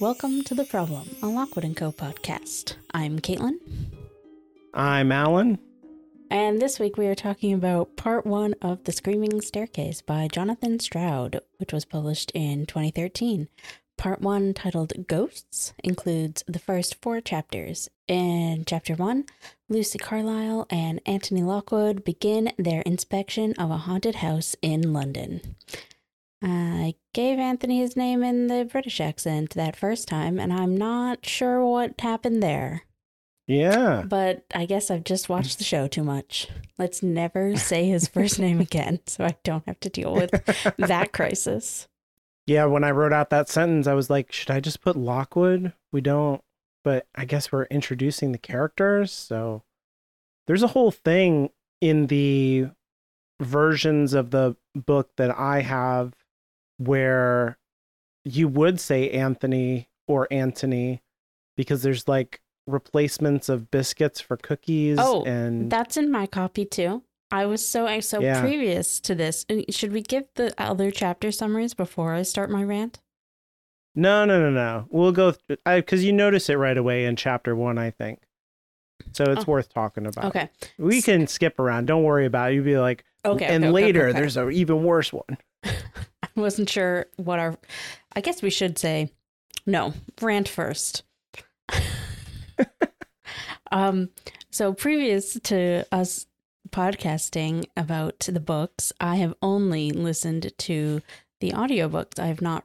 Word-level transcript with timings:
Welcome 0.00 0.42
to 0.44 0.54
The 0.54 0.64
Problem, 0.64 1.08
a 1.22 1.26
Lockwood 1.26 1.70
& 1.74 1.76
Co. 1.76 1.92
podcast. 1.92 2.76
I'm 2.92 3.18
Caitlin, 3.18 3.58
I'm 4.72 5.12
Alan. 5.12 5.58
and 6.30 6.60
this 6.60 6.78
week 6.80 6.96
we 6.96 7.06
are 7.06 7.14
talking 7.14 7.52
about 7.52 7.96
part 7.96 8.24
one 8.26 8.54
of 8.62 8.84
The 8.84 8.92
Screaming 8.92 9.40
Staircase 9.42 10.00
by 10.00 10.26
Jonathan 10.28 10.80
Stroud, 10.80 11.40
which 11.58 11.72
was 11.72 11.84
published 11.84 12.32
in 12.34 12.64
2013. 12.66 13.48
Part 13.98 14.22
one, 14.22 14.54
titled 14.54 15.06
Ghosts, 15.06 15.74
includes 15.84 16.42
the 16.46 16.58
first 16.58 16.96
four 17.02 17.20
chapters. 17.20 17.90
In 18.08 18.64
chapter 18.66 18.94
one, 18.94 19.26
Lucy 19.68 19.98
Carlyle 19.98 20.66
and 20.70 21.02
Anthony 21.04 21.42
Lockwood 21.42 22.02
begin 22.02 22.52
their 22.56 22.80
inspection 22.82 23.52
of 23.58 23.70
a 23.70 23.76
haunted 23.76 24.16
house 24.16 24.56
in 24.62 24.94
London. 24.94 25.56
I 26.42 26.94
gave 27.12 27.38
Anthony 27.38 27.80
his 27.80 27.96
name 27.96 28.22
in 28.22 28.46
the 28.46 28.64
British 28.64 29.00
accent 29.00 29.50
that 29.50 29.76
first 29.76 30.08
time, 30.08 30.38
and 30.38 30.52
I'm 30.52 30.76
not 30.76 31.26
sure 31.26 31.64
what 31.64 32.00
happened 32.00 32.42
there. 32.42 32.82
Yeah. 33.46 34.04
But 34.06 34.44
I 34.54 34.64
guess 34.64 34.90
I've 34.90 35.02
just 35.02 35.28
watched 35.28 35.58
the 35.58 35.64
show 35.64 35.88
too 35.88 36.04
much. 36.04 36.48
Let's 36.78 37.02
never 37.02 37.56
say 37.56 37.88
his 37.88 38.06
first 38.06 38.38
name 38.38 38.60
again 38.60 39.00
so 39.06 39.24
I 39.24 39.36
don't 39.42 39.66
have 39.66 39.80
to 39.80 39.88
deal 39.88 40.14
with 40.14 40.30
that 40.78 41.12
crisis. 41.12 41.88
Yeah, 42.46 42.66
when 42.66 42.84
I 42.84 42.92
wrote 42.92 43.12
out 43.12 43.30
that 43.30 43.48
sentence, 43.48 43.86
I 43.86 43.94
was 43.94 44.08
like, 44.08 44.32
should 44.32 44.50
I 44.50 44.60
just 44.60 44.80
put 44.80 44.96
Lockwood? 44.96 45.72
We 45.92 46.00
don't, 46.00 46.42
but 46.84 47.06
I 47.14 47.24
guess 47.24 47.50
we're 47.50 47.64
introducing 47.64 48.32
the 48.32 48.38
characters. 48.38 49.12
So 49.12 49.62
there's 50.46 50.62
a 50.62 50.68
whole 50.68 50.90
thing 50.92 51.50
in 51.80 52.06
the 52.06 52.68
versions 53.40 54.14
of 54.14 54.30
the 54.30 54.56
book 54.74 55.10
that 55.16 55.36
I 55.36 55.62
have 55.62 56.14
where 56.80 57.58
you 58.24 58.48
would 58.48 58.80
say 58.80 59.10
Anthony 59.10 59.88
or 60.08 60.26
Antony 60.30 61.02
because 61.56 61.82
there's 61.82 62.08
like 62.08 62.40
replacements 62.66 63.48
of 63.48 63.70
biscuits 63.70 64.20
for 64.20 64.36
cookies 64.36 64.98
Oh, 65.00 65.22
and 65.24 65.70
That's 65.70 65.96
in 65.96 66.10
my 66.10 66.26
copy 66.26 66.64
too. 66.64 67.02
I 67.30 67.44
was 67.46 67.66
so 67.66 67.86
I 67.86 68.00
so 68.00 68.20
Yeah. 68.20 68.40
previous 68.40 68.98
to 69.00 69.14
this. 69.14 69.44
Should 69.68 69.92
we 69.92 70.00
give 70.02 70.24
the 70.36 70.54
other 70.58 70.90
chapter 70.90 71.30
summaries 71.30 71.74
before 71.74 72.14
I 72.14 72.22
start 72.22 72.50
my 72.50 72.64
rant? 72.64 73.00
No, 73.94 74.24
no, 74.24 74.40
no, 74.40 74.50
no. 74.50 74.86
We'll 74.90 75.12
go 75.12 75.34
because 75.64 76.02
you 76.04 76.12
notice 76.12 76.48
it 76.48 76.54
right 76.54 76.76
away 76.76 77.04
in 77.04 77.16
chapter 77.16 77.54
one, 77.54 77.76
I 77.76 77.90
think. 77.90 78.20
So 79.12 79.24
it's 79.32 79.44
Oh. 79.46 79.52
worth 79.52 79.68
talking 79.72 80.06
about. 80.06 80.26
Okay. 80.26 80.48
We 80.78 81.02
can 81.02 81.26
skip 81.26 81.58
around. 81.58 81.86
Don't 81.86 82.04
worry 82.04 82.26
about 82.26 82.52
it. 82.52 82.54
You'd 82.56 82.64
be 82.64 82.78
like, 82.78 83.04
Okay. 83.24 83.46
and 83.46 83.64
okay, 83.64 83.72
later 83.72 84.00
okay, 84.02 84.10
okay. 84.10 84.18
there's 84.20 84.36
an 84.36 84.52
even 84.52 84.82
worse 84.84 85.12
one. 85.12 85.36
Wasn't 86.40 86.68
sure 86.68 87.06
what 87.16 87.38
our. 87.38 87.56
I 88.14 88.20
guess 88.20 88.42
we 88.42 88.50
should 88.50 88.78
say 88.78 89.12
no. 89.66 89.94
Rant 90.20 90.48
first. 90.48 91.02
um. 93.72 94.10
So 94.50 94.72
previous 94.72 95.38
to 95.44 95.84
us 95.92 96.26
podcasting 96.70 97.66
about 97.76 98.20
the 98.20 98.40
books, 98.40 98.92
I 99.00 99.16
have 99.16 99.34
only 99.42 99.92
listened 99.92 100.52
to 100.58 101.02
the 101.40 101.52
audiobooks. 101.52 102.18
I 102.18 102.26
have 102.26 102.42
not 102.42 102.64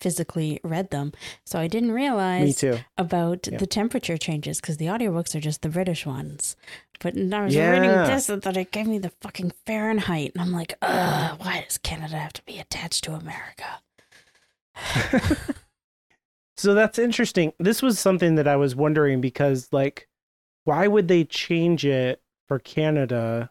physically 0.00 0.60
read 0.64 0.90
them, 0.90 1.12
so 1.44 1.58
I 1.58 1.66
didn't 1.68 1.92
realize 1.92 2.44
Me 2.46 2.52
too. 2.52 2.78
about 2.98 3.46
Yeah. 3.50 3.58
the 3.58 3.66
temperature 3.66 4.16
changes 4.16 4.60
because 4.60 4.76
the 4.78 4.86
audiobooks 4.86 5.34
are 5.34 5.40
just 5.40 5.62
the 5.62 5.68
British 5.68 6.04
ones. 6.06 6.56
But 7.00 7.14
I 7.16 7.44
was 7.44 7.54
reading 7.56 7.90
this 7.90 8.26
this 8.26 8.42
that 8.44 8.56
it 8.56 8.72
gave 8.72 8.86
me 8.86 8.98
the 8.98 9.12
fucking 9.20 9.52
Fahrenheit, 9.66 10.32
and 10.34 10.42
I'm 10.42 10.52
like, 10.52 10.74
ugh, 10.82 11.38
why 11.40 11.64
does 11.66 11.78
Canada 11.78 12.16
have 12.16 12.32
to 12.34 12.42
be 12.44 12.58
attached 12.58 13.04
to 13.04 13.12
America? 13.14 13.80
So 16.58 16.72
that's 16.72 16.98
interesting. 16.98 17.52
This 17.58 17.82
was 17.82 17.98
something 17.98 18.36
that 18.36 18.48
I 18.48 18.56
was 18.56 18.74
wondering 18.74 19.20
because, 19.20 19.68
like, 19.72 20.08
why 20.64 20.86
would 20.88 21.06
they 21.06 21.22
change 21.24 21.84
it 21.84 22.22
for 22.48 22.58
Canada? 22.58 23.50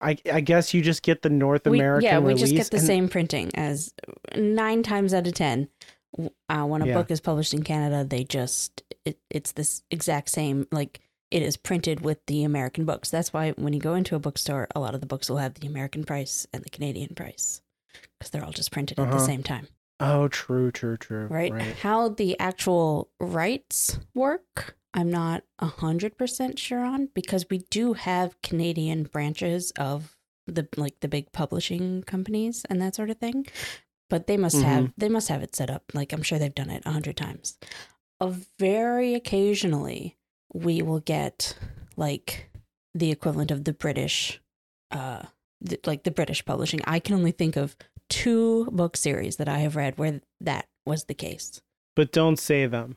I 0.00 0.16
I 0.32 0.40
guess 0.40 0.72
you 0.74 0.82
just 0.82 1.02
get 1.02 1.22
the 1.22 1.30
North 1.30 1.66
We, 1.66 1.78
American 1.78 2.04
yeah, 2.08 2.18
we 2.18 2.34
just 2.34 2.54
get 2.54 2.70
the 2.70 2.76
and- 2.78 2.86
same 2.86 3.08
printing 3.08 3.50
as 3.54 3.92
nine 4.36 4.82
times 4.82 5.12
out 5.14 5.26
of 5.26 5.34
ten. 5.34 5.68
Uh, 6.48 6.64
when 6.64 6.80
a 6.82 6.86
Yeah. 6.86 6.94
book 6.94 7.10
is 7.10 7.20
published 7.20 7.52
in 7.52 7.62
Canada, 7.62 8.02
they 8.04 8.24
just 8.24 8.82
it, 9.04 9.18
it's 9.30 9.52
this 9.52 9.82
exact 9.90 10.30
same 10.30 10.66
like 10.72 11.00
it 11.30 11.42
is 11.42 11.56
printed 11.58 12.00
with 12.00 12.24
the 12.26 12.44
American 12.44 12.84
books. 12.86 13.10
That's 13.10 13.32
why 13.32 13.50
when 13.52 13.72
you 13.74 13.80
go 13.80 13.94
into 13.94 14.16
a 14.16 14.18
bookstore, 14.18 14.66
a 14.74 14.80
lot 14.80 14.94
of 14.94 15.00
the 15.00 15.06
books 15.06 15.28
will 15.28 15.36
have 15.36 15.54
the 15.54 15.66
American 15.66 16.04
price 16.04 16.46
and 16.52 16.64
the 16.64 16.70
Canadian 16.70 17.14
price 17.14 17.60
because 18.18 18.30
they're 18.30 18.44
all 18.44 18.52
just 18.52 18.70
printed 18.72 18.98
at 18.98 19.10
the 19.10 19.16
Uh-huh. 19.16 19.26
same 19.26 19.42
time. 19.42 19.68
Oh, 20.00 20.28
true, 20.28 20.70
true, 20.70 20.96
true. 20.96 21.26
right? 21.26 21.52
Right. 21.52 21.74
How 21.76 22.08
the 22.08 22.38
actual 22.40 23.10
rights 23.20 23.98
work, 24.14 24.76
I'm 24.94 25.10
not 25.10 25.44
a 25.58 25.66
hundred 25.66 26.16
percent 26.16 26.58
sure 26.58 26.84
on 26.84 27.08
because 27.14 27.46
we 27.50 27.58
do 27.70 27.92
have 27.92 28.40
Canadian 28.42 29.04
branches 29.04 29.70
of 29.72 30.16
the 30.46 30.66
like 30.76 31.00
the 31.00 31.08
big 31.08 31.30
publishing 31.32 32.02
companies 32.02 32.64
and 32.70 32.80
that 32.80 32.94
sort 32.94 33.10
of 33.10 33.18
thing. 33.18 33.46
But 34.10 34.26
they 34.26 34.38
must 34.38 34.62
have 34.62 34.92
they 34.96 35.08
must 35.10 35.28
have 35.28 35.42
it 35.42 35.54
set 35.54 35.68
up. 35.70 35.84
Like 35.92 36.12
I'm 36.12 36.22
sure 36.22 36.38
they've 36.38 36.54
done 36.54 36.70
it 36.70 36.82
a 36.86 36.92
hundred 36.92 37.16
times. 37.16 37.58
Very 38.58 39.14
occasionally 39.14 40.16
we 40.52 40.82
will 40.82 41.00
get 41.00 41.56
like 41.96 42.50
the 42.94 43.10
equivalent 43.10 43.50
of 43.50 43.64
the 43.64 43.72
British 43.74 44.40
uh 44.90 45.22
th- 45.66 45.86
like 45.86 46.04
the 46.04 46.10
British 46.10 46.44
publishing. 46.44 46.80
I 46.84 46.98
can 46.98 47.14
only 47.14 47.32
think 47.32 47.56
of 47.56 47.76
two 48.08 48.64
book 48.72 48.96
series 48.96 49.36
that 49.36 49.48
I 49.48 49.58
have 49.58 49.76
read 49.76 49.98
where 49.98 50.22
that 50.40 50.66
was 50.86 51.04
the 51.04 51.14
case. 51.14 51.60
But 51.94 52.12
don't 52.12 52.38
say 52.38 52.66
them. 52.66 52.96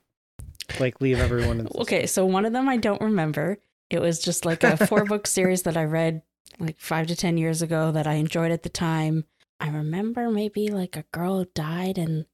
Like, 0.80 1.02
leave 1.02 1.20
everyone 1.20 1.60
in. 1.60 1.68
Okay, 1.76 2.06
so 2.06 2.26
one 2.26 2.46
of 2.46 2.54
them 2.54 2.70
I 2.70 2.78
don't 2.78 3.02
remember. 3.02 3.58
It 3.90 4.00
was 4.00 4.20
just 4.20 4.46
like 4.46 4.64
a 4.64 4.78
four 4.88 5.04
book 5.06 5.28
series 5.38 5.64
that 5.64 5.76
I 5.78 5.84
read 5.84 6.22
like 6.60 6.80
five 6.80 7.08
to 7.08 7.16
10 7.16 7.38
years 7.38 7.62
ago 7.62 7.92
that 7.92 8.08
I 8.08 8.14
enjoyed 8.14 8.52
at 8.52 8.64
the 8.64 8.70
time. 8.70 9.26
I 9.60 9.70
remember 9.70 10.30
maybe 10.30 10.70
like 10.70 10.96
a 10.96 11.06
girl 11.12 11.46
died 11.54 11.98
and, 11.98 12.26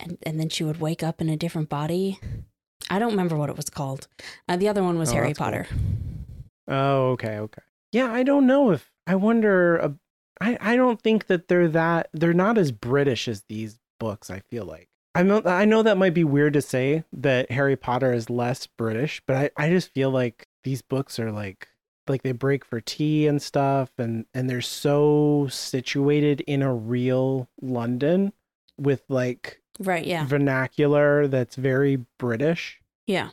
and, 0.00 0.18
and 0.22 0.38
then 0.40 0.48
she 0.48 0.64
would 0.64 0.80
wake 0.80 1.02
up 1.02 1.20
in 1.20 1.28
a 1.28 1.36
different 1.36 1.68
body. 1.68 2.18
I 2.90 2.98
don't 2.98 3.10
remember 3.10 3.36
what 3.36 3.50
it 3.50 3.56
was 3.56 3.68
called. 3.70 4.08
Uh, 4.48 4.56
the 4.56 4.68
other 4.68 4.82
one 4.82 4.98
was 4.98 5.10
Oh, 5.10 5.14
Harry 5.14 5.28
that's 5.28 5.38
cool. 5.38 5.44
Potter. 5.46 5.66
Oh, 6.68 7.10
okay, 7.12 7.38
okay. 7.38 7.62
Yeah, 7.92 8.12
I 8.12 8.22
don't 8.22 8.46
know 8.46 8.70
if 8.70 8.90
I 9.06 9.16
wonder. 9.16 9.82
Uh, 9.82 9.88
I 10.40 10.56
I 10.60 10.76
don't 10.76 11.00
think 11.00 11.26
that 11.26 11.48
they're 11.48 11.68
that. 11.68 12.08
They're 12.12 12.32
not 12.32 12.58
as 12.58 12.72
British 12.72 13.28
as 13.28 13.44
these 13.48 13.78
books. 14.00 14.30
I 14.30 14.40
feel 14.50 14.64
like. 14.64 14.88
I 15.14 15.22
know. 15.22 15.42
I 15.44 15.64
know 15.64 15.82
that 15.82 15.98
might 15.98 16.14
be 16.14 16.24
weird 16.24 16.54
to 16.54 16.62
say 16.62 17.04
that 17.12 17.50
Harry 17.50 17.76
Potter 17.76 18.12
is 18.12 18.30
less 18.30 18.66
British, 18.66 19.20
but 19.26 19.36
I 19.36 19.50
I 19.66 19.70
just 19.70 19.92
feel 19.92 20.10
like 20.10 20.46
these 20.64 20.80
books 20.82 21.18
are 21.18 21.30
like 21.30 21.68
like 22.08 22.22
they 22.22 22.32
break 22.32 22.64
for 22.64 22.80
tea 22.80 23.26
and 23.26 23.40
stuff, 23.42 23.90
and 23.98 24.24
and 24.32 24.48
they're 24.48 24.60
so 24.60 25.48
situated 25.50 26.40
in 26.42 26.62
a 26.62 26.74
real 26.74 27.48
London 27.60 28.32
with 28.78 29.02
like 29.08 29.60
Right, 29.78 30.04
yeah. 30.06 30.26
vernacular 30.26 31.26
that's 31.28 31.56
very 31.56 31.96
British 32.18 32.80
Yeah. 33.06 33.30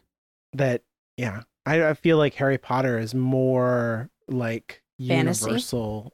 that 0.53 0.83
yeah 1.17 1.43
I, 1.65 1.89
I 1.89 1.93
feel 1.93 2.17
like 2.17 2.33
harry 2.35 2.57
potter 2.57 2.97
is 2.97 3.13
more 3.13 4.09
like 4.29 4.81
Fantasy? 5.05 5.45
universal 5.45 6.13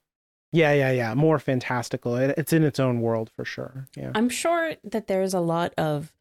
yeah 0.56 0.72
yeah 0.74 0.92
yeah 0.92 1.14
more 1.14 1.38
fantastical 1.40 2.16
it, 2.16 2.34
it's 2.38 2.54
in 2.54 2.64
its 2.64 2.80
own 2.80 3.02
world 3.02 3.30
for 3.36 3.44
sure 3.46 3.88
yeah 3.96 4.12
I'm 4.16 4.30
sure 4.30 4.76
that 4.84 5.08
there's 5.08 5.34
a 5.34 5.40
lot 5.40 5.74
of 5.78 6.12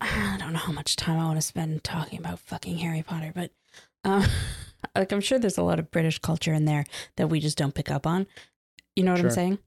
I 0.00 0.36
don't 0.38 0.52
know 0.52 0.58
how 0.58 0.72
much 0.72 0.96
time 0.96 1.18
I 1.18 1.24
want 1.24 1.38
to 1.38 1.42
spend 1.42 1.82
talking 1.84 2.18
about 2.18 2.38
fucking 2.40 2.76
Harry 2.78 3.02
Potter, 3.02 3.32
but 3.34 3.50
um, 4.04 4.24
like 4.94 5.12
I'm 5.12 5.20
sure 5.22 5.38
there's 5.38 5.56
a 5.56 5.62
lot 5.62 5.78
of 5.78 5.90
British 5.90 6.18
culture 6.18 6.52
in 6.52 6.66
there 6.66 6.84
that 7.16 7.28
we 7.28 7.40
just 7.40 7.56
don't 7.56 7.74
pick 7.74 7.90
up 7.90 8.06
on. 8.06 8.26
You 8.96 9.04
know 9.04 9.12
what 9.12 9.20
Sure. 9.20 9.30
I'm 9.30 9.34
saying? 9.34 9.58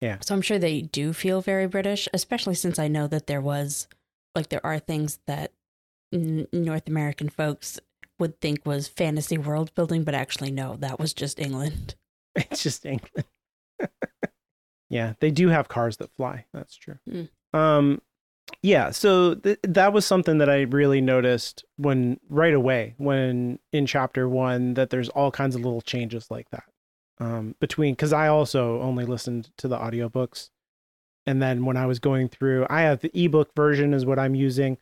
Yeah. 0.00 0.16
So 0.22 0.34
I'm 0.34 0.40
sure 0.40 0.58
they 0.58 0.80
do 0.80 1.12
feel 1.12 1.42
very 1.42 1.66
British, 1.66 2.08
especially 2.14 2.54
since 2.54 2.78
I 2.78 2.88
know 2.88 3.06
that 3.08 3.26
there 3.26 3.40
was 3.42 3.86
like 4.34 4.48
there 4.48 4.64
are 4.64 4.78
things 4.78 5.18
that 5.26 5.52
n- 6.12 6.46
North 6.52 6.88
American 6.88 7.28
folks 7.28 7.78
would 8.18 8.40
think 8.40 8.64
was 8.64 8.88
fantasy 8.88 9.36
world 9.36 9.74
building, 9.74 10.04
but 10.04 10.14
actually 10.14 10.52
no, 10.52 10.76
that 10.76 10.98
was 10.98 11.12
just 11.12 11.38
England. 11.38 11.96
it's 12.34 12.62
just 12.62 12.86
england 12.86 13.26
yeah 14.90 15.14
they 15.20 15.30
do 15.30 15.48
have 15.48 15.68
cars 15.68 15.96
that 15.98 16.10
fly 16.12 16.44
that's 16.52 16.76
true. 16.76 16.98
Mm. 17.08 17.28
um 17.52 18.00
yeah 18.62 18.90
so 18.90 19.34
th- 19.34 19.58
that 19.62 19.92
was 19.92 20.04
something 20.04 20.38
that 20.38 20.50
i 20.50 20.62
really 20.62 21.00
noticed 21.00 21.64
when 21.76 22.18
right 22.28 22.54
away 22.54 22.94
when 22.98 23.58
in 23.72 23.86
chapter 23.86 24.28
one 24.28 24.74
that 24.74 24.90
there's 24.90 25.08
all 25.10 25.30
kinds 25.30 25.54
of 25.54 25.62
little 25.62 25.80
changes 25.80 26.30
like 26.30 26.48
that. 26.50 26.64
Um 27.18 27.54
between 27.60 27.94
because 27.94 28.12
i 28.12 28.28
also 28.28 28.80
only 28.82 29.04
listened 29.04 29.50
to 29.58 29.68
the 29.68 29.78
audiobooks. 29.78 30.50
And 31.26 31.40
then 31.40 31.64
when 31.64 31.76
i 31.76 31.86
was 31.86 31.98
going 31.98 32.28
through 32.28 32.66
i 32.68 32.82
have 32.82 33.00
the 33.00 33.10
ebook 33.14 33.54
version 33.54 33.94
is 33.94 34.04
what 34.04 34.18
i'm 34.18 34.34
using 34.34 34.76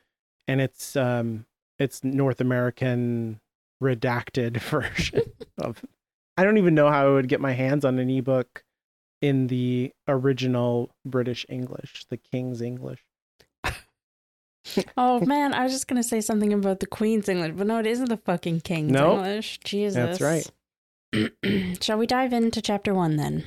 and 0.48 0.60
it's 0.60 0.96
um 0.96 1.44
it's 1.78 2.02
north 2.02 2.40
american 2.40 3.40
redacted 3.82 4.56
version 4.60 5.22
of 5.58 5.84
i 6.36 6.44
don't 6.44 6.58
even 6.58 6.74
know 6.74 6.90
how 6.90 7.06
i 7.06 7.10
would 7.10 7.28
get 7.28 7.40
my 7.40 7.52
hands 7.52 7.84
on 7.84 7.98
an 7.98 8.08
ebook 8.10 8.64
in 9.20 9.46
the 9.48 9.92
original 10.08 10.90
british 11.04 11.44
english 11.48 12.04
the 12.10 12.16
king's 12.16 12.60
english 12.60 13.04
Oh 14.96 15.20
man, 15.20 15.54
I 15.54 15.62
was 15.64 15.72
just 15.72 15.88
gonna 15.88 16.02
say 16.02 16.20
something 16.20 16.52
about 16.52 16.80
the 16.80 16.86
Queen's 16.86 17.28
English, 17.28 17.54
but 17.56 17.66
no, 17.66 17.78
it 17.78 17.86
isn't 17.86 18.08
the 18.08 18.18
fucking 18.18 18.60
King's 18.60 18.92
Nope. 18.92 19.18
English. 19.18 19.58
Jesus. 19.64 20.18
That's 20.18 20.20
right. 20.20 21.82
Shall 21.82 21.98
we 21.98 22.06
dive 22.06 22.32
into 22.32 22.60
chapter 22.60 22.94
one 22.94 23.16
then? 23.16 23.44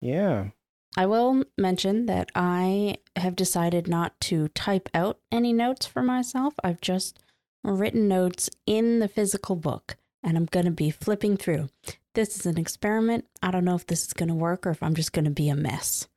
Yeah. 0.00 0.50
I 0.96 1.06
will 1.06 1.44
mention 1.58 2.06
that 2.06 2.30
I 2.34 2.96
have 3.16 3.36
decided 3.36 3.86
not 3.86 4.18
to 4.22 4.48
type 4.48 4.88
out 4.94 5.18
any 5.30 5.52
notes 5.52 5.86
for 5.86 6.02
myself. 6.02 6.54
I've 6.64 6.80
just 6.80 7.18
written 7.62 8.08
notes 8.08 8.50
in 8.66 8.98
the 8.98 9.08
physical 9.08 9.56
book 9.56 9.96
and 10.22 10.36
I'm 10.36 10.46
going 10.46 10.64
to 10.64 10.72
be 10.72 10.90
flipping 10.90 11.36
through. 11.36 11.68
This 12.14 12.38
is 12.38 12.46
an 12.46 12.58
experiment. 12.58 13.24
I 13.42 13.50
don't 13.50 13.64
know 13.64 13.76
if 13.76 13.86
this 13.86 14.06
is 14.06 14.12
going 14.12 14.28
to 14.28 14.34
work 14.34 14.66
or 14.66 14.70
if 14.70 14.82
I'm 14.82 14.94
just 14.94 15.12
going 15.12 15.26
to 15.26 15.30
be 15.30 15.48
a 15.48 15.54
mess. 15.54 16.08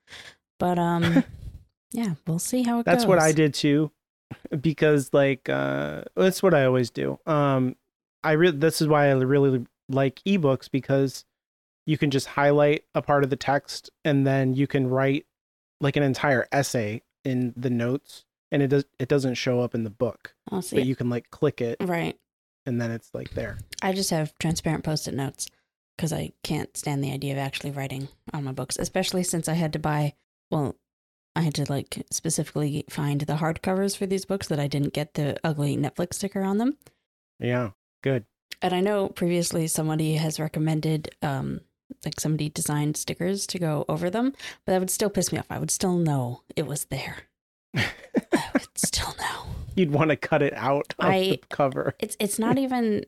But 0.60 0.80
um 0.80 1.24
yeah, 1.94 2.16
we'll 2.28 2.40
see 2.40 2.64
how 2.64 2.80
it 2.80 2.86
goes. 2.86 2.92
That's 2.92 3.04
goes. 3.04 3.10
what 3.10 3.20
I 3.20 3.32
did 3.32 3.54
too, 3.54 3.92
because 4.60 5.14
like 5.14 5.48
uh, 5.48 6.04
that's 6.16 6.44
what 6.44 6.54
I 6.54 6.66
always 6.66 6.90
do. 6.90 7.20
Um, 7.26 7.76
I 8.24 8.34
really 8.34 8.58
this 8.58 8.82
is 8.82 8.88
why 8.88 9.10
I 9.10 9.14
really 9.14 9.66
like 9.90 10.22
ebooks 10.28 10.70
because 10.70 11.26
you 11.86 11.98
can 11.98 12.10
just 12.10 12.28
highlight 12.28 12.86
a 12.96 13.02
part 13.02 13.24
of 13.24 13.30
the 13.30 13.36
text 13.36 13.90
and 14.04 14.26
then 14.26 14.54
you 14.54 14.66
can 14.66 14.88
write 14.90 15.26
like 15.82 15.96
an 15.96 16.04
entire 16.04 16.48
essay 16.52 17.02
in 17.26 17.54
the 17.56 17.70
notes, 17.70 18.26
and 18.52 18.62
it 18.62 18.68
does 18.68 18.86
it 19.00 19.08
doesn't 19.08 19.36
show 19.36 19.62
up 19.62 19.76
in 19.76 19.84
the 19.84 19.90
book, 19.90 20.34
I'll 20.52 20.62
see. 20.62 20.78
but 20.78 20.86
you 20.86 20.96
can 20.96 21.10
like 21.10 21.30
click 21.30 21.62
it 21.62 21.78
right. 21.82 22.18
and 22.66 22.82
then 22.82 22.92
it's 22.92 23.14
like 23.14 23.32
there. 23.32 23.60
I 23.82 23.94
just 23.94 24.10
have 24.10 24.38
transparent 24.40 24.84
post-it 24.84 25.14
notes 25.14 25.48
because 25.98 26.12
I 26.14 26.32
can't 26.44 26.76
stand 26.76 27.04
the 27.04 27.12
idea 27.12 27.34
of 27.34 27.38
actually 27.40 27.72
writing 27.72 28.08
on 28.34 28.44
my 28.44 28.52
books, 28.52 28.78
especially 28.80 29.24
since 29.24 29.48
I 29.48 29.54
had 29.54 29.74
to 29.74 29.80
buy. 29.80 30.14
Well, 30.52 30.76
I 31.36 31.42
had 31.42 31.54
to 31.56 31.66
like 31.70 32.06
specifically 32.12 32.86
find 32.90 33.22
the 33.22 33.36
hardcovers 33.36 33.98
for 33.98 34.06
these 34.06 34.26
books 34.26 34.48
that 34.48 34.60
I 34.60 34.68
didn't 34.68 34.94
get 34.94 35.16
the 35.16 35.38
ugly 35.44 35.76
Netflix 35.78 36.16
sticker 36.16 36.44
on 36.44 36.58
them. 36.58 36.78
Yeah, 37.40 37.72
good. 38.04 38.26
And 38.62 38.74
I 38.74 38.82
know 38.82 39.10
previously 39.10 39.68
somebody 39.68 40.14
has 40.16 40.40
recommended, 40.40 41.10
um, 41.22 41.62
like 42.06 42.20
somebody 42.20 42.50
designed 42.50 42.98
stickers 42.98 43.46
to 43.48 43.60
go 43.60 43.84
over 43.90 44.10
them, 44.10 44.32
but 44.66 44.74
that 44.74 44.80
would 44.80 44.90
still 44.92 45.10
piss 45.10 45.32
me 45.32 45.40
off. 45.40 45.48
I 45.50 45.60
would 45.60 45.72
still 45.72 45.98
know 45.98 46.44
it 46.56 46.68
was 46.68 46.86
there. 46.86 47.24
I 47.76 47.90
would 48.54 48.78
still 48.78 49.14
know. 49.20 49.46
You'd 49.76 49.92
want 49.92 50.12
to 50.12 50.16
cut 50.16 50.44
it 50.44 50.54
out 50.54 50.94
of 51.00 51.06
I- 51.06 51.20
the 51.20 51.42
cover. 51.50 51.96
It's 52.00 52.16
it's 52.20 52.38
not 52.38 52.58
even 52.60 53.06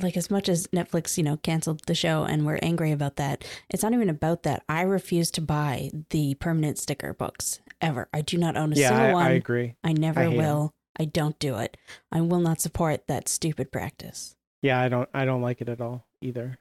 like 0.00 0.16
as 0.16 0.30
much 0.30 0.48
as 0.48 0.66
Netflix, 0.68 1.16
you 1.16 1.22
know, 1.22 1.36
canceled 1.38 1.82
the 1.86 1.94
show 1.94 2.24
and 2.24 2.44
we're 2.44 2.58
angry 2.62 2.90
about 2.92 3.16
that. 3.16 3.44
It's 3.70 3.82
not 3.82 3.92
even 3.92 4.08
about 4.08 4.42
that. 4.42 4.64
I 4.68 4.82
refuse 4.82 5.30
to 5.32 5.40
buy 5.40 5.90
the 6.10 6.34
permanent 6.34 6.78
sticker 6.78 7.14
books 7.14 7.60
ever. 7.80 8.08
I 8.12 8.20
do 8.22 8.36
not 8.38 8.56
own 8.56 8.72
a 8.72 8.76
Yeah, 8.76 8.88
single 8.88 9.06
I, 9.06 9.12
one. 9.12 9.26
I 9.26 9.28
I, 9.30 9.32
agree. 9.32 9.74
never 9.84 10.20
I 10.20 10.24
hate 10.24 10.32
'em. 10.32 10.36
will. 10.38 10.72
I 10.98 11.04
don't 11.04 11.38
do 11.38 11.56
it. 11.56 11.76
I 12.12 12.20
will 12.20 12.40
not 12.40 12.60
support 12.60 13.06
that 13.08 13.28
stupid 13.28 13.70
practice. 13.72 14.36
Yeah, 14.62 14.80
I 14.80 14.88
don't 14.88 15.08
I 15.12 15.24
don't 15.24 15.42
like 15.42 15.60
it 15.60 15.68
at 15.68 15.80
all 15.80 16.06
either. 16.20 16.58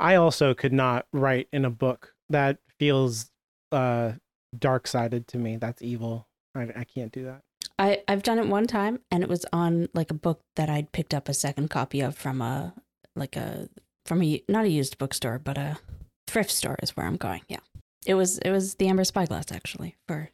I 0.00 0.16
also 0.16 0.52
could 0.54 0.72
not 0.72 1.06
write 1.12 1.48
in 1.52 1.64
a 1.64 1.70
book 1.70 2.14
that 2.28 2.58
feels 2.78 3.30
uh 3.72 4.12
dark 4.58 4.86
sided 4.86 5.28
to 5.28 5.38
me. 5.38 5.56
That's 5.56 5.80
evil. 5.82 6.26
I 6.54 6.62
I 6.76 6.84
can't 6.84 7.12
do 7.12 7.24
that. 7.26 7.42
I, 7.78 8.02
I've 8.08 8.22
done 8.22 8.38
it 8.38 8.48
one 8.48 8.66
time 8.66 9.00
and 9.10 9.22
it 9.22 9.28
was 9.28 9.44
on 9.52 9.88
like 9.92 10.10
a 10.10 10.14
book 10.14 10.40
that 10.56 10.70
I'd 10.70 10.92
picked 10.92 11.12
up 11.12 11.28
a 11.28 11.34
second 11.34 11.68
copy 11.68 12.00
of 12.00 12.16
from 12.16 12.40
a 12.40 12.74
like 13.14 13.36
a 13.36 13.68
from 14.06 14.22
a 14.22 14.42
not 14.48 14.64
a 14.64 14.70
used 14.70 14.98
bookstore, 14.98 15.38
but 15.38 15.58
a 15.58 15.78
thrift 16.26 16.50
store 16.50 16.76
is 16.82 16.96
where 16.96 17.06
I'm 17.06 17.16
going. 17.16 17.42
Yeah. 17.48 17.60
It 18.06 18.14
was 18.14 18.38
it 18.38 18.50
was 18.50 18.76
the 18.76 18.88
Amber 18.88 19.04
Spyglass 19.04 19.52
actually 19.52 19.96
for 20.08 20.30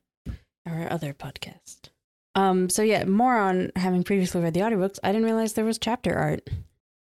our 0.66 0.90
other 0.90 1.12
podcast. 1.14 1.88
Um 2.34 2.68
so 2.68 2.82
yeah, 2.82 3.04
more 3.04 3.36
on 3.36 3.72
having 3.76 4.04
previously 4.04 4.40
read 4.40 4.54
the 4.54 4.60
audiobooks, 4.60 4.98
I 5.02 5.10
didn't 5.10 5.26
realize 5.26 5.54
there 5.54 5.64
was 5.64 5.78
chapter 5.78 6.14
art. 6.14 6.48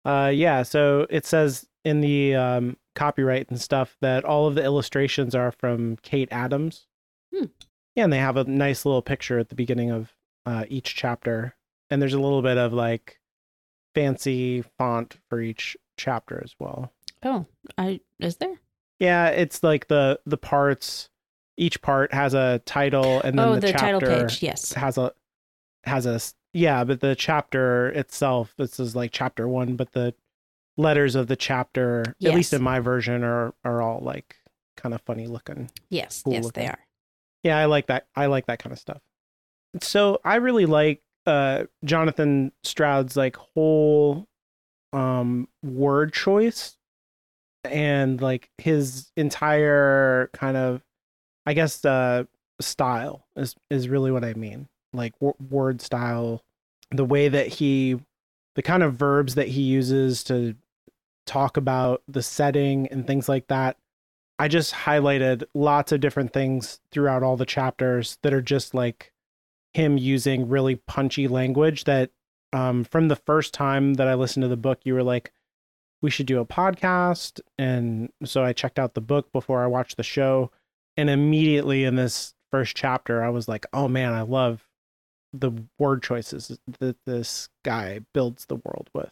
Uh 0.06 0.31
yeah, 0.34 0.63
so 0.63 1.07
it 1.10 1.25
says 1.25 1.68
in 1.84 2.01
the 2.01 2.36
um 2.36 2.78
copyright 2.95 3.50
and 3.50 3.60
stuff 3.60 3.95
that 4.01 4.24
all 4.24 4.48
of 4.48 4.56
the 4.56 4.63
illustrations 4.63 5.34
are 5.34 5.51
from 5.51 5.98
Kate 6.04 6.30
Adams. 6.31 6.86
Hmm. 7.34 7.45
Yeah, 7.95 8.04
and 8.04 8.13
they 8.13 8.19
have 8.19 8.38
a 8.38 8.44
nice 8.44 8.86
little 8.86 9.01
picture 9.01 9.39
at 9.39 9.50
the 9.50 9.56
beginning 9.56 9.89
of 9.89 10.13
uh 10.47 10.65
each 10.69 10.95
chapter. 10.95 11.55
And 11.89 12.01
there's 12.01 12.13
a 12.13 12.19
little 12.19 12.41
bit 12.41 12.57
of 12.57 12.73
like 12.73 13.19
fancy 13.94 14.63
font 14.77 15.17
for 15.29 15.39
each 15.39 15.77
chapter 15.97 16.41
as 16.44 16.55
well. 16.57 16.94
Oh, 17.23 17.45
I 17.77 17.99
is 18.19 18.38
there? 18.38 18.59
Yeah, 18.99 19.27
it's 19.27 19.61
like 19.61 19.88
the 19.88 20.19
the 20.25 20.38
parts. 20.38 21.09
Each 21.59 21.81
part 21.81 22.13
has 22.13 22.35
a 22.35 22.61
title, 22.65 23.19
and 23.21 23.38
then 23.38 23.47
oh, 23.47 23.55
the, 23.55 23.61
the, 23.61 23.73
title 23.73 23.99
chapter 23.99 24.27
page. 24.27 24.44
Yes. 24.44 24.73
has 24.73 24.97
a 24.97 25.11
has 25.83 26.05
a 26.05 26.19
yeah. 26.53 26.83
But 26.83 27.01
the 27.01 27.15
chapter 27.15 27.89
itself, 27.89 28.53
this 28.57 28.79
is 28.79 28.95
like 28.95 29.11
chapter 29.11 29.47
one, 29.47 29.75
but 29.75 29.91
the 29.93 30.13
letters 30.77 31.15
of 31.15 31.27
the 31.27 31.35
chapter, 31.35 32.15
at 32.23 32.35
least 32.35 32.53
in 32.53 32.61
my 32.61 32.79
version, 32.79 33.23
are 33.23 33.55
are 33.65 33.81
all 33.81 34.00
like 34.01 34.35
kind 34.75 34.93
of 34.93 35.01
funny 35.01 35.25
looking. 35.25 35.71
Yes, 35.89 36.21
Cool 36.21 36.33
yes, 36.33 36.43
looking. 36.43 36.63
they 36.63 36.69
are. 36.69 36.79
Yeah, 37.41 37.57
I 37.57 37.65
like 37.65 37.88
that. 37.88 38.07
I 38.15 38.27
like 38.27 38.45
that 38.45 38.59
kind 38.59 38.71
of 38.71 38.79
stuff. 38.79 39.01
So 39.81 40.19
I 40.23 40.35
really 40.35 40.65
like 40.65 41.01
uh 41.25 41.65
Jonathan 41.83 42.51
Stroud's 42.63 43.17
like 43.17 43.35
whole 43.35 44.27
um 44.93 45.47
word 45.63 46.13
choice 46.13 46.77
and 47.65 48.21
like 48.21 48.49
his 48.57 49.11
entire 49.17 50.29
kind 50.33 50.57
of 50.57 50.81
I 51.45 51.53
guess 51.53 51.83
uh 51.83 52.23
style 52.59 53.25
is 53.35 53.55
is 53.69 53.89
really 53.89 54.11
what 54.11 54.23
I 54.23 54.33
mean. 54.33 54.67
Like 54.93 55.13
w- 55.19 55.35
word 55.49 55.81
style, 55.81 56.43
the 56.91 57.05
way 57.05 57.27
that 57.29 57.47
he 57.47 57.99
the 58.55 58.61
kind 58.61 58.83
of 58.83 58.95
verbs 58.95 59.35
that 59.35 59.49
he 59.49 59.61
uses 59.61 60.23
to 60.25 60.55
talk 61.25 61.57
about 61.57 62.01
the 62.07 62.23
setting 62.23 62.87
and 62.87 63.05
things 63.05 63.29
like 63.29 63.47
that. 63.47 63.77
I 64.39 64.47
just 64.47 64.74
highlighted 64.74 65.43
lots 65.53 65.91
of 65.91 66.00
different 66.00 66.31
things 66.31 66.79
throughout 66.91 67.24
all 67.24 67.38
the 67.38 67.45
chapters 67.45 68.17
that 68.24 68.33
are 68.33 68.41
just 68.41 68.74
like 68.74 69.12
him 69.77 69.96
using 69.98 70.50
really 70.50 70.75
punchy 70.75 71.27
language 71.27 71.84
that 71.84 72.10
um 72.51 72.84
from 72.84 73.07
the 73.07 73.15
first 73.15 73.53
time 73.53 73.93
that 73.93 74.07
I 74.07 74.15
listened 74.15 74.41
to 74.41 74.48
the 74.48 74.57
book 74.57 74.79
you 74.84 74.96
were 74.96 75.03
like 75.03 75.31
we 76.01 76.12
should 76.12 76.27
do 76.27 76.39
a 76.39 76.46
podcast. 76.46 77.39
And 77.57 78.12
so 78.24 78.43
I 78.43 78.53
checked 78.53 78.77
out 78.77 78.93
the 78.93 79.01
book 79.01 79.31
before 79.31 79.63
I 79.63 79.67
watched 79.67 79.98
the 79.98 80.03
show. 80.03 80.51
And 80.96 81.10
immediately 81.10 81.86
in 81.86 81.96
this 81.96 82.36
first 82.51 82.75
chapter 82.75 83.24
I 83.24 83.29
was 83.29 83.48
like 83.48 83.67
oh 83.72 83.88
man 83.88 84.13
I 84.13 84.22
love 84.22 84.67
the 85.31 85.51
word 85.77 86.01
choices 86.01 86.57
that 86.79 86.98
this 87.05 87.50
guy 87.63 88.00
builds 88.13 88.48
the 88.48 88.55
world 88.55 88.89
with. 88.96 89.12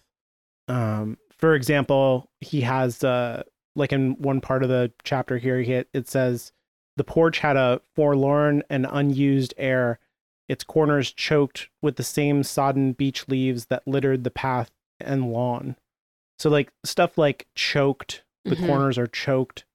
Um 0.67 1.19
for 1.29 1.53
example 1.53 2.31
he 2.41 2.61
has 2.61 3.03
uh 3.03 3.43
like 3.75 3.93
in 3.93 4.15
one 4.19 4.41
part 4.41 4.63
of 4.63 4.69
the 4.69 4.91
chapter 5.03 5.37
here 5.37 5.61
he 5.61 5.73
it 5.73 6.07
says 6.07 6.51
the 6.97 7.03
porch 7.03 7.37
had 7.37 7.55
a 7.55 7.81
forlorn 7.93 8.63
and 8.71 8.87
unused 8.89 9.53
air 9.57 9.99
its 10.47 10.63
corners 10.63 11.11
choked 11.11 11.69
with 11.81 11.95
the 11.95 12.03
same 12.03 12.43
sodden 12.43 12.93
beech 12.93 13.27
leaves 13.27 13.65
that 13.67 13.87
littered 13.87 14.23
the 14.23 14.31
path 14.31 14.71
and 14.99 15.31
lawn 15.31 15.75
so 16.39 16.49
like 16.49 16.71
stuff 16.83 17.17
like 17.17 17.47
choked 17.55 18.23
the 18.45 18.55
Mhm. 18.55 18.65
corners 18.65 18.97
are 18.97 19.07
choked 19.07 19.65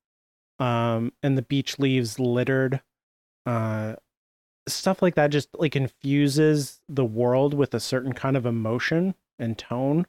um 0.59 1.13
and 1.23 1.37
the 1.37 1.43
beech 1.43 1.79
leaves 1.79 2.19
littered 2.19 2.81
uh 3.47 3.97
stuff 4.69 5.03
like 5.03 5.15
that 5.17 5.31
just 5.31 5.49
like 5.59 5.75
infuses 5.75 6.81
the 6.89 7.05
world 7.05 7.55
with 7.55 7.75
a 7.75 7.81
certain 7.81 8.13
kind 8.13 8.37
of 8.37 8.47
emotion 8.47 9.15
and 9.39 9.59
tone 9.59 10.07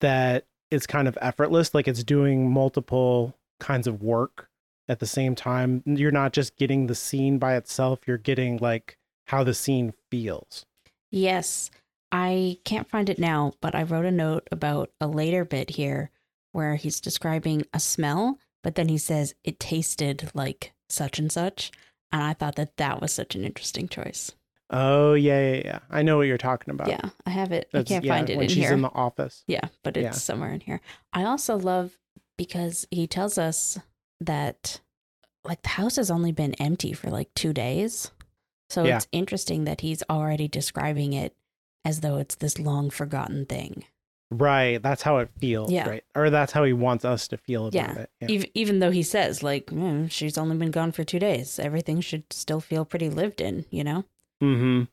that 0.00 0.46
is 0.70 0.86
kind 0.86 1.08
of 1.08 1.18
effortless 1.20 1.74
like 1.74 1.88
it's 1.88 2.04
doing 2.04 2.50
multiple 2.50 3.36
kinds 3.58 3.86
of 3.86 4.02
work 4.02 4.48
at 4.88 5.00
the 5.00 5.06
same 5.06 5.34
time 5.34 5.82
you're 5.84 6.10
not 6.10 6.32
just 6.32 6.56
getting 6.56 6.86
the 6.86 6.94
scene 6.94 7.38
by 7.38 7.56
itself 7.56 8.00
you're 8.06 8.16
getting 8.16 8.56
like 8.58 8.96
how 9.30 9.42
the 9.44 9.54
scene 9.54 9.92
feels 10.10 10.66
Yes. 11.12 11.70
I 12.12 12.58
can't 12.64 12.88
find 12.88 13.08
it 13.08 13.18
now, 13.18 13.52
but 13.60 13.74
I 13.74 13.82
wrote 13.84 14.04
a 14.04 14.10
note 14.12 14.46
about 14.52 14.90
a 15.00 15.06
later 15.08 15.44
bit 15.44 15.70
here 15.70 16.10
where 16.52 16.74
he's 16.76 17.00
describing 17.00 17.64
a 17.72 17.78
smell, 17.80 18.38
but 18.64 18.74
then 18.76 18.88
he 18.88 18.98
says 18.98 19.34
it 19.44 19.58
tasted 19.60 20.30
like 20.34 20.72
such 20.88 21.18
and 21.20 21.30
such. 21.30 21.70
And 22.12 22.22
I 22.22 22.32
thought 22.32 22.56
that 22.56 22.76
that 22.78 23.00
was 23.00 23.12
such 23.12 23.34
an 23.36 23.44
interesting 23.44 23.88
choice. 23.88 24.32
oh 24.72 25.14
yeah 25.14 25.40
yeah 25.52 25.62
yeah 25.64 25.78
i 25.90 26.00
know 26.02 26.16
what 26.16 26.28
you're 26.28 26.38
talking 26.38 26.72
about 26.74 26.88
Yeah, 26.88 27.10
I 27.26 27.30
have 27.30 27.50
it. 27.52 27.68
I 27.74 27.82
can't 27.82 28.04
yeah, 28.04 28.14
find 28.14 28.30
it 28.30 28.36
when 28.36 28.44
in 28.44 28.50
she's 28.50 28.64
here. 28.64 28.72
in 28.72 28.82
the 28.82 28.92
office 29.06 29.42
yeah, 29.48 29.66
but 29.84 29.96
it's 29.96 30.04
Yeah. 30.04 30.12
somewhere 30.12 30.52
in 30.52 30.60
here. 30.60 30.80
I 31.12 31.24
also 31.24 31.56
love 31.56 31.98
because 32.38 32.86
he 32.92 33.06
tells 33.08 33.36
us 33.38 33.78
that 34.20 34.80
like 35.44 35.62
the 35.62 35.70
house 35.80 35.96
has 35.96 36.10
only 36.10 36.30
been 36.32 36.54
empty 36.54 36.92
for 36.92 37.10
like 37.10 37.30
two 37.34 37.52
days. 37.52 38.10
So 38.70 38.84
Yeah. 38.84 38.96
it's 38.96 39.08
interesting 39.12 39.64
that 39.64 39.80
he's 39.82 40.02
already 40.08 40.48
describing 40.48 41.12
it 41.12 41.34
as 41.84 42.00
though 42.00 42.16
it's 42.18 42.36
this 42.36 42.58
long 42.58 42.90
forgotten 42.90 43.46
thing. 43.46 43.84
right 44.32 44.80
that's 44.80 45.02
how 45.02 45.18
it 45.18 45.28
feels 45.40 45.72
Yeah. 45.72 45.88
right 45.88 46.04
or 46.14 46.30
that's 46.30 46.52
how 46.52 46.62
he 46.62 46.72
wants 46.72 47.04
us 47.04 47.26
to 47.28 47.36
feel 47.36 47.66
about 47.66 47.74
Yeah. 47.74 47.98
it 48.02 48.10
yeah. 48.20 48.28
Even, 48.28 48.50
even 48.54 48.78
though 48.78 48.92
he 48.92 49.02
says, 49.02 49.42
like, 49.42 49.66
"Mm, 49.66 50.08
she's 50.08 50.38
only 50.38 50.56
been 50.56 50.70
gone 50.70 50.92
for 50.92 51.02
two 51.02 51.18
days, 51.18 51.58
everything 51.58 52.00
should 52.00 52.32
still 52.32 52.60
feel 52.60 52.84
pretty 52.84 53.10
lived 53.10 53.40
in, 53.40 53.64
you 53.70 53.82
know? 53.82 54.04
mm-hmm 54.40 54.84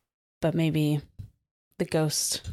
But 0.41 0.55
maybe, 0.55 1.01
the 1.77 1.85
ghost 1.85 2.49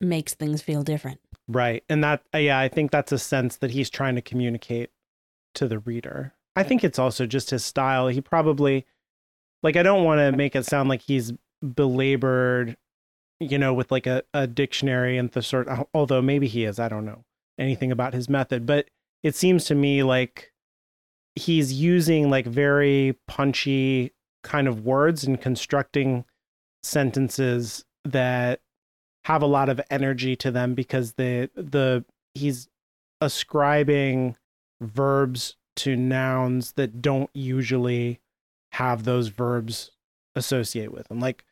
makes 0.00 0.32
things 0.32 0.62
feel 0.62 0.82
different. 0.82 1.20
Right. 1.48 1.84
And 1.90 2.02
that, 2.02 2.22
uh, 2.34 2.38
yeah, 2.38 2.58
I 2.58 2.68
think 2.68 2.90
that's 2.92 3.12
a 3.12 3.18
sense 3.18 3.56
that 3.58 3.72
he's 3.72 3.90
trying 3.90 4.14
to 4.14 4.22
communicate 4.22 4.88
to 5.56 5.68
the 5.68 5.80
reader. 5.80 6.32
I 6.56 6.62
think 6.62 6.82
it's 6.82 6.98
also 6.98 7.26
just 7.26 7.50
his 7.50 7.62
style. 7.64 8.08
He 8.08 8.20
probably, 8.22 8.86
like, 9.62 9.76
I 9.76 9.82
don't 9.82 10.04
want 10.04 10.18
to 10.18 10.32
make 10.36 10.56
it 10.56 10.66
sound 10.66 10.88
like 10.88 11.02
he's 11.02 11.32
belabored, 11.62 12.76
you 13.40 13.58
know, 13.58 13.74
with 13.74 13.90
like 13.90 14.06
a, 14.06 14.22
a 14.34 14.46
dictionary 14.46 15.18
and 15.18 15.30
the 15.30 15.42
sort, 15.42 15.68
although 15.94 16.22
maybe 16.22 16.48
he 16.48 16.64
is. 16.64 16.78
I 16.78 16.88
don't 16.88 17.04
know 17.04 17.24
anything 17.58 17.92
about 17.92 18.14
his 18.14 18.28
method, 18.28 18.66
but 18.66 18.88
it 19.22 19.34
seems 19.34 19.64
to 19.66 19.74
me 19.74 20.02
like 20.02 20.52
he's 21.34 21.72
using 21.72 22.30
like 22.30 22.46
very 22.46 23.18
punchy 23.26 24.12
kind 24.42 24.68
of 24.68 24.84
words 24.84 25.24
and 25.24 25.40
constructing 25.40 26.24
sentences 26.82 27.84
that 28.04 28.60
have 29.24 29.42
a 29.42 29.46
lot 29.46 29.68
of 29.68 29.80
energy 29.90 30.34
to 30.34 30.50
them 30.50 30.74
because 30.74 31.12
the 31.12 31.48
the 31.54 32.04
he's 32.34 32.68
ascribing 33.20 34.36
verbs 34.80 35.56
to 35.76 35.96
nouns 35.96 36.72
that 36.72 37.00
don't 37.00 37.30
usually 37.32 38.20
have 38.72 39.04
those 39.04 39.28
verbs 39.28 39.90
associate 40.34 40.92
with 40.92 41.08
them 41.08 41.20
like 41.20 41.44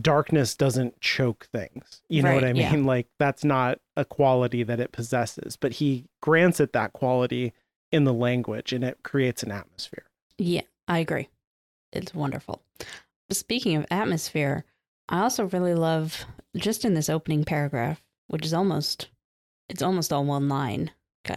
darkness 0.00 0.54
doesn't 0.54 1.00
choke 1.00 1.48
things 1.50 2.02
you 2.08 2.22
know 2.22 2.28
Right, 2.30 2.34
what 2.36 2.44
i 2.44 2.50
yeah. 2.52 2.70
mean 2.72 2.84
like 2.94 3.06
that's 3.18 3.42
not 3.44 3.80
a 3.96 4.04
quality 4.04 4.62
that 4.62 4.78
it 4.80 4.92
possesses 4.92 5.56
but 5.56 5.72
he 5.74 6.04
grants 6.22 6.60
it 6.60 6.72
that 6.74 6.92
quality 6.92 7.52
in 7.90 8.04
the 8.04 8.12
language 8.12 8.72
and 8.72 8.84
it 8.84 8.98
creates 9.02 9.42
an 9.42 9.50
atmosphere 9.50 10.04
Yeah, 10.36 10.60
I 10.86 10.98
agree. 10.98 11.28
It's 11.92 12.14
wonderful. 12.14 12.60
Speaking 13.30 13.76
of 13.76 13.86
atmosphere, 13.90 14.64
I 15.08 15.20
also 15.22 15.44
really 15.46 15.74
love 15.74 16.26
just 16.54 16.84
in 16.84 16.92
this 16.94 17.08
opening 17.08 17.44
paragraph, 17.44 18.02
which 18.28 18.44
is 18.44 18.52
almost 18.52 19.08
it's 19.70 19.80
almost 19.82 20.12
all 20.12 20.24
one 20.24 20.48
line 20.50 20.90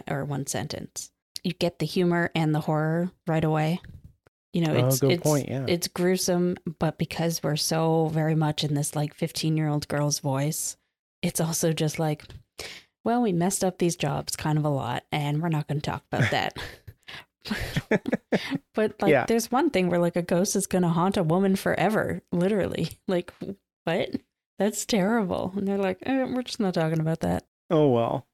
or 0.08 0.24
one 0.26 0.46
sentence. 0.46 1.10
You 1.42 1.52
get 1.54 1.78
the 1.78 1.86
humor 1.86 2.30
and 2.34 2.54
the 2.54 2.60
horror 2.60 3.10
right 3.26 3.44
away. 3.44 3.80
You 4.52 4.62
know, 4.66 4.74
Oh, 4.74 4.86
it's 4.88 5.00
good 5.00 5.12
it's 5.12 5.22
point, 5.22 5.48
yeah. 5.48 5.64
it's 5.66 5.88
gruesome, 5.88 6.56
but 6.78 6.98
because 6.98 7.42
we're 7.42 7.56
so 7.56 8.08
very 8.08 8.34
much 8.34 8.64
in 8.64 8.74
this 8.74 8.94
like 8.94 9.16
15-year-old 9.16 9.88
girl's 9.88 10.18
voice, 10.18 10.76
it's 11.22 11.40
also 11.40 11.72
just 11.72 11.98
like 11.98 12.24
well, 13.04 13.20
we 13.22 13.32
messed 13.32 13.64
up 13.64 13.78
these 13.78 13.96
jobs 13.96 14.36
kind 14.36 14.56
of 14.58 14.64
a 14.64 14.68
lot 14.68 15.02
and 15.10 15.42
we're 15.42 15.48
not 15.48 15.66
going 15.66 15.80
to 15.80 15.90
talk 15.90 16.04
about 16.12 16.30
that. 16.30 16.56
But 18.74 18.94
like, 19.02 19.10
Yeah. 19.10 19.26
there's 19.26 19.50
one 19.50 19.70
thing 19.70 19.88
where 19.88 19.98
like 19.98 20.16
a 20.16 20.22
ghost 20.22 20.56
is 20.56 20.66
gonna 20.66 20.88
haunt 20.88 21.16
a 21.16 21.22
woman 21.22 21.56
forever, 21.56 22.22
literally. 22.32 22.90
Like, 23.08 23.32
what? 23.84 24.10
That's 24.58 24.86
terrible. 24.86 25.52
And 25.56 25.66
they're 25.66 25.76
like, 25.78 25.98
eh, 26.02 26.24
we're 26.24 26.42
just 26.42 26.60
not 26.60 26.74
talking 26.74 27.00
about 27.00 27.20
that. 27.20 27.44
oh 27.70 27.88
well 27.88 28.26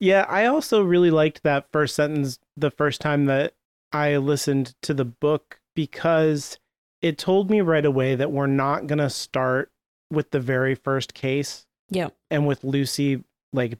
Yeah, 0.00 0.26
I 0.28 0.46
also 0.46 0.82
really 0.82 1.10
liked 1.12 1.44
that 1.44 1.70
first 1.70 1.94
sentence 1.94 2.38
the 2.56 2.70
first 2.72 3.00
time 3.00 3.26
that 3.26 3.54
I 3.92 4.16
listened 4.16 4.74
to 4.82 4.94
the 4.94 5.04
book 5.04 5.60
because 5.74 6.58
it 7.00 7.18
told 7.18 7.50
me 7.50 7.60
right 7.60 7.84
away 7.84 8.14
that 8.14 8.32
we're 8.32 8.46
not 8.46 8.86
going 8.86 8.98
to 8.98 9.10
start 9.10 9.70
with 10.10 10.30
the 10.30 10.40
very 10.40 10.74
first 10.74 11.14
case 11.14 11.66
Yep. 11.90 12.14
and 12.30 12.46
with 12.46 12.64
Lucy 12.64 13.24
like 13.52 13.78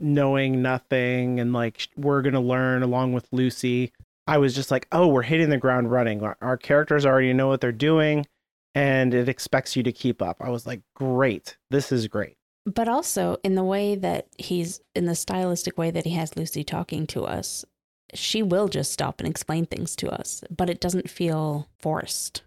knowing 0.00 0.60
nothing 0.60 1.40
and 1.40 1.52
like 1.52 1.88
we're 1.96 2.22
going 2.22 2.34
to 2.34 2.40
learn 2.40 2.82
along 2.82 3.12
with 3.12 3.26
Lucy. 3.32 3.92
I 4.26 4.38
was 4.38 4.54
just 4.54 4.70
like, 4.70 4.86
"Oh, 4.90 5.06
we're 5.08 5.22
hitting 5.22 5.50
the 5.50 5.58
ground 5.58 5.90
running. 5.90 6.22
Our, 6.22 6.36
our 6.40 6.56
characters 6.56 7.04
already 7.06 7.32
know 7.32 7.48
what 7.48 7.60
they're 7.60 7.72
doing 7.72 8.26
and 8.74 9.14
it 9.14 9.28
expects 9.28 9.76
you 9.76 9.82
to 9.82 9.92
keep 9.92 10.20
up." 10.20 10.38
I 10.40 10.50
was 10.50 10.66
like, 10.66 10.80
"Great. 10.94 11.56
This 11.70 11.92
is 11.92 12.08
great." 12.08 12.36
But 12.66 12.88
also 12.88 13.36
in 13.44 13.54
the 13.54 13.64
way 13.64 13.94
that 13.94 14.26
he's 14.38 14.80
in 14.94 15.04
the 15.04 15.14
stylistic 15.14 15.76
way 15.78 15.90
that 15.90 16.04
he 16.06 16.12
has 16.14 16.36
Lucy 16.36 16.64
talking 16.64 17.06
to 17.08 17.24
us, 17.24 17.64
she 18.14 18.42
will 18.42 18.68
just 18.68 18.92
stop 18.92 19.20
and 19.20 19.28
explain 19.28 19.66
things 19.66 19.94
to 19.96 20.10
us, 20.10 20.42
but 20.54 20.70
it 20.70 20.80
doesn't 20.80 21.10
feel 21.10 21.68
forced. 21.78 22.42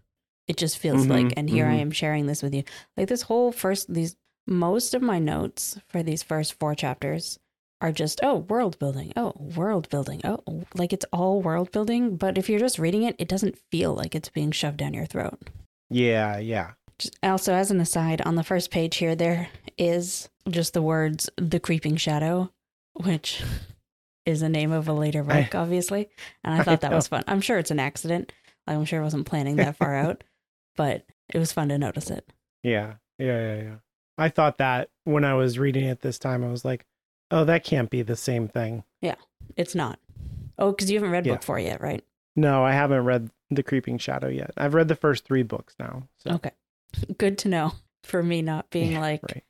It 0.48 0.58
just 0.58 0.78
feels 0.78 1.06
Mhm, 1.06 1.10
like, 1.10 1.34
and 1.38 1.50
here 1.50 1.66
I 1.68 1.76
mhm. 1.76 1.82
am 1.82 1.92
sharing 1.92 2.26
this 2.26 2.42
with 2.42 2.54
you. 2.54 2.64
Like 2.96 3.08
this 3.10 3.24
whole 3.24 3.52
first, 3.52 3.94
these 3.94 4.16
most 4.46 4.94
of 4.94 5.02
my 5.02 5.20
notes 5.20 5.78
for 5.88 6.02
these 6.02 6.24
first 6.24 6.54
four 6.54 6.74
chapters 6.74 7.38
are 7.82 7.92
just, 7.92 8.20
oh, 8.24 8.38
world 8.38 8.80
building. 8.80 9.12
Oh, 9.16 9.34
world 9.38 9.90
building. 9.90 10.22
Oh, 10.24 10.40
like 10.74 10.94
it's 10.94 11.06
all 11.12 11.42
world 11.42 11.72
building. 11.72 12.16
But 12.16 12.38
if 12.38 12.50
you're 12.50 12.60
just 12.60 12.80
reading 12.80 13.04
it, 13.04 13.16
it 13.20 13.28
doesn't 13.28 13.58
feel 13.72 13.94
like 13.94 14.16
it's 14.16 14.30
being 14.30 14.52
shoved 14.52 14.78
down 14.78 14.94
your 14.94 15.06
throat. 15.06 15.38
Yeah, 15.90 16.38
yeah. 16.38 16.72
Just 16.98 17.18
also, 17.22 17.54
as 17.54 17.70
an 17.70 17.80
aside, 17.82 18.22
on 18.22 18.36
the 18.36 18.44
first 18.44 18.72
page 18.72 18.96
here, 18.98 19.16
there 19.16 19.50
is 19.78 20.30
just 20.50 20.74
the 20.74 20.82
words 20.82 21.30
"the 21.38 21.60
creeping 21.60 21.98
shadow," 21.98 22.50
which 22.96 23.44
is 24.28 24.42
the 24.42 24.50
name 24.50 24.72
of 24.72 24.88
a 24.88 24.94
later 24.94 25.26
I- 25.28 25.42
book, 25.44 25.56
obviously. 25.56 26.10
And 26.44 26.54
I 26.54 26.60
I 26.60 26.64
thought 26.64 26.82
that 26.82 26.92
was 26.92 27.08
fun. 27.08 27.24
I'm 27.28 27.42
sure 27.42 27.58
it's 27.58 27.72
an 27.72 27.80
accident. 27.80 28.32
I'm 28.68 28.86
sure 28.86 29.00
I 29.00 29.04
wasn't 29.04 29.26
planning 29.26 29.56
that 29.56 29.78
far 29.78 29.96
out, 30.06 30.24
but 30.76 31.06
it 31.34 31.40
was 31.40 31.52
fun 31.52 31.70
to 31.70 31.78
notice 31.78 32.10
it. 32.12 32.30
Yeah, 32.64 32.96
yeah, 33.18 33.56
yeah, 33.56 33.62
yeah. 33.64 33.76
I 34.18 34.30
thought 34.30 34.58
that 34.58 34.90
when 35.06 35.24
I 35.26 35.34
was 35.36 35.58
reading 35.58 35.86
it 35.86 36.02
this 36.02 36.20
time, 36.20 36.44
I 36.44 36.50
was 36.50 36.66
like, 36.66 36.86
"Oh, 37.32 37.46
that 37.46 37.64
can't 37.64 37.90
be 37.90 38.02
the 38.02 38.16
same 38.16 38.48
thing." 38.48 38.84
Yeah. 39.02 39.16
It's 39.56 39.76
not. 39.76 40.00
Oh, 40.60 40.72
because 40.72 40.90
you 40.92 40.98
haven't 40.98 41.12
read 41.12 41.26
Yeah. 41.26 41.34
book 41.34 41.44
four 41.44 41.60
yet, 41.60 41.82
right? 41.82 42.04
No, 42.36 42.66
I 42.66 42.74
haven't 42.74 43.06
read 43.06 43.30
The 43.52 43.64
Creeping 43.64 43.98
Shadow 44.00 44.28
yet. 44.28 44.52
I've 44.58 44.74
read 44.74 44.88
the 44.90 44.96
first 44.96 45.24
three 45.26 45.44
books 45.44 45.76
now. 45.80 46.08
So 46.18 46.32
Okay. 46.32 46.52
Good 47.18 47.38
to 47.40 47.48
know 47.50 47.74
for 48.04 48.22
me 48.24 48.42
not 48.42 48.70
being 48.72 48.94
Yeah, 48.94 49.00
like, 49.02 49.22
right. 49.32 49.44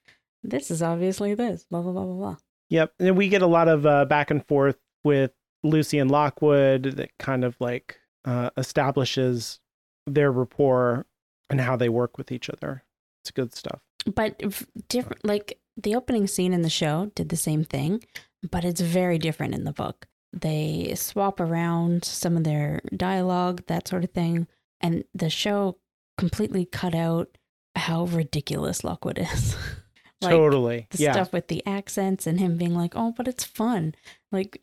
this 0.44 0.70
is 0.70 0.82
obviously 0.84 1.34
this, 1.34 1.66
blah, 1.72 1.82
blah, 1.82 1.92
blah, 1.94 2.04
blah, 2.04 2.14
blah. 2.14 2.36
Yep, 2.70 2.94
and 3.00 3.18
we 3.18 3.30
get 3.30 3.42
a 3.42 3.48
lot 3.48 3.68
of 3.68 3.86
uh, 3.86 4.06
back 4.06 4.30
and 4.32 4.46
forth 4.46 4.78
with 5.04 5.32
Lucy 5.64 6.00
and 6.00 6.12
Lockwood 6.12 6.84
that 6.98 7.12
kind 7.18 7.44
of 7.44 7.56
like 7.60 8.00
uh, 8.26 8.50
establishes 8.58 9.60
their 10.06 10.32
rapport 10.32 11.06
and 11.50 11.62
how 11.62 11.76
they 11.76 11.90
work 11.90 12.18
with 12.18 12.32
each 12.32 12.50
other. 12.50 12.84
It's 13.24 13.32
good 13.32 13.54
stuff. 13.56 13.80
but 14.16 14.42
different 14.88 15.24
like 15.26 15.60
the 15.76 15.96
opening 15.96 16.28
scene 16.28 16.54
in 16.54 16.62
the 16.62 16.70
show 16.70 17.12
did 17.16 17.30
the 17.30 17.36
same 17.36 17.64
thing 17.64 18.02
but 18.50 18.64
it's 18.64 18.80
very 18.82 19.18
different 19.18 19.54
in 19.54 19.64
the 19.66 19.74
book 19.74 20.08
they 20.32 20.94
swap 20.96 21.40
around 21.42 22.06
some 22.06 22.38
of 22.38 22.44
their 22.46 22.80
dialogue 22.96 23.64
that 23.68 23.88
sort 23.88 24.04
of 24.06 24.12
thing 24.12 24.48
and 24.80 25.04
the 25.14 25.30
show 25.30 25.78
completely 26.18 26.64
cut 26.66 26.96
out 26.96 27.38
how 27.76 28.06
ridiculous 28.06 28.84
lockwood 28.84 29.20
is 29.20 29.56
like 30.22 30.32
totally. 30.32 30.88
the 30.92 31.04
Yeah. 31.04 31.12
stuff 31.14 31.32
with 31.34 31.48
the 31.48 31.66
accents 31.66 32.26
and 32.28 32.40
him 32.40 32.58
being 32.58 32.74
like 32.76 32.94
oh 32.96 33.14
but 33.16 33.28
it's 33.28 33.44
fun 33.44 33.94
like 34.32 34.62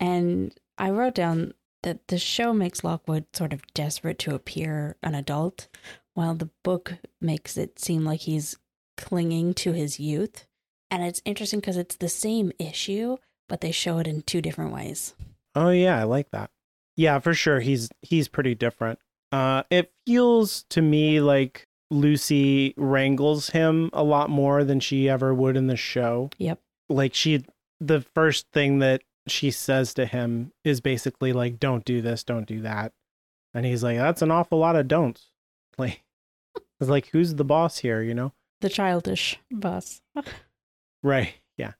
and 0.00 0.54
i 0.78 0.90
wrote 0.90 1.14
down 1.14 1.54
that 1.82 2.08
the 2.08 2.18
show 2.18 2.52
makes 2.52 2.82
lockwood 2.82 3.24
sort 3.32 3.52
of 3.52 3.62
desperate 3.74 4.18
to 4.20 4.34
appear 4.34 4.96
an 5.02 5.14
adult 5.14 5.68
while 6.14 6.34
the 6.34 6.50
book 6.64 6.94
makes 7.20 7.56
it 7.56 7.78
seem 7.78 8.04
like 8.04 8.20
he's 8.20 8.56
clinging 8.96 9.54
to 9.54 9.72
his 9.72 10.00
youth 10.00 10.46
and 10.90 11.02
it's 11.04 11.22
interesting 11.24 11.60
because 11.60 11.76
it's 11.76 11.96
the 11.96 12.08
same 12.08 12.50
issue 12.58 13.16
but 13.48 13.60
they 13.60 13.70
show 13.70 13.98
it 13.98 14.06
in 14.06 14.22
two 14.22 14.40
different 14.42 14.72
ways 14.72 15.14
Oh 15.58 15.70
yeah, 15.70 15.98
I 15.98 16.02
like 16.02 16.30
that. 16.32 16.50
Yeah, 16.96 17.18
for 17.18 17.32
sure. 17.32 17.60
He's 17.60 17.88
he's 18.02 18.28
pretty 18.28 18.54
different. 18.54 18.98
Uh 19.32 19.62
it 19.70 19.90
feels 20.06 20.64
to 20.68 20.82
me 20.82 21.20
like 21.22 21.65
Lucy 21.90 22.74
wrangles 22.76 23.50
him 23.50 23.90
a 23.92 24.02
lot 24.02 24.28
more 24.30 24.64
than 24.64 24.80
she 24.80 25.08
ever 25.08 25.32
would 25.34 25.56
in 25.56 25.66
the 25.68 25.76
show. 25.76 26.30
Yep. 26.38 26.60
Like 26.88 27.14
she 27.14 27.44
the 27.80 28.00
first 28.14 28.46
thing 28.52 28.78
that 28.80 29.02
she 29.28 29.50
says 29.50 29.92
to 29.94 30.06
him 30.06 30.52
is 30.64 30.80
basically 30.80 31.32
like 31.32 31.58
don't 31.60 31.84
do 31.84 32.00
this, 32.00 32.24
don't 32.24 32.46
do 32.46 32.60
that. 32.62 32.92
And 33.54 33.64
he's 33.66 33.82
like 33.82 33.98
that's 33.98 34.22
an 34.22 34.30
awful 34.30 34.58
lot 34.58 34.76
of 34.76 34.88
don'ts. 34.88 35.30
Like 35.78 36.02
it's 36.80 36.88
like 36.90 37.08
who's 37.08 37.34
the 37.34 37.44
boss 37.44 37.78
here, 37.78 38.02
you 38.02 38.14
know? 38.14 38.32
the 38.62 38.70
childish 38.70 39.38
boss 39.50 40.00
Right. 41.02 41.34
Yeah. 41.58 41.72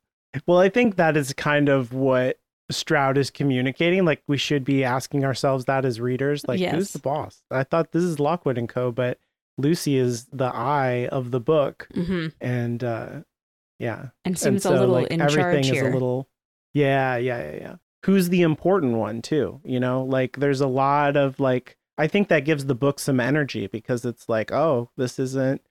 Well, 0.47 0.59
I 0.59 0.69
think 0.69 0.97
that 0.97 1.17
is 1.17 1.33
kind 1.33 1.69
of 1.71 1.93
what 1.95 2.39
Stroud 2.71 3.17
is 3.17 3.31
communicating. 3.31 4.05
Like 4.05 4.23
we 4.29 4.37
should 4.37 4.65
be 4.65 4.85
asking 4.85 5.25
ourselves 5.25 5.65
that 5.65 5.85
as 5.85 6.01
readers. 6.01 6.47
Like, 6.47 6.61
Yes. 6.61 6.75
who's 6.75 6.93
the 6.93 6.99
boss? 6.99 7.43
I 7.51 7.65
thought 7.65 7.93
this 7.93 8.03
is 8.03 8.21
Lockwood 8.21 8.59
and 8.59 8.69
Co., 8.69 8.93
but 8.93 9.19
Lucy 9.59 9.97
is 9.97 10.27
the 10.27 10.45
eye 10.55 11.09
of 11.11 11.31
the 11.31 11.41
book. 11.41 11.89
hmm 11.95 12.29
And 12.41 12.83
uh 12.83 13.21
yeah. 13.79 14.09
and 14.25 14.39
seems 14.39 14.65
and 14.65 14.75
a 14.75 14.79
little 14.81 14.95
like 14.95 15.09
in 15.09 15.21
everything 15.21 15.63
charge 15.63 15.67
is 15.67 15.73
here 15.73 15.91
a 15.91 15.93
little 15.93 16.29
Yeah, 16.75 17.17
yeah, 17.17 17.51
yeah, 17.51 17.57
yeah. 17.57 17.75
Who's 18.05 18.29
the 18.29 18.43
important 18.43 18.97
one 18.97 19.23
too? 19.23 19.61
You 19.65 19.81
know, 19.81 20.05
like 20.05 20.39
there's 20.39 20.61
a 20.61 20.67
lot 20.69 21.17
of 21.17 21.41
like 21.41 21.77
I 21.99 22.07
think 22.07 22.29
that 22.29 22.45
gives 22.45 22.67
the 22.67 22.75
book 22.75 22.99
some 22.99 23.21
energy 23.21 23.67
because 23.67 24.05
it's 24.05 24.29
like, 24.29 24.53
oh, 24.53 24.91
this 24.97 25.19
isn't 25.19 25.63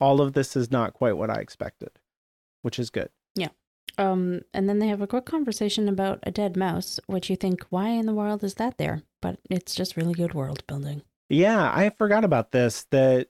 all 0.00 0.20
of 0.20 0.32
this 0.32 0.56
is 0.56 0.70
not 0.70 0.94
quite 0.94 1.16
what 1.16 1.30
I 1.30 1.36
expected, 1.36 1.90
which 2.62 2.78
is 2.78 2.90
good. 2.90 3.10
Yeah. 3.36 3.48
Um, 3.98 4.40
and 4.52 4.68
then 4.68 4.80
they 4.80 4.88
have 4.88 5.00
a 5.00 5.06
quick 5.06 5.26
conversation 5.26 5.88
about 5.88 6.18
a 6.24 6.30
dead 6.30 6.56
mouse, 6.56 6.98
which 7.06 7.30
you 7.30 7.36
think, 7.36 7.64
why 7.70 7.88
in 7.88 8.06
the 8.06 8.14
world 8.14 8.42
is 8.42 8.54
that 8.54 8.78
there? 8.78 9.02
But 9.20 9.38
it's 9.48 9.74
just 9.74 9.96
really 9.96 10.14
good 10.14 10.34
world 10.34 10.66
building. 10.66 11.02
Yeah, 11.28 11.70
I 11.72 11.90
forgot 11.90 12.24
about 12.24 12.52
this 12.52 12.86
that 12.90 13.28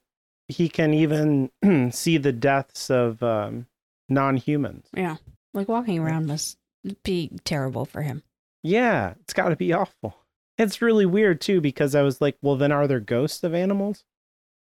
he 0.49 0.69
can 0.69 0.95
even 0.95 1.51
see 1.93 2.19
the 2.19 2.33
deaths 2.33 2.91
of 2.91 3.23
um, 3.23 3.67
non-humans. 4.09 4.89
Yeah. 4.95 5.17
Like 5.55 5.69
walking 5.69 5.99
around 5.99 6.27
must 6.27 6.59
be 7.05 7.31
terrible 7.45 7.85
for 7.85 8.03
him. 8.03 8.23
Yeah, 8.63 9.15
it's 9.21 9.33
got 9.33 9.49
to 9.49 9.57
be 9.57 9.73
awful. 9.73 10.17
It's 10.59 10.83
really 10.83 11.07
weird 11.07 11.41
too 11.41 11.61
because 11.61 11.95
I 11.95 12.03
was 12.03 12.21
like, 12.21 12.37
well, 12.43 12.57
then 12.57 12.73
are 12.73 12.87
there 12.87 13.01
ghosts 13.01 13.43
of 13.43 13.55
animals? 13.55 14.05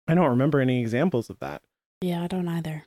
I 0.07 0.15
don't 0.15 0.31
remember 0.31 0.61
any 0.61 0.81
examples 0.81 1.31
of 1.31 1.39
that. 1.41 1.63
Yeah, 2.01 2.23
I 2.23 2.27
don't 2.27 2.49
either. 2.49 2.85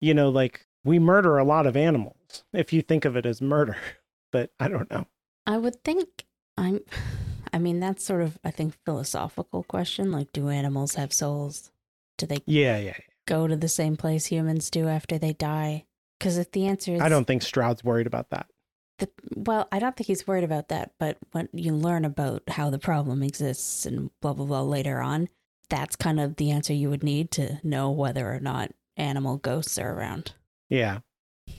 You 0.00 0.14
know, 0.14 0.28
like 0.28 0.66
we 0.84 0.98
murder 0.98 1.38
a 1.38 1.44
lot 1.44 1.66
of 1.66 1.76
animals 1.76 2.44
if 2.52 2.72
you 2.72 2.82
think 2.82 3.04
of 3.04 3.16
it 3.16 3.26
as 3.26 3.40
murder, 3.40 3.76
but 4.32 4.50
I 4.60 4.68
don't 4.68 4.90
know. 4.90 5.06
I 5.46 5.58
would 5.58 5.82
think 5.84 6.24
I'm 6.56 6.80
I 7.52 7.58
mean 7.58 7.80
that's 7.80 8.04
sort 8.04 8.22
of 8.22 8.38
I 8.44 8.50
think 8.50 8.76
philosophical 8.84 9.62
question 9.62 10.10
like 10.10 10.32
do 10.32 10.48
animals 10.48 10.94
have 10.94 11.12
souls? 11.12 11.70
Do 12.18 12.26
they 12.26 12.38
Yeah, 12.46 12.78
yeah. 12.78 12.96
go 13.26 13.46
to 13.46 13.56
the 13.56 13.68
same 13.68 13.96
place 13.96 14.26
humans 14.26 14.70
do 14.70 14.88
after 14.88 15.18
they 15.18 15.32
die? 15.32 15.86
Cuz 16.20 16.38
if 16.38 16.50
the 16.52 16.66
answer 16.66 16.94
is 16.94 17.00
I 17.00 17.08
don't 17.08 17.26
think 17.26 17.42
Stroud's 17.42 17.82
worried 17.84 18.06
about 18.06 18.30
that. 18.30 18.46
the, 18.98 19.08
well, 19.34 19.66
I 19.72 19.78
don't 19.80 19.96
think 19.96 20.06
he's 20.06 20.26
worried 20.26 20.44
about 20.44 20.68
that, 20.68 20.92
but 21.00 21.18
when 21.32 21.48
you 21.52 21.74
learn 21.74 22.04
about 22.04 22.42
how 22.48 22.70
the 22.70 22.78
problem 22.78 23.22
exists 23.22 23.84
and 23.86 24.10
blah 24.20 24.32
blah 24.32 24.46
blah 24.46 24.62
later 24.62 25.00
on, 25.00 25.28
that's 25.68 25.96
kind 25.96 26.20
of 26.20 26.36
the 26.36 26.50
answer 26.52 26.72
you 26.72 26.90
would 26.90 27.02
need 27.02 27.30
to 27.32 27.58
know 27.64 27.90
whether 27.90 28.32
or 28.32 28.38
not 28.40 28.70
animal 28.96 29.36
ghosts 29.38 29.78
are 29.78 29.92
around. 29.92 30.32
Yeah, 30.70 31.00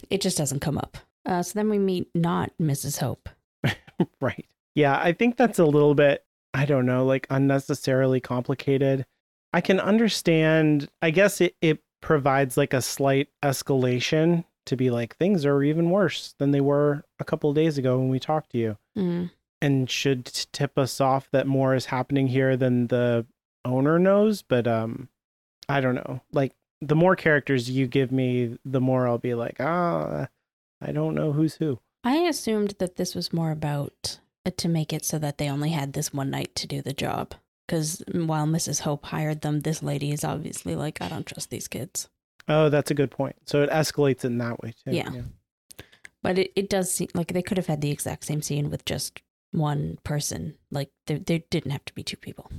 It 0.09 0.21
just 0.21 0.37
doesn't 0.37 0.61
come 0.61 0.77
up. 0.77 0.97
Uh, 1.25 1.43
so 1.43 1.53
then 1.59 1.69
we 1.69 1.77
meet 1.79 2.09
not 2.15 2.51
Mrs. 2.61 2.99
Hope. 2.99 3.27
right. 4.21 4.45
Yeah, 4.75 4.97
I 4.97 5.11
think 5.11 5.37
that's 5.37 5.59
a 5.59 5.65
little 5.65 5.95
bit, 5.95 6.23
I 6.53 6.65
don't 6.65 6.85
know, 6.85 7.05
like 7.05 7.27
unnecessarily 7.29 8.19
complicated. 8.19 9.05
I 9.55 9.61
can 9.61 9.79
understand, 9.79 10.89
I 11.01 11.09
guess 11.09 11.41
it, 11.41 11.55
it 11.61 11.79
provides 12.01 12.57
like 12.57 12.73
a 12.73 12.81
slight 12.81 13.29
escalation 13.43 14.43
to 14.65 14.75
be 14.75 14.89
like, 14.89 15.15
things 15.15 15.45
are 15.45 15.63
even 15.63 15.89
worse 15.89 16.35
than 16.39 16.51
they 16.51 16.61
were 16.61 17.03
a 17.19 17.23
couple 17.23 17.49
of 17.49 17.55
days 17.55 17.77
ago 17.77 17.97
when 17.97 18.09
we 18.09 18.19
talked 18.19 18.51
to 18.51 18.57
you. 18.57 18.77
Mm. 18.97 19.31
and 19.61 19.89
should 19.89 20.25
tip 20.25 20.77
us 20.77 21.01
off 21.01 21.29
that 21.31 21.47
more 21.47 21.75
is 21.75 21.85
happening 21.85 22.27
here 22.27 22.55
than 22.55 22.87
the 22.87 23.25
owner 23.65 23.97
knows 23.99 24.41
but 24.41 24.67
um 24.67 25.09
i 25.67 25.81
don't 25.81 25.95
know 25.95 26.21
like 26.31 26.53
the 26.81 26.95
more 26.95 27.15
characters 27.15 27.69
you 27.69 27.87
give 27.87 28.11
me 28.11 28.57
the 28.63 28.79
more 28.79 29.07
i'll 29.07 29.17
be 29.17 29.33
like 29.33 29.57
ah 29.59 30.27
i 30.81 30.91
don't 30.91 31.15
know 31.15 31.31
who's 31.33 31.55
who 31.55 31.79
I 32.05 32.17
assumed 32.17 32.75
that 32.77 32.97
this 32.97 33.15
was 33.15 33.33
more 33.33 33.49
about 33.49 34.19
uh, 34.45 34.51
to 34.57 34.69
make 34.69 34.93
it 34.93 35.03
so 35.03 35.17
that 35.17 35.39
they 35.39 35.49
only 35.49 35.71
had 35.71 35.93
this 35.93 36.13
one 36.13 36.29
night 36.29 36.53
to 36.55 36.67
do 36.67 36.83
the 36.83 36.93
job. 36.93 37.33
Because 37.67 38.03
while 38.11 38.45
Mrs. 38.45 38.81
Hope 38.81 39.05
hired 39.05 39.41
them, 39.41 39.61
this 39.61 39.81
lady 39.81 40.11
is 40.11 40.23
obviously 40.23 40.75
like, 40.75 41.01
I 41.01 41.07
don't 41.09 41.25
trust 41.25 41.49
these 41.49 41.67
kids. 41.67 42.07
oh 42.47 42.69
that's 42.69 42.91
a 42.91 42.93
good 42.93 43.09
point 43.09 43.35
so 43.45 43.63
it 43.63 43.69
escalates 43.71 44.23
in 44.23 44.37
that 44.37 44.61
way 44.61 44.71
too 44.83 44.91
Yeah. 44.91 45.09
But 46.21 46.37
it, 46.39 46.51
it 46.55 46.69
does 46.69 46.91
seem 46.91 47.07
like 47.15 47.33
they 47.33 47.41
could 47.41 47.57
have 47.57 47.67
had 47.67 47.81
the 47.81 47.91
exact 47.91 48.23
same 48.25 48.41
scene 48.41 48.69
with 48.69 48.85
just 48.85 49.21
one 49.51 49.97
person. 50.03 50.55
Like 50.71 50.89
there, 51.07 51.19
there 51.19 51.39
didn't 51.49 51.71
have 51.71 51.85
to 51.85 51.93
be 51.95 52.03
two 52.03 52.17
people. 52.17 52.51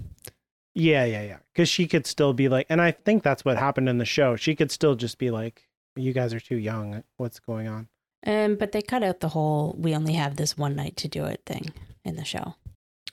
yeah 0.74 1.04
yeah 1.04 1.22
yeah 1.22 1.38
because 1.52 1.68
she 1.68 1.86
could 1.86 2.06
still 2.06 2.32
be 2.34 2.48
like 2.48 2.66
and 2.68 2.80
i 2.82 2.90
think 2.90 3.22
that's 3.22 3.44
what 3.46 3.56
happened 3.56 3.88
in 3.88 3.96
the 3.98 4.04
show 4.04 4.36
she 4.36 4.54
could 4.54 4.70
still 4.70 4.94
just 4.94 5.16
be 5.18 5.30
like 5.30 5.66
you 5.96 6.12
guys 6.12 6.34
are 6.34 6.40
too 6.50 6.56
young 6.58 7.02
what's 7.16 7.40
going 7.40 7.66
on 7.66 7.88
Um, 8.26 8.56
but 8.56 8.72
they 8.72 8.82
cut 8.82 9.02
out 9.02 9.20
the 9.20 9.30
whole 9.30 9.74
"we 9.78 9.94
only 9.94 10.14
have 10.14 10.36
this 10.36 10.58
one 10.58 10.74
night 10.76 10.96
to 10.98 11.08
do 11.08 11.24
it" 11.24 11.40
thing 11.46 11.72
in 12.04 12.16
the 12.16 12.24
show, 12.24 12.56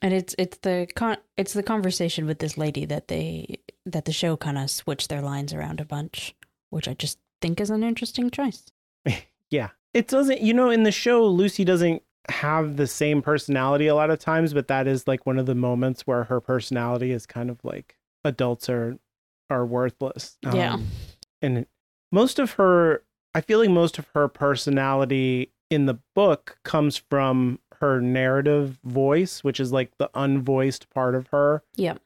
and 0.04 0.14
it's 0.14 0.36
it's 0.38 0.58
the 0.58 0.88
con 0.96 1.18
it's 1.38 1.54
the 1.54 1.64
conversation 1.64 2.28
with 2.28 2.40
this 2.40 2.58
lady 2.58 2.86
that 2.86 3.08
they 3.08 3.58
that 3.86 4.06
the 4.06 4.12
show 4.12 4.38
kind 4.38 4.58
of 4.58 4.70
switched 4.70 5.10
their 5.10 5.22
lines 5.22 5.54
around 5.54 5.80
a 5.80 5.86
bunch, 5.86 6.36
which 6.70 6.88
I 6.88 6.94
just 6.94 7.18
think 7.42 7.60
is 7.60 7.70
an 7.70 7.84
interesting 7.84 8.30
choice. 8.30 8.66
Yeah. 9.50 9.70
It 9.94 10.08
doesn't, 10.08 10.42
you 10.42 10.52
know, 10.52 10.72
in 10.72 10.82
the 10.82 10.92
show, 10.92 11.28
Lucy 11.28 11.64
doesn't 11.64 12.02
have 12.28 12.76
the 12.76 12.88
same 12.88 13.22
personality 13.22 13.86
a 13.86 13.94
lot 13.94 14.10
of 14.10 14.18
times, 14.18 14.52
but 14.52 14.68
that 14.68 14.88
is 14.88 15.08
like 15.08 15.28
one 15.28 15.38
of 15.38 15.46
the 15.46 15.54
moments 15.54 16.08
where 16.08 16.24
her 16.24 16.42
personality 16.42 17.12
is 17.12 17.28
kind 17.28 17.52
of 17.52 17.64
like 17.64 17.96
adults 18.26 18.68
are 18.68 18.98
are 19.52 19.64
worthless. 19.64 20.40
Yeah. 20.42 20.74
Um, 20.74 20.88
and 21.44 21.68
most 22.12 22.40
of 22.40 22.54
her, 22.54 23.04
I 23.36 23.42
feel 23.42 23.60
like 23.60 23.70
most 23.70 24.00
of 24.00 24.08
her 24.16 24.28
personality 24.28 25.52
in 25.70 25.86
the 25.86 26.00
book 26.16 26.58
comes 26.64 26.98
from 26.98 27.60
her 27.84 28.00
narrative 28.00 28.80
voice, 28.86 29.44
which 29.44 29.60
is 29.60 29.74
like 29.74 29.98
the 29.98 30.10
unvoiced 30.16 30.90
part 30.90 31.16
of 31.16 31.28
her. 31.28 31.64
Yeah. 31.76 31.98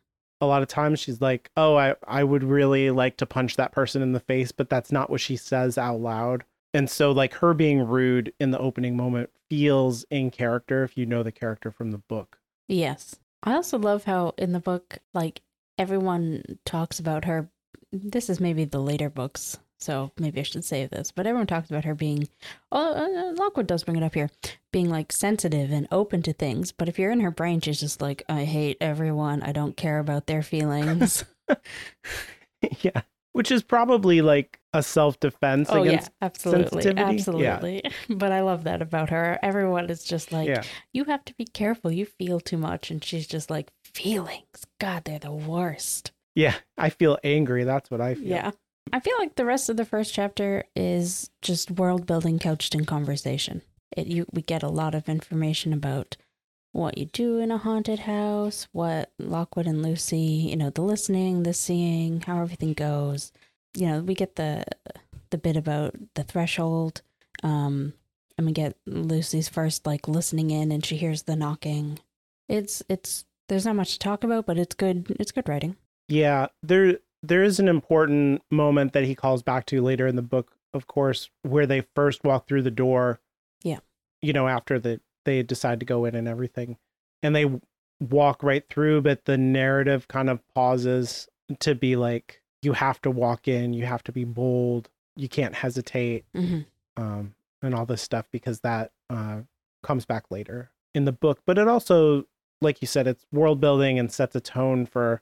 A 0.41 0.47
lot 0.47 0.63
of 0.63 0.67
times 0.67 0.99
she's 0.99 1.21
like, 1.21 1.51
"Oh, 1.55 1.75
I 1.75 1.93
I 2.07 2.23
would 2.23 2.43
really 2.43 2.89
like 2.89 3.17
to 3.17 3.27
punch 3.27 3.57
that 3.57 3.71
person 3.71 4.01
in 4.01 4.11
the 4.11 4.19
face," 4.19 4.51
but 4.51 4.69
that's 4.69 4.91
not 4.91 5.11
what 5.11 5.21
she 5.21 5.35
says 5.35 5.77
out 5.77 5.99
loud. 5.99 6.45
And 6.73 6.89
so 6.89 7.11
like 7.11 7.35
her 7.35 7.53
being 7.53 7.87
rude 7.87 8.33
in 8.39 8.49
the 8.49 8.57
opening 8.57 8.97
moment 8.97 9.29
feels 9.51 10.03
in 10.09 10.31
character 10.31 10.83
if 10.83 10.97
you 10.97 11.05
know 11.05 11.21
the 11.21 11.31
character 11.31 11.69
from 11.71 11.91
the 11.91 11.99
book. 11.99 12.39
Yes. 12.67 13.15
I 13.43 13.53
also 13.53 13.77
love 13.77 14.05
how 14.05 14.33
in 14.35 14.51
the 14.51 14.59
book, 14.59 14.97
like 15.13 15.41
everyone 15.77 16.57
talks 16.65 16.99
about 16.99 17.25
her. 17.25 17.49
This 17.91 18.31
is 18.31 18.39
maybe 18.39 18.65
the 18.65 18.81
later 18.81 19.11
books, 19.11 19.59
so 19.79 20.11
maybe 20.19 20.39
I 20.39 20.43
should 20.43 20.63
save 20.65 20.89
this. 20.89 21.11
But 21.11 21.27
everyone 21.27 21.47
talks 21.47 21.69
about 21.69 21.85
her 21.85 21.95
being, 21.95 22.27
oh, 22.71 22.93
uh, 22.93 23.33
Lockwood 23.37 23.67
does 23.67 23.83
bring 23.83 23.97
it 23.97 24.03
up 24.03 24.13
here, 24.15 24.29
being 24.71 24.89
like 24.89 25.11
sensitive 25.11 25.71
and 25.71 25.87
open 25.91 26.21
to 26.23 26.33
things. 26.33 26.71
But 26.71 26.89
if 26.89 26.97
you're 26.97 27.11
in 27.11 27.19
her 27.19 27.31
brain, 27.31 27.61
she's 27.61 27.79
just 27.79 28.01
like, 28.01 28.23
I 28.27 28.43
hate 28.45 28.77
everyone. 28.81 29.41
I 29.43 29.51
don't 29.51 29.77
care 29.77 29.99
about 29.99 30.27
their 30.27 30.41
feelings. 30.43 31.23
yeah. 32.81 33.01
Which 33.33 33.51
is 33.51 33.61
probably 33.61 34.21
like 34.21 34.59
a 34.73 34.81
self-defense 34.81 35.67
oh 35.71 35.83
yeah, 35.83 35.91
against 35.91 36.11
absolutely, 36.23 36.81
sensitivity? 36.81 37.01
Yeah. 37.01 37.53
absolutely. 37.53 37.91
But 38.09 38.31
I 38.31 38.41
love 38.41 38.63
that 38.63 38.81
about 38.81 39.11
her. 39.11 39.37
Everyone 39.43 39.91
is 39.91 40.03
just 40.03 40.31
like, 40.31 40.47
Yeah. 40.47 40.63
you 40.91 41.03
have 41.03 41.23
to 41.25 41.35
be 41.35 41.45
careful. 41.45 41.91
You 41.91 42.07
feel 42.07 42.39
too 42.39 42.57
much, 42.57 42.89
and 42.89 43.03
she's 43.03 43.27
just 43.27 43.51
like, 43.51 43.69
feelings. 43.83 44.65
God, 44.79 45.05
they're 45.05 45.19
the 45.19 45.31
worst. 45.31 46.13
Yeah, 46.33 46.55
I 46.79 46.89
feel 46.89 47.19
angry. 47.23 47.63
That's 47.63 47.91
what 47.91 48.01
I 48.01 48.15
feel. 48.15 48.25
Yeah. 48.25 48.51
I 48.93 48.99
feel 48.99 49.17
like 49.17 49.35
the 49.35 49.45
rest 49.45 49.69
of 49.69 49.77
the 49.77 49.85
first 49.85 50.13
chapter 50.13 50.65
is 50.75 51.29
just 51.41 51.71
world 51.71 52.05
building 52.05 52.39
couched 52.39 52.75
in 52.75 52.85
conversation. 52.85 53.61
It 53.95 54.07
you 54.07 54.25
we 54.31 54.41
get 54.41 54.63
a 54.63 54.69
lot 54.69 54.95
of 54.95 55.09
information 55.09 55.73
about 55.73 56.17
what 56.73 56.97
you 56.97 57.05
do 57.05 57.39
in 57.39 57.51
a 57.51 57.57
haunted 57.57 57.99
house, 57.99 58.67
what 58.71 59.11
Lockwood 59.17 59.65
and 59.65 59.81
Lucy, 59.81 60.17
you 60.17 60.55
know, 60.55 60.69
the 60.69 60.81
listening, 60.81 61.43
the 61.43 61.53
seeing, 61.53 62.21
how 62.21 62.41
everything 62.41 62.73
goes. 62.73 63.31
You 63.73 63.87
know, 63.87 63.99
we 64.01 64.13
get 64.13 64.35
the 64.35 64.65
the 65.29 65.37
bit 65.37 65.57
about 65.57 65.95
the 66.15 66.23
threshold. 66.23 67.01
Um 67.43 67.93
and 68.37 68.45
we 68.45 68.53
get 68.53 68.77
Lucy's 68.85 69.49
first 69.49 69.85
like 69.85 70.07
listening 70.07 70.51
in 70.51 70.71
and 70.71 70.85
she 70.85 70.97
hears 70.97 71.23
the 71.23 71.35
knocking. 71.35 71.99
It's 72.47 72.83
it's 72.89 73.25
there's 73.47 73.65
not 73.65 73.75
much 73.75 73.93
to 73.93 73.99
talk 73.99 74.23
about, 74.23 74.45
but 74.45 74.57
it's 74.57 74.75
good 74.75 75.15
it's 75.19 75.31
good 75.31 75.49
writing. 75.49 75.75
Yeah, 76.09 76.47
there 76.63 76.99
there 77.27 77.43
is 77.43 77.59
an 77.59 77.67
important 77.67 78.41
moment 78.51 78.93
that 78.93 79.03
he 79.03 79.15
calls 79.15 79.43
back 79.43 79.65
to 79.67 79.81
later 79.81 80.07
in 80.07 80.15
the 80.15 80.21
book, 80.21 80.53
of 80.73 80.87
course, 80.87 81.29
where 81.43 81.65
they 81.65 81.81
first 81.95 82.23
walk 82.23 82.47
through 82.47 82.63
the 82.63 82.71
door. 82.71 83.19
Yeah. 83.63 83.79
You 84.21 84.33
know, 84.33 84.47
after 84.47 84.79
the 84.79 84.99
they 85.25 85.43
decide 85.43 85.79
to 85.81 85.85
go 85.85 86.05
in 86.05 86.15
and 86.15 86.27
everything. 86.27 86.77
And 87.21 87.35
they 87.35 87.59
walk 87.99 88.43
right 88.43 88.63
through, 88.69 89.01
but 89.01 89.25
the 89.25 89.37
narrative 89.37 90.07
kind 90.07 90.29
of 90.29 90.39
pauses 90.53 91.27
to 91.59 91.75
be 91.75 91.95
like 91.95 92.41
you 92.61 92.73
have 92.73 93.01
to 93.01 93.11
walk 93.11 93.47
in, 93.47 93.73
you 93.73 93.85
have 93.85 94.03
to 94.03 94.11
be 94.11 94.23
bold, 94.23 94.89
you 95.15 95.27
can't 95.27 95.55
hesitate, 95.55 96.25
Mm-hmm. 96.35 96.61
um, 97.01 97.33
and 97.61 97.73
all 97.75 97.85
this 97.85 98.01
stuff 98.01 98.25
because 98.31 98.59
that 98.61 98.91
uh, 99.09 99.37
comes 99.83 100.05
back 100.05 100.29
later 100.29 100.69
in 100.93 101.05
the 101.05 101.11
book. 101.11 101.39
But 101.45 101.57
it 101.57 101.67
also, 101.67 102.25
like 102.61 102.81
you 102.81 102.87
said, 102.87 103.07
it's 103.07 103.25
world 103.31 103.59
building 103.59 103.97
and 103.99 104.11
sets 104.11 104.35
a 104.35 104.39
tone 104.39 104.85
for 104.85 105.21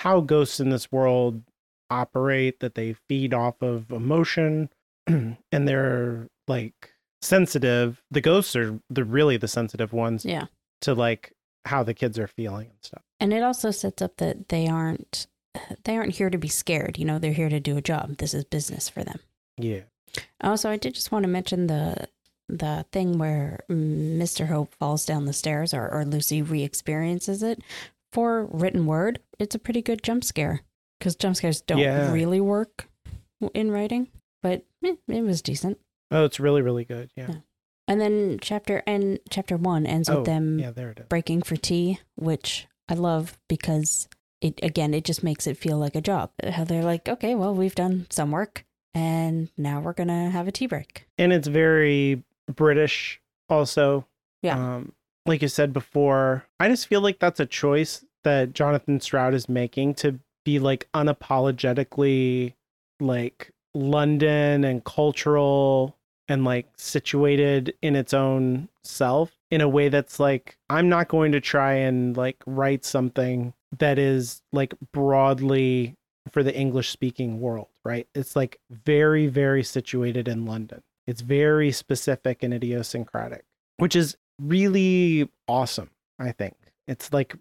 how 0.00 0.20
ghosts 0.20 0.60
in 0.60 0.70
this 0.70 0.90
world 0.90 1.42
operate, 1.90 2.60
that 2.60 2.74
they 2.74 2.94
feed 3.08 3.34
off 3.34 3.60
of 3.62 3.90
emotion 3.90 4.70
and 5.06 5.36
they're 5.52 6.26
like 6.48 6.92
sensitive. 7.20 8.02
The 8.10 8.20
ghosts 8.20 8.56
are 8.56 8.78
the 8.88 9.04
really 9.04 9.36
the 9.36 9.48
sensitive 9.48 9.92
ones 9.92 10.24
Yeah. 10.24 10.46
to 10.82 10.94
like 10.94 11.32
how 11.66 11.82
the 11.82 11.92
kids 11.94 12.18
are 12.18 12.26
feeling 12.28 12.68
and 12.70 12.78
stuff. 12.82 13.02
And 13.18 13.32
it 13.32 13.42
also 13.42 13.70
sets 13.70 14.00
up 14.00 14.16
that 14.16 14.48
they 14.48 14.66
aren't 14.68 15.26
they 15.84 15.96
aren't 15.96 16.14
here 16.14 16.30
to 16.30 16.38
be 16.38 16.48
scared. 16.48 16.96
You 16.98 17.04
know, 17.04 17.18
they're 17.18 17.32
here 17.32 17.48
to 17.50 17.60
do 17.60 17.76
a 17.76 17.82
job. 17.82 18.16
This 18.18 18.32
is 18.34 18.44
business 18.44 18.88
for 18.88 19.04
them. 19.04 19.18
Yeah. 19.58 19.80
Also, 20.40 20.70
I 20.70 20.76
did 20.76 20.94
just 20.94 21.12
want 21.12 21.24
to 21.24 21.28
mention 21.28 21.66
the 21.66 22.08
the 22.48 22.84
thing 22.90 23.18
where 23.18 23.60
Mr. 23.70 24.46
Hope 24.48 24.74
falls 24.74 25.04
down 25.06 25.26
the 25.26 25.32
stairs 25.32 25.72
or, 25.72 25.88
or 25.88 26.04
Lucy 26.04 26.42
re-experiences 26.42 27.42
it. 27.44 27.62
For 28.12 28.46
written 28.46 28.86
word, 28.86 29.20
it's 29.38 29.54
a 29.54 29.58
pretty 29.58 29.82
good 29.82 30.02
jump 30.02 30.24
scare 30.24 30.62
because 30.98 31.14
jump 31.16 31.36
scares 31.36 31.60
don't 31.60 31.78
Yeah. 31.78 32.12
really 32.12 32.40
work 32.40 32.88
in 33.54 33.70
writing, 33.70 34.08
but 34.42 34.64
eh, 34.84 34.94
it 35.08 35.22
was 35.22 35.42
decent. 35.42 35.78
Oh, 36.10 36.24
it's 36.24 36.40
really, 36.40 36.62
really 36.62 36.84
good. 36.84 37.10
Yeah. 37.16 37.26
Yeah. 37.28 37.34
And 37.86 38.00
then 38.00 38.38
chapter 38.40 38.82
and 38.86 39.18
chapter 39.30 39.56
one 39.56 39.86
ends 39.86 40.08
Oh, 40.08 40.16
with 40.18 40.26
them 40.26 40.58
yeah, 40.58 40.70
there 40.70 40.90
it 40.90 41.00
is. 41.00 41.06
breaking 41.08 41.42
for 41.42 41.56
tea, 41.56 41.98
which 42.16 42.66
I 42.88 42.94
love 42.94 43.38
because 43.48 44.08
it 44.40 44.58
again, 44.62 44.94
it 44.94 45.04
just 45.04 45.22
makes 45.22 45.46
it 45.46 45.56
feel 45.56 45.78
like 45.78 45.94
a 45.94 46.00
job. 46.00 46.30
How 46.48 46.64
they're 46.64 46.84
like, 46.84 47.08
okay, 47.08 47.34
well, 47.34 47.54
we've 47.54 47.74
done 47.74 48.06
some 48.10 48.30
work 48.30 48.64
and 48.94 49.50
now 49.56 49.80
we're 49.80 49.92
gonna 49.92 50.30
have 50.30 50.48
a 50.48 50.52
tea 50.52 50.66
break. 50.66 51.06
And 51.18 51.32
it's 51.32 51.46
very 51.48 52.22
British 52.52 53.20
also. 53.48 54.06
Yeah. 54.42 54.76
Um, 54.76 54.92
like 55.26 55.42
you 55.42 55.48
said 55.48 55.72
before, 55.72 56.46
I 56.58 56.68
just 56.68 56.86
feel 56.86 57.00
like 57.00 57.18
that's 57.18 57.40
a 57.40 57.46
choice 57.46 58.04
that 58.24 58.52
Jonathan 58.52 59.00
Stroud 59.00 59.34
is 59.34 59.48
making 59.48 59.94
to 59.94 60.18
be 60.44 60.58
like 60.58 60.88
unapologetically 60.94 62.54
like 63.00 63.50
London 63.74 64.64
and 64.64 64.84
cultural 64.84 65.96
and 66.28 66.44
like 66.44 66.68
situated 66.76 67.74
in 67.82 67.96
its 67.96 68.14
own 68.14 68.68
self 68.84 69.32
in 69.50 69.60
a 69.60 69.68
way 69.68 69.88
that's 69.88 70.20
like 70.20 70.56
I'm 70.68 70.88
not 70.88 71.08
going 71.08 71.32
to 71.32 71.40
try 71.40 71.72
and 71.74 72.16
like 72.16 72.36
write 72.46 72.84
something 72.84 73.52
that 73.78 73.98
is 73.98 74.42
like 74.52 74.74
broadly 74.92 75.96
for 76.30 76.42
the 76.42 76.54
English 76.54 76.90
speaking 76.90 77.40
world, 77.40 77.68
right? 77.84 78.06
It's 78.14 78.36
like 78.36 78.60
very 78.70 79.26
very 79.26 79.64
situated 79.64 80.28
in 80.28 80.46
London. 80.46 80.82
It's 81.06 81.20
very 81.20 81.72
specific 81.72 82.42
and 82.42 82.54
idiosyncratic, 82.54 83.44
which 83.78 83.96
is 83.96 84.16
really 84.40 85.28
awesome, 85.48 85.90
I 86.18 86.32
think. 86.32 86.56
It's 86.86 87.12
like 87.12 87.36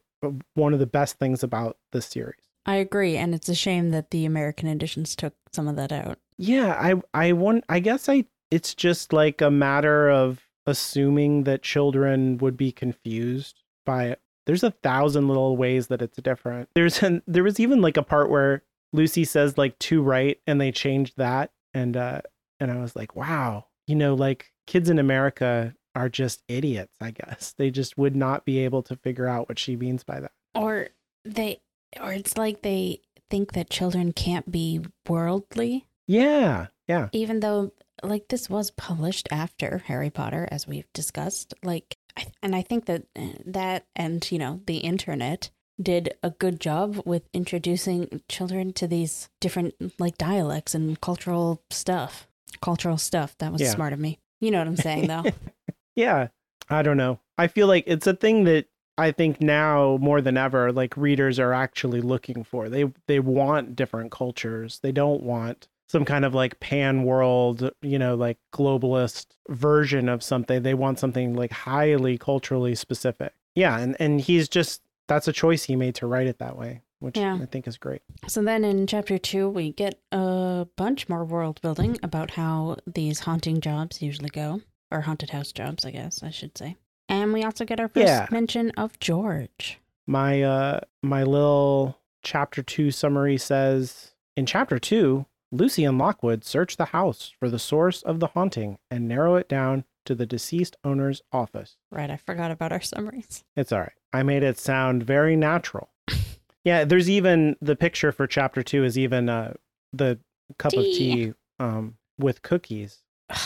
one 0.54 0.74
of 0.74 0.80
the 0.80 0.86
best 0.86 1.18
things 1.18 1.44
about 1.44 1.78
this 1.92 2.06
series. 2.06 2.36
I 2.66 2.76
agree, 2.76 3.18
and 3.18 3.34
it's 3.34 3.50
a 3.50 3.56
shame 3.56 3.92
that 3.92 4.12
the 4.12 4.26
American 4.26 4.68
editions 4.68 5.16
took 5.16 5.34
some 5.52 5.68
of 5.68 5.76
that 5.78 5.92
out. 5.92 6.20
Yeah, 6.38 6.74
I 6.74 7.02
I 7.14 7.34
want 7.34 7.64
I 7.70 7.80
guess 7.80 8.08
I 8.10 8.26
it's 8.52 8.74
just 8.74 9.14
like 9.14 9.42
a 9.42 9.52
matter 9.52 10.10
of 10.10 10.42
assuming 10.66 11.44
that 11.46 11.64
children 11.64 12.38
would 12.38 12.58
be 12.58 12.72
confused 12.72 13.64
by 13.86 14.06
it. 14.06 14.22
There's 14.46 14.64
a 14.64 14.72
thousand 14.72 15.28
little 15.28 15.58
ways 15.58 15.88
that 15.88 16.02
it's 16.02 16.18
different. 16.18 16.70
There's 16.76 17.02
an 17.02 17.24
there 17.28 17.44
was 17.44 17.60
even 17.60 17.82
like 17.82 17.98
a 17.98 18.04
part 18.04 18.30
where 18.30 18.64
Lucy 18.94 19.24
says 19.26 19.58
like 19.58 19.78
to 19.80 20.02
right 20.02 20.40
and 20.48 20.60
they 20.60 20.72
changed 20.72 21.14
that 21.18 21.52
and 21.74 21.96
uh 21.96 22.22
and 22.60 22.72
I 22.72 22.78
was 22.78 22.96
like, 22.96 23.16
wow, 23.16 23.66
you 23.88 23.96
know, 23.96 24.14
like 24.16 24.52
kids 24.68 24.90
in 24.90 25.00
America 25.00 25.74
are 25.96 26.10
just 26.10 26.44
idiots, 26.48 26.94
I 27.02 27.12
guess. 27.12 27.54
They 27.58 27.72
just 27.72 27.98
would 27.98 28.16
not 28.16 28.46
be 28.46 28.60
able 28.60 28.84
to 28.84 28.96
figure 28.96 29.28
out 29.28 29.50
what 29.50 29.60
she 29.60 29.76
means 29.76 30.04
by 30.04 30.20
that. 30.20 30.32
Or 30.56 30.90
they 31.26 31.60
or 32.00 32.14
it's 32.14 32.38
like 32.38 32.62
they 32.62 33.02
think 33.30 33.54
that 33.54 33.70
children 33.70 34.12
can't 34.14 34.50
be 34.52 34.82
worldly 35.08 35.86
Yeah, 36.08 36.68
yeah. 36.88 37.10
even 37.12 37.40
though 37.42 37.74
like 38.02 38.30
this 38.30 38.50
was 38.50 38.72
published 38.72 39.28
after 39.32 39.80
Harry 39.88 40.10
Potter 40.10 40.48
as 40.52 40.66
we've 40.68 40.92
discussed 40.94 41.54
like 41.64 41.98
and 42.42 42.56
I 42.56 42.62
think 42.62 42.86
that 42.86 43.04
uh, 43.18 43.34
that 43.46 43.86
and 43.96 44.30
you 44.32 44.40
know 44.40 44.62
the 44.66 44.78
internet 44.78 45.50
did 45.82 46.14
a 46.24 46.30
good 46.32 46.60
job 46.60 47.02
with 47.06 47.24
introducing 47.34 48.22
children 48.30 48.74
to 48.74 48.88
these 48.88 49.30
different 49.42 49.74
like 50.00 50.18
dialects 50.18 50.74
and 50.76 51.00
cultural 51.02 51.62
stuff 51.70 52.28
cultural 52.62 52.98
stuff 52.98 53.38
that 53.40 53.52
was 53.52 53.62
Yeah. 53.62 53.72
smart 53.72 53.94
of 53.94 54.00
me 54.00 54.20
you 54.42 54.52
know 54.52 54.58
what 54.60 54.68
I'm 54.68 54.76
saying 54.78 55.08
though 55.08 55.24
Yeah. 56.00 56.28
I 56.70 56.82
don't 56.82 56.98
know. 56.98 57.20
I 57.38 57.48
feel 57.48 57.68
like 57.68 57.84
it's 57.88 58.08
a 58.08 58.14
thing 58.14 58.44
that 58.46 58.68
I 58.98 59.12
think 59.12 59.42
now 59.42 59.98
more 60.02 60.22
than 60.22 60.38
ever 60.38 60.72
like 60.72 60.96
readers 60.98 61.40
are 61.40 61.54
actually 61.54 62.02
looking 62.02 62.44
for. 62.44 62.70
They 62.70 62.92
they 63.08 63.20
want 63.20 63.76
different 63.76 64.12
cultures. 64.12 64.80
They 64.82 64.92
don't 64.92 65.24
want 65.24 65.68
some 65.88 66.06
kind 66.06 66.26
of 66.26 66.36
like 66.36 66.60
pan 66.60 67.04
world, 67.04 67.72
you 67.82 67.98
know, 67.98 68.14
like 68.16 68.38
globalist 68.54 69.26
version 69.48 70.08
of 70.10 70.22
something. 70.22 70.62
They 70.62 70.74
want 70.76 71.00
something 71.00 71.34
like 71.34 71.52
highly 71.52 72.18
culturally 72.18 72.76
specific. 72.76 73.34
Yeah, 73.56 73.80
and 73.80 73.96
and 74.00 74.22
he's 74.22 74.48
just 74.48 74.82
that's 75.08 75.28
a 75.28 75.34
choice 75.34 75.64
he 75.64 75.76
made 75.76 75.96
to 75.96 76.06
write 76.06 76.28
it 76.28 76.38
that 76.38 76.56
way, 76.58 76.82
which 77.00 77.18
Yeah. 77.18 77.40
I 77.42 77.46
think 77.46 77.68
is 77.68 77.78
great. 77.78 78.04
So 78.28 78.44
then 78.44 78.64
in 78.64 78.86
chapter 78.86 79.18
two, 79.18 79.50
we 79.50 79.72
get 79.72 80.00
a 80.12 80.68
bunch 80.76 81.10
more 81.10 81.26
world 81.26 81.60
building 81.62 81.98
about 82.04 82.32
how 82.32 82.78
these 82.86 83.22
haunting 83.22 83.60
jobs 83.60 84.02
usually 84.04 84.30
go, 84.30 84.62
or 84.92 85.02
haunted 85.02 85.30
house 85.32 85.52
jobs, 85.52 85.86
I 85.86 85.92
guess 85.92 86.24
I 86.24 86.30
should 86.30 86.58
say. 86.58 86.76
And 87.08 87.34
we 87.34 87.44
also 87.44 87.66
get 87.66 87.80
our 87.80 87.88
first 87.88 88.06
Yeah. 88.06 88.28
mention 88.32 88.72
of 88.72 89.00
George. 89.00 89.80
my 90.08 90.42
uh 90.42 90.80
my 91.04 91.24
little 91.24 92.00
chapter 92.24 92.62
2 92.64 92.92
summary 92.92 93.38
says 93.38 94.12
in 94.36 94.46
chapter 94.46 94.78
2 94.80 95.26
lucy 95.52 95.84
and 95.86 95.98
lockwood 95.98 96.44
search 96.44 96.78
the 96.78 96.86
house 96.86 97.32
for 97.40 97.50
the 97.50 97.60
source 97.60 98.02
of 98.04 98.20
the 98.20 98.28
haunting 98.28 98.78
and 98.92 99.08
narrow 99.08 99.36
it 99.36 99.48
down 99.48 99.84
to 100.06 100.14
the 100.16 100.26
deceased 100.26 100.76
owner's 100.84 101.22
office 101.32 101.78
Right, 101.92 102.10
I 102.10 102.18
forgot 102.18 102.50
about 102.52 102.72
our 102.72 102.82
summaries. 102.82 103.44
it's 103.56 103.72
all 103.72 103.80
right 103.82 103.94
i 104.14 104.22
made 104.24 104.44
it 104.44 104.58
sound 104.60 105.04
very 105.04 105.36
natural 105.36 105.90
yeah 106.64 106.84
there's 106.86 107.10
even 107.10 107.56
the 107.62 107.76
picture 107.76 108.12
for 108.12 108.26
chapter 108.28 108.62
2 108.64 108.84
is 108.84 108.98
even 108.98 109.30
uh 109.30 109.54
the 109.94 110.20
cup 110.58 110.74
of 110.74 110.86
Tea. 110.86 110.94
tea 111.28 111.34
um 111.60 111.96
with 112.18 112.42
cookies 112.42 113.04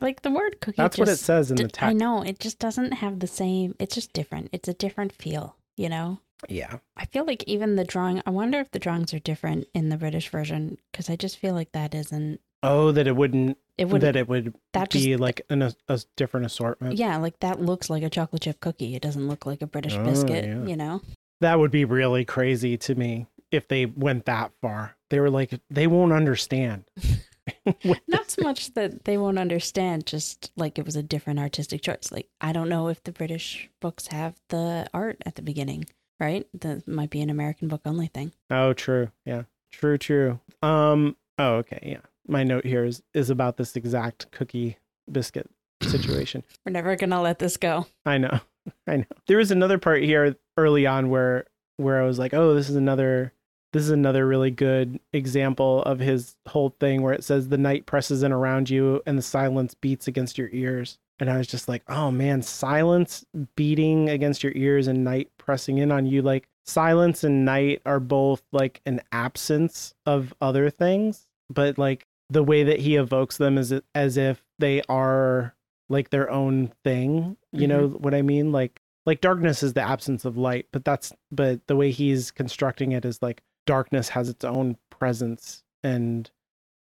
Like 0.00 0.22
the 0.22 0.30
word 0.30 0.60
cookie. 0.60 0.76
that's 0.76 0.98
what 0.98 1.08
it 1.08 1.16
says 1.16 1.50
in 1.50 1.56
the 1.56 1.70
I 1.80 1.92
know 1.92 2.22
it 2.22 2.38
just 2.40 2.58
doesn't 2.58 2.92
have 2.92 3.20
the 3.20 3.26
same. 3.26 3.74
It's 3.78 3.94
just 3.94 4.12
different. 4.12 4.48
It's 4.52 4.68
a 4.68 4.74
different 4.74 5.12
feel. 5.12 5.56
You 5.76 5.88
know. 5.88 6.18
yeah 6.48 6.78
I 6.96 7.06
feel 7.06 7.24
like 7.26 7.44
even 7.44 7.76
the 7.76 7.84
drawing. 7.84 8.22
I 8.26 8.30
wonder 8.30 8.58
if 8.60 8.70
the 8.70 8.78
drawings 8.78 9.12
are 9.14 9.18
different 9.18 9.66
in 9.74 9.88
the 9.88 9.96
British 9.96 10.28
version 10.30 10.78
because 10.90 11.08
I 11.10 11.16
just 11.16 11.38
feel 11.38 11.54
like 11.54 11.72
that 11.72 11.94
isn't. 11.94 12.40
oh 12.62 12.92
that 12.92 13.06
it 13.06 13.16
wouldn't 13.16 13.56
It 13.78 13.86
would. 13.88 14.00
that 14.02 14.16
it 14.16 14.28
would 14.28 14.54
that 14.72 14.90
be 14.90 15.06
just- 15.08 15.20
like 15.20 15.40
an, 15.50 15.62
a, 15.62 15.74
a 15.88 16.00
different 16.16 16.44
assortment 16.46 16.96
Yeah, 16.98 17.16
like 17.16 17.40
that 17.40 17.60
looks 17.60 17.88
like 17.88 18.02
a 18.02 18.10
chocolate 18.10 18.42
chip 18.42 18.60
cookie. 18.60 18.94
It 18.94 19.02
doesn't 19.02 19.26
look 19.28 19.46
like 19.46 19.62
a 19.62 19.66
British 19.66 19.94
Oh, 19.94 20.04
biscuit. 20.04 20.44
yeah. 20.44 20.64
You 20.66 20.76
know. 20.76 21.00
That 21.40 21.58
would 21.58 21.70
be 21.70 21.86
really 21.86 22.24
crazy 22.26 22.76
to 22.78 22.94
me 22.94 23.26
if 23.50 23.66
they 23.68 23.86
went 23.86 24.26
that 24.26 24.52
far. 24.60 24.96
They 25.08 25.18
were 25.20 25.30
like, 25.30 25.58
they 25.70 25.86
won't 25.86 26.12
understand. 26.12 26.84
Not 28.08 28.30
so 28.30 28.42
much 28.42 28.74
that 28.74 29.04
they 29.04 29.18
won't 29.18 29.38
understand, 29.38 30.06
just 30.06 30.50
like 30.56 30.78
it 30.78 30.86
was 30.86 30.96
a 30.96 31.02
different 31.02 31.38
artistic 31.38 31.82
choice. 31.82 32.10
Like 32.10 32.28
I 32.40 32.52
don't 32.52 32.68
know 32.68 32.88
if 32.88 33.02
the 33.04 33.12
British 33.12 33.68
books 33.80 34.08
have 34.08 34.34
the 34.48 34.88
art 34.94 35.18
at 35.26 35.34
the 35.34 35.42
beginning, 35.42 35.84
right? 36.18 36.46
That 36.60 36.88
might 36.88 37.10
be 37.10 37.20
an 37.20 37.30
American 37.30 37.68
book 37.68 37.82
only 37.84 38.06
thing. 38.06 38.32
Oh, 38.50 38.72
true. 38.72 39.10
Yeah. 39.24 39.42
True, 39.72 39.98
true. 39.98 40.40
Um, 40.62 41.16
oh, 41.38 41.56
okay. 41.56 41.80
Yeah. 41.82 42.00
My 42.26 42.44
note 42.44 42.64
here 42.64 42.84
is, 42.84 43.02
is 43.14 43.30
about 43.30 43.56
this 43.56 43.76
exact 43.76 44.30
cookie 44.30 44.78
biscuit 45.10 45.48
situation. 45.82 46.44
We're 46.64 46.72
never 46.72 46.96
gonna 46.96 47.20
let 47.20 47.38
this 47.38 47.56
go. 47.56 47.86
I 48.04 48.18
know. 48.18 48.40
I 48.86 48.98
know. 48.98 49.04
There 49.26 49.38
was 49.38 49.50
another 49.50 49.78
part 49.78 50.02
here 50.02 50.36
early 50.56 50.86
on 50.86 51.10
where 51.10 51.46
where 51.76 52.00
I 52.02 52.06
was 52.06 52.18
like, 52.18 52.34
"Oh, 52.34 52.54
this 52.54 52.68
is 52.68 52.76
another 52.76 53.32
this 53.72 53.82
is 53.82 53.90
another 53.90 54.26
really 54.26 54.50
good 54.50 55.00
example 55.12 55.82
of 55.82 56.00
his 56.00 56.36
whole 56.48 56.74
thing 56.80 57.02
where 57.02 57.12
it 57.12 57.24
says 57.24 57.48
the 57.48 57.58
night 57.58 57.86
presses 57.86 58.22
in 58.22 58.32
around 58.32 58.70
you 58.70 59.02
and 59.06 59.16
the 59.16 59.22
silence 59.22 59.74
beats 59.74 60.08
against 60.08 60.38
your 60.38 60.48
ears." 60.52 60.98
And 61.18 61.30
I 61.30 61.36
was 61.36 61.46
just 61.46 61.68
like, 61.68 61.82
"Oh 61.88 62.10
man, 62.10 62.42
silence 62.42 63.24
beating 63.56 64.08
against 64.08 64.42
your 64.42 64.52
ears 64.56 64.86
and 64.86 65.04
night 65.04 65.30
pressing 65.38 65.78
in 65.78 65.92
on 65.92 66.06
you 66.06 66.22
like 66.22 66.48
silence 66.66 67.24
and 67.24 67.44
night 67.44 67.82
are 67.84 68.00
both 68.00 68.42
like 68.52 68.80
an 68.86 69.00
absence 69.12 69.94
of 70.06 70.32
other 70.40 70.70
things, 70.70 71.26
but 71.48 71.78
like 71.78 72.06
the 72.30 72.42
way 72.42 72.62
that 72.62 72.80
he 72.80 72.96
evokes 72.96 73.36
them 73.36 73.58
is 73.58 73.74
as 73.94 74.16
if 74.16 74.42
they 74.58 74.82
are 74.88 75.54
like 75.88 76.10
their 76.10 76.30
own 76.30 76.72
thing. 76.84 77.36
You 77.52 77.66
know 77.66 77.88
mm-hmm. 77.88 78.02
what 78.02 78.14
I 78.14 78.22
mean? 78.22 78.52
Like 78.52 78.80
like 79.06 79.20
darkness 79.20 79.62
is 79.62 79.72
the 79.74 79.82
absence 79.82 80.24
of 80.24 80.36
light, 80.36 80.66
but 80.72 80.84
that's 80.84 81.12
but 81.32 81.66
the 81.66 81.76
way 81.76 81.90
he's 81.90 82.30
constructing 82.30 82.92
it 82.92 83.04
is 83.04 83.20
like 83.20 83.42
darkness 83.70 84.08
has 84.08 84.28
its 84.28 84.44
own 84.44 84.76
presence 84.90 85.62
and 85.84 86.28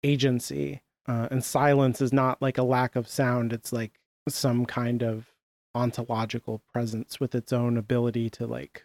agency. 0.03 0.83
Uh, 1.07 1.27
and 1.31 1.43
silence 1.43 2.01
is 2.01 2.13
not 2.13 2.39
like 2.39 2.59
a 2.59 2.63
lack 2.63 2.95
of 2.95 3.07
sound, 3.07 3.51
it's 3.51 3.73
like 3.73 3.93
some 4.29 4.63
kind 4.63 5.01
of 5.01 5.25
ontological 5.73 6.61
presence 6.71 7.19
with 7.19 7.33
its 7.33 7.51
own 7.51 7.77
ability 7.77 8.29
to 8.29 8.45
like 8.45 8.83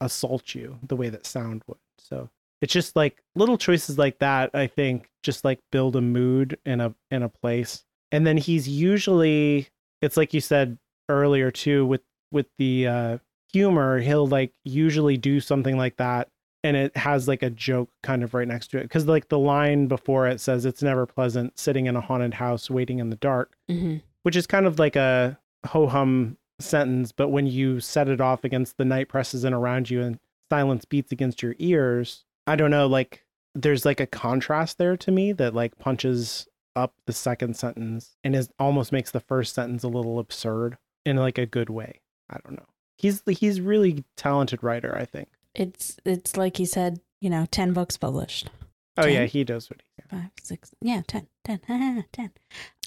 assault 0.00 0.54
you 0.54 0.78
the 0.86 0.96
way 0.96 1.10
that 1.10 1.26
sound 1.26 1.62
would. 1.66 1.76
So 1.98 2.30
it's 2.62 2.72
just 2.72 2.96
like 2.96 3.22
little 3.34 3.58
choices 3.58 3.98
like 3.98 4.18
that 4.20 4.48
i 4.54 4.66
think 4.66 5.10
just 5.22 5.44
like 5.44 5.60
build 5.70 5.96
a 5.96 6.00
mood 6.00 6.56
in 6.64 6.80
a 6.80 6.94
in 7.10 7.22
a 7.22 7.28
place 7.28 7.84
and 8.10 8.26
then 8.26 8.38
he's 8.38 8.66
usually 8.66 9.68
it's 10.00 10.16
like 10.16 10.32
you 10.32 10.40
said 10.40 10.78
earlier 11.10 11.50
too 11.50 11.84
with 11.84 12.00
with 12.30 12.46
the 12.56 12.86
uh 12.86 13.18
humor 13.52 13.98
he'll 13.98 14.26
like 14.26 14.54
usually 14.64 15.18
do 15.18 15.40
something 15.40 15.76
like 15.76 15.96
that 15.98 16.28
and 16.64 16.76
it 16.76 16.96
has 16.96 17.28
like 17.28 17.42
a 17.44 17.50
joke 17.50 17.90
kind 18.02 18.24
of 18.24 18.34
right 18.34 18.48
next 18.48 18.68
to 18.72 18.78
it 18.78 18.82
because 18.82 19.06
like 19.06 19.28
the 19.28 19.38
line 19.38 19.86
before 19.86 20.26
it 20.26 20.40
says 20.40 20.64
it's 20.64 20.82
never 20.82 21.06
pleasant 21.06 21.56
sitting 21.56 21.86
in 21.86 21.94
a 21.94 22.00
haunted 22.00 22.34
house 22.34 22.68
waiting 22.68 22.98
in 22.98 23.10
the 23.10 23.16
dark 23.16 23.56
Mm-hmm. 23.70 23.98
which 24.22 24.34
is 24.34 24.46
kind 24.48 24.66
of 24.66 24.78
like 24.80 24.96
a 24.96 25.38
ho 25.66 25.86
hum 25.86 26.36
sentence, 26.60 27.10
but 27.12 27.28
when 27.28 27.46
you 27.46 27.80
set 27.80 28.08
it 28.08 28.20
off 28.20 28.44
against 28.44 28.76
the 28.76 28.84
night 28.84 29.08
presses 29.08 29.44
in 29.44 29.52
around 29.52 29.90
you 29.90 30.00
and 30.02 30.18
silence 30.50 30.84
beats 30.84 31.10
against 31.12 31.42
your 31.42 31.54
ears, 31.58 32.24
I 32.46 32.54
don't 32.56 32.70
know, 32.70 32.86
like 32.86 33.24
there's 33.54 33.84
like 33.84 34.00
a 34.00 34.06
contrast 34.06 34.78
there 34.78 34.96
to 34.96 35.10
me 35.10 35.32
that 35.32 35.54
like 35.54 35.78
punches 35.78 36.46
up 36.76 36.92
the 37.06 37.12
second 37.12 37.56
sentence 37.56 38.16
and 38.24 38.34
is 38.36 38.48
almost 38.58 38.92
makes 38.92 39.10
the 39.10 39.20
first 39.20 39.54
sentence 39.54 39.82
a 39.84 39.88
little 39.88 40.18
absurd 40.18 40.76
in 41.04 41.16
like 41.16 41.38
a 41.38 41.46
good 41.46 41.70
way. 41.70 42.00
I 42.30 42.38
don't 42.44 42.56
know. 42.56 42.66
He's 42.98 43.22
he's 43.28 43.60
really 43.60 44.04
talented 44.16 44.62
writer, 44.62 44.96
I 44.96 45.04
think. 45.04 45.28
It's 45.54 45.96
it's 46.04 46.36
like 46.36 46.56
he 46.56 46.64
said, 46.64 47.00
you 47.20 47.30
know, 47.30 47.46
ten 47.50 47.72
books 47.72 47.96
published. 47.96 48.50
Oh 48.96 49.06
yeah, 49.06 49.24
he 49.24 49.44
does 49.44 49.70
what 49.70 49.80
he 49.96 50.02
Five, 50.08 50.30
six, 50.42 50.72
yeah, 50.80 51.02
ten, 51.06 51.26
ten, 51.44 52.04
ten. 52.12 52.30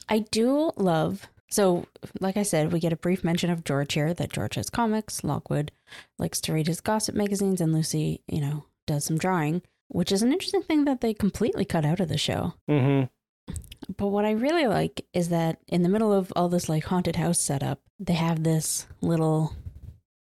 I 0.07 0.19
do 0.19 0.71
love. 0.77 1.27
So, 1.49 1.85
like 2.19 2.37
I 2.37 2.43
said, 2.43 2.71
we 2.71 2.79
get 2.79 2.93
a 2.93 2.97
brief 2.97 3.23
mention 3.23 3.49
of 3.49 3.63
George 3.63 3.93
here 3.93 4.13
that 4.13 4.31
George 4.33 4.55
has 4.55 4.69
comics. 4.69 5.23
Lockwood 5.23 5.71
likes 6.19 6.39
to 6.41 6.53
read 6.53 6.67
his 6.67 6.81
gossip 6.81 7.15
magazines, 7.15 7.61
and 7.61 7.73
Lucy, 7.73 8.21
you 8.27 8.41
know, 8.41 8.65
does 8.85 9.05
some 9.05 9.17
drawing, 9.17 9.61
which 9.87 10.11
is 10.11 10.21
an 10.21 10.31
interesting 10.31 10.61
thing 10.61 10.85
that 10.85 11.01
they 11.01 11.13
completely 11.13 11.65
cut 11.65 11.85
out 11.85 11.99
of 11.99 12.09
the 12.09 12.17
show. 12.17 12.53
hmm 12.67 13.03
But 13.97 14.07
what 14.07 14.25
I 14.25 14.31
really 14.31 14.67
like 14.67 15.05
is 15.13 15.29
that 15.29 15.59
in 15.67 15.83
the 15.83 15.89
middle 15.89 16.11
of 16.13 16.31
all 16.35 16.49
this 16.49 16.67
like 16.69 16.85
haunted 16.85 17.15
house 17.15 17.39
setup, 17.39 17.79
they 17.99 18.13
have 18.13 18.43
this 18.43 18.85
little 19.01 19.53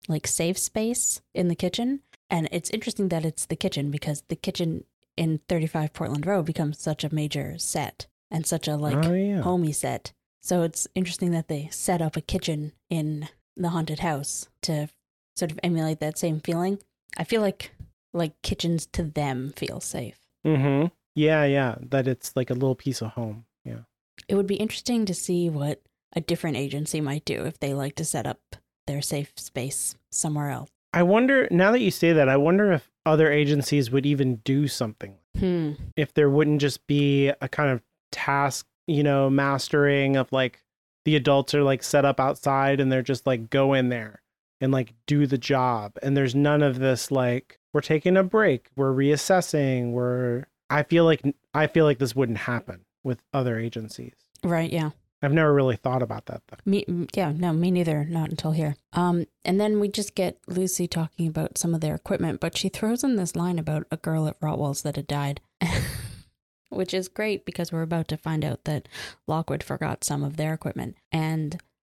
like 0.08 0.28
safe 0.28 0.58
space 0.58 1.22
in 1.34 1.48
the 1.48 1.56
kitchen. 1.56 2.02
And 2.34 2.50
it's 2.52 2.72
interesting 2.72 3.10
that 3.10 3.26
it's 3.26 3.46
the 3.46 3.56
kitchen 3.56 3.92
because 3.92 4.24
the 4.28 4.36
kitchen 4.36 4.86
in 5.16 5.42
35 5.48 5.94
Portland 5.94 6.26
Row 6.26 6.42
becomes 6.42 6.80
such 6.80 7.04
a 7.04 7.14
major 7.14 7.60
set 7.60 8.08
and 8.32 8.44
such 8.44 8.68
a 8.68 8.76
like 8.76 9.06
oh 9.06 9.14
yeah. 9.14 9.42
homey 9.42 9.72
set. 9.72 10.14
So 10.42 10.64
it's 10.64 10.88
interesting 10.96 11.30
that 11.30 11.48
they 11.48 11.70
set 11.72 12.02
up 12.02 12.18
a 12.18 12.22
kitchen 12.22 12.72
in 12.90 13.30
the 13.56 13.70
haunted 13.70 14.00
house 14.00 14.50
to 14.64 14.90
sort 15.36 15.52
of 15.52 15.60
emulate 15.62 16.00
that 16.00 16.18
same 16.18 16.40
feeling. 16.40 16.80
I 17.16 17.24
feel 17.24 17.42
like 17.42 17.70
like 18.14 18.42
kitchens 18.42 18.88
to 18.94 19.04
them 19.04 19.54
feel 19.56 19.80
safe. 19.80 20.18
Mm-hmm. 20.44 20.88
Yeah, 21.14 21.46
yeah. 21.46 21.76
That 21.82 22.08
it's 22.08 22.36
like 22.36 22.50
a 22.50 22.56
little 22.56 22.74
piece 22.74 23.04
of 23.04 23.12
home. 23.12 23.46
Yeah. 23.64 23.82
It 24.28 24.34
would 24.34 24.48
be 24.48 24.56
interesting 24.56 25.06
to 25.06 25.14
see 25.14 25.52
what 25.52 25.84
a 26.16 26.22
different 26.22 26.58
agency 26.58 27.00
might 27.00 27.26
do 27.26 27.46
if 27.46 27.60
they 27.60 27.76
like 27.76 27.94
to 27.98 28.06
set 28.06 28.26
up 28.26 28.56
their 28.88 29.04
safe 29.04 29.34
space 29.38 29.96
somewhere 30.10 30.50
else. 30.50 30.72
I 30.94 31.04
wonder 31.04 31.48
now 31.50 31.72
that 31.72 31.82
you 31.82 31.92
say 31.92 32.14
that, 32.14 32.30
I 32.30 32.38
wonder 32.38 32.72
if 32.72 32.90
other 33.06 33.32
agencies 33.32 33.92
would 33.92 34.06
even 34.06 34.38
do 34.38 34.68
something. 34.68 35.16
Hmm. 35.38 35.74
If 35.96 36.14
there 36.14 36.30
wouldn't 36.30 36.62
just 36.62 36.86
be 36.88 37.30
a 37.30 37.50
kind 37.50 37.72
of 37.72 37.82
task, 38.12 38.68
you 38.88 39.04
know, 39.04 39.30
mastering 39.30 40.16
of 40.16 40.32
like 40.32 40.64
the 41.06 41.16
adults 41.16 41.54
are 41.54 41.64
like 41.64 41.84
set 41.84 42.06
up 42.06 42.20
outside 42.20 42.80
and 42.80 42.92
they're 42.92 43.02
just 43.02 43.26
like 43.26 43.50
go 43.50 43.74
in 43.74 43.90
there 43.90 44.22
and 44.62 44.72
like 44.72 44.94
do 45.08 45.26
the 45.26 45.38
job. 45.38 45.98
And 46.02 46.16
there's 46.16 46.36
none 46.36 46.62
of 46.62 46.80
this 46.80 47.12
like 47.12 47.60
we're 47.74 47.82
taking 47.82 48.16
a 48.16 48.24
break, 48.24 48.70
we're 48.76 48.94
reassessing, 48.94 49.92
we're 49.92 50.46
I 50.70 50.84
feel 50.84 51.06
like 51.06 51.22
I 51.54 51.68
feel 51.68 51.86
like 51.86 52.00
this 52.00 52.16
wouldn't 52.16 52.38
happen 52.40 52.86
with 53.04 53.22
other 53.34 53.60
agencies. 53.60 54.14
Right. 54.44 54.72
Yeah. 54.72 54.92
I've 55.24 55.34
never 55.34 55.54
really 55.54 55.76
thought 55.76 56.02
about 56.02 56.26
that 56.28 56.42
though. 56.48 56.58
Me. 56.66 56.86
Yeah. 57.14 57.32
No. 57.32 57.54
Me 57.54 57.72
neither. 57.72 58.06
Not 58.06 58.30
until 58.30 58.52
here. 58.52 58.76
Um. 58.94 59.26
And 59.46 59.60
then 59.60 59.80
we 59.80 59.88
just 59.88 60.16
get 60.16 60.40
Lucy 60.48 60.88
talking 60.88 61.28
about 61.28 61.58
some 61.58 61.74
of 61.74 61.82
their 61.82 61.96
equipment, 61.96 62.40
but 62.40 62.58
she 62.58 62.70
throws 62.70 63.04
in 63.04 63.16
this 63.16 63.36
line 63.36 63.60
about 63.60 63.88
a 63.92 63.98
girl 63.98 64.28
at 64.28 64.40
Rotwell's 64.40 64.84
that 64.84 64.96
had 64.96 65.08
died, 65.08 65.42
which 66.70 66.94
is 66.94 67.08
great 67.08 67.46
because 67.46 67.72
we're 67.72 67.82
about 67.82 68.08
to 68.10 68.18
find 68.18 68.44
out 68.46 68.66
that 68.66 68.88
Lockwood 69.28 69.64
forgot 69.64 70.04
some 70.04 70.24
of 70.24 70.38
their 70.38 70.54
equipment, 70.54 70.96
and 71.12 71.60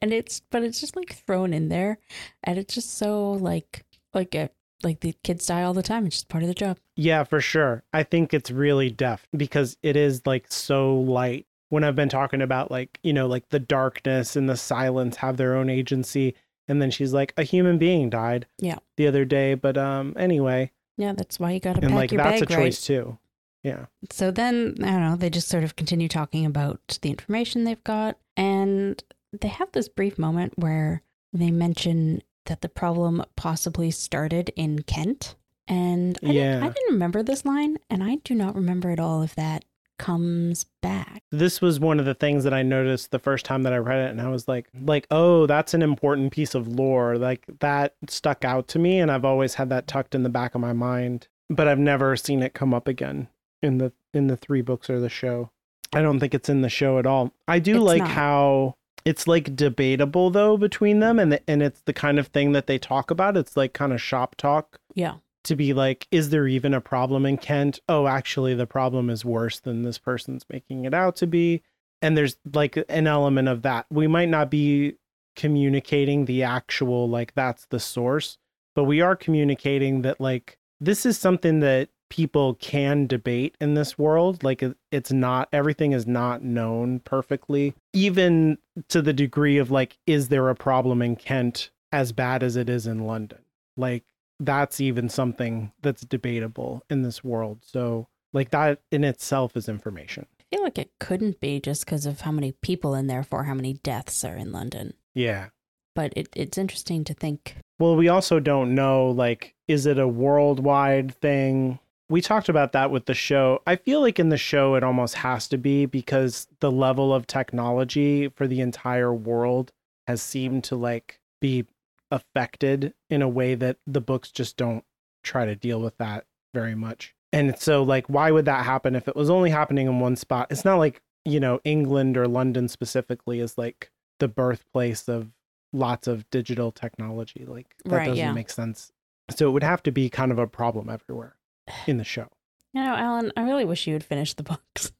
and 0.00 0.12
it's 0.12 0.40
but 0.50 0.62
it's 0.62 0.80
just 0.80 0.96
like 0.96 1.14
thrown 1.14 1.52
in 1.52 1.68
there, 1.68 1.98
and 2.42 2.58
it's 2.58 2.74
just 2.74 2.96
so 2.96 3.32
like 3.32 3.84
like 4.12 4.34
a 4.34 4.50
like 4.84 5.00
the 5.00 5.14
kids 5.24 5.46
die 5.46 5.62
all 5.62 5.74
the 5.74 5.82
time. 5.82 6.06
It's 6.06 6.16
just 6.16 6.28
part 6.28 6.42
of 6.42 6.48
the 6.48 6.54
job. 6.54 6.78
Yeah, 6.96 7.24
for 7.24 7.40
sure. 7.40 7.82
I 7.92 8.02
think 8.02 8.34
it's 8.34 8.50
really 8.50 8.90
deft 8.90 9.26
because 9.36 9.76
it 9.82 9.96
is 9.96 10.26
like 10.26 10.52
so 10.52 10.96
light. 10.96 11.46
When 11.70 11.84
I've 11.84 11.96
been 11.96 12.08
talking 12.08 12.42
about 12.42 12.70
like, 12.70 12.98
you 13.02 13.12
know, 13.12 13.26
like 13.26 13.48
the 13.48 13.58
darkness 13.58 14.36
and 14.36 14.48
the 14.48 14.56
silence 14.56 15.16
have 15.16 15.36
their 15.36 15.56
own 15.56 15.68
agency. 15.68 16.34
And 16.68 16.80
then 16.80 16.90
she's 16.90 17.12
like, 17.12 17.34
a 17.36 17.42
human 17.42 17.78
being 17.78 18.10
died. 18.10 18.46
Yeah. 18.58 18.78
The 18.96 19.06
other 19.06 19.24
day. 19.24 19.54
But 19.54 19.76
um 19.76 20.14
anyway. 20.16 20.70
Yeah, 20.96 21.12
that's 21.12 21.40
why 21.40 21.50
you 21.52 21.60
got 21.60 21.74
to 21.74 21.80
And 21.80 21.90
pack 21.90 21.96
like 21.96 22.12
your 22.12 22.22
that's 22.22 22.40
bag 22.40 22.50
a 22.50 22.54
right. 22.54 22.64
choice 22.64 22.84
too. 22.84 23.18
Yeah. 23.62 23.86
So 24.10 24.30
then, 24.30 24.76
I 24.82 24.90
don't 24.90 25.00
know, 25.00 25.16
they 25.16 25.30
just 25.30 25.48
sort 25.48 25.64
of 25.64 25.74
continue 25.74 26.06
talking 26.06 26.44
about 26.46 26.98
the 27.00 27.10
information 27.10 27.64
they've 27.64 27.82
got. 27.82 28.18
And 28.36 29.02
they 29.32 29.48
have 29.48 29.72
this 29.72 29.88
brief 29.88 30.18
moment 30.18 30.52
where 30.56 31.02
they 31.32 31.50
mention 31.50 32.22
that 32.44 32.60
the 32.60 32.68
problem 32.68 33.24
possibly 33.36 33.90
started 33.90 34.52
in 34.54 34.82
Kent. 34.82 35.34
And 35.66 36.18
I, 36.22 36.26
didn't, 36.26 36.62
I 36.62 36.66
didn't 36.68 36.92
remember 36.92 37.22
this 37.22 37.46
line, 37.46 37.78
and 37.88 38.04
I 38.04 38.16
do 38.16 38.34
not 38.34 38.54
remember 38.54 38.90
at 38.90 39.00
all 39.00 39.22
if 39.22 39.34
that 39.36 39.64
comes 39.98 40.66
back. 40.82 41.22
This 41.30 41.60
was 41.60 41.80
one 41.80 41.98
of 41.98 42.04
the 42.06 42.14
things 42.14 42.44
that 42.44 42.54
I 42.54 42.62
noticed 42.62 43.10
the 43.10 43.18
first 43.18 43.44
time 43.44 43.62
that 43.64 43.72
I 43.72 43.78
read 43.78 44.06
it 44.06 44.10
and 44.10 44.20
I 44.20 44.28
was 44.28 44.46
like 44.48 44.68
like, 44.84 45.06
oh, 45.10 45.46
that's 45.46 45.74
an 45.74 45.82
important 45.82 46.32
piece 46.32 46.54
of 46.54 46.68
lore. 46.68 47.16
Like 47.16 47.44
that 47.60 47.94
stuck 48.08 48.44
out 48.44 48.68
to 48.68 48.78
me 48.78 48.98
and 49.00 49.10
I've 49.10 49.24
always 49.24 49.54
had 49.54 49.68
that 49.70 49.86
tucked 49.86 50.14
in 50.14 50.22
the 50.22 50.28
back 50.28 50.54
of 50.54 50.60
my 50.60 50.72
mind. 50.72 51.28
But 51.50 51.68
I've 51.68 51.78
never 51.78 52.16
seen 52.16 52.42
it 52.42 52.54
come 52.54 52.72
up 52.72 52.88
again 52.88 53.28
in 53.62 53.78
the 53.78 53.92
in 54.12 54.26
the 54.28 54.36
three 54.36 54.62
books 54.62 54.88
or 54.88 55.00
the 55.00 55.08
show. 55.08 55.50
I 55.92 56.02
don't 56.02 56.18
think 56.20 56.34
it's 56.34 56.48
in 56.48 56.62
the 56.62 56.68
show 56.68 56.98
at 56.98 57.06
all. 57.06 57.32
I 57.46 57.58
do 57.58 57.76
It's 57.76 57.84
like 57.84 57.98
not. 58.00 58.08
how 58.10 58.74
it's 59.04 59.28
like 59.28 59.54
debatable 59.54 60.30
though 60.30 60.56
between 60.56 61.00
them 61.00 61.18
and 61.18 61.38
and 61.46 61.62
it's 61.62 61.82
the 61.82 61.92
kind 61.92 62.18
of 62.18 62.28
thing 62.28 62.52
that 62.52 62.66
they 62.66 62.78
talk 62.78 63.10
about. 63.10 63.36
It's 63.36 63.56
like 63.56 63.72
kind 63.74 63.92
of 63.92 64.00
shop 64.00 64.34
talk 64.36 64.78
Yeah. 64.94 65.16
To 65.44 65.56
be 65.56 65.72
like, 65.72 66.06
is 66.10 66.30
there 66.30 66.46
even 66.46 66.74
a 66.74 66.80
problem 66.80 67.24
in 67.24 67.36
Kent? 67.36 67.80
Oh, 67.88 68.06
actually, 68.06 68.54
the 68.54 68.66
problem 68.66 69.08
is 69.10 69.24
worse 69.24 69.60
than 69.60 69.82
this 69.82 69.98
person's 69.98 70.44
making 70.50 70.84
it 70.84 70.94
out 70.94 71.16
to 71.16 71.26
be. 71.26 71.62
And 72.02 72.16
there's 72.16 72.36
like 72.52 72.76
an 72.88 73.06
element 73.06 73.48
of 73.48 73.62
that. 73.62 73.86
We 73.90 74.06
might 74.06 74.28
not 74.28 74.50
be 74.50 74.96
communicating 75.36 76.26
the 76.26 76.42
actual, 76.42 77.08
like, 77.08 77.34
that's 77.34 77.66
the 77.66 77.80
source, 77.80 78.38
but 78.74 78.84
we 78.84 79.00
are 79.00 79.16
communicating 79.16 80.02
that, 80.02 80.20
like, 80.20 80.58
this 80.80 81.06
is 81.06 81.18
something 81.18 81.60
that 81.60 81.88
people 82.10 82.54
can 82.54 83.06
debate 83.06 83.56
in 83.60 83.74
this 83.74 83.98
world. 83.98 84.44
Like, 84.44 84.62
it's 84.92 85.10
not, 85.10 85.48
everything 85.52 85.92
is 85.92 86.06
not 86.06 86.44
known 86.44 87.00
perfectly, 87.00 87.74
even 87.92 88.58
to 88.88 89.02
the 89.02 89.12
degree 89.12 89.58
of, 89.58 89.70
like, 89.70 89.98
is 90.06 90.28
there 90.28 90.48
a 90.50 90.54
problem 90.54 91.02
in 91.02 91.16
Kent 91.16 91.70
as 91.90 92.12
bad 92.12 92.42
as 92.42 92.54
it 92.54 92.68
is 92.68 92.86
in 92.86 93.06
London? 93.06 93.38
Like, 93.76 94.04
that's 94.40 94.80
even 94.80 95.08
something 95.08 95.72
that's 95.82 96.02
debatable 96.02 96.82
in 96.90 97.02
this 97.02 97.22
world. 97.22 97.60
So, 97.62 98.08
like 98.32 98.50
that 98.50 98.80
in 98.90 99.04
itself 99.04 99.56
is 99.56 99.68
information. 99.68 100.26
I 100.40 100.56
feel 100.56 100.64
like 100.64 100.78
it 100.78 100.90
couldn't 101.00 101.40
be 101.40 101.60
just 101.60 101.84
because 101.84 102.06
of 102.06 102.22
how 102.22 102.32
many 102.32 102.52
people 102.52 102.94
and 102.94 103.08
therefore 103.08 103.44
how 103.44 103.54
many 103.54 103.74
deaths 103.74 104.24
are 104.24 104.36
in 104.36 104.52
London. 104.52 104.94
Yeah. 105.14 105.48
But 105.94 106.12
it, 106.16 106.28
it's 106.34 106.58
interesting 106.58 107.04
to 107.04 107.14
think. 107.14 107.56
Well, 107.78 107.96
we 107.96 108.08
also 108.08 108.40
don't 108.40 108.74
know 108.74 109.10
like 109.10 109.54
is 109.68 109.86
it 109.86 109.98
a 109.98 110.08
worldwide 110.08 111.14
thing? 111.14 111.78
We 112.10 112.20
talked 112.20 112.48
about 112.48 112.72
that 112.72 112.90
with 112.90 113.06
the 113.06 113.14
show. 113.14 113.62
I 113.66 113.76
feel 113.76 114.00
like 114.00 114.18
in 114.18 114.28
the 114.28 114.36
show 114.36 114.74
it 114.74 114.84
almost 114.84 115.14
has 115.14 115.48
to 115.48 115.58
be 115.58 115.86
because 115.86 116.46
the 116.60 116.70
level 116.70 117.14
of 117.14 117.26
technology 117.26 118.28
for 118.28 118.46
the 118.46 118.60
entire 118.60 119.14
world 119.14 119.72
has 120.06 120.20
seemed 120.20 120.64
to 120.64 120.76
like 120.76 121.20
be 121.40 121.64
affected 122.10 122.94
in 123.10 123.22
a 123.22 123.28
way 123.28 123.54
that 123.54 123.78
the 123.86 124.00
books 124.00 124.30
just 124.30 124.56
don't 124.56 124.84
try 125.22 125.44
to 125.46 125.56
deal 125.56 125.80
with 125.80 125.96
that 125.98 126.26
very 126.52 126.74
much. 126.74 127.14
And 127.32 127.58
so 127.58 127.82
like 127.82 128.06
why 128.08 128.30
would 128.30 128.44
that 128.44 128.64
happen 128.64 128.94
if 128.94 129.08
it 129.08 129.16
was 129.16 129.30
only 129.30 129.50
happening 129.50 129.86
in 129.86 129.98
one 130.00 130.16
spot? 130.16 130.48
It's 130.50 130.64
not 130.64 130.76
like, 130.76 131.02
you 131.24 131.40
know, 131.40 131.60
England 131.64 132.16
or 132.16 132.28
London 132.28 132.68
specifically 132.68 133.40
is 133.40 133.58
like 133.58 133.90
the 134.20 134.28
birthplace 134.28 135.08
of 135.08 135.30
lots 135.72 136.06
of 136.06 136.28
digital 136.30 136.70
technology. 136.70 137.44
Like 137.46 137.74
that 137.84 137.92
Right, 137.92 138.04
doesn't 138.06 138.16
yeah. 138.18 138.32
make 138.32 138.50
sense. 138.50 138.92
So 139.30 139.48
it 139.48 139.52
would 139.52 139.62
have 139.64 139.82
to 139.84 139.90
be 139.90 140.08
kind 140.10 140.30
of 140.30 140.38
a 140.38 140.46
problem 140.46 140.88
everywhere 140.88 141.36
in 141.86 141.96
the 141.96 142.04
show. 142.04 142.28
You 142.72 142.82
know, 142.82 142.94
Alan, 142.94 143.32
I 143.36 143.42
really 143.42 143.64
wish 143.64 143.86
you 143.86 143.94
had 143.94 144.04
finished 144.04 144.36
the 144.36 144.42
books. 144.42 144.92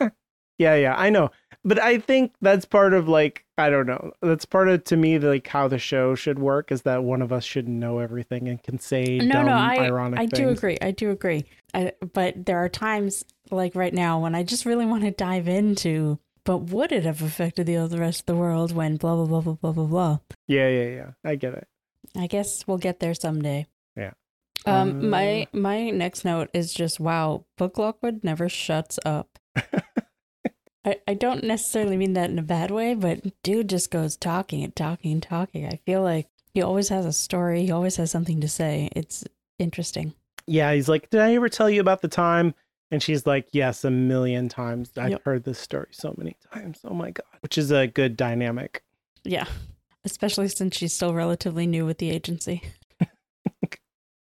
yeah, 0.58 0.74
yeah, 0.74 0.94
I 0.96 1.10
know. 1.10 1.30
But 1.64 1.78
I 1.78 1.98
think 1.98 2.32
that's 2.40 2.64
part 2.64 2.94
of 2.94 3.08
like 3.08 3.44
I 3.58 3.68
don't 3.68 3.86
know. 3.86 4.12
That's 4.22 4.46
part 4.46 4.68
of 4.68 4.84
to 4.84 4.96
me 4.96 5.18
like 5.18 5.46
how 5.46 5.68
the 5.68 5.78
show 5.78 6.14
should 6.14 6.38
work 6.38 6.72
is 6.72 6.82
that 6.82 7.04
one 7.04 7.20
of 7.20 7.32
us 7.32 7.44
should 7.44 7.68
know 7.68 7.98
everything 7.98 8.48
and 8.48 8.62
can 8.62 8.78
say 8.78 9.18
no, 9.18 9.34
dumb, 9.34 9.46
no, 9.46 9.52
I, 9.52 9.76
ironic 9.76 10.18
I 10.18 10.26
things. 10.26 10.32
do 10.38 10.48
agree. 10.48 10.78
I 10.80 10.90
do 10.92 11.10
agree. 11.10 11.44
I, 11.74 11.92
but 12.14 12.46
there 12.46 12.58
are 12.58 12.68
times 12.70 13.24
like 13.50 13.74
right 13.74 13.92
now 13.92 14.20
when 14.20 14.34
I 14.34 14.42
just 14.42 14.64
really 14.64 14.86
want 14.86 15.04
to 15.04 15.10
dive 15.10 15.48
into. 15.48 16.18
But 16.44 16.70
would 16.70 16.90
it 16.90 17.04
have 17.04 17.20
affected 17.20 17.66
the 17.66 17.76
other 17.76 17.98
rest 17.98 18.20
of 18.20 18.26
the 18.26 18.34
world 18.34 18.72
when 18.72 18.96
blah 18.96 19.14
blah 19.14 19.26
blah 19.26 19.40
blah 19.42 19.54
blah 19.54 19.72
blah 19.72 19.84
blah? 19.84 20.18
Yeah, 20.48 20.68
yeah, 20.68 20.88
yeah. 20.88 21.10
I 21.22 21.34
get 21.36 21.52
it. 21.52 21.68
I 22.16 22.26
guess 22.26 22.66
we'll 22.66 22.78
get 22.78 22.98
there 23.00 23.12
someday. 23.12 23.66
Yeah. 23.94 24.12
Um, 24.64 25.10
my 25.10 25.42
Uh, 25.42 25.58
my 25.58 25.90
next 25.90 26.24
note 26.24 26.48
is 26.54 26.72
just 26.72 26.98
wow. 26.98 27.44
Book 27.58 27.76
Lockwood 27.76 28.24
never 28.24 28.48
shuts 28.48 28.98
up. 29.04 29.38
I, 30.84 30.96
I 31.06 31.14
don't 31.14 31.44
necessarily 31.44 31.96
mean 31.96 32.14
that 32.14 32.30
in 32.30 32.38
a 32.38 32.42
bad 32.42 32.70
way, 32.70 32.94
but 32.94 33.20
dude 33.42 33.68
just 33.68 33.90
goes 33.90 34.16
talking 34.16 34.64
and 34.64 34.74
talking 34.74 35.12
and 35.12 35.22
talking. 35.22 35.66
I 35.66 35.78
feel 35.84 36.02
like 36.02 36.28
he 36.54 36.62
always 36.62 36.88
has 36.88 37.04
a 37.06 37.12
story. 37.12 37.64
He 37.66 37.70
always 37.70 37.96
has 37.96 38.10
something 38.10 38.40
to 38.40 38.48
say. 38.48 38.88
It's 38.96 39.24
interesting. 39.58 40.14
Yeah, 40.46 40.72
he's 40.72 40.88
like, 40.88 41.10
"Did 41.10 41.20
I 41.20 41.34
ever 41.34 41.48
tell 41.48 41.68
you 41.68 41.80
about 41.80 42.00
the 42.02 42.08
time?" 42.08 42.54
And 42.90 43.02
she's 43.02 43.26
like, 43.26 43.48
"Yes, 43.52 43.84
a 43.84 43.90
million 43.90 44.48
times. 44.48 44.90
I've 44.96 45.10
Yep. 45.10 45.24
heard 45.24 45.44
this 45.44 45.58
story 45.58 45.88
so 45.90 46.14
many 46.16 46.36
times. 46.52 46.80
Oh 46.84 46.94
my 46.94 47.10
god." 47.10 47.26
Which 47.40 47.58
is 47.58 47.70
a 47.70 47.86
good 47.86 48.16
dynamic. 48.16 48.82
Yeah. 49.22 49.46
Especially 50.04 50.48
since 50.48 50.76
she's 50.76 50.94
still 50.94 51.12
relatively 51.14 51.66
new 51.66 51.84
with 51.84 51.98
the 51.98 52.10
agency. 52.10 52.62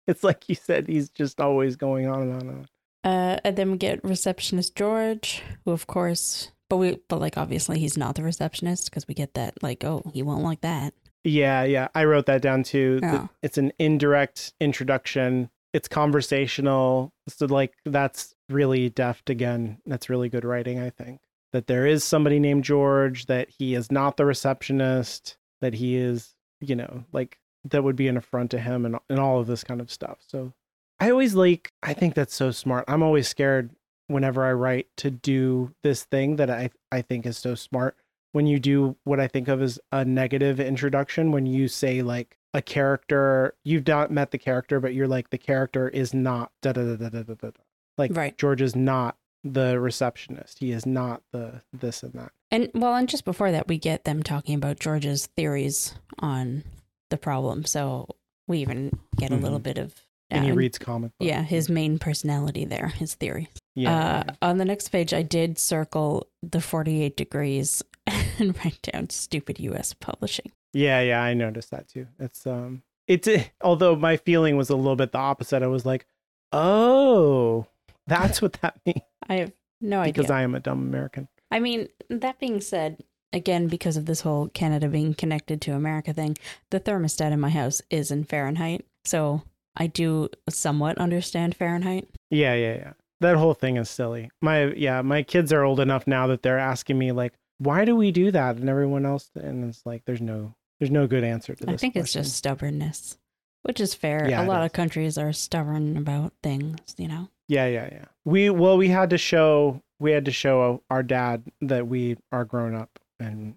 It's 0.08 0.24
like 0.24 0.50
you 0.50 0.56
said, 0.56 0.88
he's 0.88 1.10
just 1.10 1.39
always 1.39 1.76
going 1.76 2.08
on 2.08 2.24
and 2.24 2.34
on 2.34 2.41
and 2.41 2.50
on. 2.50 2.67
Uh, 3.04 3.38
and 3.44 3.56
then 3.56 3.72
we 3.72 3.78
get 3.78 4.04
receptionist 4.04 4.76
George, 4.76 5.42
who 5.66 5.72
of 5.72 5.88
course, 5.88 6.52
but 6.70 6.78
we, 6.78 7.00
but 7.08 7.20
like 7.20 7.38
obviously 7.38 7.80
he's 7.80 7.98
not 7.98 8.16
the 8.16 8.24
receptionist 8.24 8.90
because 8.90 9.08
we 9.08 9.14
get 9.14 9.34
that 9.34 9.62
like, 9.64 9.84
oh, 9.84 10.04
he 10.14 10.22
won't 10.22 10.44
like 10.44 10.62
that. 10.62 10.94
Yeah, 11.24 11.64
yeah. 11.64 11.90
I 11.96 12.06
wrote 12.06 12.26
that 12.28 12.42
down 12.42 12.64
too. 12.64 13.00
Yeah. 13.02 13.28
It's 13.42 13.58
an 13.58 13.72
indirect 13.80 14.54
introduction. 14.60 15.50
It's 15.74 15.88
conversational. 15.88 17.14
So 17.28 17.46
like 17.46 17.74
that's 17.86 18.34
really 18.50 18.90
deft 18.90 19.30
again. 19.30 19.80
That's 19.86 20.10
really 20.10 20.30
good 20.30 20.46
writing, 20.46 20.80
I 20.80 20.90
think. 20.90 21.20
That 21.52 21.68
there 21.68 21.86
is 21.86 22.04
somebody 22.04 22.40
named 22.40 22.64
George, 22.64 23.26
that 23.26 23.50
he 23.50 23.76
is 23.76 23.92
not 23.92 24.18
the 24.18 24.26
receptionist, 24.26 25.38
that 25.62 25.74
he 25.74 25.96
is, 25.96 26.36
you 26.62 26.76
know, 26.76 27.06
like 27.12 27.38
that 27.66 27.84
would 27.84 27.96
be 27.96 28.08
an 28.08 28.18
affront 28.18 28.52
to 28.52 28.60
him 28.60 28.86
and 28.86 28.98
and 29.10 29.20
all 29.20 29.40
of 29.40 29.48
this 29.48 29.64
kind 29.64 29.82
of 29.82 29.92
stuff. 29.92 30.20
So 30.28 30.54
I 31.00 31.12
always 31.12 31.36
like 31.36 31.72
I 31.84 31.94
think 31.94 32.14
that's 32.16 32.36
so 32.36 32.52
smart. 32.52 32.86
I'm 32.88 33.04
always 33.04 33.28
scared 33.28 33.72
whenever 34.08 34.44
I 34.46 34.52
write 34.54 34.88
to 34.98 35.12
do 35.12 35.74
this 35.84 36.04
thing 36.04 36.36
that 36.38 36.50
I 36.50 36.72
I 36.92 37.02
think 37.02 37.26
is 37.26 37.38
so 37.38 37.56
smart 37.56 37.96
when 38.32 38.46
you 38.46 38.60
do 38.60 38.96
what 39.06 39.20
I 39.20 39.28
think 39.28 39.48
of 39.48 39.62
as 39.62 39.80
a 39.92 40.06
negative 40.06 40.60
introduction, 40.60 41.32
when 41.32 41.46
you 41.48 41.68
say 41.68 42.02
like 42.04 42.38
a 42.54 42.62
character, 42.62 43.56
you've 43.64 43.88
not 43.88 44.12
met 44.12 44.32
the 44.32 44.38
character, 44.38 44.80
but 44.80 44.94
you're 44.94 45.08
like 45.08 45.30
the 45.30 45.38
character 45.38 45.88
is 45.90 46.14
not 46.14 46.52
da 46.62 46.74
da 46.74 46.84
da 46.84 46.96
da 46.96 47.10
da 47.10 47.24
da 47.24 47.34
da. 47.36 47.50
Like 47.98 48.16
Right. 48.16 48.38
George 48.38 48.62
is 48.62 48.76
not 48.76 49.18
the 49.44 49.80
receptionist. 49.80 50.60
He 50.60 50.72
is 50.72 50.86
not 50.86 51.22
the 51.32 51.62
this 51.74 52.04
and 52.04 52.14
that. 52.14 52.32
And 52.52 52.70
well, 52.74 52.96
and 52.96 53.08
just 53.08 53.26
before 53.26 53.52
that, 53.52 53.68
we 53.68 53.78
get 53.78 54.04
them 54.04 54.22
talking 54.22 54.56
about 54.56 54.80
George's 54.80 55.28
theories 55.38 55.96
on 56.20 56.64
the 57.10 57.18
problem. 57.18 57.66
So 57.66 58.08
we 58.48 58.60
even 58.60 59.00
get 59.18 59.32
a 59.32 59.36
little 59.38 59.60
Mhm. 59.60 59.64
bit 59.64 59.78
of 59.78 59.96
And 60.32 60.46
he 60.46 60.52
reads 60.52 60.78
comic 60.78 61.12
books. 61.18 61.28
yeah 61.28 61.42
his 61.42 61.70
main 61.70 61.98
personality 62.00 62.65
there, 62.65 62.88
his 62.88 63.15
theory. 63.15 63.50
Yeah. 63.76 64.24
Uh, 64.28 64.34
on 64.42 64.58
the 64.58 64.65
next 64.65 64.89
page, 64.89 65.13
I 65.13 65.22
did 65.24 65.58
circle 65.58 66.28
the 66.44 66.62
48 66.62 67.15
degrees 67.18 67.82
and 68.08 68.56
write 68.58 68.80
down 68.82 69.10
stupid 69.10 69.60
U.S. 69.60 69.94
publishing. 69.94 70.52
Yeah, 70.74 71.02
yeah, 71.02 71.22
I 71.22 71.34
noticed 71.34 71.72
that 71.72 71.88
too. 71.88 72.08
It's 72.20 72.46
um 72.46 72.84
it's 73.08 73.28
although 73.63 73.96
my 73.96 74.18
feeling 74.18 74.56
was 74.56 74.70
a 74.70 74.76
little 74.76 74.96
bit 74.96 75.12
the 75.12 75.18
opposite. 75.18 75.63
I 75.63 75.68
was 75.68 75.86
like, 75.86 76.06
"Oh, 76.52 77.65
that's 78.08 78.42
what 78.42 78.54
that 78.62 78.80
means." 78.86 79.02
I 79.28 79.36
have 79.36 79.52
no 79.82 80.02
idea. 80.02 80.13
Because 80.13 80.32
I 80.32 80.42
am 80.44 80.56
a 80.56 80.60
dumb 80.60 80.82
American. 80.82 81.28
I 81.52 81.60
mean, 81.60 81.88
that 82.10 82.39
being 82.39 82.62
said, 82.62 83.04
again, 83.34 83.68
because 83.68 83.98
of 83.98 84.06
this 84.06 84.22
whole 84.22 84.50
Canada 84.50 84.88
being 84.88 85.13
connected 85.13 85.62
to 85.62 85.74
America 85.74 86.13
thing, 86.13 86.38
the 86.70 86.80
thermostat 86.80 87.32
in 87.32 87.39
my 87.39 87.50
house 87.50 87.82
is 87.89 88.12
in 88.12 88.24
Fahrenheit. 88.26 88.86
So 89.06 89.42
I 89.80 89.88
do 89.88 90.30
somewhat 90.50 90.98
understand 90.98 91.56
Fahrenheit. 91.56 92.08
Yeah, 92.30 92.54
yeah, 92.54 92.76
yeah. 92.76 92.94
That 93.22 93.38
whole 93.38 93.54
thing 93.54 93.78
is 93.78 93.89
silly. 93.89 94.30
My 94.42 94.65
yeah, 94.74 95.02
my 95.02 95.24
kids 95.24 95.52
are 95.52 95.63
old 95.63 95.80
enough 95.80 96.06
now 96.06 96.28
that 96.28 96.42
they're 96.44 96.60
asking 96.60 96.98
me 96.98 97.12
like, 97.12 97.34
"Why 97.58 97.86
do 97.86 97.96
we 97.96 98.12
do 98.12 98.32
that?" 98.32 98.58
and 98.58 98.70
everyone 98.70 99.06
else 99.06 99.30
and 99.36 99.65
it's 99.70 99.86
like 99.86 100.04
there's 100.06 100.22
no 100.22 100.54
there's 100.80 100.92
no 100.92 101.08
good 101.08 101.24
answer 101.24 101.56
to 101.56 101.65
this. 101.65 101.74
I 101.74 101.78
think 101.78 101.96
it's 101.96 102.13
just 102.13 102.34
stubbornness, 102.36 103.18
which 103.63 103.80
is 103.82 103.94
fair. 103.94 104.30
Yeah, 104.30 104.44
a 104.44 104.48
lot 104.48 104.62
is. 104.62 104.68
of 104.68 104.74
countries 104.74 105.18
are 105.18 105.34
stubborn 105.34 105.98
about 105.98 106.34
things, 106.44 106.80
you 106.98 107.08
know? 107.08 107.30
Yeah, 107.50 107.65
yeah, 107.68 107.89
yeah. 107.92 108.06
We 108.26 108.50
well, 108.50 108.78
we 108.78 108.88
had 108.89 109.10
to 109.10 109.18
show 109.18 109.82
we 110.00 110.12
had 110.12 110.26
to 110.26 110.32
show 110.32 110.82
our 110.89 111.04
dad 111.04 111.44
that 111.62 111.88
we 111.88 112.18
are 112.32 112.46
grown 112.46 112.76
up 112.76 113.00
and 113.20 113.56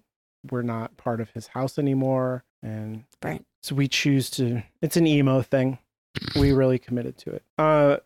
we're 0.51 0.61
not 0.61 0.97
part 0.97 1.21
of 1.21 1.29
his 1.29 1.47
house 1.47 1.79
anymore, 1.79 2.43
and 2.61 3.05
Right. 3.23 3.45
so 3.61 3.75
we 3.75 3.87
choose 3.87 4.29
to. 4.31 4.63
It's 4.81 4.97
an 4.97 5.07
emo 5.07 5.41
thing. 5.41 5.77
We 6.35 6.51
really 6.51 6.79
committed 6.79 7.17
to 7.19 7.31
it. 7.31 7.43
Uh, 7.57 7.97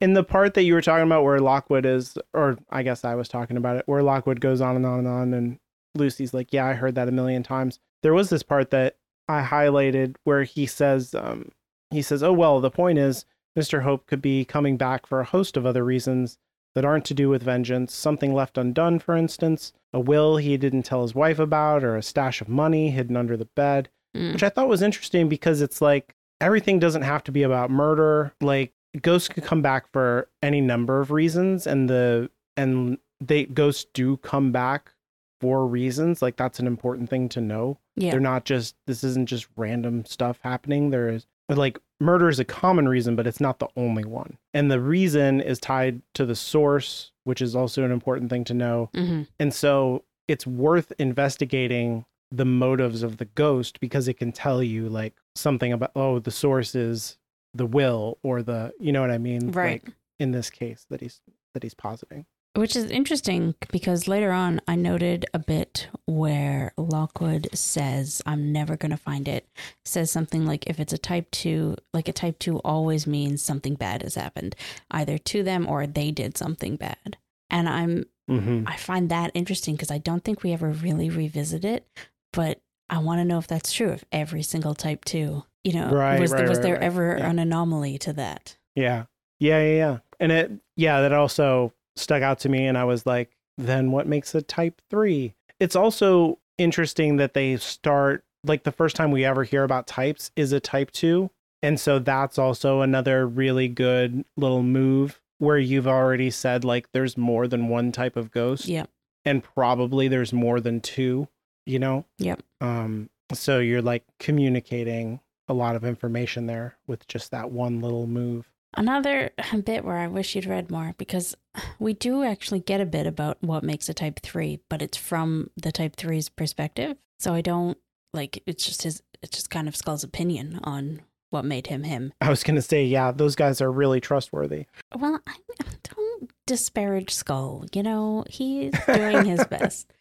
in 0.00 0.14
the 0.14 0.24
part 0.24 0.54
that 0.54 0.62
you 0.64 0.74
were 0.74 0.82
talking 0.82 1.06
about 1.06 1.22
where 1.24 1.38
Lockwood 1.38 1.86
is, 1.86 2.18
or 2.34 2.58
I 2.70 2.82
guess 2.82 3.04
I 3.04 3.14
was 3.14 3.28
talking 3.28 3.56
about 3.56 3.76
it, 3.76 3.84
where 3.86 4.02
Lockwood 4.02 4.40
goes 4.40 4.60
on 4.60 4.76
and 4.76 4.84
on 4.86 4.98
and 5.00 5.08
on, 5.08 5.34
and 5.34 5.58
Lucy's 5.94 6.34
like, 6.34 6.52
"Yeah, 6.52 6.66
I 6.66 6.74
heard 6.74 6.94
that 6.96 7.08
a 7.08 7.12
million 7.12 7.42
times." 7.42 7.78
There 8.02 8.14
was 8.14 8.30
this 8.30 8.42
part 8.42 8.70
that 8.70 8.96
I 9.28 9.42
highlighted 9.42 10.16
where 10.24 10.42
he 10.44 10.66
says, 10.66 11.14
um, 11.14 11.52
he 11.90 12.02
says, 12.02 12.22
"Oh 12.22 12.32
well, 12.32 12.60
the 12.60 12.70
point 12.70 12.98
is." 12.98 13.24
Mr. 13.58 13.82
Hope 13.82 14.06
could 14.06 14.22
be 14.22 14.44
coming 14.44 14.76
back 14.76 15.04
for 15.04 15.18
a 15.18 15.24
host 15.24 15.56
of 15.56 15.66
other 15.66 15.84
reasons 15.84 16.38
that 16.76 16.84
aren't 16.84 17.04
to 17.06 17.14
do 17.14 17.28
with 17.28 17.42
vengeance. 17.42 17.92
Something 17.92 18.32
left 18.32 18.56
undone, 18.56 19.00
for 19.00 19.16
instance, 19.16 19.72
a 19.92 19.98
will 19.98 20.36
he 20.36 20.56
didn't 20.56 20.84
tell 20.84 21.02
his 21.02 21.12
wife 21.14 21.40
about, 21.40 21.82
or 21.82 21.96
a 21.96 22.02
stash 22.02 22.40
of 22.40 22.48
money 22.48 22.90
hidden 22.90 23.16
under 23.16 23.36
the 23.36 23.46
bed, 23.56 23.88
Mm. 24.16 24.32
which 24.34 24.44
I 24.44 24.48
thought 24.48 24.68
was 24.68 24.80
interesting 24.82 25.28
because 25.28 25.60
it's 25.60 25.80
like 25.82 26.14
everything 26.40 26.78
doesn't 26.78 27.02
have 27.02 27.24
to 27.24 27.32
be 27.32 27.42
about 27.42 27.70
murder. 27.70 28.32
Like 28.40 28.72
ghosts 29.02 29.28
could 29.28 29.44
come 29.44 29.62
back 29.62 29.90
for 29.92 30.28
any 30.42 30.60
number 30.60 31.00
of 31.00 31.10
reasons, 31.10 31.66
and 31.66 31.88
the 31.88 32.30
and 32.56 32.98
they 33.20 33.44
ghosts 33.44 33.86
do 33.94 34.16
come 34.18 34.52
back 34.52 34.92
for 35.40 35.66
reasons. 35.66 36.22
Like 36.22 36.36
that's 36.36 36.58
an 36.60 36.66
important 36.66 37.08
thing 37.10 37.28
to 37.30 37.40
know 37.40 37.78
Yeah. 37.96 38.10
they're 38.12 38.20
not 38.20 38.44
just 38.44 38.74
this 38.86 39.02
isn't 39.04 39.28
just 39.28 39.46
random 39.56 40.04
stuff 40.04 40.38
happening 40.42 40.90
there 40.90 41.08
is 41.08 41.26
like 41.48 41.78
murder 42.00 42.28
is 42.28 42.38
a 42.38 42.44
common 42.44 42.88
reason 42.88 43.16
but 43.16 43.26
it's 43.26 43.40
not 43.40 43.58
the 43.58 43.68
only 43.76 44.04
one 44.04 44.36
and 44.52 44.70
the 44.70 44.80
reason 44.80 45.40
is 45.40 45.58
tied 45.58 46.02
to 46.14 46.26
the 46.26 46.36
source 46.36 47.10
which 47.24 47.40
is 47.40 47.56
also 47.56 47.84
an 47.84 47.90
important 47.90 48.28
thing 48.30 48.44
to 48.44 48.52
know 48.54 48.90
hmm 48.94 49.22
and 49.40 49.54
so 49.54 50.04
it's 50.28 50.46
worth 50.46 50.92
investigating 50.98 52.04
the 52.30 52.44
motives 52.44 53.02
of 53.02 53.16
the 53.16 53.24
ghost 53.24 53.80
because 53.80 54.06
it 54.08 54.14
can 54.18 54.30
tell 54.32 54.62
you 54.62 54.88
like 54.88 55.14
something 55.38 55.72
about 55.72 55.92
oh 55.94 56.18
the 56.18 56.30
source 56.30 56.74
is 56.74 57.16
the 57.54 57.66
will 57.66 58.18
or 58.22 58.42
the 58.42 58.72
you 58.78 58.92
know 58.92 59.00
what 59.00 59.10
i 59.10 59.18
mean 59.18 59.50
Right. 59.52 59.82
like 59.84 59.94
in 60.18 60.32
this 60.32 60.50
case 60.50 60.86
that 60.90 61.00
he's 61.00 61.20
that 61.54 61.62
he's 61.62 61.74
positing 61.74 62.26
Which 62.54 62.74
is 62.74 62.90
interesting 62.90 63.54
because 63.70 64.08
later 64.08 64.32
on 64.32 64.60
I 64.66 64.74
noted 64.74 65.26
a 65.32 65.38
bit 65.38 65.88
where 66.06 66.72
Lockwood 66.76 67.46
says, 67.54 68.20
I'm 68.26 68.50
never 68.52 68.76
going 68.76 68.90
to 68.90 68.96
find 68.96 69.28
it. 69.28 69.46
Says 69.84 70.10
something 70.10 70.44
like, 70.44 70.66
if 70.66 70.80
it's 70.80 70.92
a 70.92 70.98
type 70.98 71.30
two, 71.30 71.76
like 71.92 72.08
a 72.08 72.12
type 72.12 72.38
two 72.40 72.58
always 72.64 73.06
means 73.06 73.42
something 73.42 73.76
bad 73.76 74.02
has 74.02 74.16
happened, 74.16 74.56
either 74.90 75.18
to 75.18 75.42
them 75.44 75.68
or 75.68 75.86
they 75.86 76.10
did 76.10 76.36
something 76.36 76.74
bad. 76.76 77.16
And 77.48 77.68
I'm, 77.68 78.06
mm-hmm. 78.28 78.66
I 78.66 78.76
find 78.76 79.08
that 79.10 79.30
interesting 79.34 79.76
because 79.76 79.92
I 79.92 79.98
don't 79.98 80.24
think 80.24 80.42
we 80.42 80.52
ever 80.52 80.70
really 80.70 81.10
revisit 81.10 81.64
it, 81.64 81.86
but 82.32 82.60
I 82.90 82.98
want 82.98 83.20
to 83.20 83.24
know 83.24 83.38
if 83.38 83.46
that's 83.46 83.72
true. 83.72 83.90
If 83.92 84.04
every 84.12 84.42
single 84.42 84.74
type 84.74 85.04
two, 85.04 85.44
you 85.64 85.72
know, 85.74 85.90
Right, 85.90 86.18
was, 86.20 86.32
right, 86.32 86.48
was 86.48 86.58
right, 86.58 86.62
there 86.62 86.80
ever 86.80 87.16
Yeah. 87.18 87.28
an 87.30 87.38
anomaly 87.38 87.98
to 87.98 88.12
that? 88.14 88.56
Yeah. 88.74 89.04
Yeah, 89.40 89.60
yeah, 89.62 89.76
yeah. 89.76 89.98
And 90.20 90.32
it 90.32 90.50
yeah, 90.76 91.00
that 91.02 91.12
also 91.12 91.72
stuck 91.96 92.22
out 92.22 92.38
to 92.40 92.48
me 92.48 92.66
and 92.66 92.76
I 92.78 92.84
was 92.84 93.04
like, 93.06 93.36
then 93.56 93.90
what 93.92 94.06
makes 94.06 94.34
a 94.34 94.42
type 94.42 94.80
3? 94.90 95.34
It's 95.60 95.76
also 95.76 96.38
interesting 96.56 97.16
that 97.16 97.34
they 97.34 97.56
start 97.56 98.24
like 98.44 98.62
the 98.64 98.72
first 98.72 98.96
time 98.96 99.10
we 99.10 99.24
ever 99.24 99.44
hear 99.44 99.64
about 99.64 99.86
types 99.86 100.30
is 100.36 100.52
a 100.52 100.60
type 100.60 100.90
2. 100.92 101.30
And 101.62 101.78
so 101.78 101.98
that's 101.98 102.38
also 102.38 102.80
another 102.82 103.26
really 103.26 103.66
good 103.68 104.24
little 104.36 104.62
move 104.62 105.20
where 105.38 105.58
you've 105.58 105.88
already 105.88 106.30
said 106.30 106.64
like 106.64 106.88
there's 106.92 107.16
more 107.16 107.46
than 107.48 107.68
one 107.68 107.90
type 107.92 108.16
of 108.16 108.30
ghost 108.30 108.66
Yeah. 108.66 108.86
and 109.24 109.42
probably 109.42 110.06
there's 110.08 110.32
more 110.32 110.60
than 110.60 110.80
two, 110.80 111.28
you 111.68 111.78
know? 111.78 112.04
Yep. 112.18 112.42
Um 112.60 113.10
so 113.32 113.58
you're 113.58 113.82
like 113.82 114.04
communicating 114.18 115.20
a 115.48 115.54
lot 115.54 115.76
of 115.76 115.84
information 115.84 116.46
there 116.46 116.76
with 116.86 117.06
just 117.06 117.30
that 117.30 117.50
one 117.50 117.80
little 117.80 118.06
move. 118.06 118.50
Another 118.74 119.30
bit 119.64 119.84
where 119.84 119.98
I 119.98 120.06
wish 120.06 120.34
you'd 120.34 120.46
read 120.46 120.70
more 120.70 120.94
because 120.98 121.34
we 121.78 121.94
do 121.94 122.22
actually 122.22 122.60
get 122.60 122.80
a 122.80 122.86
bit 122.86 123.06
about 123.06 123.38
what 123.40 123.64
makes 123.64 123.88
a 123.88 123.94
type 123.94 124.20
3, 124.20 124.60
but 124.68 124.82
it's 124.82 124.96
from 124.96 125.50
the 125.56 125.72
type 125.72 125.96
three's 125.96 126.28
perspective. 126.28 126.96
So 127.18 127.34
I 127.34 127.40
don't 127.40 127.78
like 128.14 128.42
it's 128.46 128.64
just 128.64 128.82
his 128.82 129.02
it's 129.22 129.36
just 129.36 129.50
kind 129.50 129.68
of 129.68 129.76
Skull's 129.76 130.04
opinion 130.04 130.60
on 130.64 131.00
what 131.30 131.44
made 131.44 131.66
him 131.66 131.82
him. 131.82 132.12
I 132.20 132.30
was 132.30 132.42
gonna 132.42 132.62
say, 132.62 132.84
yeah, 132.84 133.10
those 133.10 133.36
guys 133.36 133.60
are 133.60 133.70
really 133.70 134.00
trustworthy. 134.00 134.66
Well, 134.94 135.20
I 135.26 135.34
don't 135.94 136.30
disparage 136.46 137.12
Skull, 137.12 137.66
you 137.74 137.82
know, 137.82 138.24
he's 138.28 138.72
doing 138.86 139.24
his 139.24 139.44
best. 139.46 139.92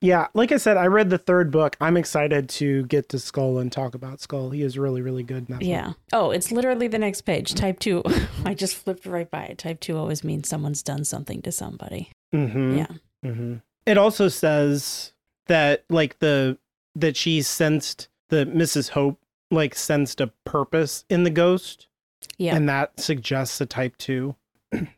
Yeah, 0.00 0.28
like 0.32 0.52
I 0.52 0.58
said, 0.58 0.76
I 0.76 0.86
read 0.86 1.10
the 1.10 1.18
third 1.18 1.50
book. 1.50 1.76
I'm 1.80 1.96
excited 1.96 2.48
to 2.50 2.84
get 2.84 3.08
to 3.08 3.18
Skull 3.18 3.58
and 3.58 3.72
talk 3.72 3.94
about 3.94 4.20
Skull. 4.20 4.50
He 4.50 4.62
is 4.62 4.78
really, 4.78 5.02
really 5.02 5.24
good 5.24 5.48
that. 5.48 5.58
book. 5.58 5.66
Yeah. 5.66 5.94
Oh, 6.12 6.30
it's 6.30 6.52
literally 6.52 6.86
the 6.86 6.98
next 6.98 7.22
page. 7.22 7.54
Type 7.54 7.80
2. 7.80 8.04
I 8.44 8.54
just 8.54 8.76
flipped 8.76 9.06
right 9.06 9.28
by 9.28 9.44
it. 9.44 9.58
Type 9.58 9.80
2 9.80 9.96
always 9.96 10.22
means 10.22 10.48
someone's 10.48 10.82
done 10.82 11.04
something 11.04 11.42
to 11.42 11.50
somebody. 11.50 12.12
Mm-hmm. 12.32 12.78
Yeah. 12.78 12.86
Mm-hmm. 13.24 13.54
It 13.86 13.98
also 13.98 14.28
says 14.28 15.12
that 15.46 15.84
like 15.88 16.18
the 16.18 16.58
that 16.94 17.16
she 17.16 17.42
sensed 17.42 18.08
the 18.28 18.44
Mrs. 18.46 18.90
Hope 18.90 19.18
like 19.50 19.74
sensed 19.74 20.20
a 20.20 20.28
purpose 20.44 21.04
in 21.08 21.24
the 21.24 21.30
ghost. 21.30 21.88
Yeah. 22.36 22.54
And 22.54 22.68
that 22.68 23.00
suggests 23.00 23.60
a 23.60 23.66
type 23.66 23.96
two. 23.96 24.36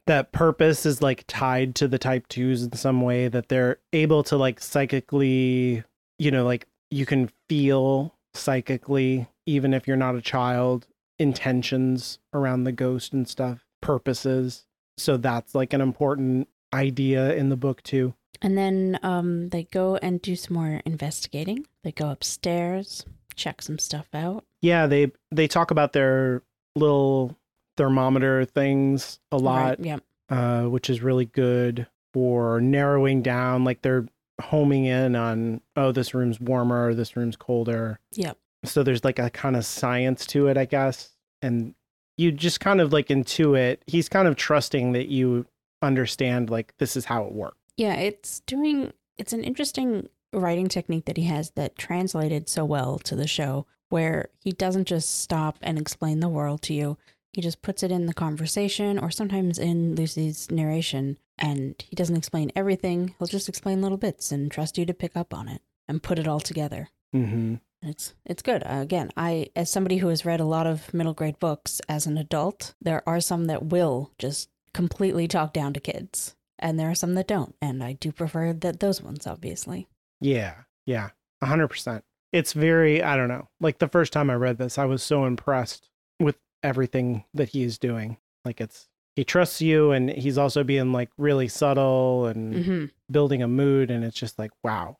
That 0.07 0.33
purpose 0.33 0.85
is 0.85 1.03
like 1.03 1.25
tied 1.27 1.75
to 1.77 1.89
the 1.89 1.99
type 1.99 2.29
twos 2.29 2.63
in 2.63 2.73
some 2.73 3.03
way 3.03 3.29
that 3.29 3.49
they're 3.49 3.79
able 3.93 4.23
to 4.25 4.37
like 4.37 4.61
psychically, 4.61 5.85
you 6.19 6.31
know, 6.31 6.45
like 6.45 6.67
you 6.91 7.07
can 7.07 7.31
feel 7.49 8.15
psychically, 8.35 9.29
even 9.47 9.73
if 9.75 9.87
you're 9.87 9.97
not 9.97 10.17
a 10.17 10.21
child, 10.21 10.87
intentions 11.19 12.19
around 12.33 12.65
the 12.65 12.73
ghost 12.73 13.13
and 13.13 13.29
stuff, 13.29 13.65
purposes. 13.81 14.67
So 14.99 15.17
that's 15.17 15.55
like 15.55 15.73
an 15.73 15.81
important 15.81 16.49
idea 16.73 17.35
in 17.35 17.49
the 17.49 17.57
book 17.57 17.83
too. 17.83 18.15
And 18.43 18.57
then 18.57 18.99
um, 19.03 19.51
they 19.51 19.65
go 19.65 19.97
and 19.97 20.21
do 20.21 20.35
some 20.35 20.55
more 20.55 20.81
investigating. 20.85 21.67
They 21.85 21.93
go 21.93 22.11
upstairs, 22.11 23.05
check 23.37 23.63
some 23.63 23.79
stuff 23.79 24.09
out. 24.15 24.45
Yeah, 24.63 24.87
they 24.87 25.13
they 25.31 25.47
talk 25.47 25.71
about 25.71 25.93
their 25.93 26.43
little 26.75 27.37
thermometer 27.81 28.45
things 28.45 29.19
a 29.33 29.39
lot, 29.39 29.79
Right, 29.79 29.81
yeah. 29.81 29.99
uh, 30.29 30.69
which 30.69 30.91
is 30.91 31.01
really 31.01 31.25
good 31.25 31.87
for 32.13 32.61
narrowing 32.61 33.23
down. 33.23 33.65
Like 33.65 33.81
they're 33.81 34.07
homing 34.39 34.85
in 34.85 35.17
on, 35.17 35.63
oh, 35.77 35.91
this 35.91 36.13
room's 36.13 36.39
warmer, 36.39 36.93
this 36.93 37.17
room's 37.17 37.37
colder. 37.37 37.99
Yep. 38.13 38.37
So 38.65 38.83
there's 38.83 39.03
like 39.03 39.19
a 39.19 39.31
kind 39.31 39.57
of 39.57 39.65
science 39.65 40.27
to 40.27 40.49
it, 40.49 40.59
I 40.59 40.67
guess. 40.67 41.11
And 41.41 41.75
you 42.19 42.33
just 42.33 42.61
kind 42.61 42.83
of 42.83 42.93
like 42.93 43.09
intuit. 43.09 43.79
He's 43.87 44.11
kind 44.11 44.29
of 44.29 44.37
trusting 44.37 44.93
that 44.93 45.09
you 45.09 45.47
understand 45.81 46.51
like 46.51 46.75
this 46.77 46.97
is 46.97 47.07
how 47.07 47.25
it 47.25 47.33
works. 47.33 47.57
Yeah, 47.79 47.95
it's 47.95 48.41
doing 48.41 48.93
it's 49.17 49.33
an 49.33 49.43
interesting 49.43 50.11
writing 50.35 50.69
technique 50.69 51.07
that 51.07 51.17
he 51.17 51.25
has 51.25 51.53
that 51.53 51.77
translated 51.77 52.47
so 52.51 52.67
well 52.67 52.99
to 52.99 53.17
the 53.17 53.27
show 53.27 53.65
where 53.89 54.29
he 54.39 54.53
doesn't 54.53 54.85
just 54.85 55.21
stop 55.21 55.57
and 55.63 55.79
explain 55.79 56.21
the 56.21 56.29
world 56.29 56.61
to 56.63 56.75
you. 56.75 56.99
He 57.33 57.41
just 57.41 57.63
puts 57.63 57.83
it 57.83 57.93
in 57.93 58.07
the 58.07 58.15
conversation 58.15 58.99
or 58.99 59.11
sometimes 59.11 59.59
in 59.59 59.95
Lucy's 59.95 60.51
narration 60.51 61.19
and 61.39 61.75
he 61.89 61.97
doesn't 61.97 62.17
explain 62.17 62.53
everything. 62.55 63.15
He'll 63.19 63.29
just 63.29 63.49
explain 63.49 63.83
little 63.83 63.99
bits 63.99 64.31
and 64.31 64.51
trust 64.51 64.79
you 64.79 64.85
to 64.87 64.95
pick 64.95 65.17
up 65.17 65.33
on 65.33 65.49
it 65.49 65.63
and 65.89 66.03
put 66.03 66.19
it 66.19 66.29
all 66.29 66.41
together. 66.41 66.89
Mm-hmm. 67.15 67.57
It's 67.83 68.15
it's 68.27 68.43
good. 68.43 68.63
Uh, 68.63 68.81
again, 68.81 69.11
I 69.17 69.49
as 69.57 69.71
somebody 69.71 69.97
who 69.99 70.09
has 70.09 70.27
read 70.27 70.41
a 70.41 70.45
lot 70.45 70.67
of 70.67 70.93
middle 70.93 71.15
grade 71.15 71.39
books 71.39 71.81
as 71.89 72.07
an 72.07 72.19
adult, 72.19 72.75
there 72.81 73.03
are 73.09 73.21
some 73.21 73.47
that 73.47 73.67
will 73.67 74.13
just 74.19 74.51
completely 74.75 75.27
talk 75.27 75.53
down 75.55 75.73
to 75.73 75.81
kids, 75.81 76.37
and 76.59 76.79
there 76.79 76.91
are 76.91 76.95
some 76.95 77.15
that 77.15 77.27
don't, 77.27 77.57
and 77.63 77.83
I 77.83 77.95
do 77.95 78.13
prefer 78.13 78.53
that 78.53 78.81
those 78.81 79.03
ones, 79.03 79.27
obviously. 79.27 79.89
Yeah. 80.21 80.55
Yeah. 80.85 81.11
A 81.41 81.47
hundred 81.47 81.69
percent. 81.69 82.05
It's 82.33 82.53
very, 82.53 83.03
I 83.03 83.17
don't 83.17 83.29
know. 83.29 83.49
Like 83.61 83.79
the 83.79 83.89
first 83.89 84.13
time 84.13 84.31
I 84.31 84.35
read 84.35 84.59
this, 84.59 84.79
I 84.79 84.85
was 84.85 85.03
so 85.03 85.25
impressed 85.25 85.89
with 86.21 86.37
everything 86.63 87.25
that 87.35 87.51
he 87.51 87.63
is 87.63 87.79
doing. 87.79 88.17
Like 88.45 88.61
it's, 88.61 88.89
he 89.17 89.25
trusts 89.25 89.61
you 89.61 89.91
and 89.93 90.09
he's 90.11 90.39
also 90.39 90.63
being 90.65 90.93
like 90.93 91.11
really 91.19 91.49
subtle 91.49 92.27
and 92.27 92.65
hmm 92.65 92.85
building 93.11 93.43
a 93.43 93.49
mood. 93.49 93.91
And 93.91 94.05
it's 94.05 94.17
just 94.17 94.39
like, 94.39 94.53
wow, 94.63 94.97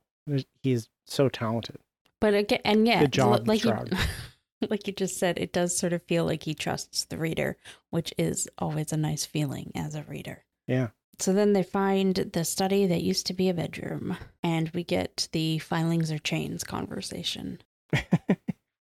he's 0.63 0.89
so 1.07 1.29
talented. 1.29 1.77
But 2.21 2.35
again, 2.35 2.61
and 2.65 2.87
yeah, 2.87 3.01
Good 3.01 3.13
job, 3.13 3.47
like 3.49 3.65
you, 3.65 3.73
like 4.69 4.87
you 4.87 4.93
just 4.93 5.17
said, 5.17 5.39
it 5.39 5.53
does 5.53 5.79
sort 5.79 5.93
of 5.93 6.03
feel 6.03 6.25
like 6.25 6.43
he 6.43 6.55
trusts 6.55 7.05
the 7.05 7.17
reader, 7.17 7.57
which 7.91 8.13
is 8.19 8.49
always 8.59 8.93
a 8.93 8.97
nice 8.97 9.25
feeling 9.25 9.71
as 9.75 9.95
a 9.95 10.03
reader. 10.03 10.45
Yeah. 10.67 10.89
So 11.19 11.33
then 11.33 11.53
they 11.53 11.63
find 11.63 12.15
the 12.15 12.45
study 12.45 12.87
that 12.87 13.03
used 13.03 13.27
to 13.27 13.35
be 13.35 13.49
a 13.49 13.55
bedroom, 13.55 14.17
and 14.43 14.71
we 14.71 14.83
get 14.85 15.29
the 15.33 15.59
filings 15.59 16.11
or 16.11 16.19
chains 16.19 16.65
conversation. 16.65 17.61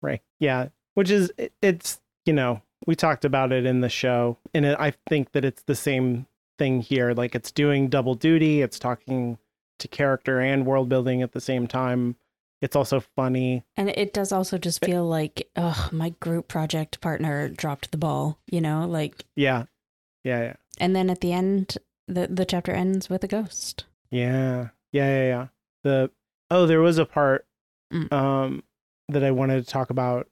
Right. 0.01 0.23
Yeah. 0.39 0.69
Which 0.95 1.11
is, 1.11 1.33
it- 1.37 1.53
it's, 1.61 2.01
you 2.25 2.33
know, 2.33 2.63
we 2.89 2.97
talked 2.97 3.27
about 3.27 3.53
it 3.53 3.67
in 3.67 3.83
the 3.83 3.89
show. 3.91 4.39
And 4.55 4.65
it, 4.65 4.75
I 4.81 4.95
think 5.11 5.33
that 5.33 5.45
it's 5.45 5.63
the 5.65 5.75
same 5.75 6.27
thing 6.59 6.81
here. 6.81 7.13
Like 7.13 7.35
it's 7.35 7.53
doing 7.53 7.89
double 7.89 8.15
duty, 8.15 8.63
it's 8.63 8.79
talking 8.79 9.37
to 9.79 9.89
character 9.89 10.41
and 10.41 10.65
world 10.65 10.89
building 10.89 11.21
at 11.21 11.33
the 11.33 11.41
same 11.41 11.67
time. 11.67 12.17
It's 12.63 12.75
also 12.75 13.01
funny. 13.15 13.63
And 13.77 13.91
it 13.91 14.15
does 14.15 14.33
also 14.33 14.57
just 14.57 14.83
feel 14.83 15.07
like, 15.07 15.51
oh, 15.55 15.91
my 15.93 16.15
group 16.19 16.49
project 16.49 17.03
partner 17.03 17.51
dropped 17.51 17.91
the 17.93 17.99
ball, 17.99 18.39
you 18.51 18.63
know, 18.63 18.87
like, 18.89 19.23
Yeah. 19.37 19.65
Yeah. 20.25 20.41
Yeah. 20.41 20.55
and 20.81 20.97
then 20.97 21.11
at 21.11 21.21
the 21.21 21.33
end, 21.35 21.77
the, 22.09 22.27
the 22.27 22.47
chapter 22.47 22.73
ends 22.73 23.11
with 23.11 23.23
a 23.23 23.29
ghost. 23.29 23.85
Yeah. 24.11 24.71
Yeah. 24.93 25.09
Yeah. 25.09 25.27
Yeah. 25.27 25.47
The, 25.85 26.11
oh, 26.51 26.65
there 26.65 26.81
was 26.81 26.97
a 26.97 27.05
part 27.05 27.45
Mm. 27.93 28.11
um, 28.13 28.63
that 29.11 29.23
I 29.25 29.31
wanted 29.31 29.65
to 29.65 29.71
talk 29.71 29.91
about 29.91 30.27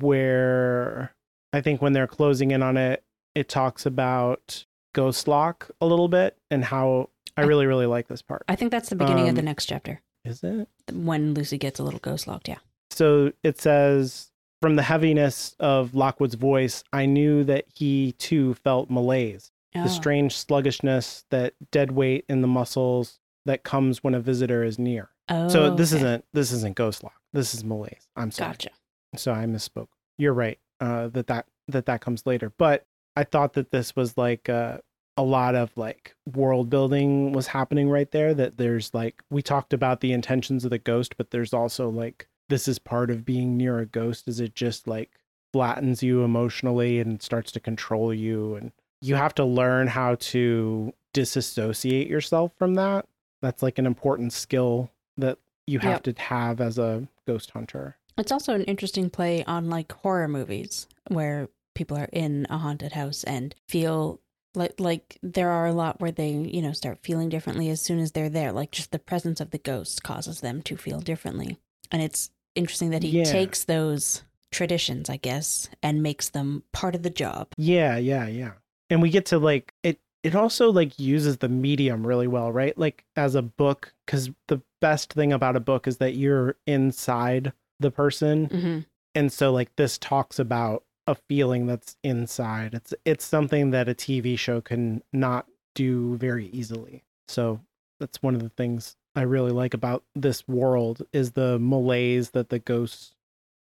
where 0.00 1.12
I 1.52 1.60
think 1.60 1.82
when 1.82 1.92
they're 1.92 2.06
closing 2.06 2.50
in 2.50 2.62
on 2.62 2.76
it, 2.76 3.02
it 3.34 3.48
talks 3.48 3.86
about 3.86 4.64
Ghost 4.94 5.26
Lock 5.28 5.70
a 5.80 5.86
little 5.86 6.08
bit 6.08 6.36
and 6.50 6.64
how 6.64 7.10
I 7.36 7.42
really, 7.42 7.66
really 7.66 7.86
like 7.86 8.08
this 8.08 8.22
part. 8.22 8.42
I 8.48 8.56
think 8.56 8.70
that's 8.70 8.88
the 8.88 8.96
beginning 8.96 9.28
of 9.28 9.34
the 9.34 9.40
Um, 9.40 9.46
next 9.46 9.66
chapter 9.66 10.00
Is 10.24 10.42
it? 10.42 10.68
when 10.92 11.34
Lucy 11.34 11.58
gets 11.58 11.78
a 11.78 11.82
little 11.84 12.00
ghost 12.00 12.26
locked. 12.26 12.48
Yeah. 12.48 12.58
So 12.90 13.32
it 13.42 13.60
says, 13.60 14.30
from 14.60 14.76
the 14.76 14.82
heaviness 14.82 15.54
of 15.60 15.94
Lockwood's 15.94 16.34
voice, 16.34 16.82
I 16.92 17.06
knew 17.06 17.44
that 17.44 17.64
he 17.72 18.12
too 18.18 18.54
felt 18.54 18.90
malaise, 18.90 19.52
Oh, 19.74 19.84
the 19.84 19.88
strange 19.88 20.36
sluggishness, 20.36 21.24
that 21.30 21.54
dead 21.70 21.92
weight 21.92 22.24
in 22.28 22.42
the 22.42 22.48
muscles 22.48 23.20
that 23.46 23.62
comes 23.62 24.02
when 24.02 24.14
a 24.14 24.20
visitor 24.20 24.64
is 24.64 24.78
near. 24.78 25.10
oh, 25.28 25.48
so 25.48 25.74
this 25.74 25.92
okay. 25.92 26.02
isn't 26.02 26.24
this 26.32 26.50
isn't 26.52 26.74
Ghost 26.76 27.02
Lock. 27.04 27.14
This 27.32 27.54
is 27.54 27.62
malaise. 27.64 28.08
I'm 28.16 28.32
sorry. 28.32 28.50
Gotcha. 28.50 28.70
So 29.16 29.32
I 29.32 29.44
misspoke. 29.46 29.88
You're 30.18 30.34
right. 30.34 30.58
Uh, 30.80 31.08
that 31.08 31.26
that 31.26 31.46
that 31.68 31.86
that 31.86 32.00
comes 32.00 32.26
later. 32.26 32.52
But 32.56 32.86
I 33.16 33.24
thought 33.24 33.52
that 33.54 33.70
this 33.70 33.94
was 33.94 34.16
like 34.16 34.48
uh, 34.48 34.78
a 35.16 35.22
lot 35.22 35.54
of 35.54 35.76
like 35.76 36.14
world 36.32 36.70
building 36.70 37.32
was 37.32 37.46
happening 37.46 37.88
right 37.88 38.10
there. 38.10 38.32
That 38.34 38.56
there's 38.56 38.94
like 38.94 39.22
we 39.30 39.42
talked 39.42 39.72
about 39.72 40.00
the 40.00 40.12
intentions 40.12 40.64
of 40.64 40.70
the 40.70 40.78
ghost, 40.78 41.16
but 41.16 41.30
there's 41.30 41.52
also 41.52 41.88
like 41.88 42.28
this 42.48 42.66
is 42.66 42.78
part 42.78 43.10
of 43.10 43.24
being 43.24 43.56
near 43.56 43.78
a 43.78 43.86
ghost. 43.86 44.26
Is 44.26 44.40
it 44.40 44.54
just 44.54 44.88
like 44.88 45.10
flattens 45.52 46.02
you 46.02 46.22
emotionally 46.22 47.00
and 47.00 47.20
starts 47.20 47.52
to 47.52 47.60
control 47.60 48.14
you, 48.14 48.54
and 48.54 48.72
you 49.02 49.16
have 49.16 49.34
to 49.34 49.44
learn 49.44 49.86
how 49.86 50.14
to 50.16 50.92
disassociate 51.12 52.08
yourself 52.08 52.52
from 52.58 52.74
that. 52.74 53.06
That's 53.42 53.62
like 53.62 53.78
an 53.78 53.86
important 53.86 54.32
skill 54.32 54.90
that 55.16 55.38
you 55.66 55.78
have 55.80 56.02
to 56.04 56.14
have 56.18 56.60
as 56.60 56.78
a 56.78 57.08
ghost 57.26 57.50
hunter. 57.50 57.96
It's 58.20 58.32
also 58.32 58.54
an 58.54 58.64
interesting 58.64 59.10
play 59.10 59.44
on 59.44 59.68
like 59.70 59.90
horror 59.92 60.28
movies 60.28 60.86
where 61.08 61.48
people 61.74 61.96
are 61.96 62.08
in 62.12 62.46
a 62.50 62.58
haunted 62.58 62.92
house 62.92 63.24
and 63.24 63.54
feel 63.68 64.20
like 64.54 64.78
like 64.78 65.18
there 65.22 65.50
are 65.50 65.66
a 65.66 65.72
lot 65.72 66.00
where 66.00 66.10
they 66.12 66.30
you 66.30 66.60
know 66.60 66.72
start 66.72 66.98
feeling 67.02 67.28
differently 67.28 67.70
as 67.70 67.80
soon 67.80 67.98
as 68.00 68.12
they're 68.12 68.28
there 68.28 68.50
like 68.52 68.72
just 68.72 68.90
the 68.90 68.98
presence 68.98 69.40
of 69.40 69.50
the 69.52 69.58
ghost 69.58 70.02
causes 70.02 70.40
them 70.40 70.60
to 70.60 70.76
feel 70.76 70.98
differently 71.00 71.56
and 71.92 72.02
it's 72.02 72.30
interesting 72.56 72.90
that 72.90 73.04
he 73.04 73.18
Yeah. 73.18 73.24
takes 73.24 73.62
those 73.64 74.24
traditions 74.50 75.08
i 75.08 75.16
guess 75.16 75.68
and 75.84 76.02
makes 76.02 76.28
them 76.30 76.64
part 76.72 76.96
of 76.96 77.04
the 77.04 77.10
job 77.10 77.46
Yeah, 77.56 77.96
yeah, 77.96 78.26
yeah. 78.26 78.52
And 78.90 79.00
we 79.00 79.10
get 79.10 79.26
to 79.26 79.38
like 79.38 79.72
it 79.84 80.00
it 80.24 80.34
also 80.34 80.70
like 80.72 80.98
uses 80.98 81.38
the 81.38 81.48
medium 81.48 82.06
really 82.06 82.26
well, 82.26 82.52
right? 82.52 82.76
Like 82.76 83.04
as 83.16 83.34
a 83.36 83.42
book 83.42 83.94
cuz 84.06 84.30
the 84.48 84.60
best 84.80 85.12
thing 85.12 85.32
about 85.32 85.56
a 85.56 85.60
book 85.60 85.86
is 85.86 85.98
that 85.98 86.14
you're 86.16 86.56
inside 86.66 87.52
the 87.80 87.90
person. 87.90 88.46
hmm 88.46 88.78
And 89.14 89.32
so 89.32 89.52
like 89.52 89.74
this 89.76 89.98
talks 89.98 90.38
about 90.38 90.84
a 91.06 91.14
feeling 91.14 91.66
that's 91.66 91.96
inside. 92.04 92.74
It's 92.74 92.94
it's 93.04 93.24
something 93.24 93.70
that 93.70 93.88
a 93.88 93.94
TV 93.94 94.38
show 94.38 94.60
can 94.60 95.02
not 95.12 95.46
do 95.74 96.16
very 96.16 96.46
easily. 96.46 97.02
So 97.28 97.60
that's 97.98 98.22
one 98.22 98.34
of 98.34 98.42
the 98.42 98.50
things 98.50 98.96
I 99.16 99.22
really 99.22 99.50
like 99.52 99.74
about 99.74 100.04
this 100.14 100.46
world 100.46 101.02
is 101.12 101.32
the 101.32 101.58
malaise 101.58 102.30
that 102.30 102.48
the 102.50 102.58
ghosts 102.58 103.14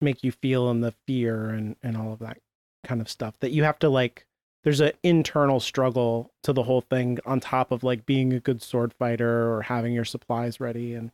make 0.00 0.24
you 0.24 0.32
feel 0.32 0.70
and 0.70 0.82
the 0.82 0.94
fear 1.06 1.50
and 1.50 1.76
and 1.82 1.96
all 1.96 2.12
of 2.12 2.18
that 2.20 2.38
kind 2.84 3.00
of 3.00 3.08
stuff 3.08 3.38
that 3.40 3.50
you 3.50 3.64
have 3.64 3.78
to 3.78 3.88
like 3.88 4.26
there's 4.64 4.80
an 4.80 4.92
internal 5.02 5.60
struggle 5.60 6.32
to 6.42 6.52
the 6.52 6.62
whole 6.62 6.80
thing 6.80 7.18
on 7.26 7.38
top 7.40 7.70
of 7.70 7.82
like 7.84 8.06
being 8.06 8.32
a 8.32 8.40
good 8.40 8.62
sword 8.62 8.92
fighter 8.94 9.52
or 9.52 9.62
having 9.62 9.92
your 9.92 10.04
supplies 10.06 10.58
ready 10.58 10.94
and 10.94 11.10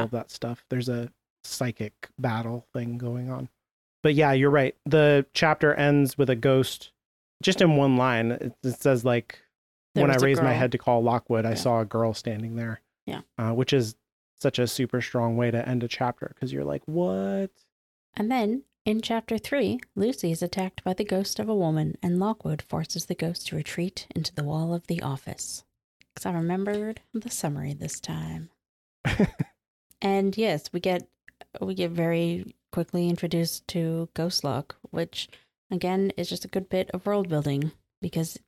all 0.00 0.04
of 0.04 0.10
that 0.10 0.30
stuff. 0.32 0.64
There's 0.68 0.88
a 0.88 1.10
psychic 1.44 2.08
battle 2.18 2.66
thing 2.72 2.98
going 2.98 3.30
on. 3.30 3.48
But 4.02 4.14
yeah, 4.14 4.32
you're 4.32 4.50
right. 4.50 4.74
The 4.86 5.26
chapter 5.34 5.74
ends 5.74 6.16
with 6.16 6.30
a 6.30 6.36
ghost 6.36 6.92
just 7.42 7.60
in 7.60 7.76
one 7.76 7.96
line. 7.96 8.32
It, 8.32 8.54
it 8.62 8.80
says 8.80 9.04
like 9.04 9.40
There 9.94 10.02
when 10.02 10.10
I 10.10 10.16
raised 10.16 10.42
my 10.42 10.52
head 10.52 10.72
to 10.72 10.78
call 10.78 11.02
Lockwood, 11.02 11.44
I 11.46 11.54
saw 11.54 11.80
a 11.80 11.84
girl 11.84 12.14
standing 12.14 12.56
there. 12.56 12.80
Yeah. 13.06 13.22
Uh, 13.38 13.52
which 13.52 13.72
is 13.72 13.96
such 14.40 14.58
a 14.58 14.66
super 14.66 15.00
strong 15.00 15.36
way 15.36 15.50
to 15.50 15.68
end 15.68 15.82
a 15.82 15.88
chapter 15.88 16.30
because 16.34 16.52
you're 16.52 16.64
like, 16.64 16.82
what? 16.86 17.50
and 18.14 18.30
then 18.30 18.62
in 18.84 19.02
chapter 19.02 19.36
3 19.36 19.78
lucy 19.94 20.30
is 20.32 20.42
attacked 20.42 20.82
by 20.82 20.94
the 20.94 21.04
ghost 21.04 21.38
of 21.38 21.48
a 21.48 21.54
woman 21.54 21.96
and 22.02 22.18
lockwood 22.18 22.62
forces 22.62 23.04
the 23.04 23.14
ghost 23.14 23.46
to 23.46 23.54
retreat 23.54 24.06
into 24.16 24.34
the 24.34 24.42
wall 24.42 24.72
of 24.72 24.86
the 24.86 25.02
office 25.02 25.62
because 26.14 26.24
i 26.24 26.32
remembered 26.32 27.02
the 27.12 27.30
summary 27.30 27.74
this 27.74 28.00
time 28.00 28.48
And 30.00 30.36
yes, 30.36 30.72
we 30.72 30.80
get 30.80 31.08
we 31.60 31.74
get 31.74 31.90
very 31.90 32.54
quickly 32.72 33.08
introduced 33.08 33.66
to 33.68 34.08
Ghost 34.14 34.44
Lock, 34.44 34.76
which 34.90 35.28
again 35.70 36.12
is 36.16 36.28
just 36.28 36.44
a 36.44 36.48
good 36.48 36.68
bit 36.68 36.90
of 36.92 37.06
world 37.06 37.28
building 37.28 37.72
because 38.00 38.38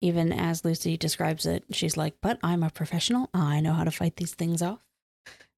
even 0.00 0.32
as 0.32 0.64
Lucy 0.64 0.96
describes 0.96 1.44
it, 1.46 1.64
she's 1.70 1.96
like, 1.96 2.14
"But 2.20 2.38
I'm 2.42 2.62
a 2.62 2.70
professional. 2.70 3.28
I 3.34 3.60
know 3.60 3.74
how 3.74 3.84
to 3.84 3.90
fight 3.90 4.16
these 4.16 4.34
things 4.34 4.62
off." 4.62 4.84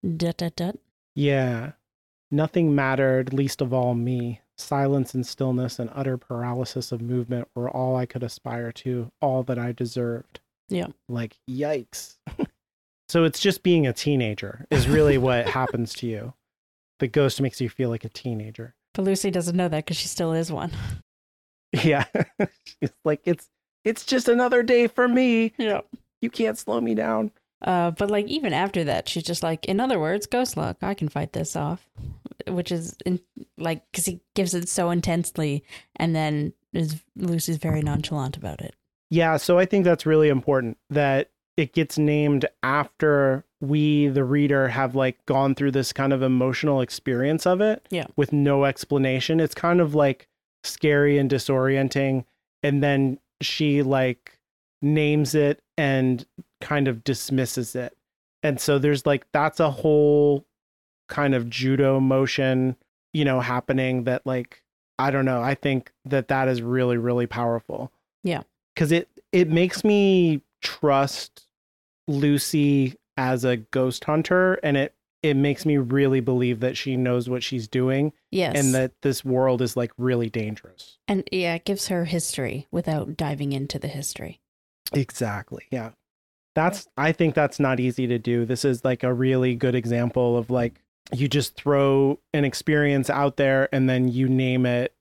Dut 0.05 0.37
dut 0.39 0.57
dut. 0.57 0.79
Yeah. 1.15 1.73
Nothing 2.31 2.75
mattered, 2.75 3.33
least 3.33 3.61
of 3.61 3.73
all 3.73 3.95
me. 3.95 4.41
Silence 4.57 5.15
and 5.15 5.27
stillness 5.27 5.79
and 5.79 5.91
utter 5.93 6.17
paralysis 6.17 6.93
of 6.93 7.01
movement 7.01 7.49
were 7.55 7.71
all 7.71 7.97
I 7.97 8.07
could 8.07 8.23
aspire 8.23 8.73
to, 8.73 9.11
all 9.21 9.43
that 9.45 9.59
I 9.59 9.73
deserved. 9.73 10.41
Yeah. 10.69 10.89
Like, 11.09 11.37
yikes. 11.49 12.17
so 13.09 13.25
it's 13.25 13.41
just 13.41 13.63
being 13.63 13.87
a 13.87 13.93
teenager 13.93 14.67
is 14.71 14.89
really 14.89 15.19
what 15.19 15.47
happens 15.61 15.93
to 15.95 16.07
you. 16.07 16.33
The 17.03 17.09
ghost 17.09 17.41
makes 17.41 17.61
you 17.61 17.69
feel 17.69 17.91
like 17.91 18.05
a 18.05 18.09
teenager. 18.09 18.77
But 18.95 19.03
Lucy 19.03 19.33
doesn't 19.33 19.57
know 19.57 19.69
that 19.69 19.85
because 19.85 19.97
she 19.97 20.07
still 20.07 20.33
is 20.33 20.53
one. 20.53 20.71
Yeah. 21.73 22.05
it's 22.83 22.95
like 23.03 23.23
it's 23.25 23.49
it's 23.83 24.05
just 24.05 24.29
another 24.29 24.63
day 24.63 24.87
for 24.89 25.09
me. 25.09 25.55
Yeah. 25.57 25.81
You 26.21 26.29
can't 26.29 26.59
slow 26.59 26.81
me 26.83 26.95
down. 26.95 27.33
Uh, 27.63 27.93
but 27.93 28.11
like 28.11 28.27
even 28.27 28.53
after 28.53 28.85
that, 28.85 29.09
she's 29.09 29.23
just 29.23 29.43
like, 29.43 29.65
in 29.65 29.81
other 29.81 29.99
words, 29.99 30.27
ghost 30.27 30.59
lock. 30.59 30.77
I 30.83 30.93
can 30.93 31.09
fight 31.09 31.33
this 31.33 31.57
off, 31.57 31.89
which 32.47 32.71
is 32.71 32.95
in, 33.07 33.21
like 33.57 33.83
because 33.91 34.05
he 34.05 34.21
gives 34.35 34.53
it 34.53 34.69
so 34.69 34.91
intensely, 34.91 35.65
and 35.97 36.15
then 36.15 36.53
is 36.75 37.03
Lucy's 37.17 37.57
very 37.57 37.81
nonchalant 37.81 38.37
about 38.37 38.61
it. 38.61 38.77
Yeah, 39.09 39.39
so 39.39 39.59
I 39.59 39.65
think 39.65 39.87
that's 39.87 40.05
really 40.05 40.29
important 40.29 40.77
that 40.91 41.31
it 41.57 41.73
gets 41.73 41.97
named 41.97 42.45
after 42.63 43.47
we 43.63 44.09
the 44.09 44.25
reader 44.25 44.69
have 44.69 44.95
like 44.95 45.25
gone 45.25 45.55
through 45.55 45.71
this 45.71 45.93
kind 45.93 46.13
of 46.13 46.21
emotional 46.21 46.81
experience 46.83 47.47
of 47.47 47.61
it 47.61 47.87
Yeah. 47.91 48.07
with 48.17 48.33
no 48.33 48.65
explanation. 48.65 49.39
It's 49.41 49.55
kind 49.55 49.81
of 49.81 49.95
like 49.95 50.29
scary 50.65 51.17
and 51.17 51.31
disorienting 51.31 52.25
and 52.63 52.83
then 52.83 53.19
she 53.41 53.83
like 53.83 54.39
names 54.83 55.35
it 55.35 55.63
and 55.79 56.27
kind 56.61 56.89
of 56.89 57.05
dismisses 57.05 57.75
it. 57.77 57.97
And 58.43 58.61
so 58.61 58.79
there's 58.81 59.07
like 59.07 59.27
that's 59.33 59.61
a 59.61 59.71
whole 59.71 60.45
kind 61.09 61.35
of 61.35 61.49
judo 61.49 62.01
motion, 62.01 62.75
you 63.13 63.25
know, 63.25 63.39
happening 63.41 64.05
that 64.05 64.27
like 64.27 64.63
I 64.99 65.11
don't 65.13 65.25
know, 65.25 65.41
I 65.41 65.55
think 65.55 65.93
that 66.05 66.27
that 66.29 66.49
is 66.49 66.63
really 66.63 66.97
really 66.97 67.29
powerful. 67.29 67.93
Yeah. 68.25 68.43
Cuz 68.75 68.91
it 68.91 69.09
it 69.31 69.49
makes 69.49 69.85
me 69.85 70.43
trust 70.63 71.47
Lucy 72.09 72.95
as 73.17 73.45
a 73.45 73.57
ghost 73.59 74.05
hunter 74.05 74.55
and 74.63 74.77
it 74.77 74.95
it 75.23 75.35
makes 75.37 75.65
me 75.65 75.77
really 75.77 76.19
believe 76.21 76.59
that 76.61 76.77
she 76.77 76.97
knows 76.97 77.29
what 77.31 77.45
she's 77.45 77.69
doing 77.69 78.13
Yes, 78.33 78.57
and 78.57 78.75
that 78.75 78.91
this 79.03 79.25
world 79.25 79.63
is 79.63 79.77
like 79.77 79.93
really 79.97 80.29
dangerous. 80.31 80.99
and 81.07 81.29
yeah, 81.31 81.55
it 81.55 81.65
gives 81.65 81.89
her 81.89 82.07
history 82.07 82.67
without 82.73 83.17
diving 83.17 83.53
into 83.53 83.79
the 83.79 83.89
history. 83.89 84.41
Exactly. 84.93 85.65
Yeah. 85.71 85.91
That's 86.55 86.87
I 86.97 87.13
think 87.13 87.35
that's 87.35 87.59
not 87.61 87.81
easy 87.81 88.07
to 88.09 88.19
do. 88.19 88.45
This 88.45 88.65
is 88.65 88.85
like 88.85 89.03
a 89.03 89.15
really 89.15 89.55
good 89.55 89.75
example 89.75 90.37
of 90.37 90.51
like 90.51 90.81
you 91.13 91.29
just 91.29 91.55
throw 91.55 92.19
an 92.35 92.45
experience 92.45 93.09
out 93.09 93.37
there 93.37 93.69
and 93.75 93.89
then 93.89 94.09
you 94.09 94.29
name 94.29 94.67
it 94.67 94.95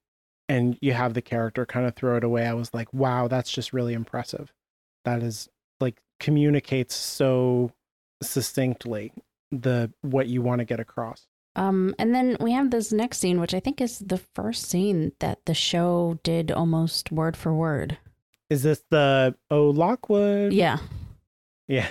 and 0.48 0.78
you 0.82 0.94
have 0.94 1.14
the 1.14 1.22
character 1.22 1.66
kind 1.66 1.86
of 1.88 1.96
throw 1.96 2.16
it 2.18 2.24
away. 2.24 2.46
I 2.46 2.54
was 2.54 2.74
like, 2.74 2.94
"Wow, 2.94 3.28
that's 3.28 3.52
just 3.52 3.74
really 3.74 3.94
impressive." 3.94 4.54
That 5.04 5.24
is 5.24 5.50
like 5.80 6.02
communicates 6.20 6.96
so 6.96 7.72
succinctly 8.22 9.12
the 9.52 9.92
what 10.02 10.28
you 10.28 10.42
want 10.42 10.60
to 10.60 10.66
get 10.66 10.80
across. 10.80 11.28
Um, 11.56 11.94
and 12.00 12.16
then 12.16 12.38
we 12.40 12.54
have 12.54 12.72
this 12.72 12.94
next 12.94 13.18
scene, 13.18 13.40
which 13.40 13.54
I 13.54 13.60
think 13.60 13.82
is 13.82 14.00
the 14.00 14.18
first 14.36 14.70
scene 14.70 15.12
that 15.20 15.46
the 15.46 15.54
show 15.54 16.20
did 16.24 16.50
almost 16.52 17.12
word 17.12 17.36
for 17.36 17.54
word. 17.54 17.98
Is 18.50 18.64
this 18.64 18.84
the 18.90 19.36
Oh 19.50 19.70
Lockwood? 19.70 20.54
Yeah, 20.54 20.78
Yeah. 21.68 21.88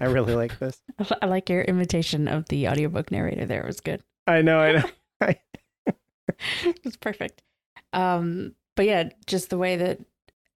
I 0.00 0.06
really 0.06 0.34
like 0.34 0.58
this. 0.58 0.80
I 1.22 1.26
like 1.26 1.48
your 1.48 1.62
imitation 1.62 2.26
of 2.26 2.48
the 2.48 2.68
audiobook 2.68 3.12
narrator. 3.12 3.46
There 3.46 3.62
it 3.62 3.66
was 3.66 3.80
good. 3.80 4.02
I 4.26 4.42
know, 4.42 4.58
I 4.58 4.72
know. 4.72 5.34
it's 6.64 6.96
perfect. 6.96 7.42
Um, 7.92 8.54
but 8.74 8.86
yeah, 8.86 9.10
just 9.26 9.50
the 9.50 9.58
way 9.58 9.76
that 9.76 10.00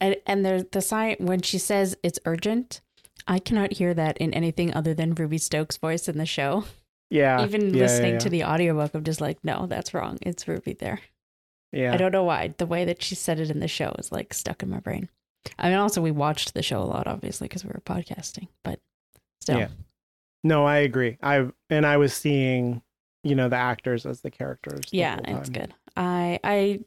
and, 0.00 0.16
and 0.26 0.44
there's 0.44 0.64
the 0.72 0.80
sign 0.80 1.16
when 1.20 1.42
she 1.42 1.58
says 1.58 1.96
it's 2.02 2.18
urgent. 2.24 2.80
I 3.26 3.38
cannot 3.38 3.72
hear 3.72 3.94
that 3.94 4.18
in 4.18 4.32
anything 4.34 4.74
other 4.74 4.94
than 4.94 5.14
Ruby 5.14 5.38
Stokes' 5.38 5.76
voice 5.76 6.08
in 6.08 6.18
the 6.18 6.26
show. 6.26 6.64
Yeah. 7.10 7.42
Even 7.44 7.74
yeah, 7.74 7.82
listening 7.82 8.14
yeah, 8.14 8.18
to 8.20 8.28
the 8.28 8.44
audiobook, 8.44 8.94
I'm 8.94 9.04
just 9.04 9.20
like, 9.20 9.38
no, 9.42 9.66
that's 9.66 9.92
wrong. 9.92 10.18
It's 10.22 10.46
Ruby 10.46 10.74
there. 10.74 11.00
Yeah. 11.72 11.92
I 11.92 11.96
don't 11.96 12.12
know 12.12 12.24
why. 12.24 12.54
The 12.56 12.66
way 12.66 12.84
that 12.84 13.02
she 13.02 13.14
said 13.14 13.40
it 13.40 13.50
in 13.50 13.60
the 13.60 13.68
show 13.68 13.94
is 13.98 14.12
like 14.12 14.32
stuck 14.32 14.62
in 14.62 14.70
my 14.70 14.80
brain. 14.80 15.08
I 15.58 15.68
mean, 15.70 15.78
also 15.78 16.00
we 16.00 16.10
watched 16.10 16.54
the 16.54 16.62
show 16.62 16.80
a 16.80 16.84
lot, 16.84 17.06
obviously, 17.06 17.46
because 17.46 17.64
we 17.64 17.68
were 17.68 17.82
podcasting. 17.84 18.48
But 18.64 18.80
still, 19.40 19.58
Yeah. 19.58 19.68
No, 20.42 20.64
I 20.64 20.78
agree. 20.78 21.18
I 21.22 21.48
and 21.68 21.84
I 21.84 21.98
was 21.98 22.14
seeing, 22.14 22.80
you 23.22 23.34
know, 23.34 23.48
the 23.48 23.56
actors 23.56 24.06
as 24.06 24.22
the 24.22 24.30
characters. 24.30 24.80
the 24.90 24.96
yeah, 24.96 25.18
it's 25.24 25.50
good. 25.50 25.74
I, 25.96 26.38
I, 26.42 26.80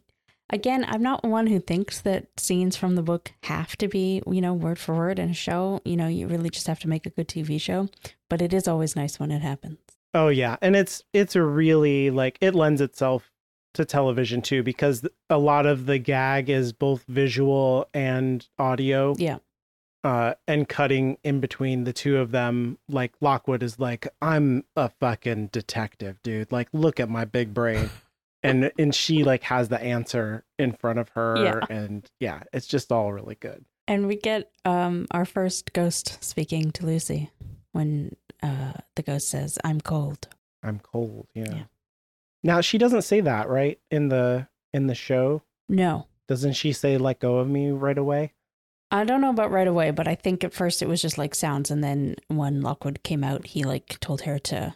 again, 0.50 0.86
I'm 0.88 1.02
not 1.02 1.24
one 1.24 1.48
who 1.48 1.60
thinks 1.60 2.02
that 2.02 2.28
scenes 2.38 2.76
from 2.76 2.96
the 2.96 3.04
book 3.04 3.32
have 3.44 3.76
to 3.78 3.88
be, 3.88 4.22
you 4.28 4.42
know, 4.42 4.54
word 4.54 4.80
for 4.80 4.96
word 4.96 5.20
in 5.20 5.30
a 5.30 5.34
show. 5.34 5.82
You 5.86 5.98
know, 5.98 6.08
you 6.08 6.28
really 6.28 6.50
just 6.50 6.68
have 6.68 6.80
to 6.80 6.90
make 6.90 7.06
a 7.06 7.10
good 7.10 7.28
TV 7.28 7.60
show. 7.60 7.90
But 8.30 8.42
it 8.42 8.54
is 8.54 8.68
always 8.68 8.96
nice 8.96 9.20
when 9.20 9.32
it 9.32 9.42
happens. 9.42 9.80
Oh 10.14 10.28
yeah, 10.28 10.58
and 10.62 10.76
it's 10.76 11.04
it's 11.12 11.36
a 11.36 11.42
really 11.42 12.12
like 12.12 12.38
it 12.40 12.54
lends 12.54 12.82
itself 12.82 13.32
to 13.74 13.86
television 13.86 14.42
too 14.42 14.62
because 14.62 15.08
a 15.30 15.38
lot 15.38 15.66
of 15.66 15.88
the 15.88 15.98
gag 15.98 16.50
is 16.50 16.74
both 16.74 17.04
visual 17.08 17.90
and 17.94 18.48
audio. 18.60 19.16
Yeah. 19.18 19.38
Uh, 20.04 20.34
and 20.50 20.68
cutting 20.68 21.18
in 21.24 21.40
between 21.40 21.86
the 21.86 21.94
two 21.94 22.18
of 22.18 22.32
them, 22.32 22.78
like 22.90 23.14
Lockwood 23.22 23.64
is 23.64 23.80
like, 23.80 24.06
"I'm 24.22 24.66
a 24.76 24.90
fucking 24.90 25.48
detective, 25.48 26.22
dude. 26.22 26.52
Like, 26.52 26.68
look 26.74 27.00
at 27.00 27.10
my 27.10 27.24
big 27.24 27.54
brain," 27.54 27.90
and 28.44 28.72
and 28.78 28.94
she 28.94 29.24
like 29.24 29.44
has 29.44 29.70
the 29.70 29.82
answer 29.82 30.44
in 30.60 30.74
front 30.74 31.00
of 31.00 31.10
her, 31.10 31.36
Yeah. 31.44 31.60
and 31.70 32.10
yeah, 32.20 32.44
it's 32.54 32.68
just 32.68 32.92
all 32.92 33.12
really 33.14 33.36
good. 33.36 33.66
And 33.88 34.08
we 34.08 34.16
get 34.16 34.52
um 34.66 35.08
our 35.12 35.26
first 35.26 35.74
ghost 35.74 36.24
speaking 36.24 36.72
to 36.72 36.86
Lucy 36.86 37.30
when 37.72 38.16
uh 38.42 38.74
the 38.96 39.04
ghost 39.04 39.30
says, 39.30 39.58
"I'm 39.64 39.82
cold." 39.82 40.28
I'm 40.64 40.80
cold. 40.80 41.28
Yeah. 41.34 41.46
Yeah. 41.54 41.64
Now 42.44 42.62
she 42.62 42.78
doesn't 42.78 43.02
say 43.04 43.22
that 43.22 43.50
right 43.50 43.80
in 43.92 44.10
the 44.10 44.48
in 44.74 44.88
the 44.88 44.96
show. 44.96 45.44
No, 45.70 46.08
Doesn't 46.28 46.54
she 46.54 46.74
say 46.74 46.98
"let 46.98 47.20
go 47.20 47.38
of 47.38 47.48
me" 47.50 47.72
right 47.72 47.98
away? 47.98 48.34
I 48.92 49.06
don't 49.06 49.22
know 49.22 49.30
about 49.32 49.50
right 49.52 49.68
away, 49.68 49.90
but 49.92 50.08
I 50.08 50.14
think 50.16 50.44
at 50.44 50.54
first 50.54 50.82
it 50.82 50.88
was 50.88 51.02
just 51.02 51.18
like 51.18 51.34
sounds, 51.36 51.72
and 51.72 51.84
then 51.84 52.16
when 52.28 52.62
Lockwood 52.62 53.02
came 53.04 53.24
out, 53.24 53.48
he 53.48 53.64
like 53.64 54.00
told 54.00 54.22
her 54.22 54.38
to 54.40 54.76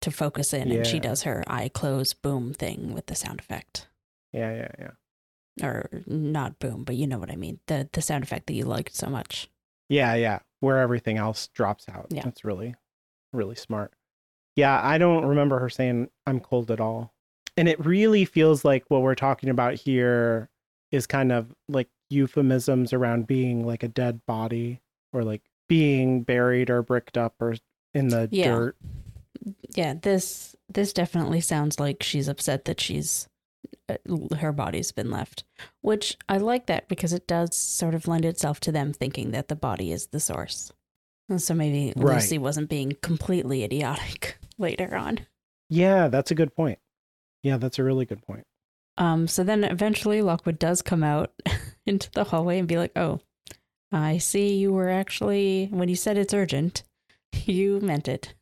to 0.00 0.10
focus 0.10 0.52
in, 0.52 0.70
and 0.70 0.86
she 0.86 1.00
does 1.00 1.22
her 1.22 1.44
eye 1.46 1.68
close 1.68 2.12
boom 2.14 2.52
thing 2.54 2.92
with 2.94 3.06
the 3.06 3.14
sound 3.14 3.40
effect, 3.40 3.88
Yeah, 4.32 4.54
yeah, 4.54 4.68
yeah. 5.58 5.66
or 5.66 5.90
not 6.06 6.58
boom, 6.58 6.84
but 6.84 6.96
you 6.96 7.06
know 7.06 7.18
what 7.18 7.30
I 7.30 7.36
mean 7.36 7.58
the 7.66 7.88
the 7.92 8.02
sound 8.02 8.22
effect 8.24 8.46
that 8.46 8.54
you 8.54 8.64
liked 8.64 8.94
so 8.94 9.08
much. 9.08 9.48
Yeah, 9.88 10.14
yeah. 10.14 10.40
Where 10.60 10.78
everything 10.78 11.16
else 11.18 11.48
drops 11.48 11.88
out. 11.88 12.06
Yeah. 12.10 12.22
That's 12.22 12.44
really, 12.44 12.74
really 13.32 13.54
smart. 13.54 13.92
Yeah, 14.56 14.80
I 14.82 14.98
don't 14.98 15.24
remember 15.24 15.58
her 15.60 15.70
saying 15.70 16.10
I'm 16.26 16.40
cold 16.40 16.70
at 16.70 16.80
all. 16.80 17.12
And 17.56 17.68
it 17.68 17.84
really 17.84 18.24
feels 18.24 18.64
like 18.64 18.84
what 18.88 19.02
we're 19.02 19.14
talking 19.14 19.48
about 19.50 19.74
here 19.74 20.48
is 20.92 21.06
kind 21.06 21.32
of 21.32 21.54
like 21.68 21.88
euphemisms 22.10 22.92
around 22.92 23.26
being 23.26 23.64
like 23.66 23.82
a 23.82 23.88
dead 23.88 24.20
body 24.26 24.80
or 25.12 25.22
like 25.24 25.42
being 25.68 26.22
buried 26.22 26.70
or 26.70 26.82
bricked 26.82 27.16
up 27.16 27.34
or 27.40 27.54
in 27.94 28.08
the 28.08 28.28
Yeah. 28.30 28.50
dirt. 28.54 28.76
Yeah, 29.74 29.94
this 30.00 30.56
this 30.68 30.92
definitely 30.92 31.40
sounds 31.40 31.78
like 31.80 32.02
she's 32.02 32.28
upset 32.28 32.64
that 32.66 32.80
she's 32.80 33.28
uh, 33.88 33.96
her 34.36 34.52
body's 34.52 34.92
been 34.92 35.10
left, 35.10 35.44
which 35.80 36.16
I 36.28 36.38
like 36.38 36.66
that 36.66 36.88
because 36.88 37.12
it 37.12 37.26
does 37.26 37.56
sort 37.56 37.94
of 37.94 38.06
lend 38.08 38.24
itself 38.24 38.60
to 38.60 38.72
them 38.72 38.92
thinking 38.92 39.30
that 39.32 39.48
the 39.48 39.56
body 39.56 39.92
is 39.92 40.08
the 40.08 40.20
source. 40.20 40.72
And 41.28 41.40
so 41.42 41.54
maybe 41.54 41.92
Right. 41.96 42.14
Lucy 42.14 42.38
wasn't 42.38 42.70
being 42.70 42.96
completely 43.02 43.62
idiotic 43.62 44.38
later 44.58 44.96
on. 44.96 45.20
Yeah, 45.68 46.08
that's 46.08 46.30
a 46.30 46.34
good 46.34 46.54
point. 46.54 46.78
Yeah, 47.42 47.58
that's 47.58 47.78
a 47.78 47.84
really 47.84 48.06
good 48.06 48.22
point. 48.22 48.44
Um, 48.96 49.28
so 49.28 49.44
then 49.44 49.64
eventually 49.64 50.22
Lockwood 50.22 50.58
does 50.58 50.82
come 50.82 51.04
out 51.04 51.32
into 51.86 52.10
the 52.12 52.24
hallway 52.24 52.58
and 52.58 52.66
be 52.66 52.78
like, 52.78 52.92
"Oh, 52.96 53.20
I 53.92 54.18
see 54.18 54.56
you 54.56 54.72
were 54.72 54.88
actually 54.88 55.68
when 55.70 55.88
you 55.88 55.94
said 55.96 56.16
it's 56.16 56.34
urgent, 56.34 56.82
you 57.32 57.80
meant 57.80 58.08
it." 58.08 58.34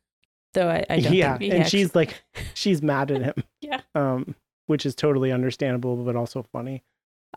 Though 0.57 0.69
I, 0.69 0.83
I 0.89 0.99
don't 1.01 1.13
yeah, 1.13 1.35
and 1.39 1.53
actu- 1.53 1.69
she's 1.69 1.93
like 1.93 2.19
she's 2.55 2.81
mad 2.81 3.11
at 3.11 3.21
him. 3.21 3.43
Yeah. 3.61 3.81
Um, 3.93 4.33
which 4.65 4.87
is 4.87 4.95
totally 4.95 5.31
understandable 5.31 5.95
but 5.97 6.15
also 6.15 6.41
funny. 6.41 6.83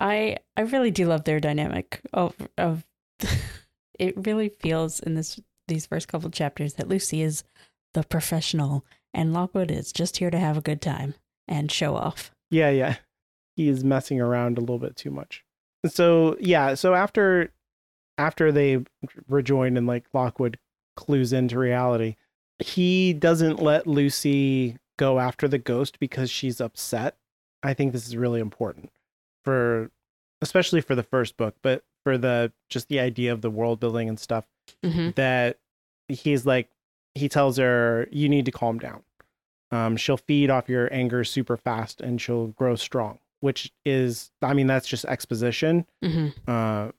I 0.00 0.38
I 0.56 0.62
really 0.62 0.90
do 0.90 1.06
love 1.06 1.24
their 1.24 1.38
dynamic 1.38 2.00
of 2.14 2.34
of 2.56 2.86
it 3.98 4.14
really 4.16 4.48
feels 4.60 5.00
in 5.00 5.16
this 5.16 5.38
these 5.68 5.84
first 5.84 6.08
couple 6.08 6.30
chapters 6.30 6.74
that 6.74 6.88
Lucy 6.88 7.20
is 7.20 7.44
the 7.92 8.04
professional 8.04 8.86
and 9.12 9.34
Lockwood 9.34 9.70
is 9.70 9.92
just 9.92 10.16
here 10.16 10.30
to 10.30 10.38
have 10.38 10.56
a 10.56 10.62
good 10.62 10.80
time 10.80 11.12
and 11.46 11.70
show 11.70 11.96
off. 11.96 12.30
Yeah, 12.50 12.70
yeah. 12.70 12.96
He 13.54 13.68
is 13.68 13.84
messing 13.84 14.18
around 14.18 14.56
a 14.56 14.62
little 14.62 14.78
bit 14.78 14.96
too 14.96 15.10
much. 15.10 15.44
So 15.86 16.38
yeah, 16.40 16.72
so 16.72 16.94
after 16.94 17.52
after 18.16 18.50
they 18.50 18.82
rejoin 19.28 19.76
and 19.76 19.86
like 19.86 20.06
Lockwood 20.14 20.58
clues 20.96 21.34
into 21.34 21.58
reality, 21.58 22.16
he 22.60 23.12
doesn't 23.12 23.60
let 23.62 23.86
Lucy 23.86 24.76
go 24.98 25.18
after 25.18 25.48
the 25.48 25.58
ghost 25.58 25.98
because 25.98 26.30
she's 26.30 26.60
upset. 26.60 27.16
I 27.62 27.74
think 27.74 27.92
this 27.92 28.06
is 28.06 28.16
really 28.16 28.40
important 28.40 28.90
for 29.44 29.90
especially 30.42 30.80
for 30.80 30.94
the 30.94 31.02
first 31.02 31.36
book, 31.36 31.54
but 31.62 31.82
for 32.04 32.16
the 32.16 32.52
just 32.68 32.88
the 32.88 33.00
idea 33.00 33.32
of 33.32 33.42
the 33.42 33.50
world 33.50 33.80
building 33.80 34.08
and 34.08 34.18
stuff 34.18 34.44
Mm-hmm. 34.84 35.10
that 35.16 35.58
he's 36.06 36.46
like 36.46 36.68
he 37.16 37.28
tells 37.28 37.56
her 37.56 38.06
you 38.12 38.28
need 38.28 38.44
to 38.46 38.52
calm 38.52 38.78
down. 38.78 39.02
Um 39.72 39.96
she'll 39.96 40.16
feed 40.16 40.48
off 40.48 40.68
your 40.68 40.88
anger 40.92 41.24
super 41.24 41.56
fast 41.56 42.00
and 42.00 42.20
she'll 42.20 42.48
grow 42.48 42.76
strong, 42.76 43.18
which 43.40 43.72
is 43.84 44.30
I 44.42 44.54
mean 44.54 44.68
that's 44.68 44.86
just 44.86 45.04
exposition 45.06 45.86
Mm-hmm. 46.04 46.28
uh, 46.50 46.90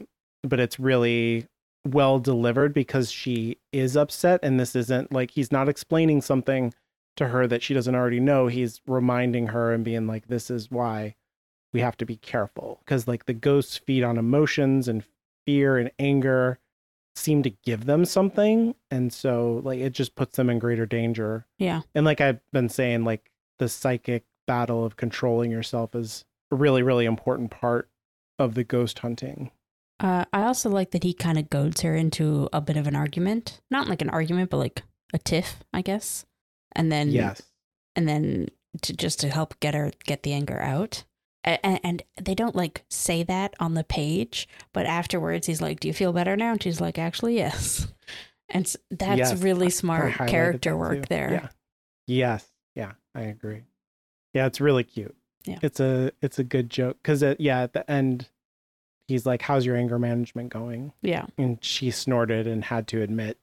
but 0.44 0.60
it's 0.60 0.80
really 0.80 1.48
well 1.86 2.20
delivered 2.20 2.74
because 2.74 3.12
she 3.12 3.58
is 3.72 3.98
upset 3.98 4.40
and 4.44 4.60
this 4.60 4.76
isn't 4.76 5.12
like 5.12 5.32
he's 5.32 5.52
not 5.52 5.68
explaining 5.70 6.22
something 6.22 6.74
to 7.18 7.28
her 7.30 7.48
that 7.48 7.64
she 7.64 7.74
doesn't 7.74 7.96
already 7.96 8.20
know 8.20 8.48
he's 8.48 8.82
reminding 8.86 9.48
her 9.48 9.74
and 9.74 9.84
being 9.84 10.06
like 10.08 10.28
this 10.28 10.50
is 10.52 10.70
why 10.70 11.16
we 11.74 11.80
have 11.80 11.98
to 11.98 12.06
be 12.06 12.16
careful 12.18 12.80
because 12.86 13.08
like 13.08 13.26
the 13.26 13.34
ghosts 13.34 13.78
feed 13.78 14.04
on 14.04 14.18
emotions 14.18 14.88
and 14.88 15.04
fear 15.46 15.78
and 15.78 15.90
anger 15.98 16.60
seem 17.16 17.42
to 17.44 17.50
give 17.66 17.86
them 17.86 18.06
something 18.06 18.76
and 18.92 19.12
so 19.12 19.60
like 19.66 19.80
it 19.80 19.92
just 19.92 20.16
puts 20.16 20.38
them 20.38 20.50
in 20.50 20.60
greater 20.60 20.86
danger 20.86 21.46
Yeah. 21.58 21.82
and 21.96 22.06
like 22.06 22.22
I've 22.22 22.40
been 22.54 22.70
saying, 22.70 23.04
like 23.04 23.32
the 23.60 23.68
psychic 23.68 24.24
battle 24.48 24.86
of 24.86 24.96
controlling 24.98 25.52
yourself 25.52 25.94
is 25.96 26.26
a 26.52 26.56
really, 26.56 26.84
really 26.84 27.06
important 27.06 27.52
part 27.52 27.90
of 28.40 28.54
the 28.56 28.64
ghost 28.64 29.00
hunting. 29.00 29.52
Uh, 30.02 30.26
I 30.34 30.44
also 30.44 30.70
like 30.70 30.92
that 30.92 31.04
he 31.04 31.14
kind 31.14 31.38
of 31.38 31.50
goads 31.50 31.82
her 31.82 31.96
into 31.96 32.50
a 32.52 32.60
bit 32.60 32.76
of 32.78 32.88
an 32.88 32.96
argument. 32.96 33.62
Not 33.70 33.88
like 33.88 34.02
an 34.02 34.10
argument, 34.10 34.50
but 34.50 34.58
like 34.58 34.84
a 35.14 35.18
tiff, 35.20 35.60
I 35.74 35.82
guess. 35.82 36.26
And 36.74 36.92
then 36.92 37.10
yes. 37.12 37.42
and 37.96 38.08
then 38.08 38.48
to 38.82 38.94
just 38.94 39.20
to 39.20 39.30
help 39.30 39.60
get 39.60 39.74
her 39.76 39.92
get 40.06 40.24
the 40.24 40.34
anger 40.34 40.60
out. 40.60 41.04
And, 41.44 41.80
and 41.84 42.04
they 42.22 42.36
don't 42.36 42.56
like 42.56 42.84
say 42.90 43.24
that 43.24 43.56
on 43.60 43.74
the 43.74 43.84
page, 43.84 44.48
but 44.74 44.86
afterwards 44.86 45.48
he's 45.48 45.62
like, 45.62 45.80
"Do 45.80 45.88
you 45.88 45.94
feel 45.94 46.14
better 46.14 46.36
now?" 46.38 46.52
And 46.52 46.62
she's 46.62 46.80
like, 46.82 46.98
"Actually, 47.00 47.36
yes." 47.36 47.88
And 48.54 48.66
that's 48.90 49.18
Yes. 49.32 49.42
really 49.42 49.70
smart 49.70 50.14
character 50.28 50.76
work 50.76 51.04
too. 51.04 51.06
there. 51.08 51.32
Yeah. 51.32 51.48
Yes. 52.06 52.46
Yeah, 52.76 52.92
I 53.16 53.22
agree. 53.22 53.62
Yeah, 54.34 54.46
it's 54.46 54.60
really 54.60 54.84
cute. 54.84 55.16
Yeah. 55.46 55.60
It's 55.62 55.80
a 55.80 56.12
it's 56.22 56.38
a 56.38 56.44
good 56.44 56.70
joke 56.70 56.98
because 57.02 57.24
yeah, 57.40 57.62
at 57.62 57.72
the 57.72 57.90
end, 57.90 58.28
he's 59.08 59.26
like, 59.26 59.42
"How's 59.42 59.66
your 59.66 59.76
anger 59.76 60.00
management 60.00 60.50
going?" 60.50 60.94
Yeah. 61.02 61.26
And 61.38 61.58
she 61.64 61.92
snorted 61.92 62.48
and 62.48 62.64
had 62.66 62.88
to 62.90 63.02
admit 63.02 63.38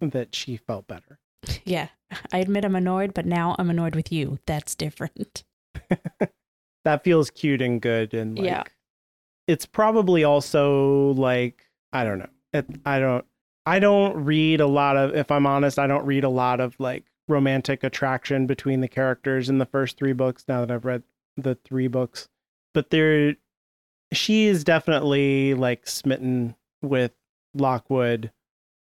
that 0.00 0.34
she 0.34 0.56
felt 0.56 0.86
better. 0.86 1.18
Yeah. 1.64 1.88
I 2.32 2.38
admit 2.38 2.64
I'm 2.64 2.76
annoyed, 2.76 3.12
but 3.14 3.26
now 3.26 3.56
I'm 3.58 3.68
annoyed 3.70 3.94
with 3.96 4.12
you. 4.12 4.38
That's 4.46 4.74
different. 4.74 5.44
that 6.84 7.02
feels 7.04 7.30
cute 7.30 7.60
and 7.62 7.80
good 7.80 8.14
and 8.14 8.38
like 8.38 8.46
Yeah. 8.46 8.62
it's 9.46 9.66
probably 9.66 10.22
also 10.24 11.12
like 11.14 11.66
i 11.92 12.04
don't 12.04 12.18
know 12.18 12.28
it, 12.52 12.66
i 12.84 12.98
don't 13.00 13.24
i 13.66 13.78
don't 13.78 14.24
read 14.24 14.60
a 14.60 14.66
lot 14.66 14.96
of 14.96 15.14
if 15.16 15.30
i'm 15.30 15.46
honest 15.46 15.78
i 15.78 15.86
don't 15.86 16.04
read 16.06 16.24
a 16.24 16.28
lot 16.28 16.60
of 16.60 16.78
like 16.78 17.04
romantic 17.28 17.82
attraction 17.84 18.46
between 18.46 18.80
the 18.82 18.88
characters 18.88 19.48
in 19.48 19.58
the 19.58 19.66
first 19.66 19.96
three 19.96 20.12
books 20.12 20.44
now 20.46 20.60
that 20.60 20.70
i've 20.70 20.84
read 20.84 21.02
the 21.36 21.54
three 21.64 21.88
books 21.88 22.28
but 22.74 22.90
there 22.90 23.34
she 24.16 24.46
is 24.46 24.64
definitely 24.64 25.54
like 25.54 25.86
smitten 25.86 26.54
with 26.82 27.12
lockwood 27.54 28.30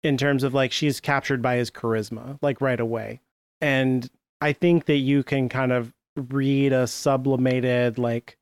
in 0.02 0.16
terms 0.16 0.42
of 0.42 0.54
like 0.54 0.72
she's 0.72 1.00
captured 1.00 1.42
by 1.42 1.56
his 1.56 1.70
charisma 1.70 2.38
like 2.42 2.60
right 2.60 2.80
away. 2.80 3.20
And 3.60 4.08
i 4.40 4.52
think 4.52 4.84
that 4.84 4.96
you 4.96 5.22
can 5.22 5.48
kind 5.48 5.72
of 5.72 5.92
read 6.28 6.72
a 6.72 6.86
sublimated 6.86 7.98
like 7.98 8.36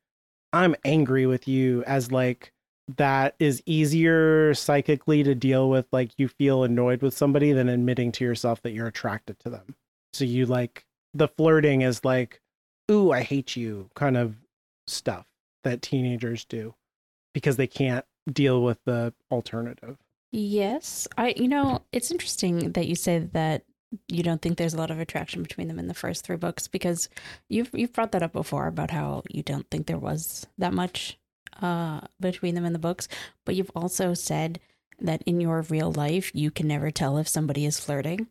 i'm 0.53 0.75
angry 0.85 1.27
with 1.27 1.49
you 1.49 1.83
as 1.85 2.13
like 2.13 2.53
that 2.97 3.35
is 3.39 3.63
easier 3.65 4.53
psychically 4.55 5.23
to 5.23 5.35
deal 5.35 5.71
with 5.71 5.87
like 5.91 6.11
you 6.19 6.29
feel 6.29 6.65
annoyed 6.65 7.01
with 7.01 7.17
somebody 7.17 7.53
than 7.53 7.69
admitting 7.69 8.13
to 8.13 8.25
yourself 8.25 8.61
that 8.63 8.73
you're 8.73 8.87
attracted 8.87 9.39
to 9.41 9.49
them. 9.49 9.75
So 10.13 10.25
you 10.25 10.45
like 10.45 10.85
the 11.15 11.29
flirting 11.29 11.81
is 11.83 12.05
like 12.05 12.41
ooh 12.91 13.11
i 13.11 13.23
hate 13.23 13.57
you 13.57 13.89
kind 13.95 14.17
of 14.17 14.37
stuff 14.87 15.27
that 15.65 15.83
teenagers 15.83 16.45
do 16.45 16.75
because 17.33 17.57
they 17.57 17.67
can't 17.67 18.05
deal 18.33 18.63
with 18.63 18.79
the 18.85 19.13
alternative 19.31 19.99
Yes. 20.37 21.07
I 21.17 21.33
you 21.37 21.47
know, 21.47 21.83
it's 21.93 22.11
interesting 22.11 22.73
that 22.73 22.89
you 22.89 22.97
say 22.97 23.21
that 23.35 23.63
you 24.09 24.25
don't 24.25 24.43
think 24.43 24.59
there's 24.59 24.75
a 24.75 24.77
lot 24.77 24.91
of 24.91 24.99
attraction 24.99 25.45
between 25.45 25.69
them 25.69 25.79
in 25.79 25.87
the 25.87 25.95
first 25.95 26.27
three 26.27 26.37
books 26.37 26.67
because 26.67 27.09
you've 27.49 27.71
you've 27.73 27.93
brought 27.93 28.11
that 28.11 28.25
up 28.25 28.33
before 28.33 28.67
about 28.67 28.91
how 28.91 29.23
you 29.31 29.45
don't 29.45 29.71
think 29.71 29.87
there 29.87 29.97
was 29.97 30.45
that 30.59 30.73
much 30.73 31.17
uh 31.63 32.01
between 32.19 32.57
them 32.57 32.65
in 32.65 32.73
the 32.73 32.81
books, 32.81 33.07
but 33.45 33.55
you've 33.55 33.71
also 33.77 34.13
said 34.13 34.59
that 34.99 35.23
in 35.23 35.41
your 35.41 35.63
real 35.63 35.93
life 35.93 36.33
you 36.35 36.51
can 36.51 36.67
never 36.67 36.91
tell 36.91 37.17
if 37.17 37.29
somebody 37.29 37.65
is 37.65 37.79
flirting. 37.79 38.27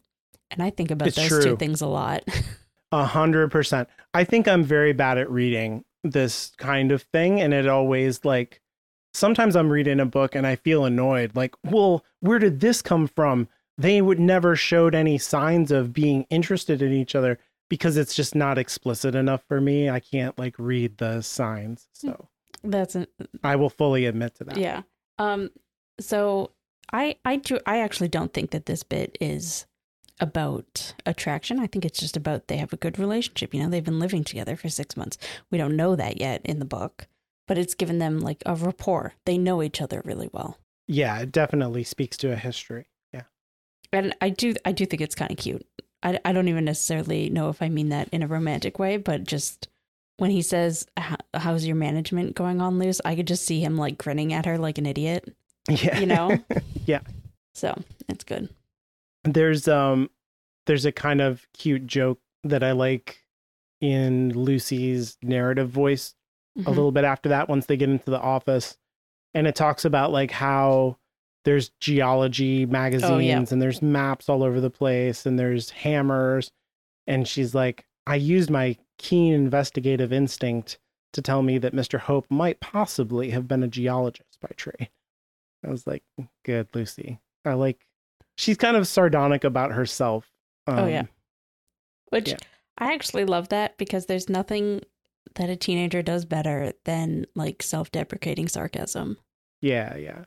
And 0.51 0.61
I 0.61 0.71
think 0.71 0.91
about 0.91 1.07
It's 1.07 1.15
those 1.15 1.45
two 1.45 1.55
things 1.55 1.79
a 1.79 1.87
lot. 1.87 2.27
A 2.91 3.05
hundred 3.05 3.49
percent. 3.49 3.87
I 4.13 4.25
think 4.25 4.45
I'm 4.45 4.65
very 4.65 4.91
bad 4.91 5.17
at 5.17 5.31
reading 5.31 5.85
this 6.03 6.51
kind 6.57 6.91
of 6.91 7.03
thing, 7.03 7.41
and 7.41 7.53
it 7.53 7.67
always 7.67 8.23
like 8.25 8.61
sometimes 9.13 9.55
I'm 9.55 9.69
reading 9.69 9.99
a 9.99 10.05
book 10.05 10.35
and 10.35 10.45
I 10.45 10.55
feel 10.55 10.85
annoyed. 10.85 11.35
Like, 11.35 11.55
well, 11.63 12.03
where 12.19 12.39
did 12.39 12.59
this 12.59 12.81
come 12.81 13.07
from? 13.07 13.47
They 13.77 14.01
would 14.01 14.19
never 14.19 14.55
showed 14.55 14.95
any 14.95 15.17
signs 15.17 15.71
of 15.71 15.93
being 15.93 16.25
interested 16.29 16.81
in 16.81 16.93
each 16.93 17.15
other 17.15 17.39
because 17.69 17.97
it's 17.97 18.13
just 18.13 18.35
not 18.35 18.57
explicit 18.57 19.15
enough 19.15 19.43
for 19.47 19.59
me. 19.59 19.89
I 19.89 19.99
can't 19.99 20.37
like 20.37 20.55
read 20.59 20.97
the 20.97 21.21
signs, 21.21 21.87
so 21.93 22.29
That's 22.63 22.95
an, 22.95 23.07
I 23.43 23.55
will 23.55 23.69
fully 23.69 24.05
admit 24.05 24.35
to 24.35 24.43
that. 24.45 24.57
Yeah. 24.57 24.81
Um 25.17 25.49
so 25.99 26.51
I 26.91 27.15
I 27.25 27.37
do 27.37 27.59
I 27.65 27.79
actually 27.79 28.09
don't 28.09 28.33
think 28.33 28.51
that 28.51 28.65
this 28.67 28.83
bit 28.83 29.17
is 29.19 29.65
about 30.19 30.93
attraction. 31.05 31.59
I 31.59 31.67
think 31.67 31.85
it's 31.85 31.99
just 31.99 32.15
about 32.17 32.47
they 32.47 32.57
have 32.57 32.73
a 32.73 32.77
good 32.77 32.99
relationship. 32.99 33.53
You 33.53 33.63
know, 33.63 33.69
they've 33.69 33.83
been 33.83 33.99
living 33.99 34.23
together 34.23 34.55
for 34.55 34.69
6 34.69 34.97
months. 34.97 35.17
We 35.51 35.57
don't 35.57 35.75
know 35.75 35.95
that 35.95 36.19
yet 36.19 36.41
in 36.45 36.59
the 36.59 36.65
book, 36.65 37.07
but 37.47 37.57
it's 37.57 37.73
given 37.75 37.99
them 37.99 38.19
like 38.19 38.43
a 38.45 38.55
rapport. 38.55 39.13
They 39.25 39.37
know 39.37 39.61
each 39.63 39.81
other 39.81 40.01
really 40.05 40.29
well. 40.31 40.57
yeah, 40.87 41.19
it 41.19 41.31
definitely 41.31 41.83
speaks 41.83 42.17
to 42.17 42.31
a 42.31 42.35
history. 42.35 42.87
Yeah, 43.13 43.23
And 43.91 44.15
I 44.21 44.29
do 44.29 44.53
I 44.65 44.71
do 44.71 44.85
think 44.85 45.01
it's 45.01 45.15
kind 45.15 45.31
of 45.31 45.37
cute. 45.37 45.65
I 46.03 46.19
I 46.25 46.31
don't 46.33 46.47
even 46.47 46.65
necessarily 46.65 47.29
know 47.29 47.49
if 47.49 47.61
I 47.61 47.69
mean 47.69 47.89
that 47.89 48.09
in 48.09 48.21
a 48.23 48.27
romantic 48.27 48.79
way, 48.79 48.97
but 48.97 49.23
just 49.23 49.67
when 50.17 50.29
he 50.29 50.41
says 50.43 50.85
how's 51.33 51.65
your 51.65 51.75
management 51.75 52.35
going 52.35 52.61
on 52.61 52.77
Luce 52.77 53.01
i 53.03 53.15
could 53.15 53.25
just 53.27 53.45
see 53.47 53.59
him 53.61 53.77
like 53.77 53.97
grinning 53.97 54.31
at 54.31 54.45
her 54.45 54.59
like 54.59 54.77
an 54.77 54.85
idiot 54.85 55.35
yeah, 55.67 55.97
you 55.99 56.05
know 56.05 56.37
Yeah. 56.85 56.99
so 57.55 57.73
it's 58.07 58.23
good 58.23 58.47
there's 59.23 59.67
um 59.67 60.09
there's 60.65 60.85
a 60.85 60.91
kind 60.91 61.21
of 61.21 61.47
cute 61.53 61.85
joke 61.87 62.19
that 62.43 62.63
I 62.63 62.71
like 62.71 63.19
in 63.81 64.29
Lucy's 64.33 65.17
narrative 65.21 65.69
voice 65.69 66.15
a 66.57 66.61
Mhm. 66.61 66.67
little 66.67 66.91
bit 66.91 67.03
after 67.03 67.29
that 67.29 67.49
once 67.49 67.65
they 67.65 67.75
get 67.77 67.89
into 67.89 68.11
the 68.11 68.19
office 68.19 68.77
and 69.33 69.47
it 69.47 69.55
talks 69.55 69.85
about 69.85 70.11
like 70.11 70.31
how 70.31 70.97
there's 71.45 71.71
geology 71.81 72.65
magazines 72.65 73.51
and 73.51 73.61
there's 73.61 73.81
maps 73.81 74.29
all 74.29 74.43
over 74.43 74.61
the 74.61 74.69
place 74.69 75.25
and 75.25 75.37
there's 75.37 75.71
hammers 75.71 76.51
and 77.07 77.27
she's 77.27 77.53
like 77.55 77.85
I 78.05 78.15
used 78.15 78.49
my 78.49 78.77
keen 78.97 79.33
investigative 79.33 80.13
instinct 80.13 80.77
to 81.13 81.21
tell 81.21 81.41
me 81.41 81.57
that 81.57 81.73
Mr. 81.73 81.99
Hope 81.99 82.25
might 82.29 82.59
possibly 82.59 83.29
have 83.31 83.47
been 83.47 83.63
a 83.63 83.67
geologist 83.67 84.39
by 84.41 84.49
trade. 84.55 84.89
I 85.65 85.69
was 85.69 85.85
like, 85.87 86.03
good 86.43 86.67
Lucy. 86.73 87.19
I 87.45 87.53
like 87.53 87.85
she's 88.37 88.57
kind 88.57 88.75
of 88.77 88.87
sardonic 88.87 89.43
about 89.43 89.71
herself. 89.71 90.29
Oh, 90.67 90.85
yeah. 90.87 91.01
Um, 91.01 91.09
Which 92.09 92.29
Yeah. 92.29 92.37
I 92.77 92.93
actually 92.93 93.25
love 93.25 93.49
that 93.49 93.77
because 93.77 94.05
there's 94.07 94.29
nothing 94.29 94.81
that 95.35 95.49
a 95.49 95.55
teenager 95.55 96.01
does 96.01 96.25
better 96.25 96.73
than 96.85 97.25
like 97.35 97.61
self-deprecating 97.63 98.47
sarcasm. 98.47 99.17
Yeah, 99.61 99.95
yeah. 99.97 100.23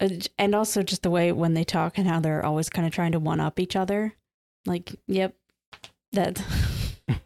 Uh, 0.00 0.08
And 0.38 0.54
also 0.54 0.82
just 0.82 1.02
the 1.02 1.10
way 1.10 1.30
when 1.32 1.54
they 1.54 1.64
talk 1.64 1.98
and 1.98 2.06
how 2.08 2.20
they're 2.20 2.44
always 2.44 2.68
kind 2.70 2.86
of 2.86 2.92
trying 2.92 3.12
to 3.12 3.20
one 3.20 3.40
up 3.40 3.58
each 3.60 3.76
other. 3.76 4.14
Like, 4.66 4.94
yep, 5.06 5.34
that 6.12 6.42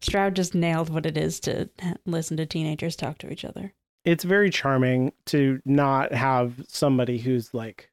Stroud 0.00 0.36
just 0.36 0.54
nailed 0.54 0.90
what 0.90 1.06
it 1.06 1.16
is 1.16 1.40
to 1.40 1.68
listen 2.06 2.36
to 2.36 2.46
teenagers 2.46 2.96
talk 2.96 3.18
to 3.18 3.30
each 3.32 3.44
other. 3.44 3.72
it's 4.04 4.24
very 4.24 4.50
charming 4.50 5.12
to 5.26 5.60
not 5.64 6.12
have 6.12 6.64
somebody 6.68 7.18
who's 7.18 7.52
like 7.52 7.90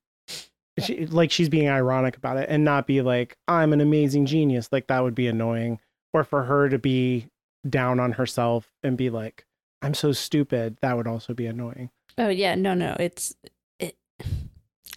she, 0.80 1.06
like 1.08 1.32
she's 1.32 1.50
being 1.50 1.70
ironic 1.70 2.18
about 2.18 2.38
it 2.38 2.48
and 2.50 2.64
not 2.64 2.86
be 2.88 3.02
like 3.02 3.38
i'm 3.48 3.72
an 3.74 3.82
amazing 3.82 4.26
genius 4.26 4.70
like 4.72 4.88
that 4.88 5.04
would 5.04 5.16
be 5.16 5.28
annoying 5.28 5.80
or 6.14 6.24
for 6.24 6.44
her 6.44 6.70
to 6.70 6.78
be 6.78 7.28
down 7.70 8.00
on 8.00 8.12
herself 8.14 8.72
and 8.84 8.98
be 8.98 9.10
like 9.10 9.46
i'm 9.82 9.94
so 9.94 10.12
stupid 10.12 10.78
that 10.82 10.98
would 10.98 11.08
also 11.08 11.34
be 11.34 11.46
annoying 11.46 11.90
Oh 12.18 12.30
yeah, 12.30 12.56
no, 12.56 12.74
no, 12.74 12.96
it's 13.00 13.36
it. 13.80 13.98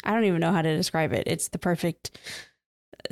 I 0.04 0.12
don't 0.12 0.24
even 0.24 0.40
know 0.40 0.52
how 0.52 0.62
to 0.62 0.76
describe 0.76 1.12
it. 1.12 1.24
It's 1.26 1.48
the 1.48 1.58
perfect 1.58 2.16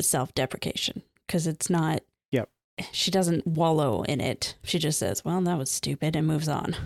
self-deprecation 0.00 1.02
because 1.26 1.46
it's 1.46 1.68
not. 1.68 2.02
Yep. 2.30 2.48
she 2.92 3.10
doesn't 3.10 3.46
wallow 3.46 4.02
in 4.02 4.20
it. 4.20 4.54
She 4.62 4.78
just 4.78 4.98
says, 4.98 5.24
"Well, 5.24 5.40
that 5.40 5.58
was 5.58 5.70
stupid," 5.70 6.14
and 6.14 6.26
moves 6.26 6.48
on. 6.48 6.76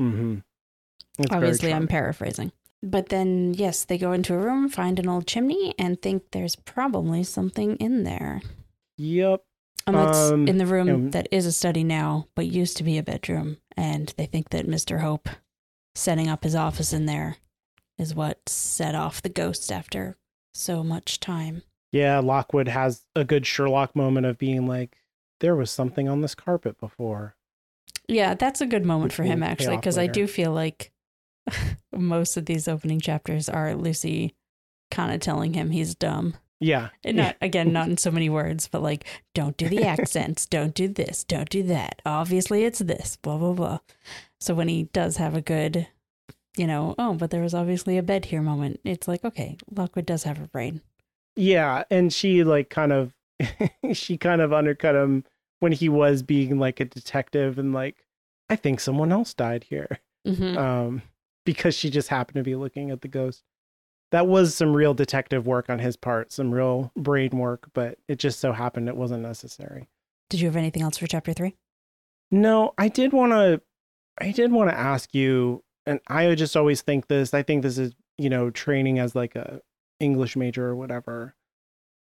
Mm-hmm. 0.00 0.36
Obviously, 1.30 1.74
I'm 1.74 1.86
paraphrasing. 1.86 2.52
But 2.82 3.10
then, 3.10 3.52
yes, 3.54 3.84
they 3.84 3.98
go 3.98 4.12
into 4.12 4.34
a 4.34 4.38
room, 4.38 4.68
find 4.68 4.98
an 4.98 5.08
old 5.08 5.26
chimney, 5.26 5.74
and 5.78 6.00
think 6.00 6.30
there's 6.30 6.56
probably 6.56 7.22
something 7.22 7.76
in 7.76 8.04
there. 8.04 8.40
Yep. 8.96 9.42
And 9.86 9.96
that's 9.96 10.30
Um, 10.30 10.48
in 10.48 10.58
the 10.58 10.66
room 10.66 10.88
um, 10.88 11.10
that 11.10 11.28
is 11.30 11.46
a 11.46 11.52
study 11.52 11.84
now, 11.84 12.28
but 12.34 12.46
used 12.46 12.76
to 12.78 12.84
be 12.84 12.96
a 12.96 13.02
bedroom. 13.02 13.58
And 13.76 14.12
they 14.16 14.26
think 14.26 14.50
that 14.50 14.66
Mr. 14.66 15.00
Hope 15.00 15.28
setting 15.94 16.28
up 16.28 16.44
his 16.44 16.54
office 16.54 16.92
in 16.92 17.06
there 17.06 17.36
is 17.98 18.14
what 18.14 18.48
set 18.48 18.94
off 18.94 19.20
the 19.20 19.28
ghost 19.28 19.70
after 19.70 20.16
so 20.54 20.82
much 20.82 21.20
time. 21.20 21.62
Yeah, 21.92 22.20
Lockwood 22.20 22.68
has 22.68 23.04
a 23.14 23.24
good 23.24 23.46
Sherlock 23.46 23.94
moment 23.96 24.26
of 24.26 24.38
being 24.38 24.66
like, 24.66 24.96
there 25.40 25.56
was 25.56 25.70
something 25.70 26.08
on 26.08 26.20
this 26.20 26.34
carpet 26.34 26.78
before. 26.78 27.36
Yeah, 28.06 28.34
that's 28.34 28.60
a 28.60 28.66
good 28.66 28.84
moment 28.84 29.06
Which 29.10 29.14
for 29.14 29.22
him, 29.24 29.42
actually, 29.42 29.76
because 29.76 29.98
I 29.98 30.06
do 30.06 30.26
feel 30.26 30.52
like 30.52 30.92
most 31.92 32.36
of 32.36 32.46
these 32.46 32.68
opening 32.68 33.00
chapters 33.00 33.48
are 33.48 33.74
Lucy 33.74 34.34
kind 34.90 35.12
of 35.12 35.20
telling 35.20 35.54
him 35.54 35.70
he's 35.70 35.94
dumb. 35.94 36.34
Yeah. 36.60 36.90
And 37.04 37.16
not 37.16 37.36
again, 37.40 37.72
not 37.72 37.88
in 37.88 37.96
so 37.96 38.10
many 38.10 38.28
words, 38.28 38.68
but 38.68 38.82
like, 38.82 39.04
don't 39.34 39.56
do 39.56 39.68
the 39.68 39.82
accents, 39.84 40.46
don't 40.46 40.74
do 40.74 40.88
this, 40.88 41.24
don't 41.24 41.48
do 41.48 41.62
that. 41.64 42.02
Obviously, 42.04 42.64
it's 42.64 42.80
this, 42.80 43.16
blah 43.16 43.38
blah 43.38 43.52
blah. 43.52 43.78
So 44.40 44.54
when 44.54 44.68
he 44.68 44.84
does 44.84 45.16
have 45.16 45.34
a 45.34 45.40
good, 45.40 45.86
you 46.56 46.66
know, 46.66 46.94
oh, 46.98 47.14
but 47.14 47.30
there 47.30 47.42
was 47.42 47.54
obviously 47.54 47.98
a 47.98 48.02
bed 48.02 48.26
here 48.26 48.42
moment. 48.42 48.80
It's 48.84 49.08
like, 49.08 49.24
okay, 49.24 49.56
Lockwood 49.74 50.06
does 50.06 50.24
have 50.24 50.40
a 50.42 50.48
brain. 50.48 50.80
Yeah. 51.36 51.84
And 51.90 52.12
she, 52.12 52.42
like, 52.44 52.70
kind 52.70 52.92
of, 52.92 53.14
she 53.92 54.16
kind 54.18 54.40
of 54.40 54.52
undercut 54.52 54.94
him 54.94 55.24
when 55.60 55.72
he 55.72 55.88
was 55.88 56.22
being 56.22 56.58
like 56.58 56.80
a 56.80 56.84
detective 56.84 57.58
and 57.58 57.72
like, 57.72 58.04
I 58.48 58.56
think 58.56 58.80
someone 58.80 59.12
else 59.12 59.32
died 59.32 59.64
here. 59.64 60.00
hmm 60.26 60.56
Um, 60.58 61.02
because 61.44 61.74
she 61.74 61.90
just 61.90 62.08
happened 62.08 62.36
to 62.36 62.42
be 62.42 62.56
looking 62.56 62.90
at 62.90 63.00
the 63.00 63.08
ghost. 63.08 63.42
That 64.12 64.26
was 64.26 64.54
some 64.54 64.74
real 64.74 64.92
detective 64.94 65.46
work 65.46 65.70
on 65.70 65.78
his 65.78 65.96
part, 65.96 66.32
some 66.32 66.52
real 66.52 66.90
brain 66.96 67.30
work, 67.30 67.68
but 67.74 67.98
it 68.08 68.18
just 68.18 68.40
so 68.40 68.52
happened 68.52 68.88
it 68.88 68.96
wasn't 68.96 69.22
necessary. 69.22 69.88
Did 70.28 70.40
you 70.40 70.46
have 70.48 70.56
anything 70.56 70.82
else 70.82 70.98
for 70.98 71.06
chapter 71.06 71.32
three? 71.32 71.56
No, 72.30 72.72
I 72.78 72.88
did 72.88 73.12
want 73.12 73.32
to 73.32 73.60
I 74.20 74.32
did 74.32 74.52
want 74.52 74.70
to 74.70 74.78
ask 74.78 75.14
you 75.14 75.62
and 75.86 76.00
I 76.08 76.34
just 76.34 76.56
always 76.56 76.82
think 76.82 77.06
this, 77.08 77.32
I 77.32 77.42
think 77.42 77.62
this 77.62 77.78
is, 77.78 77.92
you 78.18 78.28
know, 78.28 78.50
training 78.50 78.98
as 78.98 79.14
like 79.14 79.34
a 79.36 79.60
English 79.98 80.36
major 80.36 80.66
or 80.66 80.76
whatever. 80.76 81.34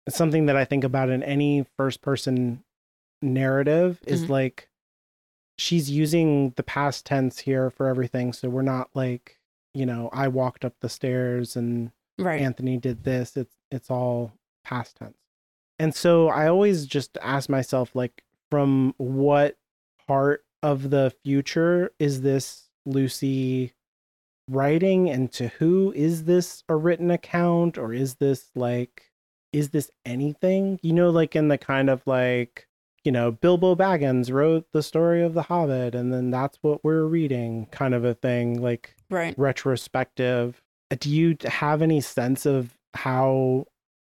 It's 0.07 0.17
something 0.17 0.47
that 0.47 0.55
I 0.55 0.65
think 0.65 0.83
about 0.83 1.09
in 1.09 1.21
any 1.21 1.65
first 1.77 2.01
person 2.01 2.63
narrative 3.21 4.01
is 4.07 4.23
Mhm. 4.25 4.29
like 4.29 4.68
she's 5.59 5.91
using 5.91 6.51
the 6.55 6.63
past 6.63 7.05
tense 7.05 7.39
here 7.39 7.69
for 7.69 7.87
everything, 7.87 8.33
so 8.33 8.49
we're 8.49 8.61
not 8.61 8.89
like, 8.93 9.37
you 9.73 9.85
know, 9.85 10.09
I 10.13 10.27
walked 10.29 10.65
up 10.65 10.73
the 10.79 10.89
stairs 10.89 11.55
and 11.55 11.91
Right. 12.19 12.41
Anthony 12.41 12.77
did 12.77 13.03
this. 13.05 13.37
It's 13.37 13.55
it's 13.71 13.89
all 13.89 14.33
past 14.65 14.97
tense. 14.97 15.17
And 15.79 15.95
so 15.95 16.27
I 16.27 16.47
always 16.47 16.85
just 16.85 17.17
ask 17.21 17.49
myself 17.49 17.95
like 17.95 18.23
from 18.51 18.93
what 18.97 19.57
part 20.05 20.43
of 20.61 20.89
the 20.89 21.13
future 21.23 21.91
is 21.97 22.21
this 22.21 22.67
Lucy 22.85 23.73
writing 24.49 25.09
and 25.09 25.31
to 25.31 25.47
who 25.47 25.93
is 25.95 26.25
this 26.25 26.63
a 26.67 26.75
written 26.75 27.09
account 27.09 27.77
or 27.77 27.93
is 27.93 28.15
this 28.15 28.49
like 28.53 29.11
is 29.53 29.69
this 29.69 29.89
anything? 30.05 30.77
You 30.83 30.91
know 30.91 31.09
like 31.11 31.37
in 31.37 31.47
the 31.47 31.57
kind 31.57 31.89
of 31.89 32.05
like 32.05 32.67
you 33.03 33.11
know 33.11 33.31
Bilbo 33.31 33.75
Baggins 33.75 34.31
wrote 34.31 34.65
the 34.73 34.83
story 34.83 35.21
of 35.21 35.33
the 35.33 35.43
Hobbit 35.43 35.95
and 35.95 36.13
then 36.13 36.31
that's 36.31 36.57
what 36.61 36.83
we're 36.83 37.05
reading 37.05 37.67
kind 37.71 37.93
of 37.93 38.05
a 38.05 38.13
thing 38.13 38.61
like 38.61 38.95
right. 39.09 39.33
retrospective. 39.37 40.61
Do 40.97 41.09
you 41.09 41.37
have 41.45 41.81
any 41.81 42.01
sense 42.01 42.45
of 42.45 42.77
how? 42.93 43.65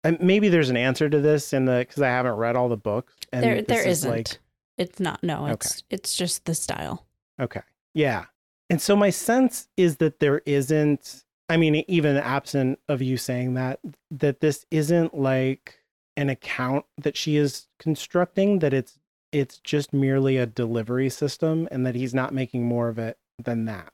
And 0.04 0.20
maybe 0.20 0.50
there's 0.50 0.70
an 0.70 0.78
answer 0.78 1.10
to 1.10 1.20
this 1.20 1.54
in 1.54 1.66
the 1.66 1.86
because 1.88 2.02
I 2.02 2.08
haven't 2.08 2.36
read 2.36 2.56
all 2.56 2.70
the 2.70 2.78
books. 2.78 3.14
And 3.32 3.44
there 3.44 3.62
there 3.62 3.82
is 3.82 4.00
isn't. 4.00 4.12
like 4.12 4.40
it's 4.78 5.00
not. 5.00 5.22
No, 5.24 5.48
it's 5.48 5.84
it's 5.90 6.16
just 6.16 6.46
the 6.46 6.56
style. 6.56 7.06
okay, 7.40 7.62
yeah. 7.94 8.26
And 8.70 8.82
so 8.82 8.96
my 8.96 9.10
sense 9.10 9.68
is 9.78 9.98
that 9.98 10.20
there 10.20 10.42
isn't. 10.46 11.24
I 11.50 11.58
mean, 11.58 11.84
even 11.90 12.16
absent 12.16 12.80
of 12.88 13.02
you 13.02 13.18
saying 13.18 13.56
that, 13.56 13.82
that 14.10 14.40
this 14.40 14.66
isn't 14.72 15.14
like 15.14 15.81
an 16.22 16.30
account 16.30 16.86
that 16.98 17.18
she 17.18 17.36
is 17.36 17.68
constructing. 17.80 18.60
That 18.60 18.74
it's 18.74 18.98
it's 19.32 19.58
just 19.60 19.92
merely 19.94 20.38
a 20.38 20.46
delivery 20.46 21.10
system, 21.10 21.68
and 21.72 21.86
that 21.86 21.96
he's 21.96 22.14
not 22.14 22.34
making 22.34 22.66
more 22.66 22.88
of 22.90 22.98
it 23.00 23.18
than 23.44 23.66
that. 23.66 23.92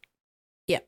Yeah. 0.67 0.79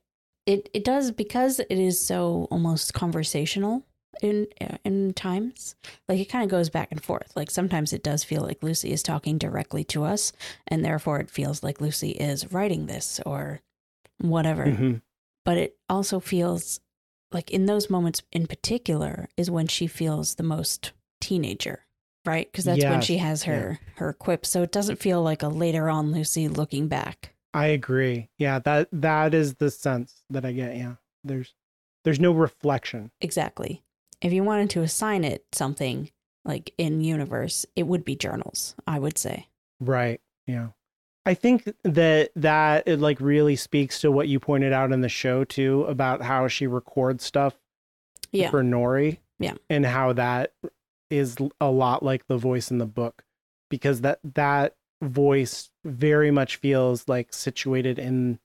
It 0.46 0.70
it 0.74 0.84
does 0.84 1.12
because 1.12 1.60
it 1.60 1.72
is 1.72 2.00
so 2.00 2.48
almost 2.52 2.94
conversational 2.94 3.84
in 4.22 4.48
in 4.84 5.14
times 5.14 5.76
like 6.10 6.20
it 6.20 6.26
kind 6.26 6.44
of 6.44 6.50
goes 6.50 6.70
back 6.70 6.92
and 6.92 7.02
forth 7.02 7.32
like 7.36 7.50
sometimes 7.52 7.94
it 7.94 8.04
does 8.04 8.24
feel 8.24 8.42
like 8.42 8.62
lucy 8.64 8.92
is 8.92 9.04
talking 9.04 9.38
directly 9.38 9.84
to 9.84 10.04
us 10.04 10.34
and 10.68 10.84
therefore 10.84 11.20
it 11.20 11.30
feels 11.30 11.62
like 11.62 11.80
lucy 11.80 12.10
is 12.10 12.52
writing 12.52 12.88
this 12.88 13.22
or 13.26 13.62
whatever 14.20 14.66
Mhm. 14.66 15.02
but 15.46 15.58
it 15.58 15.78
also 15.88 16.20
feels 16.20 16.82
like 17.32 17.52
in 17.52 17.68
those 17.68 17.90
moments 17.90 18.24
in 18.34 18.48
particular 18.48 19.30
is 19.38 19.52
when 19.52 19.68
she 19.68 19.86
feels 19.88 20.36
the 20.36 20.44
most 20.44 20.92
teenager 21.22 21.86
right 22.26 22.52
because 22.52 22.66
that's 22.66 22.84
when 22.84 23.02
she 23.02 23.18
has 23.18 23.44
her 23.44 23.80
her 23.96 24.14
quips 24.14 24.50
so 24.50 24.62
it 24.64 24.72
doesn't 24.72 25.00
feel 25.00 25.22
like 25.22 25.42
a 25.44 25.48
later 25.48 25.90
on 25.90 26.12
lucy 26.12 26.48
looking 26.48 26.88
back 26.88 27.34
I 27.52 27.66
agree. 27.66 28.30
Yeah, 28.38 28.60
that 28.60 28.90
that 28.92 29.34
is 29.34 29.56
the 29.56 29.72
sense 29.72 30.22
that 30.30 30.46
I 30.46 30.52
get. 30.52 30.78
Yeah. 30.78 30.94
There's 31.24 31.56
there's 32.04 32.20
no 32.20 32.32
reflection. 32.32 33.10
Exactly. 33.22 33.82
If 34.22 34.32
you 34.32 34.44
wanted 34.44 34.70
to 34.70 34.84
assign 34.84 35.24
it 35.24 35.46
something 35.52 36.12
like 36.46 36.72
in 36.78 37.02
universe, 37.02 37.66
it 37.76 37.88
would 37.88 38.06
be 38.06 38.16
journals, 38.16 38.76
I 38.86 39.00
would 39.00 39.18
say. 39.18 39.48
Right. 39.80 40.22
Yeah. 40.46 40.68
I 41.26 41.34
think 41.34 41.74
that 41.84 42.30
that 42.36 42.88
it 42.88 43.00
like 43.00 43.20
really 43.20 43.56
speaks 43.56 44.00
to 44.02 44.12
what 44.12 44.28
you 44.28 44.40
pointed 44.40 44.72
out 44.72 44.92
in 44.92 45.02
the 45.02 45.10
show 45.10 45.44
too 45.44 45.86
about 45.86 46.22
how 46.22 46.48
she 46.50 46.68
records 46.68 47.24
stuff 47.24 47.56
Yeah. 48.32 48.52
for 48.52 48.62
Nori. 48.64 49.18
Yeah. 49.40 49.56
And 49.72 49.88
how 49.88 50.14
that 50.14 50.54
is 51.10 51.38
a 51.60 51.70
lot 51.70 52.04
like 52.04 52.28
the 52.28 52.38
voice 52.38 52.72
in 52.72 52.78
the 52.78 52.86
book 52.86 53.24
because 53.70 54.02
that 54.02 54.20
that 54.24 54.76
voice 55.02 55.70
very 55.86 56.32
much 56.32 56.58
feels 56.58 57.08
like 57.08 57.34
situated 57.34 57.98
in 57.98 58.40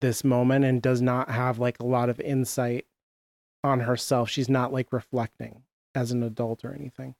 this 0.00 0.24
moment 0.24 0.64
and 0.64 0.80
does 0.80 1.02
not 1.02 1.30
have 1.30 1.58
like 1.58 1.78
a 1.80 1.86
lot 1.86 2.08
of 2.08 2.20
insight 2.20 2.86
on 3.64 3.80
herself. 3.80 4.30
She's 4.30 4.48
not 4.48 4.72
like 4.72 4.92
reflecting 4.92 5.62
as 5.94 6.12
an 6.12 6.22
adult 6.22 6.64
or 6.64 6.72
anything. 6.72 7.14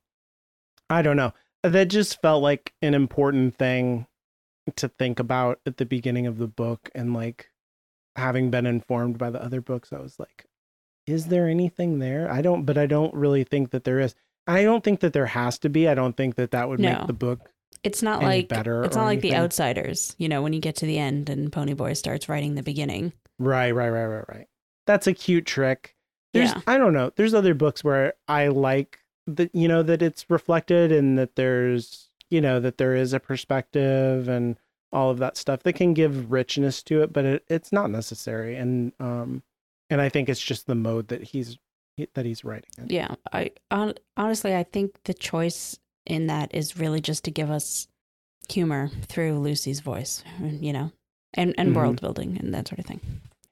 I 0.88 1.02
don't 1.02 1.16
know. 1.16 1.32
That 1.62 1.88
just 1.88 2.20
felt 2.22 2.42
like 2.42 2.72
an 2.80 2.94
important 2.94 3.56
thing 3.56 4.06
to 4.76 4.88
think 4.88 5.18
about 5.18 5.60
at 5.66 5.76
the 5.76 5.86
beginning 5.86 6.26
of 6.26 6.38
the 6.38 6.46
book 6.46 6.90
and 6.94 7.12
like 7.12 7.50
having 8.16 8.50
been 8.50 8.66
informed 8.66 9.18
by 9.18 9.30
the 9.30 9.42
other 9.42 9.60
books, 9.60 9.92
I 9.92 9.98
was 9.98 10.18
like, 10.18 10.46
is 11.06 11.26
there 11.26 11.48
anything 11.48 11.98
there? 11.98 12.30
I 12.30 12.42
don't, 12.42 12.64
but 12.64 12.76
I 12.76 12.86
don't 12.86 13.14
really 13.14 13.44
think 13.44 13.70
that 13.70 13.84
there 13.84 13.98
is. 14.00 14.14
I 14.48 14.62
don't 14.64 14.82
think 14.82 15.00
that 15.00 15.12
there 15.12 15.26
has 15.26 15.58
to 15.60 15.68
be. 15.68 15.86
I 15.88 15.94
don't 15.94 16.16
think 16.16 16.34
that 16.36 16.50
that 16.52 16.68
would 16.68 16.80
No. 16.80 16.90
make 16.98 17.06
the 17.06 17.12
book 17.12 17.50
It's 17.84 18.02
not 18.02 18.22
like 18.22 18.48
better 18.48 18.82
it's 18.82 18.96
not 18.96 19.04
like 19.04 19.20
the 19.20 19.36
outsiders, 19.36 20.16
you 20.18 20.28
know, 20.28 20.42
when 20.42 20.52
you 20.52 20.60
get 20.60 20.74
to 20.76 20.86
the 20.86 20.98
end 20.98 21.30
and 21.30 21.52
Ponyboy 21.52 21.96
starts 21.96 22.28
writing 22.28 22.54
the 22.56 22.62
beginning. 22.62 23.12
Right, 23.38 23.70
right, 23.70 23.90
right, 23.90 24.06
right, 24.06 24.24
right. 24.28 24.46
That's 24.86 25.06
a 25.06 25.14
cute 25.14 25.46
trick. 25.46 25.94
There's 26.32 26.50
Yeah. 26.50 26.60
I 26.66 26.78
don't 26.78 26.92
know. 26.94 27.12
There's 27.14 27.34
other 27.34 27.54
books 27.54 27.84
where 27.84 28.14
I 28.26 28.48
like 28.48 28.98
that 29.28 29.54
you 29.54 29.68
know 29.68 29.82
that 29.82 30.02
it's 30.02 30.28
reflected 30.30 30.90
and 30.90 31.18
that 31.18 31.36
there's 31.36 32.10
you 32.30 32.40
know 32.40 32.58
that 32.60 32.78
there 32.78 32.94
is 32.94 33.12
a 33.12 33.20
perspective 33.20 34.28
and 34.28 34.56
all 34.90 35.10
of 35.10 35.18
that 35.18 35.36
stuff 35.36 35.62
that 35.64 35.74
can 35.74 35.92
give 35.92 36.32
richness 36.32 36.82
to 36.84 37.02
it, 37.02 37.12
but 37.12 37.24
it, 37.26 37.44
it's 37.48 37.70
not 37.72 37.90
necessary. 37.90 38.56
And 38.56 38.92
um 38.98 39.42
and 39.90 40.00
I 40.00 40.08
think 40.08 40.28
it's 40.28 40.40
just 40.42 40.66
the 40.66 40.74
mode 40.74 41.08
that 41.08 41.22
he's 41.22 41.58
that 42.14 42.24
he's 42.24 42.44
writing 42.44 42.70
in. 42.78 42.88
Yeah. 42.88 43.14
I 43.32 43.50
hon- 43.70 43.94
honestly 44.16 44.54
I 44.54 44.62
think 44.64 45.02
the 45.04 45.14
choice 45.14 45.78
in 46.06 46.26
that 46.28 46.54
is 46.54 46.76
really 46.78 47.00
just 47.00 47.24
to 47.24 47.30
give 47.30 47.50
us 47.50 47.88
humor 48.48 48.90
through 49.06 49.38
Lucy's 49.40 49.80
voice, 49.80 50.24
you 50.40 50.72
know, 50.72 50.92
and 51.34 51.54
and 51.58 51.70
Mhm. 51.72 51.76
world 51.76 52.00
building 52.00 52.38
and 52.40 52.54
that 52.54 52.68
sort 52.68 52.78
of 52.78 52.86
thing. 52.86 53.00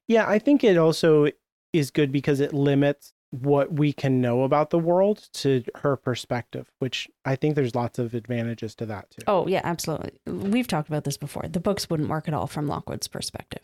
Yeah, 0.09 0.27
I 0.29 0.39
think 0.39 0.63
it 0.65 0.79
also 0.79 1.27
is 1.73 1.91
good 1.91 2.13
because 2.13 2.41
it 2.41 2.53
limits 2.55 3.13
what 3.31 3.73
we 3.73 3.93
can 3.93 4.21
know 4.21 4.45
about 4.45 4.71
the 4.71 4.79
world 4.79 5.29
to 5.35 5.63
her 5.83 5.97
perspective, 5.97 6.71
which 6.79 7.09
I 7.25 7.35
think 7.37 7.57
there's 7.57 7.75
lots 7.75 7.99
of 7.99 8.15
advantages 8.15 8.75
to 8.77 8.87
that 8.87 9.11
too. 9.11 9.23
Oh, 9.27 9.47
yeah, 9.49 9.61
absolutely. 9.65 10.13
We've 10.27 10.69
talked 10.69 10.89
about 10.89 11.05
this 11.05 11.17
before. 11.19 11.43
The 11.49 11.61
books 11.61 11.91
wouldn't 11.91 12.09
work 12.09 12.29
at 12.29 12.35
all 12.35 12.47
from 12.47 12.69
Lockwood's 12.69 13.09
perspective. 13.09 13.63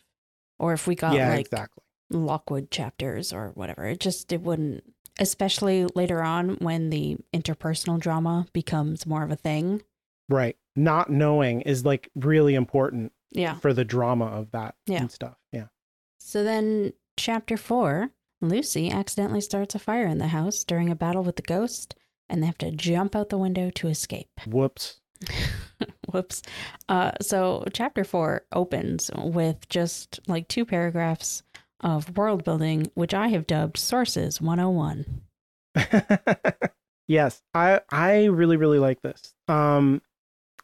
Or 0.59 0.72
if 0.74 0.87
we 0.87 0.95
got 0.97 1.14
yeah, 1.14 1.28
like 1.30 1.41
exactly. 1.47 1.85
Lockwood 2.12 2.70
chapters 2.70 3.32
or 3.32 3.50
whatever, 3.54 3.86
it 3.86 4.00
just 4.00 4.32
it 4.32 4.40
wouldn't 4.42 4.84
especially 5.20 5.86
later 5.94 6.22
on 6.22 6.56
when 6.60 6.88
the 6.90 7.16
interpersonal 7.34 8.00
drama 8.00 8.46
becomes 8.54 9.04
more 9.06 9.22
of 9.22 9.30
a 9.30 9.36
thing. 9.36 9.82
Right. 10.28 10.56
not 10.74 11.10
knowing 11.10 11.60
is 11.60 11.84
like 11.84 12.08
really 12.14 12.54
important 12.54 13.12
Yeah. 13.30 13.56
for 13.56 13.74
the 13.74 13.84
drama 13.84 14.24
of 14.26 14.50
that 14.52 14.74
Yeah. 14.86 15.00
and 15.02 15.10
stuff. 15.12 15.36
Yeah. 15.52 15.66
So 16.18 16.42
then, 16.44 16.94
chapter 17.18 17.58
four 17.58 18.10
Lucy 18.40 18.90
accidentally 18.90 19.42
starts 19.42 19.74
a 19.74 19.78
fire 19.78 20.06
in 20.06 20.16
the 20.18 20.28
house 20.28 20.64
during 20.64 20.88
a 20.90 20.96
battle 20.96 21.22
with 21.22 21.36
the 21.36 21.42
ghost, 21.42 21.94
and 22.28 22.42
they 22.42 22.46
have 22.46 22.56
to 22.58 22.70
jump 22.72 23.14
out 23.14 23.28
the 23.28 23.36
window 23.38 23.68
to 23.70 23.88
escape. 23.88 24.30
Whoops. 24.46 25.00
Whoops. 26.10 26.42
Uh, 26.88 27.12
so, 27.20 27.64
chapter 27.72 28.02
four 28.04 28.46
opens 28.52 29.10
with 29.16 29.68
just 29.68 30.20
like 30.26 30.48
two 30.48 30.64
paragraphs 30.64 31.42
of 31.83 32.16
world 32.16 32.45
building, 32.45 32.91
which 32.95 33.14
I 33.14 33.28
have 33.28 33.47
dubbed 33.47 33.76
Sources 33.78 34.41
101. 34.41 35.22
yes, 37.09 37.43
I 37.55 37.80
I 37.91 38.24
really 38.26 38.57
really 38.57 38.78
like 38.78 39.03
this. 39.03 39.35
Um 39.49 40.03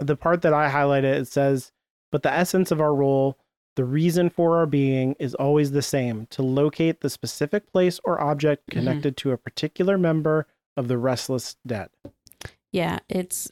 the 0.00 0.16
part 0.16 0.42
that 0.42 0.54
I 0.54 0.70
highlighted 0.70 1.04
it 1.20 1.26
says, 1.28 1.72
"But 2.12 2.22
the 2.22 2.32
essence 2.32 2.70
of 2.70 2.80
our 2.80 2.94
role, 2.94 3.36
the 3.76 3.84
reason 3.84 4.30
for 4.30 4.56
our 4.58 4.66
being 4.66 5.14
is 5.18 5.34
always 5.34 5.72
the 5.72 5.82
same, 5.82 6.26
to 6.30 6.42
locate 6.42 7.00
the 7.00 7.10
specific 7.10 7.70
place 7.72 7.98
or 8.04 8.20
object 8.20 8.66
Mhm. 8.68 8.72
connected 8.74 9.16
to 9.18 9.32
a 9.32 9.38
particular 9.38 9.98
member 9.98 10.46
of 10.76 10.88
the 10.88 10.98
restless 10.98 11.56
dead." 11.66 11.88
Yeah, 12.72 12.98
it's 13.08 13.50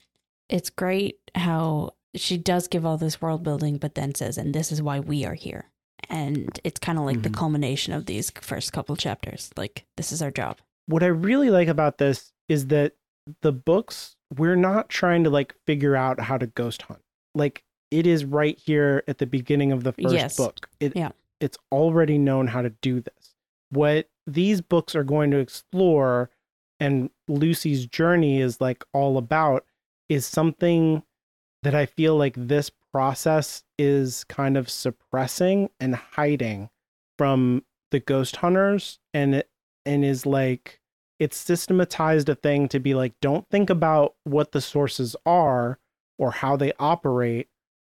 it's 0.49 0.71
great 0.71 1.19
how 1.35 1.95
she 2.15 2.37
does 2.39 2.69
give 2.69 2.87
all 2.87 2.97
this 2.97 3.21
world 3.21 3.43
building, 3.43 3.79
but 3.79 3.95
then 3.95 4.15
says, 4.15 4.39
"And 4.39 4.55
this 4.55 4.71
is 4.71 4.81
why 4.81 5.01
we 5.01 5.25
are 5.25 5.35
here." 5.35 5.71
And 6.09 6.59
it's 6.65 6.79
kind 6.81 6.99
of 6.99 7.05
like 7.05 7.23
the 7.23 7.29
Mhm. 7.31 7.35
culmination 7.37 7.93
of 7.93 8.07
these 8.07 8.31
first 8.31 8.73
couple 8.73 8.97
chapters. 8.97 9.51
Like 9.57 9.85
this 9.97 10.13
is 10.13 10.23
our 10.23 10.31
job. 10.31 10.59
What 10.87 11.03
I 11.03 11.07
really 11.07 11.51
like 11.51 11.69
about 11.69 11.99
this 11.99 12.33
is 12.49 12.69
that 12.69 12.95
the 13.43 13.53
books 13.53 14.15
we're 14.37 14.57
not 14.57 14.89
trying 14.89 15.23
to 15.25 15.31
like 15.31 15.55
figure 15.67 15.95
out 15.97 16.19
how 16.21 16.37
to 16.39 16.47
ghost 16.49 16.83
hunt. 16.83 17.01
Like 17.35 17.63
it 17.91 18.07
is 18.07 18.25
right 18.25 18.59
here 18.59 19.05
at 19.07 19.19
the 19.19 19.27
beginning 19.27 19.71
of 19.73 19.85
the 19.85 19.93
first 19.93 20.15
Yes. 20.15 20.37
book. 20.37 20.69
It, 20.81 20.97
Yeah. 20.97 21.11
It's 21.41 21.59
already 21.71 22.19
known 22.19 22.49
how 22.49 22.63
to 22.63 22.71
do 22.71 23.01
this. 23.01 23.35
What 23.71 24.09
these 24.27 24.61
books 24.61 24.95
are 24.97 25.05
going 25.05 25.31
to 25.33 25.39
explore 25.39 26.31
and 26.81 27.11
Lucy's 27.29 27.87
journey 27.87 28.41
is 28.41 28.61
like 28.61 28.85
all 28.93 29.17
about 29.19 29.65
is 30.09 30.27
something 30.27 31.03
that 31.63 31.75
I 31.75 31.87
feel 31.87 32.17
like 32.17 32.35
this 32.37 32.71
process 32.97 33.63
is 33.79 34.25
kind 34.25 34.57
of 34.57 34.71
suppressing 34.71 35.69
and 35.79 35.95
hiding 35.95 36.71
from 37.19 37.63
the 37.91 38.01
ghost 38.01 38.37
hunters 38.37 38.99
and 39.13 39.35
it 39.35 39.51
and 39.85 40.03
is 40.03 40.25
like 40.25 40.81
it's 41.21 41.37
systematized 41.37 42.31
a 42.31 42.35
thing 42.35 42.69
to 42.69 42.81
be 42.81 42.95
like 42.95 43.13
don't 43.21 43.47
think 43.51 43.69
about 43.69 44.15
what 44.25 44.53
the 44.53 44.63
sources 44.63 45.15
are 45.27 45.79
or 46.19 46.31
how 46.31 46.57
they 46.57 46.73
operate 46.79 47.49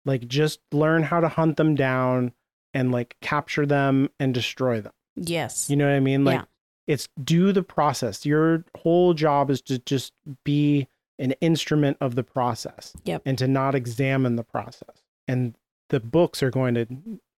like 0.04 0.28
just 0.28 0.60
learn 0.70 1.02
how 1.02 1.18
to 1.18 1.28
hunt 1.28 1.56
them 1.56 1.74
down 1.74 2.32
and 2.72 2.92
like 2.92 3.16
capture 3.20 3.66
them 3.66 4.08
and 4.20 4.32
destroy 4.32 4.80
them 4.80 4.92
Yes. 5.16 5.68
you 5.68 5.74
know 5.74 5.86
what 5.86 5.96
i 5.96 6.00
mean 6.00 6.24
like 6.24 6.38
Yeah. 6.38 6.44
it's 6.86 7.08
do 7.24 7.50
the 7.50 7.64
process 7.64 8.24
your 8.24 8.64
whole 8.78 9.14
job 9.14 9.50
is 9.50 9.60
to 9.62 9.80
just 9.80 10.12
be 10.44 10.86
an 11.22 11.32
instrument 11.40 11.96
of 12.00 12.14
the 12.16 12.22
process 12.24 12.92
Yep. 13.04 13.22
and 13.24 13.38
to 13.38 13.46
not 13.48 13.74
examine 13.74 14.36
the 14.36 14.42
process 14.44 15.02
and 15.28 15.54
the 15.88 16.00
books 16.00 16.42
are 16.42 16.50
going 16.50 16.74
to 16.74 16.86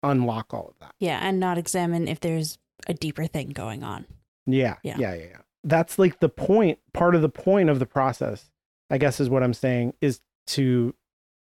unlock 0.02 0.54
all 0.54 0.68
of 0.70 0.80
that 0.80 0.94
Yeah, 1.00 1.20
and 1.22 1.40
not 1.40 1.58
examine 1.58 2.08
if 2.08 2.20
there's 2.20 2.58
a 2.88 2.94
deeper 2.94 3.26
thing 3.28 3.50
going 3.50 3.84
on. 3.84 4.06
Yeah, 4.46 4.78
Yeah. 4.84 4.98
yeah, 4.98 5.14
yeah, 5.14 5.24
yeah. 5.26 5.38
That's 5.64 5.98
like 5.98 6.20
the 6.20 6.28
point. 6.30 6.80
Part 6.94 7.16
of 7.16 7.22
the 7.22 7.30
point 7.30 7.70
of 7.70 7.80
the 7.80 7.86
process, 7.86 8.52
I 8.90 8.98
guess, 8.98 9.20
is 9.22 9.30
what 9.30 9.44
I'm 9.44 9.54
saying, 9.54 9.94
is 10.02 10.20
to 10.48 10.94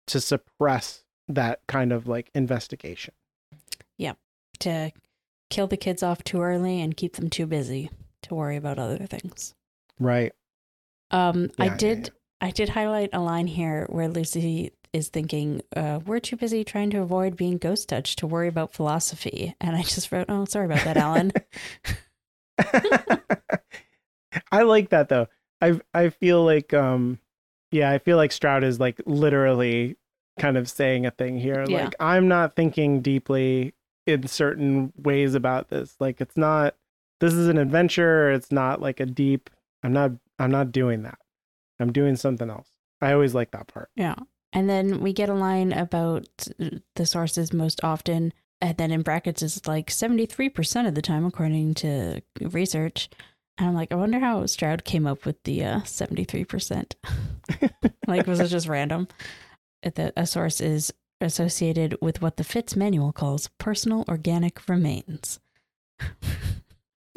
to 0.09 0.21
suppress 0.21 1.05
that 1.29 1.61
kind 1.69 1.93
of 1.93 2.09
like 2.09 2.31
investigation. 2.35 3.15
Yep. 3.99 4.19
To 4.61 4.91
kill 5.51 5.69
the 5.69 5.77
kids 5.77 6.03
off 6.03 6.25
too 6.25 6.41
early 6.43 6.81
and 6.81 6.97
keep 6.97 7.15
them 7.17 7.31
too 7.31 7.47
busy 7.47 7.91
to 8.23 8.35
worry 8.35 8.57
about 8.57 8.79
other 8.81 9.07
things. 9.07 9.55
Right. 10.01 10.33
Um, 11.13 11.43
Yeah, 11.43 11.49
I 11.59 11.65
yeah, 11.67 11.77
did 11.77 12.11
I 12.41 12.51
did 12.51 12.71
highlight 12.71 13.11
a 13.13 13.21
line 13.21 13.47
here 13.47 13.87
where 13.91 14.09
Lucy 14.09 14.73
is 14.93 15.09
thinking, 15.09 15.63
uh, 15.77 16.01
we're 16.05 16.21
too 16.21 16.37
busy 16.37 16.65
trying 16.65 16.91
to 16.91 17.01
avoid 17.01 17.37
being 17.37 17.59
ghost 17.59 17.89
touched 17.89 18.19
to 18.21 18.27
worry 18.27 18.49
about 18.49 18.73
philosophy. 18.73 19.55
And 19.61 19.77
I 19.77 19.83
just 19.83 20.11
wrote, 20.11 20.27
Oh, 20.29 20.45
sorry 20.47 20.67
about 20.67 20.85
that, 20.85 20.97
Alan. 20.97 21.33
I 24.53 24.63
like 24.63 24.91
that 24.91 25.09
though. 25.09 25.29
I 25.61 25.81
I 25.93 26.11
feel 26.11 26.45
like 26.45 26.73
um 26.73 27.19
yeah, 27.71 27.91
I 27.91 27.99
feel 27.99 28.17
like 28.17 28.33
Stroud 28.33 28.65
is 28.65 28.81
like 28.81 29.01
literally 29.07 29.97
kind 30.39 30.57
of 30.57 30.69
saying 30.69 31.07
a 31.07 31.11
thing 31.11 31.39
here. 31.39 31.65
Yeah. 31.69 31.85
Like 31.85 31.95
I'm 32.01 32.29
not 32.29 32.57
thinking 32.57 33.01
deeply 33.01 33.75
in 34.07 34.27
certain 34.27 34.93
ways 34.97 35.35
about 35.35 35.69
this. 35.69 35.97
Like 36.01 36.21
it's 36.21 36.37
not 36.37 36.75
this 37.21 37.35
is 37.35 37.49
an 37.49 37.59
adventure, 37.59 38.31
it's 38.31 38.51
not 38.51 38.81
like 38.81 39.01
a 39.01 39.07
deep 39.07 39.51
I'm 39.83 39.93
not 39.93 40.13
I'm 40.39 40.51
not 40.51 40.73
doing 40.73 41.03
that. 41.03 41.19
I'm 41.81 41.93
doing 41.93 42.17
something 42.17 42.51
else. 42.51 42.69
I 43.01 43.13
always 43.13 43.35
like 43.35 43.53
that 43.53 43.69
part. 43.69 43.91
Yeah. 43.97 44.17
And 44.53 44.69
then 44.69 45.01
we 45.01 45.13
get 45.13 45.29
a 45.29 45.35
line 45.35 45.73
about 45.73 46.27
the 46.97 47.07
sources 47.07 47.53
most 47.53 47.83
often. 47.85 48.33
And 48.61 48.77
then 48.77 48.91
in 48.91 49.03
brackets, 49.03 49.43
it's 49.43 49.67
like 49.67 49.89
73% 49.89 50.87
of 50.87 50.95
the 50.95 51.03
time, 51.03 51.25
according 51.25 51.75
to 51.75 52.21
research. 52.41 53.09
And 53.57 53.69
I'm 53.69 53.75
like, 53.75 53.93
I 53.93 53.97
wonder 53.97 54.19
how 54.19 54.45
Stroud 54.47 54.85
came 54.85 55.07
up 55.07 55.25
with 55.25 55.43
the 55.45 55.65
uh, 55.65 55.81
73%. 55.81 56.95
like, 58.07 58.27
was 58.27 58.41
it 58.41 58.49
just 58.49 58.69
random? 58.69 59.09
That 59.83 60.13
a 60.17 60.27
source 60.27 60.61
is 60.61 60.93
associated 61.21 61.97
with 62.01 62.23
what 62.23 62.37
the 62.37 62.45
Fittes 62.45 62.77
manual 62.77 63.13
calls 63.13 63.49
personal 63.59 64.05
organic 64.09 64.69
remains, 64.69 65.41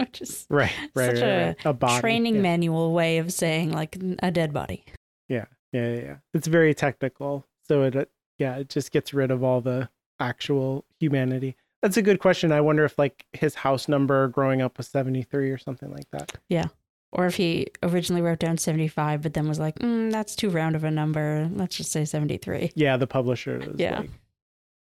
which 0.11 0.21
is 0.21 0.45
Right. 0.49 0.71
Right. 0.95 1.05
Such 1.17 1.21
right, 1.21 1.29
a 1.29 1.45
right. 1.47 1.65
a 1.65 1.73
body. 1.73 2.01
training 2.01 2.35
yeah. 2.35 2.41
manual 2.41 2.93
way 2.93 3.17
of 3.17 3.31
saying 3.33 3.71
like 3.71 3.97
a 4.19 4.31
dead 4.31 4.53
body. 4.53 4.83
Yeah, 5.29 5.45
yeah, 5.71 5.95
yeah. 5.95 6.15
It's 6.33 6.47
very 6.47 6.73
technical. 6.73 7.45
So 7.67 7.83
it, 7.83 7.95
uh, 7.95 8.05
yeah, 8.37 8.57
it 8.57 8.69
just 8.69 8.91
gets 8.91 9.13
rid 9.13 9.31
of 9.31 9.43
all 9.43 9.61
the 9.61 9.89
actual 10.19 10.85
humanity. 10.99 11.55
That's 11.81 11.97
a 11.97 12.01
good 12.01 12.19
question. 12.19 12.51
I 12.51 12.61
wonder 12.61 12.85
if 12.85 12.97
like 12.97 13.25
his 13.33 13.55
house 13.55 13.87
number 13.87 14.27
growing 14.29 14.61
up 14.61 14.77
was 14.77 14.87
73 14.87 15.51
or 15.51 15.57
something 15.57 15.91
like 15.91 16.09
that. 16.11 16.31
Yeah, 16.49 16.67
or 17.11 17.25
if 17.25 17.35
he 17.35 17.67
originally 17.83 18.21
wrote 18.21 18.39
down 18.39 18.57
75, 18.57 19.21
but 19.21 19.33
then 19.33 19.47
was 19.47 19.59
like, 19.59 19.79
mm, 19.79 20.11
that's 20.11 20.35
too 20.35 20.49
round 20.49 20.75
of 20.75 20.83
a 20.83 20.91
number. 20.91 21.49
Let's 21.53 21.75
just 21.75 21.91
say 21.91 22.05
73. 22.05 22.71
Yeah, 22.75 22.97
the 22.97 23.07
publisher 23.07 23.61
is 23.61 23.79
Yeah. 23.79 23.99
like, 23.99 24.09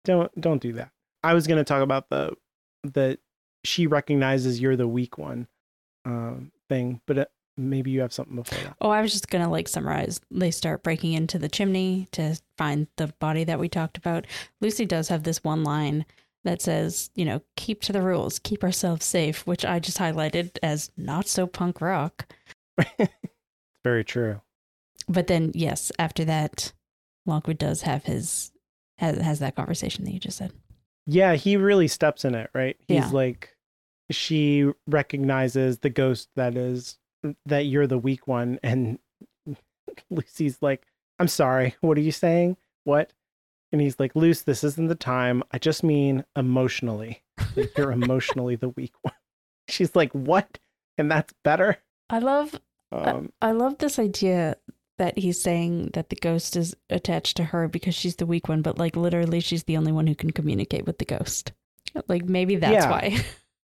don't 0.05 0.41
don't 0.41 0.61
do 0.61 0.73
that. 0.73 0.91
I 1.23 1.33
was 1.33 1.47
going 1.47 1.57
to 1.57 1.63
talk 1.63 1.81
about 1.81 2.09
the 2.09 2.33
the 2.83 3.19
she 3.67 3.85
recognizes 3.87 4.59
you're 4.61 4.75
the 4.77 4.87
weak 4.87 5.17
one 5.17 5.47
um, 6.05 6.51
thing, 6.69 7.01
but 7.05 7.17
uh, 7.17 7.25
maybe 7.57 7.91
you 7.91 7.99
have 8.01 8.13
something 8.13 8.35
before 8.35 8.57
that. 8.63 8.77
Oh, 8.81 8.89
I 8.89 9.01
was 9.01 9.11
just 9.11 9.29
going 9.29 9.43
to 9.43 9.49
like 9.49 9.67
summarize. 9.67 10.21
They 10.31 10.51
start 10.51 10.83
breaking 10.83 11.13
into 11.13 11.37
the 11.37 11.49
chimney 11.49 12.07
to 12.13 12.39
find 12.57 12.87
the 12.95 13.07
body 13.19 13.43
that 13.43 13.59
we 13.59 13.67
talked 13.69 13.97
about. 13.97 14.25
Lucy 14.61 14.85
does 14.85 15.09
have 15.09 15.23
this 15.23 15.43
one 15.43 15.63
line 15.63 16.05
that 16.45 16.61
says, 16.61 17.09
you 17.15 17.25
know, 17.25 17.41
keep 17.57 17.81
to 17.81 17.91
the 17.91 18.01
rules, 18.01 18.39
keep 18.39 18.63
ourselves 18.63 19.05
safe, 19.05 19.45
which 19.45 19.65
I 19.65 19.79
just 19.79 19.97
highlighted 19.97 20.57
as 20.63 20.91
not 20.95 21.27
so 21.27 21.45
punk 21.45 21.81
rock. 21.81 22.31
Very 23.83 24.03
true. 24.05 24.41
But 25.09 25.27
then, 25.27 25.51
yes, 25.53 25.91
after 25.99 26.23
that, 26.25 26.71
Lockwood 27.25 27.57
does 27.57 27.81
have 27.81 28.05
his, 28.05 28.51
has, 28.97 29.17
has 29.17 29.39
that 29.39 29.55
conversation 29.55 30.05
that 30.05 30.11
you 30.13 30.19
just 30.19 30.37
said. 30.37 30.53
Yeah, 31.05 31.35
he 31.35 31.57
really 31.57 31.87
steps 31.87 32.23
in 32.23 32.35
it, 32.35 32.49
right? 32.53 32.77
He's 32.87 32.97
Yeah. 32.97 33.09
like 33.11 33.55
she 34.09 34.69
recognizes 34.87 35.79
the 35.79 35.89
ghost 35.89 36.29
that 36.35 36.55
is 36.55 36.97
that 37.45 37.65
you're 37.65 37.87
the 37.87 37.97
weak 37.97 38.27
one 38.27 38.59
and 38.63 38.99
Lucy's 40.09 40.57
like, 40.61 40.85
"I'm 41.19 41.27
sorry. 41.27 41.75
What 41.81 41.97
are 41.97 42.01
you 42.01 42.11
saying? 42.11 42.57
What?" 42.83 43.11
And 43.71 43.81
he's 43.81 43.99
like, 43.99 44.15
"Luce, 44.15 44.43
this 44.43 44.63
isn't 44.63 44.87
the 44.87 44.95
time. 44.95 45.43
I 45.51 45.57
just 45.57 45.83
mean 45.83 46.23
emotionally. 46.35 47.23
You're 47.77 47.91
emotionally 48.01 48.55
the 48.55 48.69
weak 48.69 48.93
one." 49.01 49.13
She's 49.67 49.95
like, 49.95 50.11
"What?" 50.13 50.59
And 50.97 51.11
that's 51.11 51.33
better. 51.43 51.77
I 52.09 52.19
love 52.19 52.59
Um 52.91 53.31
I 53.41 53.51
love 53.51 53.77
this 53.79 53.99
idea 53.99 54.55
that 54.97 55.17
he's 55.17 55.39
saying 55.41 55.91
that 55.93 56.09
the 56.09 56.15
ghost 56.15 56.55
is 56.55 56.75
attached 56.89 57.37
to 57.37 57.43
her 57.43 57.67
because 57.67 57.93
she's 57.93 58.15
the 58.15 58.25
weak 58.25 58.47
one, 58.47 58.61
but 58.63 58.77
like 58.79 58.95
literally 58.95 59.39
she's 59.41 59.65
the 59.65 59.77
only 59.77 59.91
one 59.91 60.07
who 60.07 60.15
can 60.15 60.31
communicate 60.31 60.85
with 60.87 60.97
the 60.97 61.05
ghost. 61.05 61.51
Like 62.07 62.25
maybe 62.25 62.55
that's 62.55 62.73
Yeah. 62.73 62.89
why. 62.89 63.17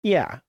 Yeah 0.06 0.39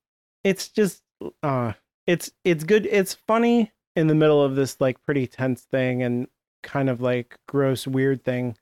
it's 0.45 0.69
just 0.69 1.03
uh 1.43 1.73
it's 2.07 2.31
it's 2.45 2.63
good 2.63 2.87
it's 2.87 3.15
funny 3.27 3.73
in 3.97 4.07
the 4.07 4.15
middle 4.15 4.43
of 4.43 4.55
this 4.55 4.77
like 4.81 5.03
pretty 5.03 5.27
tense 5.27 5.63
thing 5.63 6.03
and 6.03 6.29
kind 6.63 6.91
of 6.91 7.01
like 7.01 7.37
gross 7.49 7.87
weird 7.87 8.23
thing 8.23 8.57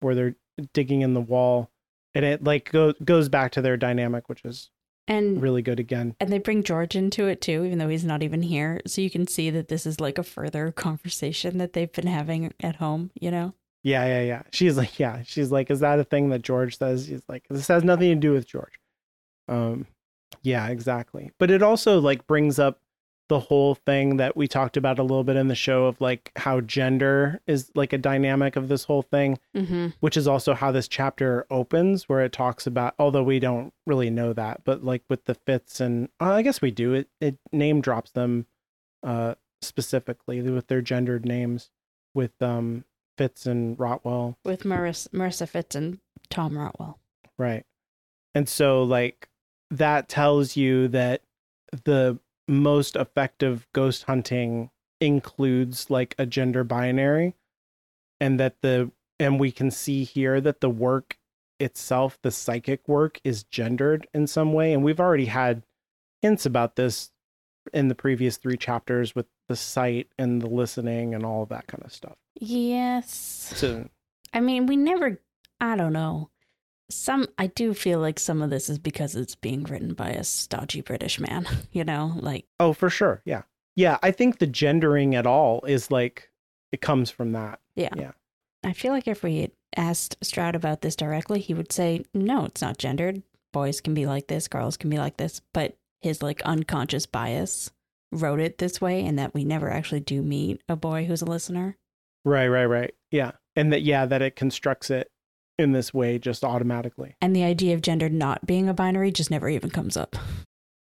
where 0.00 0.14
they're 0.14 0.36
digging 0.72 1.02
in 1.02 1.12
the 1.12 1.20
wall 1.20 1.70
and 2.14 2.24
it 2.24 2.42
like 2.42 2.72
go, 2.72 2.94
goes 3.04 3.28
back 3.28 3.52
to 3.52 3.60
their 3.60 3.76
dynamic 3.76 4.28
which 4.28 4.42
is 4.44 4.70
And 5.06 5.42
really 5.42 5.60
good 5.60 5.78
again 5.78 6.16
and 6.18 6.32
they 6.32 6.38
bring 6.38 6.62
George 6.62 6.96
into 6.96 7.26
it 7.26 7.40
too, 7.42 7.64
even 7.64 7.78
though 7.78 7.88
he's 7.88 8.04
not 8.04 8.22
even 8.22 8.42
here. 8.42 8.80
So 8.86 9.00
you 9.02 9.10
can 9.10 9.26
see 9.26 9.50
that 9.50 9.68
this 9.68 9.86
is 9.86 10.00
like 10.00 10.18
a 10.18 10.22
further 10.22 10.72
conversation 10.86 11.58
that 11.58 11.74
they've 11.74 11.92
been 11.92 12.06
having 12.06 12.52
at 12.60 12.76
home, 12.76 13.10
you 13.20 13.30
know? 13.30 13.54
Yeah, 13.82 14.04
yeah, 14.06 14.22
yeah. 14.22 14.42
She's 14.50 14.76
like, 14.76 14.98
yeah, 14.98 15.22
she's 15.24 15.52
like, 15.52 15.70
is 15.70 15.80
that 15.80 15.98
a 15.98 16.04
thing 16.04 16.30
that 16.30 16.42
George 16.42 16.78
says? 16.78 17.06
He's 17.06 17.22
like, 17.28 17.44
this 17.48 17.68
has 17.68 17.84
nothing 17.84 18.08
to 18.08 18.14
do 18.16 18.32
with 18.32 18.46
George. 18.46 18.78
Um, 19.46 19.86
yeah, 20.42 20.68
exactly. 20.68 21.30
But 21.38 21.50
it 21.50 21.62
also 21.62 22.00
like 22.00 22.26
brings 22.26 22.58
up 22.58 22.80
the 23.28 23.40
whole 23.40 23.74
thing 23.74 24.16
that 24.16 24.36
we 24.38 24.48
talked 24.48 24.78
about 24.78 24.98
a 24.98 25.02
little 25.02 25.22
bit 25.24 25.36
in 25.36 25.48
the 25.48 25.54
show 25.54 25.84
of 25.84 26.00
like 26.00 26.32
how 26.36 26.62
gender 26.62 27.40
is 27.46 27.70
like 27.74 27.92
a 27.92 27.98
dynamic 27.98 28.56
of 28.56 28.68
this 28.68 28.84
whole 28.84 29.02
thing, 29.02 29.38
Mm-hmm. 29.54 29.88
which 30.00 30.16
is 30.16 30.26
also 30.26 30.54
how 30.54 30.72
this 30.72 30.88
chapter 30.88 31.46
opens, 31.50 32.08
where 32.08 32.20
it 32.24 32.32
talks 32.32 32.66
about, 32.66 32.94
although 32.98 33.22
we 33.22 33.38
don't 33.38 33.74
really 33.86 34.08
know 34.08 34.32
that, 34.32 34.62
but 34.64 34.82
like 34.82 35.02
with 35.10 35.26
the 35.26 35.34
Fittes 35.34 35.78
and 35.80 36.08
uh, 36.20 36.32
I 36.32 36.40
guess 36.42 36.62
we 36.62 36.70
do 36.70 36.94
it, 36.94 37.08
it 37.20 37.36
name 37.52 37.82
drops 37.82 38.12
them 38.12 38.46
uh, 39.02 39.34
specifically 39.60 40.40
with 40.40 40.68
their 40.68 40.80
gendered 40.80 41.26
names 41.26 41.70
with 42.14 42.32
um, 42.40 42.84
Fittes 43.18 43.44
and 43.46 43.78
Rotwell. 43.78 44.38
With 44.42 44.62
Marissa, 44.62 45.08
Marissa 45.10 45.46
Fittes 45.46 45.74
and 45.74 45.98
Tom 46.30 46.56
Rotwell. 46.56 46.98
Right. 47.36 47.66
And 48.34 48.48
so 48.48 48.82
like 48.84 49.28
that 49.70 50.08
tells 50.08 50.56
you 50.56 50.88
that 50.88 51.22
the 51.84 52.18
most 52.46 52.96
effective 52.96 53.66
ghost 53.74 54.04
hunting 54.04 54.70
includes 55.00 55.90
like 55.90 56.14
a 56.18 56.26
gender 56.26 56.64
binary 56.64 57.34
and 58.20 58.40
that 58.40 58.56
the 58.62 58.90
and 59.20 59.38
we 59.38 59.52
can 59.52 59.70
see 59.70 60.04
here 60.04 60.40
that 60.40 60.60
the 60.60 60.70
work 60.70 61.18
itself 61.60 62.18
the 62.22 62.30
psychic 62.30 62.86
work 62.88 63.20
is 63.22 63.44
gendered 63.44 64.06
in 64.14 64.26
some 64.26 64.52
way 64.52 64.72
and 64.72 64.82
we've 64.82 65.00
already 65.00 65.26
had 65.26 65.62
hints 66.22 66.46
about 66.46 66.76
this 66.76 67.10
in 67.72 67.88
the 67.88 67.94
previous 67.94 68.38
3 68.38 68.56
chapters 68.56 69.14
with 69.14 69.26
the 69.48 69.56
sight 69.56 70.08
and 70.18 70.40
the 70.40 70.48
listening 70.48 71.14
and 71.14 71.24
all 71.24 71.42
of 71.42 71.48
that 71.50 71.66
kind 71.66 71.82
of 71.84 71.92
stuff. 71.92 72.16
Yes. 72.40 73.52
So 73.56 73.88
I 74.32 74.40
mean, 74.40 74.66
we 74.66 74.76
never, 74.76 75.20
I 75.60 75.76
don't 75.76 75.92
know. 75.92 76.30
Some, 76.90 77.26
I 77.36 77.48
do 77.48 77.74
feel 77.74 78.00
like 78.00 78.18
some 78.18 78.40
of 78.40 78.50
this 78.50 78.68
is 78.70 78.78
because 78.78 79.14
it's 79.14 79.34
being 79.34 79.64
written 79.64 79.92
by 79.94 80.10
a 80.10 80.24
stodgy 80.24 80.80
British 80.80 81.20
man, 81.20 81.46
you 81.72 81.84
know? 81.84 82.12
Like, 82.16 82.46
Oh, 82.58 82.72
for 82.72 82.88
sure. 82.90 83.22
Yeah. 83.24 83.42
Yeah. 83.76 83.98
I 84.02 84.10
think 84.10 84.38
the 84.38 84.46
gendering 84.46 85.14
at 85.14 85.26
all 85.26 85.62
is 85.66 85.90
like, 85.90 86.30
it 86.72 86.80
comes 86.80 87.10
from 87.10 87.32
that. 87.32 87.60
Yeah. 87.74 87.90
Yeah. 87.96 88.12
I 88.64 88.72
feel 88.72 88.92
like 88.92 89.06
if 89.06 89.22
we 89.22 89.40
had 89.42 89.50
asked 89.76 90.16
Stroud 90.22 90.54
about 90.54 90.80
this 90.80 90.96
directly, 90.96 91.40
he 91.40 91.54
would 91.54 91.72
say, 91.72 92.04
no, 92.14 92.46
it's 92.46 92.62
not 92.62 92.78
gendered. 92.78 93.22
Boys 93.52 93.80
can 93.80 93.94
be 93.94 94.06
like 94.06 94.26
this, 94.26 94.48
girls 94.48 94.76
can 94.76 94.90
be 94.90 94.98
like 94.98 95.16
this. 95.16 95.40
But 95.52 95.76
his 96.00 96.22
like 96.22 96.42
unconscious 96.42 97.06
bias 97.06 97.70
wrote 98.10 98.40
it 98.40 98.58
this 98.58 98.80
way, 98.80 99.04
and 99.04 99.18
that 99.18 99.34
we 99.34 99.44
never 99.44 99.70
actually 99.70 100.00
do 100.00 100.22
meet 100.22 100.62
a 100.68 100.76
boy 100.76 101.04
who's 101.04 101.22
a 101.22 101.26
listener. 101.26 101.76
Right. 102.24 102.48
Right. 102.48 102.64
Right. 102.66 102.94
Yeah. 103.10 103.32
And 103.54 103.72
that, 103.72 103.82
yeah, 103.82 104.06
that 104.06 104.22
it 104.22 104.36
constructs 104.36 104.90
it 104.90 105.10
in 105.58 105.72
this 105.72 105.92
way 105.92 106.18
just 106.18 106.44
automatically. 106.44 107.16
And 107.20 107.34
the 107.34 107.44
idea 107.44 107.74
of 107.74 107.82
gender 107.82 108.08
not 108.08 108.46
being 108.46 108.68
a 108.68 108.74
binary 108.74 109.10
just 109.10 109.30
never 109.30 109.48
even 109.48 109.70
comes 109.70 109.96
up. 109.96 110.16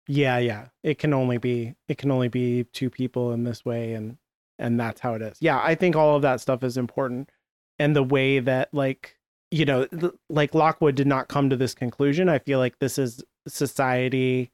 Yeah. 0.07 0.37
Yeah. 0.37 0.67
It 0.83 0.97
can 0.97 1.13
only 1.13 1.37
be, 1.37 1.75
it 1.87 1.97
can 1.97 2.11
only 2.11 2.27
be 2.29 2.65
two 2.65 2.89
people 2.89 3.31
in 3.31 3.43
this 3.43 3.65
way. 3.65 3.93
And, 3.93 4.17
and 4.57 4.79
that's 4.79 5.01
how 5.01 5.13
it 5.13 5.21
is. 5.21 5.37
Yeah. 5.39 5.59
I 5.61 5.75
think 5.75 5.95
all 5.95 6.15
of 6.15 6.21
that 6.21 6.41
stuff 6.41 6.63
is 6.63 6.77
important. 6.77 7.29
And 7.77 7.95
the 7.95 8.03
way 8.03 8.39
that, 8.39 8.73
like, 8.73 9.17
you 9.51 9.65
know, 9.65 9.87
like 10.29 10.53
Lockwood 10.53 10.95
did 10.95 11.07
not 11.07 11.27
come 11.27 11.49
to 11.49 11.55
this 11.55 11.73
conclusion. 11.73 12.29
I 12.29 12.39
feel 12.39 12.59
like 12.59 12.79
this 12.79 12.97
is 12.97 13.23
society 13.47 14.51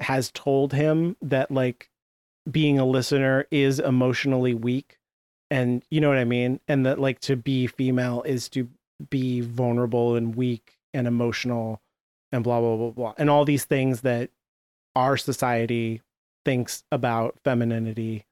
has 0.00 0.30
told 0.32 0.72
him 0.72 1.16
that, 1.20 1.50
like, 1.50 1.90
being 2.50 2.78
a 2.78 2.84
listener 2.84 3.46
is 3.50 3.78
emotionally 3.78 4.54
weak 4.54 4.98
and 5.50 5.84
you 5.90 6.00
know 6.00 6.08
what 6.08 6.18
i 6.18 6.24
mean 6.24 6.58
and 6.66 6.84
that 6.84 6.98
like 6.98 7.20
to 7.20 7.36
be 7.36 7.66
female 7.66 8.22
is 8.22 8.48
to 8.48 8.68
be 9.10 9.40
vulnerable 9.40 10.14
and 10.16 10.34
weak 10.34 10.78
and 10.94 11.06
emotional 11.06 11.80
and 12.30 12.44
blah 12.44 12.60
blah 12.60 12.76
blah 12.76 12.90
blah 12.90 13.14
and 13.18 13.28
all 13.30 13.44
these 13.44 13.64
things 13.64 14.02
that 14.02 14.30
our 14.96 15.16
society 15.16 16.00
thinks 16.44 16.84
about 16.92 17.38
femininity 17.44 18.24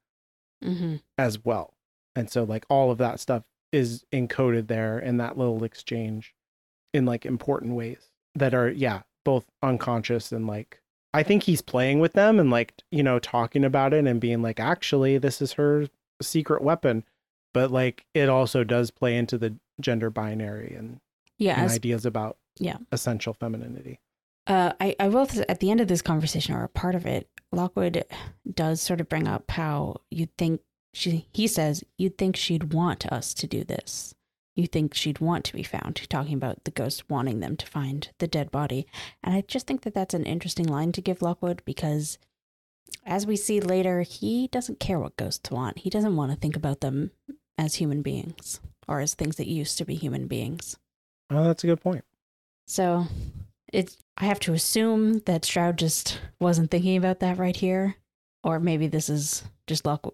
Mm-hmm. 0.63 0.97
as 1.17 1.43
well 1.43 1.73
and 2.15 2.29
so 2.29 2.45
like 2.45 2.67
all 2.69 2.91
of 2.91 2.99
that 2.99 3.19
stuff 3.19 3.45
is 3.73 4.05
encoded 4.13 4.67
there 4.67 4.99
in 4.99 5.17
that 5.17 5.39
little 5.39 5.65
exchange 5.65 6.35
in 6.93 7.07
like 7.07 7.25
important 7.25 7.75
ways 7.77 8.11
that 8.35 8.53
are 8.53 8.69
yeah 8.69 9.01
both 9.25 9.47
unconscious 9.63 10.33
and 10.33 10.47
like 10.47 10.83
i 11.15 11.23
think 11.23 11.45
he's 11.45 11.63
playing 11.63 11.99
with 11.99 12.13
them 12.13 12.39
and 12.39 12.51
like 12.51 12.75
you 12.91 13.03
know 13.03 13.19
talking 13.19 13.65
about 13.65 13.95
it 13.95 14.07
and 14.07 14.21
being 14.21 14.43
like 14.43 14.61
actually 14.61 15.17
this 15.17 15.41
is 15.41 15.55
her 15.55 15.87
secret 16.21 16.61
weapon 16.61 17.05
but 17.55 17.71
like 17.71 18.05
it 18.13 18.29
also 18.29 18.63
does 18.63 18.91
play 18.91 19.17
into 19.17 19.39
the 19.39 19.55
gender 19.81 20.11
binary 20.11 20.75
and, 20.77 21.01
Yeah, 21.39 21.55
and 21.57 21.67
as 21.67 21.75
ideas 21.77 22.05
about 22.07 22.37
Yeah. 22.59 22.79
essential 22.93 23.33
femininity 23.35 23.99
Uh, 24.47 24.73
I, 24.81 24.97
I 24.99 25.09
will, 25.09 25.27
th- 25.27 25.45
at 25.49 25.61
the 25.61 25.71
end 25.71 25.81
of 25.81 25.89
this 25.89 26.03
conversation 26.03 26.55
or 26.55 26.65
a 26.65 26.69
part 26.69 26.95
of 26.95 27.07
it, 27.07 27.29
Lockwood 27.53 28.05
does 28.53 28.81
sort 28.81 29.01
of 29.01 29.09
bring 29.09 29.29
up 29.29 29.51
how 29.51 30.01
you 30.11 30.27
think 30.39 30.61
she, 30.93 31.27
he 31.33 31.47
says, 31.47 31.85
you'd 31.99 32.19
think 32.19 32.35
she'd 32.37 32.73
want 32.73 33.07
us 33.13 33.33
to 33.35 33.47
do 33.47 33.63
this. 33.65 34.13
You 34.57 34.67
think 34.67 34.93
she'd 34.95 35.21
want 35.21 35.45
to 35.45 35.55
be 35.55 35.63
found, 35.63 36.01
talking 36.09 36.35
about 36.35 36.65
the 36.65 36.73
ghost 36.73 37.09
wanting 37.09 37.39
them 37.41 37.57
to 37.57 37.67
find 37.67 38.09
the 38.19 38.27
dead 38.27 38.51
body. 38.51 38.87
And 39.23 39.35
I 39.35 39.43
just 39.43 39.67
think 39.69 39.83
that 39.83 39.95
that's 39.95 40.15
an 40.15 40.25
interesting 40.27 40.67
line 40.67 40.91
to 40.93 41.01
give 41.01 41.23
Lockwood 41.23 41.63
because 41.65 42.19
as 43.07 43.27
we 43.27 43.37
see 43.37 43.61
later, 43.61 44.03
he 44.03 44.49
doesn't 44.49 44.81
care 44.81 44.99
what 44.99 45.17
ghosts 45.17 45.51
want. 45.51 45.79
He 45.79 45.91
doesn't 45.91 46.17
want 46.17 46.33
to 46.33 46.37
think 46.39 46.57
about 46.57 46.81
them 46.81 47.13
as 47.57 47.77
human 47.77 48.03
beings 48.03 48.61
or 48.91 49.01
as 49.01 49.15
things 49.15 49.37
that 49.37 49.47
used 49.49 49.79
to 49.79 49.85
be 49.87 49.95
human 49.95 50.27
beings. 50.27 50.77
oh 51.31 51.45
that's 51.45 51.65
a 51.65 51.67
good 51.69 51.81
point 51.81 52.05
So 52.67 53.07
it's 53.73 53.97
I 54.19 54.25
have 54.27 54.41
to 54.41 54.53
assume 54.53 55.21
that 55.21 55.45
Stroud 55.47 55.79
just 55.79 56.21
wasn't 56.41 56.71
thinking 56.71 56.97
about 56.97 57.21
that 57.21 57.39
right 57.39 57.57
here. 57.57 57.97
Or 58.45 58.59
maybe 58.61 58.87
this 58.89 59.09
is 59.09 59.45
just 59.67 59.87
luck 59.87 60.13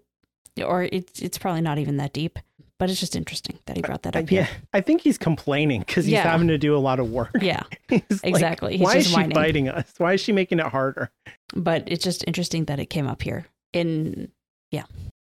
or 0.64 0.82
it's 0.84 1.20
it's 1.20 1.38
probably 1.38 1.60
not 1.62 1.78
even 1.78 1.96
that 1.96 2.12
deep. 2.12 2.38
But 2.78 2.90
it's 2.90 3.00
just 3.00 3.16
interesting 3.16 3.58
that 3.66 3.76
he 3.76 3.82
brought 3.82 4.02
that 4.02 4.14
up 4.16 4.30
yeah 4.30 4.44
here. 4.44 4.56
i 4.74 4.82
think 4.82 5.00
he's 5.00 5.16
complaining 5.16 5.80
because 5.80 6.04
he's 6.04 6.12
Yeah. 6.12 6.22
having 6.30 6.48
to 6.48 6.58
do 6.58 6.76
a 6.76 6.82
lot 6.88 7.00
of 7.00 7.10
work 7.10 7.30
Yeah. 7.40 7.62
He's 7.88 8.02
like, 8.10 8.24
Exactly. 8.24 8.76
He's 8.76 8.84
why 8.84 8.96
is 8.96 9.06
she 9.08 9.14
whining. 9.14 9.34
fighting 9.34 9.68
us 9.70 9.92
why 9.96 10.12
is 10.12 10.20
she 10.20 10.32
making 10.32 10.58
it 10.58 10.66
harder 10.66 11.10
But 11.54 11.84
it's 11.86 12.04
just 12.04 12.22
interesting 12.26 12.66
that 12.66 12.78
it 12.78 12.86
came 12.90 13.06
up 13.08 13.22
here. 13.22 13.46
In 13.72 14.30
yeah 14.70 14.84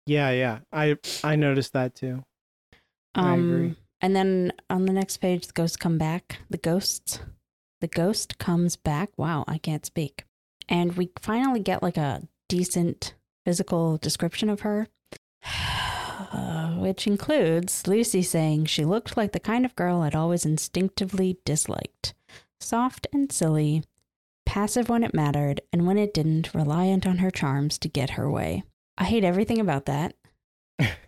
yeah 0.08 0.32
yeah. 0.32 0.60
i 0.74 0.98
i 1.24 1.36
noticed 1.36 1.74
that 1.74 1.94
too 1.94 2.24
um 3.16 3.76
and 4.02 4.16
then 4.16 4.54
on 4.70 4.86
the 4.86 4.94
next 4.94 5.18
page 5.18 5.48
the 5.48 5.54
ghosts 5.54 5.78
come 5.78 5.98
back. 5.98 6.40
The 6.50 6.58
ghosts 6.58 7.20
the 7.82 7.88
ghost 7.88 8.38
comes 8.38 8.76
back. 8.76 9.10
Wow, 9.18 9.44
I 9.48 9.58
can't 9.58 9.86
speak. 9.86 10.26
And 10.68 10.94
we 10.94 11.12
finally 11.20 11.60
get 11.60 11.84
like 11.84 11.98
a 11.98 12.24
decent 12.50 13.14
physical 13.46 13.98
description 13.98 14.50
of 14.50 14.62
her. 14.62 14.88
Which 16.78 17.08
includes 17.08 17.88
Lucy 17.88 18.22
saying 18.22 18.66
she 18.66 18.86
looked 18.86 19.18
like 19.18 19.32
the 19.32 19.40
kind 19.40 19.66
of 19.66 19.76
girl 19.76 20.02
I'd 20.02 20.16
always 20.16 20.46
instinctively 20.46 21.38
disliked. 21.46 22.14
Soft 22.60 23.08
and 23.14 23.32
silly, 23.32 23.84
passive 24.46 24.90
when 24.90 25.04
it 25.04 25.14
mattered, 25.14 25.62
and 25.74 25.86
when 25.86 25.98
it 25.98 26.14
didn't, 26.14 26.54
reliant 26.54 27.06
on 27.06 27.20
her 27.20 27.32
charms 27.32 27.78
to 27.80 27.90
get 27.90 28.12
her 28.12 28.30
way. 28.30 28.64
I 28.98 29.06
hate 29.06 29.24
everything 29.24 29.60
about 29.60 29.86
that. 29.86 30.16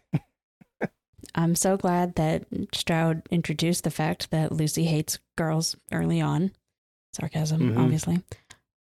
I'm 1.38 1.56
so 1.56 1.78
glad 1.78 2.16
that 2.16 2.46
Stroud 2.74 3.22
introduced 3.30 3.84
the 3.84 3.92
fact 3.92 4.32
that 4.32 4.52
Lucy 4.52 4.86
hates 4.86 5.20
girls 5.38 5.76
early 5.92 6.20
on. 6.20 6.52
Sarcasm, 7.14 7.62
Mhm. 7.76 7.78
obviously. 7.78 8.24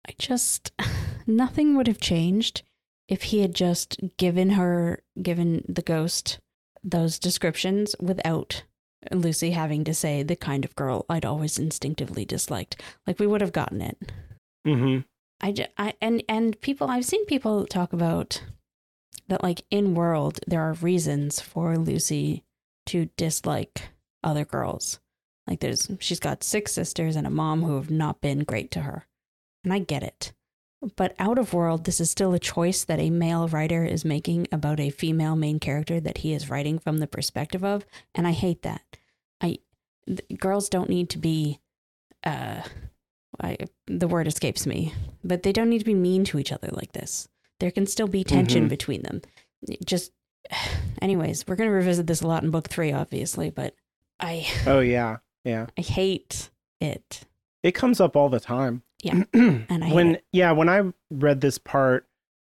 I 0.06 0.12
just, 0.18 0.72
nothing 1.26 1.76
would 1.76 1.86
have 1.86 2.00
changed 2.00 2.62
if 3.08 3.22
he 3.24 3.40
had 3.40 3.54
just 3.54 3.98
given 4.16 4.50
her, 4.50 5.02
given 5.22 5.64
the 5.68 5.82
ghost 5.82 6.38
those 6.82 7.18
descriptions 7.18 7.94
without 8.00 8.64
Lucy 9.12 9.50
having 9.52 9.84
to 9.84 9.94
say 9.94 10.22
the 10.22 10.36
kind 10.36 10.64
of 10.64 10.74
girl 10.76 11.06
I'd 11.08 11.24
always 11.24 11.58
instinctively 11.58 12.24
disliked. 12.24 12.80
Like 13.06 13.18
we 13.18 13.26
would 13.26 13.40
have 13.40 13.52
gotten 13.52 13.80
it. 13.80 13.96
mm-hmm 14.66 15.00
I, 15.42 15.52
ju- 15.52 15.64
I 15.78 15.94
and 16.02 16.22
and 16.28 16.60
people 16.60 16.88
I've 16.88 17.06
seen 17.06 17.24
people 17.24 17.64
talk 17.66 17.94
about 17.94 18.42
that 19.30 19.42
like 19.42 19.64
in 19.70 19.94
world 19.94 20.40
there 20.46 20.60
are 20.60 20.74
reasons 20.74 21.40
for 21.40 21.78
Lucy 21.78 22.44
to 22.86 23.08
dislike 23.16 23.90
other 24.22 24.44
girls. 24.44 25.00
Like 25.46 25.60
there's 25.60 25.90
she's 25.98 26.20
got 26.20 26.44
six 26.44 26.72
sisters 26.72 27.16
and 27.16 27.26
a 27.26 27.30
mom 27.30 27.62
who 27.62 27.76
have 27.76 27.90
not 27.90 28.20
been 28.20 28.40
great 28.40 28.70
to 28.72 28.80
her. 28.80 29.06
And 29.64 29.72
I 29.72 29.78
get 29.78 30.02
it. 30.02 30.32
But 30.96 31.14
out 31.18 31.38
of 31.38 31.54
world 31.54 31.84
this 31.84 32.00
is 32.00 32.10
still 32.10 32.34
a 32.34 32.38
choice 32.38 32.84
that 32.84 33.00
a 33.00 33.10
male 33.10 33.48
writer 33.48 33.84
is 33.84 34.04
making 34.04 34.48
about 34.52 34.80
a 34.80 34.90
female 34.90 35.36
main 35.36 35.58
character 35.58 36.00
that 36.00 36.18
he 36.18 36.32
is 36.32 36.50
writing 36.50 36.78
from 36.78 36.98
the 36.98 37.06
perspective 37.06 37.64
of 37.64 37.86
and 38.14 38.26
I 38.26 38.32
hate 38.32 38.62
that. 38.62 38.82
I 39.40 39.58
th- 40.06 40.38
girls 40.38 40.68
don't 40.68 40.90
need 40.90 41.08
to 41.10 41.18
be 41.18 41.60
uh 42.24 42.62
I, 43.42 43.56
the 43.86 44.08
word 44.08 44.26
escapes 44.26 44.66
me, 44.66 44.92
but 45.24 45.42
they 45.42 45.52
don't 45.52 45.70
need 45.70 45.78
to 45.78 45.84
be 45.84 45.94
mean 45.94 46.24
to 46.24 46.38
each 46.38 46.52
other 46.52 46.68
like 46.72 46.92
this. 46.92 47.28
There 47.60 47.70
can 47.70 47.86
still 47.86 48.08
be 48.08 48.24
tension 48.24 48.66
Mhm. 48.66 48.68
between 48.70 49.02
them. 49.02 49.22
Just, 49.84 50.12
anyways, 51.02 51.46
we're 51.46 51.56
going 51.56 51.68
to 51.70 51.74
revisit 51.74 52.06
this 52.06 52.22
a 52.22 52.26
lot 52.26 52.42
in 52.42 52.50
book 52.50 52.68
three, 52.68 52.92
obviously, 52.92 53.50
but 53.50 53.74
I 54.18 54.46
Oh 54.66 54.80
yeah, 54.80 55.18
yeah. 55.44 55.66
I 55.78 55.80
hate 55.82 56.50
it. 56.80 57.20
It 57.62 57.72
comes 57.72 58.00
up 58.00 58.16
all 58.16 58.28
the 58.28 58.40
time. 58.40 58.82
Yeah, 59.02 59.24
and 59.32 59.66
I 59.70 59.86
hate 59.86 59.94
when 59.94 60.14
it. 60.16 60.24
yeah, 60.32 60.52
when 60.52 60.68
I 60.68 60.92
read 61.10 61.40
this 61.40 61.56
part, 61.58 62.06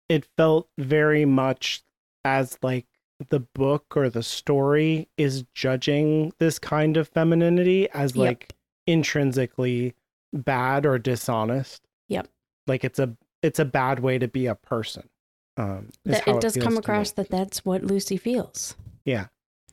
it 0.09 0.27
felt 0.37 0.69
very 0.79 1.25
much 1.25 1.83
as 2.25 2.59
like 2.63 2.87
the 3.31 3.41
book 3.41 3.97
or 3.97 4.09
the 4.11 4.23
story 4.23 5.09
is 5.17 5.45
judging 5.55 6.33
this 6.39 6.59
kind 6.59 6.97
of 6.97 7.07
femininity 7.09 7.89
as 7.91 8.17
Yep. 8.17 8.27
like 8.27 8.55
intrinsically 8.87 9.95
bad 10.33 10.87
or 10.87 10.99
dishonest. 10.99 11.87
Yep. 12.09 12.29
Like 12.67 12.85
it's 12.85 12.99
a 12.99 13.17
it's 13.43 13.59
a 13.59 13.65
bad 13.65 14.01
way 14.01 14.19
to 14.19 14.29
be 14.29 14.47
a 14.47 14.55
person. 14.55 15.09
Um 15.57 15.91
That 16.05 16.27
it 16.27 16.41
does 16.41 16.55
feels 16.55 16.65
come 16.65 16.77
across 16.77 17.13
that 17.13 17.31
that's 17.31 17.65
what 17.65 17.83
Lucy 17.85 18.17
feels. 18.17 18.75
Yeah. 19.05 19.27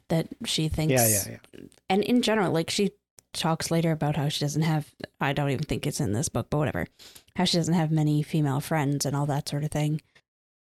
That 0.10 0.28
she 0.46 0.70
thinks. 0.70 0.92
Yeah, 0.92 1.08
yeah, 1.08 1.38
yeah. 1.54 1.62
And 1.88 2.04
in 2.04 2.22
general, 2.22 2.52
like 2.52 2.70
she 2.70 2.92
talks 3.34 3.70
later 3.70 3.92
about 3.92 4.16
how 4.16 4.30
she 4.30 4.44
doesn't 4.44 4.64
have. 4.64 4.94
I 5.20 5.34
don't 5.34 5.50
even 5.52 5.66
think 5.66 5.86
it's 5.86 6.00
in 6.00 6.14
this 6.14 6.30
book, 6.30 6.48
but 6.50 6.58
whatever. 6.58 6.88
How 7.36 7.46
she 7.46 7.58
doesn't 7.58 7.74
have 7.74 7.92
many 7.92 8.24
female 8.24 8.60
friends 8.60 9.06
and 9.06 9.16
all 9.16 9.26
that 9.28 9.48
sort 9.48 9.64
of 9.64 9.72
thing. 9.72 10.02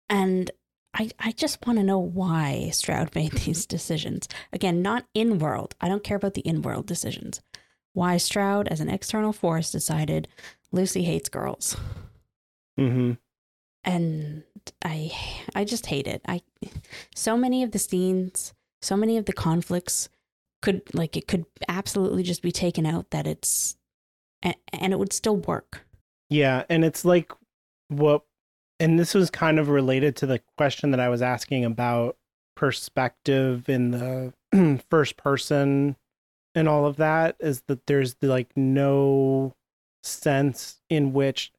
And 0.09 0.51
I, 0.95 1.11
I 1.19 1.33
just 1.33 1.65
want 1.67 1.79
to 1.79 1.85
know 1.85 1.99
why 1.99 2.71
Stroud 2.71 3.15
made 3.15 3.33
these 3.33 3.67
decisions. 3.67 4.29
Again, 4.53 4.83
not 4.83 5.07
in 5.15 5.39
world. 5.39 5.75
I 5.81 5.89
don't 5.89 6.05
care 6.05 6.17
about 6.17 6.35
the 6.35 6.43
in 6.43 6.63
world 6.63 6.87
decisions. 6.87 7.41
Why 7.93 8.17
Stroud, 8.19 8.69
as 8.69 8.81
an 8.81 8.91
external 8.91 9.33
force, 9.33 9.71
decided 9.73 10.29
Lucy 10.73 11.05
hates 11.05 11.29
girls. 11.29 11.77
Mm-hmm. 12.79 13.13
and 13.85 14.43
I 14.85 15.13
I 15.55 15.65
just 15.65 15.87
hate 15.87 16.07
it. 16.07 16.23
I 16.27 16.43
so 17.15 17.37
many 17.37 17.63
of 17.63 17.73
the 17.73 17.79
scenes, 17.79 18.53
so 18.83 18.97
many 18.97 19.17
of 19.17 19.25
the 19.27 19.33
conflicts 19.33 20.09
could 20.63 20.83
like 20.95 21.17
it 21.17 21.29
could 21.29 21.47
absolutely 21.69 22.23
just 22.23 22.43
be 22.43 22.53
taken 22.53 22.87
out 22.87 23.11
that 23.11 23.27
it's 23.27 23.77
and, 24.43 24.57
and 24.73 24.93
it 24.93 24.99
would 24.99 25.13
still 25.13 25.37
work. 25.37 25.87
Yeah, 26.29 26.65
and 26.69 26.85
it's 26.85 27.05
like 27.05 27.33
what 27.89 28.23
and 28.79 28.99
this 28.99 29.15
was 29.15 29.31
kind 29.31 29.59
of 29.59 29.69
related 29.69 30.17
to 30.17 30.27
the 30.27 30.41
question 30.59 30.91
that 30.91 31.01
I 31.01 31.09
was 31.09 31.23
asking 31.23 31.65
about 31.65 32.17
perspective 32.57 33.69
in 33.69 33.91
the 33.91 34.33
first 34.91 35.17
person 35.17 35.97
and 36.57 36.69
all 36.69 36.87
of 36.87 36.97
that 36.97 37.37
is 37.39 37.63
that 37.69 37.87
there's 37.87 38.17
like 38.23 38.49
no 38.57 39.55
sense 40.03 40.81
in 40.89 41.13
which 41.13 41.53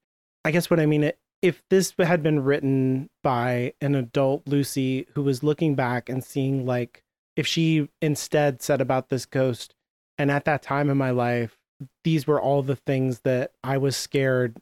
I 0.47 0.51
guess 0.51 0.69
what 0.69 0.79
I 0.79 0.85
mean 0.85 1.11
if 1.41 1.61
this 1.69 1.93
had 1.99 2.23
been 2.23 2.41
written 2.41 3.09
by 3.21 3.73
an 3.81 3.95
adult 3.95 4.47
Lucy 4.47 5.05
who 5.13 5.21
was 5.21 5.43
looking 5.43 5.75
back 5.75 6.07
and 6.07 6.23
seeing 6.23 6.65
like 6.65 7.03
if 7.35 7.45
she 7.45 7.89
instead 8.01 8.61
said 8.61 8.79
about 8.79 9.09
this 9.09 9.25
ghost 9.25 9.75
and 10.17 10.31
at 10.31 10.45
that 10.45 10.61
time 10.63 10.89
in 10.89 10.95
my 10.95 11.11
life 11.11 11.57
these 12.05 12.25
were 12.25 12.41
all 12.41 12.63
the 12.63 12.77
things 12.77 13.19
that 13.25 13.51
I 13.61 13.77
was 13.77 13.97
scared 13.97 14.55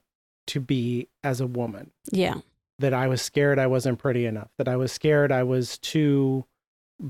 to 0.48 0.60
be 0.60 1.08
as 1.24 1.40
a 1.40 1.46
woman. 1.46 1.92
Yeah. 2.12 2.40
That 2.80 2.96
I 2.96 3.06
was 3.06 3.22
scared 3.22 3.60
I 3.60 3.68
wasn't 3.68 4.00
pretty 4.00 4.26
enough. 4.26 4.50
That 4.58 4.68
I 4.68 4.78
was 4.78 4.92
scared 4.92 5.32
I 5.32 5.44
was 5.44 5.78
too 5.78 6.46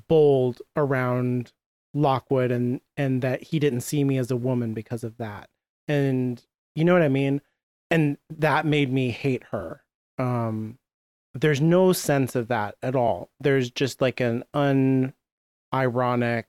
bold 0.09 0.61
around 0.76 1.53
Lockwood 1.93 2.51
and 2.51 2.82
and 2.97 3.21
that 3.21 3.41
he 3.41 3.59
didn't 3.59 3.82
see 3.82 4.03
me 4.03 4.17
as 4.17 4.32
a 4.32 4.36
woman 4.36 4.73
because 4.73 5.05
of 5.05 5.15
that. 5.15 5.47
And 5.88 6.43
you 6.76 6.84
know 6.84 6.91
what 6.91 7.03
I 7.03 7.07
mean? 7.07 7.39
And 7.91 8.17
that 8.29 8.65
made 8.65 8.91
me 8.91 9.11
hate 9.11 9.43
her. 9.51 9.81
Um 10.17 10.77
there's 11.33 11.59
no 11.59 11.91
sense 11.91 12.36
of 12.36 12.47
that 12.47 12.75
at 12.81 12.95
all. 12.95 13.29
There's 13.41 13.69
just 13.69 14.01
like 14.01 14.21
an 14.21 14.43
unironic 14.53 16.45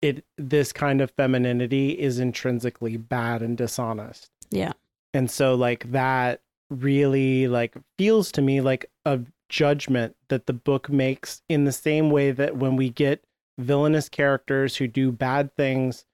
it 0.00 0.24
this 0.36 0.72
kind 0.72 1.00
of 1.00 1.12
femininity 1.12 1.90
is 1.92 2.18
intrinsically 2.18 2.96
bad 2.96 3.40
and 3.40 3.56
dishonest. 3.56 4.30
Yeah. 4.50 4.72
And 5.14 5.30
so 5.30 5.54
like 5.54 5.90
that 5.92 6.40
really 6.68 7.46
like 7.48 7.76
feels 7.96 8.32
to 8.32 8.42
me 8.42 8.60
like 8.60 8.90
a 9.04 9.20
judgment 9.48 10.16
that 10.28 10.46
the 10.46 10.52
book 10.52 10.88
makes 10.88 11.42
in 11.48 11.64
the 11.64 11.72
same 11.72 12.10
way 12.10 12.32
that 12.32 12.56
when 12.56 12.76
we 12.76 12.90
get 12.90 13.24
villainous 13.58 14.08
characters 14.08 14.76
who 14.76 14.88
do 14.88 15.12
bad 15.12 15.54
things, 15.54 16.04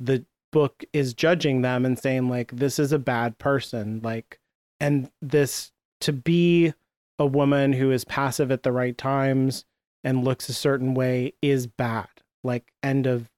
the 0.00 0.24
book 0.54 0.84
is 0.92 1.12
judging 1.14 1.60
them 1.62 1.84
and 1.84 1.98
saying 1.98 2.28
like 2.30 2.50
this 2.52 2.78
is 2.78 2.92
a 2.92 2.98
bad 2.98 3.36
person 3.38 4.00
like 4.04 4.38
and 4.80 5.10
this 5.20 5.72
to 6.00 6.12
be 6.12 6.72
a 7.18 7.26
woman 7.26 7.72
who 7.72 7.90
is 7.90 8.04
passive 8.04 8.50
at 8.52 8.62
the 8.62 8.72
right 8.72 8.96
times 8.96 9.64
and 10.04 10.24
looks 10.24 10.48
a 10.48 10.52
certain 10.54 10.94
way 10.94 11.32
is 11.42 11.66
bad 11.66 12.08
like 12.44 12.72
end 12.82 13.06
of 13.06 13.28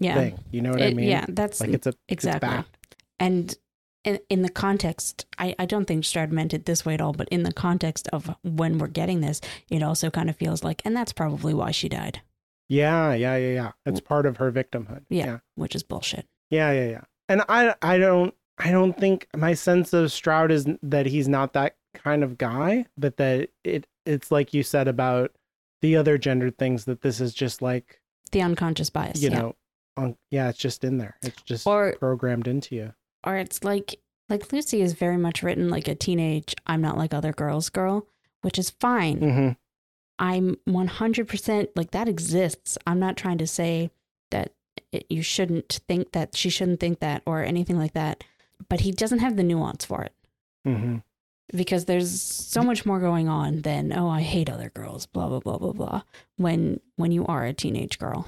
Yeah. 0.00 0.14
thing 0.14 0.38
you 0.50 0.60
know 0.60 0.72
what 0.72 0.82
i 0.82 0.90
mean 0.92 1.08
yeah, 1.08 1.24
that's 1.28 1.60
like 1.60 1.70
it's 1.70 1.86
a 1.86 1.94
exactly. 2.08 2.48
it's 2.48 2.56
bad 2.56 2.64
And 3.18 3.54
in, 4.04 4.18
in 4.28 4.42
the 4.42 4.48
context, 4.50 5.26
I, 5.36 5.54
I 5.58 5.66
don't 5.66 5.84
think 5.86 6.04
Stroud 6.04 6.30
meant 6.30 6.54
it 6.54 6.64
this 6.64 6.84
way 6.86 6.94
at 6.94 7.00
all, 7.00 7.12
but 7.12 7.28
in 7.30 7.42
the 7.42 7.52
context 7.52 8.06
of 8.12 8.30
when 8.42 8.78
we're 8.78 8.86
getting 8.86 9.20
this, 9.20 9.40
it 9.68 9.82
also 9.82 10.10
kind 10.10 10.30
of 10.30 10.36
feels 10.36 10.62
like, 10.62 10.80
and 10.84 10.94
that's 10.96 11.12
probably 11.12 11.52
why 11.54 11.72
she 11.72 11.88
died, 11.88 12.20
yeah 12.68 13.14
yeah 13.14 13.36
yeah 13.36 13.52
yeah 13.60 13.72
it's 13.84 14.00
part 14.00 14.24
of 14.26 14.36
her 14.36 14.52
victimhood 14.52 15.02
Yeah. 15.08 15.26
yeah 15.26 15.38
which 15.56 15.74
is 15.74 15.82
bullshit. 15.82 16.26
Yeah, 16.50 16.72
yeah, 16.72 16.88
yeah. 16.88 17.00
And 17.28 17.42
I 17.48 17.74
I 17.82 17.98
don't 17.98 18.34
I 18.58 18.70
don't 18.70 18.98
think 18.98 19.26
my 19.36 19.54
sense 19.54 19.92
of 19.92 20.12
Stroud 20.12 20.50
is 20.50 20.66
that 20.82 21.06
he's 21.06 21.28
not 21.28 21.52
that 21.54 21.76
kind 21.94 22.22
of 22.24 22.38
guy, 22.38 22.86
but 22.96 23.16
that 23.16 23.50
it 23.64 23.86
it's 24.04 24.30
like 24.30 24.54
you 24.54 24.62
said 24.62 24.86
about 24.88 25.32
the 25.82 25.96
other 25.96 26.16
gendered 26.18 26.56
things 26.58 26.84
that 26.86 27.02
this 27.02 27.20
is 27.20 27.34
just 27.34 27.60
like, 27.60 28.00
The 28.32 28.40
unconscious 28.42 28.88
bias. 28.90 29.20
you 29.20 29.28
yeah. 29.30 29.38
know, 29.38 29.56
on, 29.96 30.16
yeah, 30.30 30.48
it's 30.48 30.58
just 30.58 30.84
in 30.84 30.96
there. 30.98 31.16
It's 31.22 31.42
just 31.42 31.66
Or- 31.66 31.94
programmed 31.98 32.46
into 32.48 32.74
you. 32.76 32.94
or 33.26 33.36
it's 33.36 33.62
like 33.64 33.96
like 34.28 34.52
Lucy 34.52 34.80
is 34.82 34.92
very 34.94 35.16
much 35.16 35.42
written 35.42 35.68
like 35.68 35.86
a 35.88 35.94
teenage 35.94 36.54
I'm 36.66 36.80
not 36.80 36.96
like 36.96 37.12
other 37.14 37.32
girls 37.32 37.68
girl, 37.70 38.06
which 38.42 38.58
is 38.58 38.70
fine. 38.70 39.18
hmm 39.18 39.48
I'm 40.18 40.56
100% 40.66 41.68
like 41.76 41.90
that 41.90 42.08
exists. 42.08 42.78
I'm 42.86 42.98
not 42.98 43.16
trying 43.18 43.38
to 43.38 43.46
say 43.46 43.90
that 44.30 44.52
it, 44.92 45.06
you 45.08 45.22
shouldn't 45.22 45.80
think 45.88 46.12
that 46.12 46.36
she 46.36 46.50
shouldn't 46.50 46.80
think 46.80 47.00
that 47.00 47.22
or 47.26 47.42
anything 47.42 47.78
like 47.78 47.92
that, 47.94 48.24
but 48.68 48.80
he 48.80 48.92
doesn't 48.92 49.18
have 49.20 49.36
the 49.36 49.42
nuance 49.42 49.84
for 49.84 50.02
it 50.02 50.12
hmm 50.64 50.96
because 51.54 51.84
there's 51.84 52.20
so 52.20 52.60
much 52.60 52.84
more 52.84 52.98
going 52.98 53.28
on 53.28 53.62
than 53.62 53.92
oh 53.92 54.08
I 54.08 54.22
hate 54.22 54.50
other 54.50 54.70
girls 54.70 55.06
blah 55.06 55.28
blah 55.28 55.38
blah 55.38 55.58
blah 55.58 55.72
blah 55.72 56.02
when 56.36 56.80
when 56.96 57.12
you 57.12 57.24
are 57.26 57.44
a 57.44 57.52
teenage 57.52 57.98
girl. 58.00 58.26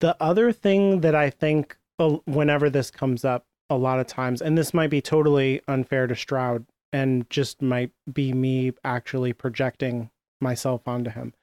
The 0.00 0.16
other 0.18 0.52
thing 0.52 1.02
that 1.02 1.14
I 1.14 1.28
think 1.28 1.76
whenever 2.24 2.70
this 2.70 2.90
comes 2.90 3.24
up 3.24 3.44
a 3.70 3.76
lot 3.76 3.98
of 3.98 4.06
times, 4.06 4.40
and 4.40 4.56
this 4.56 4.72
might 4.72 4.90
be 4.90 5.00
totally 5.00 5.60
unfair 5.68 6.06
to 6.06 6.14
Stroud 6.16 6.64
and 6.92 7.28
just 7.28 7.60
might 7.60 7.90
be 8.12 8.32
me 8.32 8.72
actually 8.84 9.32
projecting 9.32 10.10
myself 10.40 10.86
onto 10.86 11.10
him, 11.10 11.34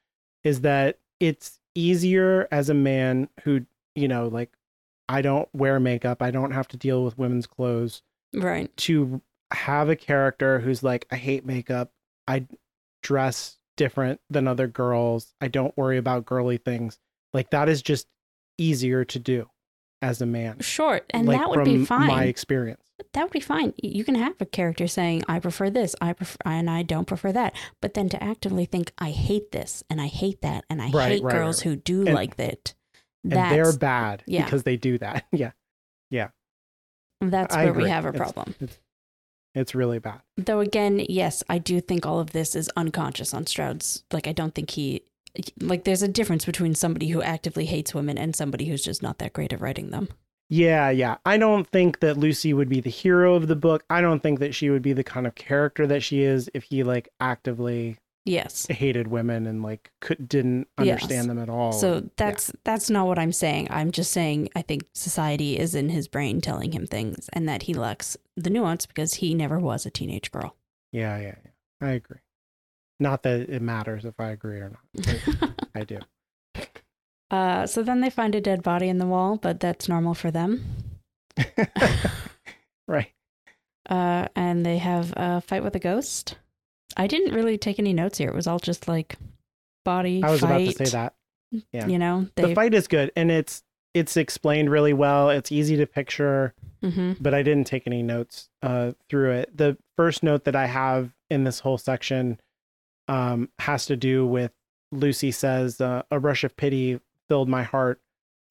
is 0.44 0.62
that 0.62 0.98
it's 1.20 1.60
easier 1.76 2.48
as 2.52 2.70
a 2.70 2.74
man 2.74 3.28
who, 3.44 3.66
you 3.96 4.08
know, 4.08 4.28
like 4.28 4.52
I 5.10 5.22
don't 5.22 5.48
wear 5.54 5.80
makeup, 5.80 6.22
I 6.22 6.32
don't 6.32 6.52
have 6.52 6.68
to 6.70 6.78
deal 6.78 7.04
with 7.04 7.18
women's 7.18 7.48
clothes 7.48 8.02
Right. 8.34 8.76
to 8.78 9.22
have 9.52 9.90
a 9.90 9.96
character 9.96 10.60
who's 10.60 10.84
like, 10.84 11.06
I 11.12 11.16
hate 11.16 11.46
makeup, 11.46 11.92
I 12.28 12.46
dress 13.04 13.58
different 13.78 14.20
than 14.30 14.48
other 14.48 14.68
girls, 14.68 15.34
I 15.42 15.48
don't 15.48 15.76
worry 15.78 15.98
about 15.98 16.26
girly 16.26 16.58
things. 16.58 16.98
Like 17.34 17.50
that 17.52 17.70
is 17.70 17.82
just 17.82 18.08
easier 18.58 19.04
to 19.06 19.20
do 19.20 19.50
as 20.02 20.22
a 20.22 20.26
man. 20.26 20.60
Short 20.60 21.06
and 21.12 21.28
like 21.28 21.38
that 21.40 21.50
would 21.50 21.66
be 21.66 21.86
fine. 21.86 22.08
My 22.08 22.24
experience. 22.26 22.82
that 23.14 23.24
would 23.24 23.32
be 23.32 23.40
fine. 23.42 23.74
You 23.82 24.04
can 24.06 24.16
have 24.16 24.36
a 24.40 24.46
character 24.46 24.88
saying, 24.88 25.24
I 25.28 25.40
prefer 25.40 25.70
this, 25.70 25.96
I 26.02 26.14
prefer, 26.14 26.38
and 26.46 26.70
I 26.70 26.82
don't 26.84 27.06
prefer 27.06 27.32
that. 27.34 27.54
But 27.82 27.94
then 27.94 28.08
to 28.10 28.24
actively 28.24 28.66
think, 28.66 28.92
I 28.98 29.12
hate 29.12 29.52
this, 29.52 29.84
and 29.90 30.00
I 30.02 30.08
hate 30.08 30.42
that, 30.42 30.64
and 30.70 30.82
I 30.82 30.90
Right, 30.92 31.12
hate 31.12 31.24
right, 31.24 31.34
girls 31.34 31.60
right, 31.66 31.70
who 31.72 31.76
do 31.76 32.06
And- 32.06 32.14
like 32.16 32.38
that. 32.38 32.74
And 33.32 33.52
they're 33.52 33.74
bad 33.74 34.24
yeah. 34.26 34.46
because 34.46 34.64
they 34.64 34.78
do 34.78 34.98
that. 35.00 35.26
Yeah. 35.32 35.52
Yeah. 36.10 36.30
That's 37.22 37.56
I 37.56 37.66
where 37.66 37.74
we 37.74 37.90
have 37.90 38.06
a 38.06 38.10
It's- 38.10 38.20
problem. 38.32 38.56
It's, 38.60 38.80
it's 39.56 39.74
really 39.76 40.00
bad. 40.00 40.22
Though, 40.38 40.60
again, 40.60 41.06
yes, 41.08 41.44
I 41.50 41.58
do 41.60 41.80
think 41.80 42.06
all 42.06 42.20
of 42.20 42.32
this 42.32 42.56
is 42.56 42.70
unconscious 42.76 43.34
on 43.34 43.48
Stroud's. 43.48 44.04
Like, 44.12 44.28
I 44.28 44.34
don't 44.34 44.54
think 44.54 44.72
he, 44.72 45.04
like, 45.62 45.86
there's 45.86 46.04
a 46.04 46.08
difference 46.10 46.46
between 46.46 46.76
somebody 46.76 47.08
who 47.08 47.22
actively 47.22 47.66
hates 47.66 47.94
women 47.94 48.18
and 48.18 48.36
somebody 48.36 48.66
who's 48.66 48.84
just 48.84 49.02
not 49.02 49.18
that 49.20 49.32
great 49.34 49.54
at 49.54 49.62
writing 49.62 49.92
them. 49.92 50.10
Yeah, 50.50 50.90
yeah. 50.90 51.18
I 51.26 51.38
don't 51.38 51.66
think 51.68 52.02
that 52.02 52.18
Lucy 52.18 52.54
would 52.54 52.70
be 52.70 52.82
the 52.82 52.90
hero 52.90 53.34
of 53.36 53.48
the 53.48 53.56
book. 53.56 53.84
I 53.90 54.02
don't 54.02 54.22
think 54.22 54.40
that 54.40 54.54
she 54.54 54.70
would 54.70 54.82
be 54.84 54.94
the 54.94 55.04
kind 55.04 55.26
of 55.26 55.36
character 55.36 55.88
that 55.88 56.04
she 56.04 56.22
is 56.22 56.50
if 56.54 56.64
he 56.64 56.84
like 56.84 57.10
actively 57.20 57.98
Yes. 58.26 58.66
hated 58.70 59.08
women 59.08 59.46
and 59.46 59.62
like 59.62 59.92
could 60.02 60.28
didn't 60.28 60.68
Yes. 60.82 61.04
understand 61.04 61.30
them 61.30 61.38
at 61.40 61.48
all. 61.50 61.72
So 61.72 62.10
that's 62.18 62.52
that's 62.64 62.90
not 62.90 63.06
what 63.06 63.20
I'm 63.20 63.32
saying. 63.32 63.68
I'm 63.70 63.92
just 63.92 64.12
saying 64.12 64.50
I 64.56 64.64
think 64.64 64.84
society 64.94 65.60
is 65.60 65.76
in 65.76 65.90
his 65.90 66.08
brain 66.08 66.42
telling 66.42 66.72
him 66.72 66.88
things 66.88 67.30
and 67.34 67.48
that 67.48 67.64
he 67.64 67.74
lacks 67.76 68.18
the 68.36 68.50
nuance 68.50 68.86
because 68.88 69.16
he 69.16 69.36
never 69.36 69.60
was 69.60 69.86
a 69.86 69.92
teenage 69.92 70.32
girl. 70.32 70.56
yeah, 70.92 71.18
yeah, 71.20 71.36
yeah. 71.44 71.88
I 71.88 71.92
agree. 71.92 72.18
Not 73.00 73.24
that 73.24 73.42
it 73.50 73.62
matters 73.62 74.06
if 74.06 74.20
I 74.20 74.30
agree 74.30 74.58
or 74.60 74.72
not. 74.72 75.50
I 75.76 75.84
do. 75.84 76.00
Uh, 77.32 77.66
so 77.66 77.82
then 77.82 78.02
they 78.02 78.10
find 78.10 78.36
a 78.36 78.40
dead 78.40 78.62
body 78.62 78.88
in 78.88 79.00
the 79.00 79.06
wall, 79.06 79.36
but 79.36 79.60
that's 79.60 79.90
normal 79.90 80.14
for 80.14 80.30
them. 80.30 80.64
right. 82.88 83.12
Uh, 83.90 84.28
and 84.36 84.64
they 84.66 84.78
have 84.78 85.12
a 85.18 85.42
fight 85.42 85.64
with 85.64 85.76
a 85.76 85.80
ghost. 85.80 86.36
I 86.98 87.08
didn't 87.08 87.34
really 87.34 87.58
take 87.58 87.80
any 87.80 87.94
notes 87.94 88.18
here. 88.18 88.30
It 88.30 88.36
was 88.36 88.48
all 88.48 88.60
just 88.60 88.88
like 88.88 89.18
body. 89.84 90.22
I 90.24 90.32
was 90.32 90.42
fight, 90.42 90.62
about 90.62 90.78
to 90.78 90.86
say 90.86 90.92
that. 90.98 91.14
Yeah. 91.72 91.88
You 91.88 92.00
know, 92.00 92.28
the 92.36 92.54
fight 92.54 92.74
is 92.74 92.88
good 92.88 93.12
and 93.16 93.32
it's 93.32 93.64
it's 93.94 94.18
explained 94.18 94.70
really 94.70 94.94
well. 94.94 95.30
It's 95.30 95.52
easy 95.52 95.78
to 95.78 95.86
picture, 95.86 96.54
hmm 96.84 97.14
but 97.20 97.34
I 97.34 97.44
didn't 97.44 97.66
take 97.66 97.88
any 97.88 98.04
notes 98.04 98.50
uh, 98.62 98.92
through 99.10 99.32
it. 99.32 99.56
The 99.56 99.78
first 99.96 100.22
note 100.22 100.44
that 100.44 100.56
I 100.56 100.66
have 100.66 101.12
in 101.30 101.46
this 101.46 101.62
whole 101.62 101.78
section 101.78 102.40
um, 103.08 103.50
has 103.60 103.86
to 103.86 103.96
do 103.96 104.26
with 104.28 104.52
Lucy 104.92 105.32
says, 105.32 105.80
uh, 105.80 106.04
"A 106.12 106.20
rush 106.20 106.44
of 106.44 106.58
pity 106.58 107.00
filled 107.30 107.48
my 107.48 107.64
heart. 107.64 108.02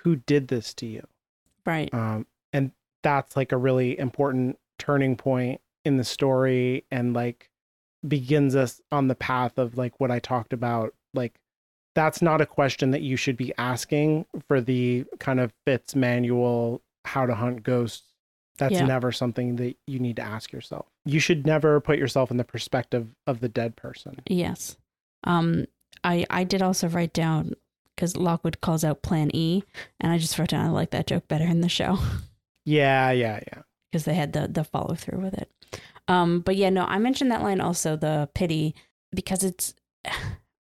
Who 0.00 0.16
did 0.16 0.48
this 0.48 0.72
to 0.74 0.86
you?" 0.86 1.06
right. 1.66 1.92
Um, 1.92 2.26
and 2.52 2.72
that's 3.02 3.36
like 3.36 3.52
a 3.52 3.58
really 3.58 3.98
important 3.98 4.58
turning 4.78 5.16
point 5.16 5.60
in 5.84 5.98
the 5.98 6.04
story, 6.04 6.84
and 6.90 7.12
like 7.12 7.50
begins 8.06 8.54
us 8.56 8.80
on 8.92 9.08
the 9.08 9.14
path 9.14 9.58
of 9.58 9.76
like 9.76 9.98
what 10.00 10.10
I 10.10 10.18
talked 10.18 10.52
about, 10.52 10.94
like 11.14 11.34
that's 11.94 12.20
not 12.20 12.40
a 12.40 12.46
question 12.46 12.90
that 12.90 13.02
you 13.02 13.16
should 13.16 13.36
be 13.36 13.52
asking 13.56 14.26
for 14.48 14.60
the 14.60 15.04
kind 15.20 15.38
of 15.40 15.52
Fittes 15.66 15.94
manual 15.94 16.82
how 17.04 17.24
to 17.26 17.34
hunt 17.34 17.62
ghosts. 17.62 18.02
That's 18.58 18.72
Yeah. 18.74 18.86
never 18.86 19.10
something 19.12 19.56
that 19.56 19.76
you 19.86 19.98
need 19.98 20.16
to 20.16 20.22
ask 20.22 20.52
yourself. 20.52 20.86
You 21.04 21.18
should 21.20 21.44
never 21.46 21.80
put 21.80 21.98
yourself 21.98 22.30
in 22.30 22.36
the 22.36 22.44
perspective 22.44 23.08
of 23.26 23.40
the 23.40 23.48
dead 23.48 23.74
person. 23.76 24.20
Yes. 24.28 24.76
Um, 25.24 25.66
I 26.04 26.24
I 26.30 26.44
did 26.44 26.62
also 26.62 26.88
write 26.88 27.12
down 27.12 27.54
because 27.96 28.16
Lockwood 28.16 28.60
calls 28.60 28.84
out 28.84 29.02
Plan 29.02 29.30
E, 29.34 29.62
and 30.00 30.12
I 30.12 30.18
just 30.18 30.38
wrote 30.38 30.50
down 30.50 30.66
I 30.66 30.70
like 30.70 30.90
that 30.90 31.06
joke 31.06 31.26
better 31.28 31.44
in 31.46 31.60
the 31.62 31.68
show 31.68 31.98
Yeah, 32.64 33.10
yeah, 33.10 33.40
yeah. 33.52 33.62
because 33.90 34.04
they 34.04 34.14
had 34.14 34.32
the 34.32 34.48
the 34.48 34.64
follow 34.64 34.94
through 34.94 35.20
with 35.20 35.34
it. 35.34 35.50
Um, 36.08 36.40
but 36.40 36.56
yeah, 36.56 36.70
no, 36.70 36.84
I 36.84 36.98
mentioned 36.98 37.30
that 37.30 37.42
line 37.42 37.60
also 37.60 37.96
the 37.96 38.28
pity 38.34 38.74
because 39.14 39.42
it's. 39.44 39.74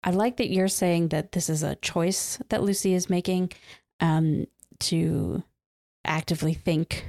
I 0.01 0.11
like 0.11 0.37
that 0.37 0.49
you're 0.49 0.69
saying 0.69 1.09
that 1.09 1.33
this 1.33 1.49
is 1.49 1.61
a 1.61 1.75
choice 1.75 2.39
that 2.47 2.63
Lucy 2.63 2.93
is 2.93 3.09
making, 3.09 3.51
um, 3.99 4.45
to 4.79 5.43
actively 6.05 6.53
think 6.53 7.05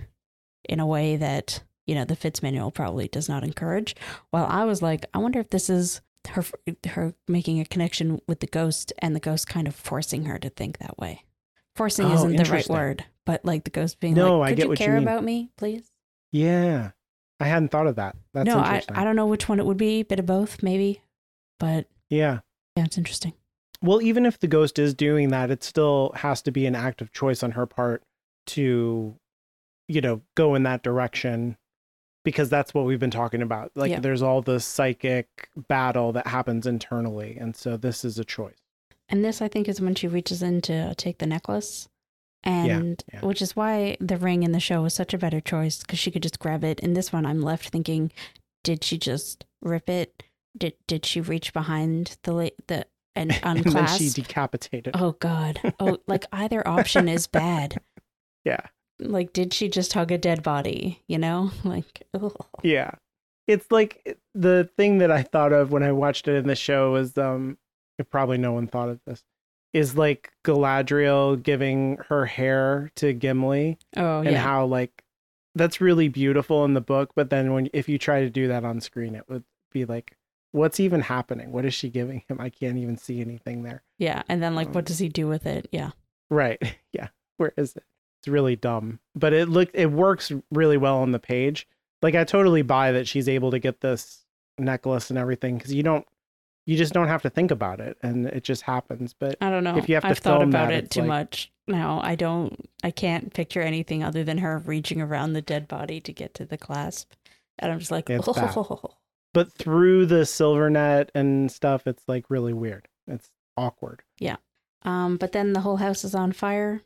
in 0.68 0.80
a 0.80 0.86
way 0.86 1.16
that 1.16 1.62
you 1.86 1.94
know 1.94 2.04
the 2.04 2.16
Fittes 2.16 2.42
manual 2.42 2.72
probably 2.72 3.06
does 3.06 3.28
not 3.28 3.44
encourage. 3.44 3.94
While 4.30 4.46
I 4.46 4.64
was 4.64 4.82
like, 4.82 5.06
I 5.14 5.18
wonder 5.18 5.38
if 5.38 5.50
this 5.50 5.70
is 5.70 6.00
her 6.30 6.44
her 6.88 7.14
making 7.28 7.60
a 7.60 7.64
connection 7.64 8.20
with 8.26 8.40
the 8.40 8.48
ghost 8.48 8.92
and 8.98 9.14
the 9.14 9.20
ghost 9.20 9.46
kind 9.46 9.68
of 9.68 9.74
forcing 9.76 10.24
her 10.24 10.38
to 10.40 10.50
think 10.50 10.78
that 10.78 10.98
way. 10.98 11.24
Forcing 11.76 12.06
Oh, 12.06 12.14
isn't 12.14 12.36
the 12.36 12.44
right 12.50 12.68
word, 12.68 13.04
but 13.24 13.44
like 13.44 13.62
the 13.62 13.70
ghost 13.70 14.00
being 14.00 14.14
No, 14.14 14.40
like, 14.40 14.48
I 14.48 14.50
"Could 14.50 14.56
get 14.56 14.62
you 14.64 14.68
what 14.70 14.80
you 14.80 14.84
care 14.84 14.94
mean. 14.94 15.02
about 15.04 15.22
me, 15.22 15.50
please?" 15.56 15.92
Yeah. 16.32 16.90
I 17.40 17.46
hadn't 17.46 17.70
thought 17.70 17.86
of 17.86 17.96
that. 17.96 18.16
That's 18.34 18.46
no, 18.46 18.58
I. 18.58 18.82
I 18.90 19.02
don't 19.04 19.16
know 19.16 19.26
which 19.26 19.48
one 19.48 19.58
it 19.58 19.66
would 19.66 19.76
be, 19.78 20.02
bit 20.02 20.18
of 20.18 20.26
both 20.26 20.62
maybe, 20.62 21.02
but 21.58 21.86
yeah. 22.10 22.40
yeah, 22.76 22.84
it's 22.84 22.98
interesting. 22.98 23.32
Well, 23.82 24.02
even 24.02 24.26
if 24.26 24.38
the 24.38 24.46
ghost 24.46 24.78
is 24.78 24.92
doing 24.92 25.30
that, 25.30 25.50
it 25.50 25.64
still 25.64 26.12
has 26.16 26.42
to 26.42 26.50
be 26.50 26.66
an 26.66 26.74
act 26.74 27.00
of 27.00 27.12
choice 27.12 27.42
on 27.42 27.52
her 27.52 27.64
part 27.64 28.02
to, 28.48 29.16
you 29.88 30.00
know, 30.02 30.20
go 30.36 30.54
in 30.54 30.64
that 30.64 30.82
direction 30.82 31.56
because 32.22 32.50
that's 32.50 32.74
what 32.74 32.84
we've 32.84 33.00
been 33.00 33.10
talking 33.10 33.40
about. 33.40 33.70
Like, 33.74 33.90
Yeah. 33.90 34.00
there's 34.00 34.20
all 34.20 34.42
this 34.42 34.66
psychic 34.66 35.48
battle 35.56 36.12
that 36.12 36.26
happens 36.26 36.66
internally. 36.66 37.38
And 37.40 37.56
so 37.56 37.78
this 37.78 38.04
is 38.04 38.18
a 38.18 38.24
choice. 38.24 38.58
And 39.08 39.24
this, 39.24 39.40
I 39.40 39.48
think, 39.48 39.66
is 39.66 39.80
when 39.80 39.94
she 39.94 40.06
reaches 40.06 40.42
in 40.42 40.60
to 40.62 40.94
take 40.96 41.16
the 41.16 41.26
necklace. 41.26 41.88
And 42.42 43.02
yeah. 43.12 43.20
which 43.20 43.42
is 43.42 43.54
why 43.54 43.96
the 44.00 44.16
ring 44.16 44.42
in 44.42 44.52
the 44.52 44.60
show 44.60 44.82
was 44.82 44.94
such 44.94 45.12
a 45.12 45.18
better 45.18 45.40
choice 45.40 45.80
because 45.80 45.98
she 45.98 46.10
could 46.10 46.22
just 46.22 46.38
grab 46.38 46.64
it. 46.64 46.80
In 46.80 46.94
this 46.94 47.12
one, 47.12 47.26
I'm 47.26 47.42
left 47.42 47.68
thinking, 47.68 48.12
did 48.64 48.82
she 48.82 48.96
just 48.96 49.44
rip 49.60 49.90
it? 49.90 50.22
Did 50.56 50.74
did 50.86 51.04
she 51.04 51.20
reach 51.20 51.52
behind 51.52 52.16
the 52.22 52.32
la- 52.32 52.48
the 52.66 52.86
and 53.14 53.38
and 53.42 53.62
then 53.64 53.86
she 53.98 54.08
decapitated. 54.08 54.94
oh 54.98 55.12
God! 55.12 55.60
Oh, 55.78 55.98
like 56.06 56.24
either 56.32 56.66
option 56.66 57.08
is 57.08 57.26
bad. 57.28 57.80
Yeah. 58.44 58.66
Like, 58.98 59.32
did 59.32 59.54
she 59.54 59.68
just 59.68 59.94
hug 59.94 60.12
a 60.12 60.18
dead 60.18 60.42
body? 60.42 61.02
You 61.06 61.18
know, 61.18 61.50
like, 61.64 62.02
ugh. 62.14 62.34
Yeah. 62.62 62.92
It's 63.46 63.70
like 63.70 64.18
the 64.34 64.70
thing 64.76 64.98
that 64.98 65.10
I 65.10 65.22
thought 65.22 65.52
of 65.52 65.72
when 65.72 65.82
I 65.82 65.92
watched 65.92 66.28
it 66.28 66.36
in 66.36 66.46
the 66.46 66.56
show 66.56 66.92
was 66.92 67.16
um 67.18 67.58
probably 68.10 68.38
no 68.38 68.52
one 68.52 68.66
thought 68.66 68.88
of 68.88 69.00
this 69.06 69.22
is 69.72 69.96
like 69.96 70.32
Galadriel 70.44 71.42
giving 71.42 71.98
her 72.08 72.26
hair 72.26 72.90
to 72.96 73.12
Gimli 73.12 73.78
oh 73.96 74.18
and 74.20 74.32
yeah, 74.32 74.42
how 74.42 74.66
like 74.66 75.04
that's 75.54 75.80
really 75.80 76.08
beautiful 76.08 76.64
in 76.64 76.74
the 76.74 76.80
book 76.80 77.10
but 77.14 77.30
then 77.30 77.52
when 77.52 77.68
if 77.72 77.88
you 77.88 77.98
try 77.98 78.20
to 78.20 78.30
do 78.30 78.48
that 78.48 78.64
on 78.64 78.80
screen 78.80 79.14
it 79.14 79.28
would 79.28 79.44
be 79.72 79.84
like 79.84 80.16
what's 80.52 80.80
even 80.80 81.00
happening? 81.00 81.52
What 81.52 81.64
is 81.64 81.74
she 81.74 81.90
giving 81.90 82.22
him? 82.28 82.40
I 82.40 82.50
can't 82.50 82.78
even 82.78 82.96
see 82.96 83.20
anything 83.20 83.62
there. 83.62 83.82
Yeah. 83.98 84.22
And 84.28 84.42
then 84.42 84.54
like, 84.54 84.68
Um, 84.68 84.72
what 84.74 84.84
does 84.84 84.98
he 84.98 85.08
do 85.08 85.28
with 85.28 85.46
it? 85.46 85.68
Yeah, 85.72 85.90
right. 86.28 86.60
Yeah. 86.92 87.08
Where 87.36 87.52
is 87.56 87.76
it? 87.76 87.84
It's 88.20 88.28
really 88.28 88.56
dumb. 88.56 88.98
But 89.14 89.32
it 89.32 89.48
looked 89.48 89.74
it 89.74 89.90
works 89.90 90.32
really 90.50 90.76
well 90.76 90.98
on 90.98 91.12
the 91.12 91.18
page. 91.18 91.66
Like 92.02 92.14
I 92.14 92.24
totally 92.24 92.62
buy 92.62 92.92
that 92.92 93.08
she's 93.08 93.28
able 93.28 93.50
to 93.52 93.58
get 93.58 93.80
this 93.80 94.24
necklace 94.58 95.08
and 95.08 95.18
everything 95.18 95.56
because 95.56 95.72
you 95.72 95.82
don't 95.82 96.06
you 96.66 96.76
just 96.76 96.92
don't 96.92 97.08
have 97.08 97.22
to 97.22 97.30
think 97.30 97.50
about 97.50 97.80
it 97.80 97.96
and 98.02 98.26
it 98.26 98.44
just 98.44 98.62
happens 98.62 99.12
but 99.12 99.36
I 99.40 99.50
don't 99.50 99.64
know. 99.64 99.76
If 99.76 99.88
you 99.88 99.94
have 99.96 100.02
to 100.04 100.10
I've 100.10 100.18
thought 100.18 100.42
about 100.42 100.68
that, 100.68 100.84
it 100.84 100.90
too 100.90 101.00
like- 101.00 101.08
much 101.08 101.52
now. 101.66 102.00
I 102.02 102.14
don't. 102.14 102.68
I 102.82 102.90
can't 102.90 103.32
picture 103.32 103.60
anything 103.62 104.02
other 104.02 104.24
than 104.24 104.38
her 104.38 104.58
reaching 104.58 105.00
around 105.00 105.32
the 105.32 105.42
dead 105.42 105.68
body 105.68 106.00
to 106.00 106.12
get 106.12 106.34
to 106.34 106.44
the 106.44 106.58
clasp, 106.58 107.12
and 107.58 107.70
I'm 107.72 107.78
just 107.78 107.90
like, 107.90 108.10
It's 108.10 108.26
oh, 108.28 108.90
but 109.34 109.52
through 109.52 110.06
the 110.06 110.26
silver 110.26 110.68
net 110.70 111.10
and 111.14 111.50
stuff 111.52 111.86
it's 111.86 112.02
like 112.08 112.24
really 112.28 112.52
weird 112.52 112.88
it's 113.06 113.30
awkward 113.56 114.02
yeah 114.18 114.36
Um, 114.82 115.16
but 115.18 115.30
then 115.32 115.52
the 115.52 115.60
whole 115.60 115.76
house 115.76 116.04
is 116.04 116.14
on 116.14 116.32
fire. 116.32 116.82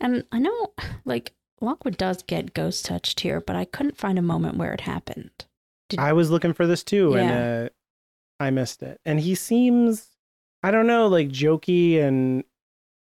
And 0.00 0.24
I 0.32 0.38
know, 0.38 0.72
like, 1.04 1.32
Lockwood 1.60 1.96
does 1.96 2.22
get 2.22 2.54
ghost 2.54 2.84
touched 2.84 3.20
here, 3.20 3.40
but 3.40 3.56
I 3.56 3.64
couldn't 3.64 3.96
find 3.98 4.18
a 4.18 4.22
moment 4.22 4.56
where 4.58 4.72
it 4.72 4.82
happened. 4.82 5.30
Did- 5.88 6.00
I 6.00 6.12
was 6.12 6.30
looking 6.30 6.52
for 6.52 6.66
this 6.66 6.82
too, 6.84 7.12
Yeah. 7.14 7.20
and 7.20 7.66
uh, 7.66 7.70
I 8.40 8.50
missed 8.50 8.82
it. 8.82 9.00
And 9.04 9.20
he 9.20 9.34
seems, 9.34 10.10
I 10.62 10.70
don't 10.70 10.86
know, 10.86 11.06
like 11.08 11.28
jokey 11.28 12.00
and 12.02 12.44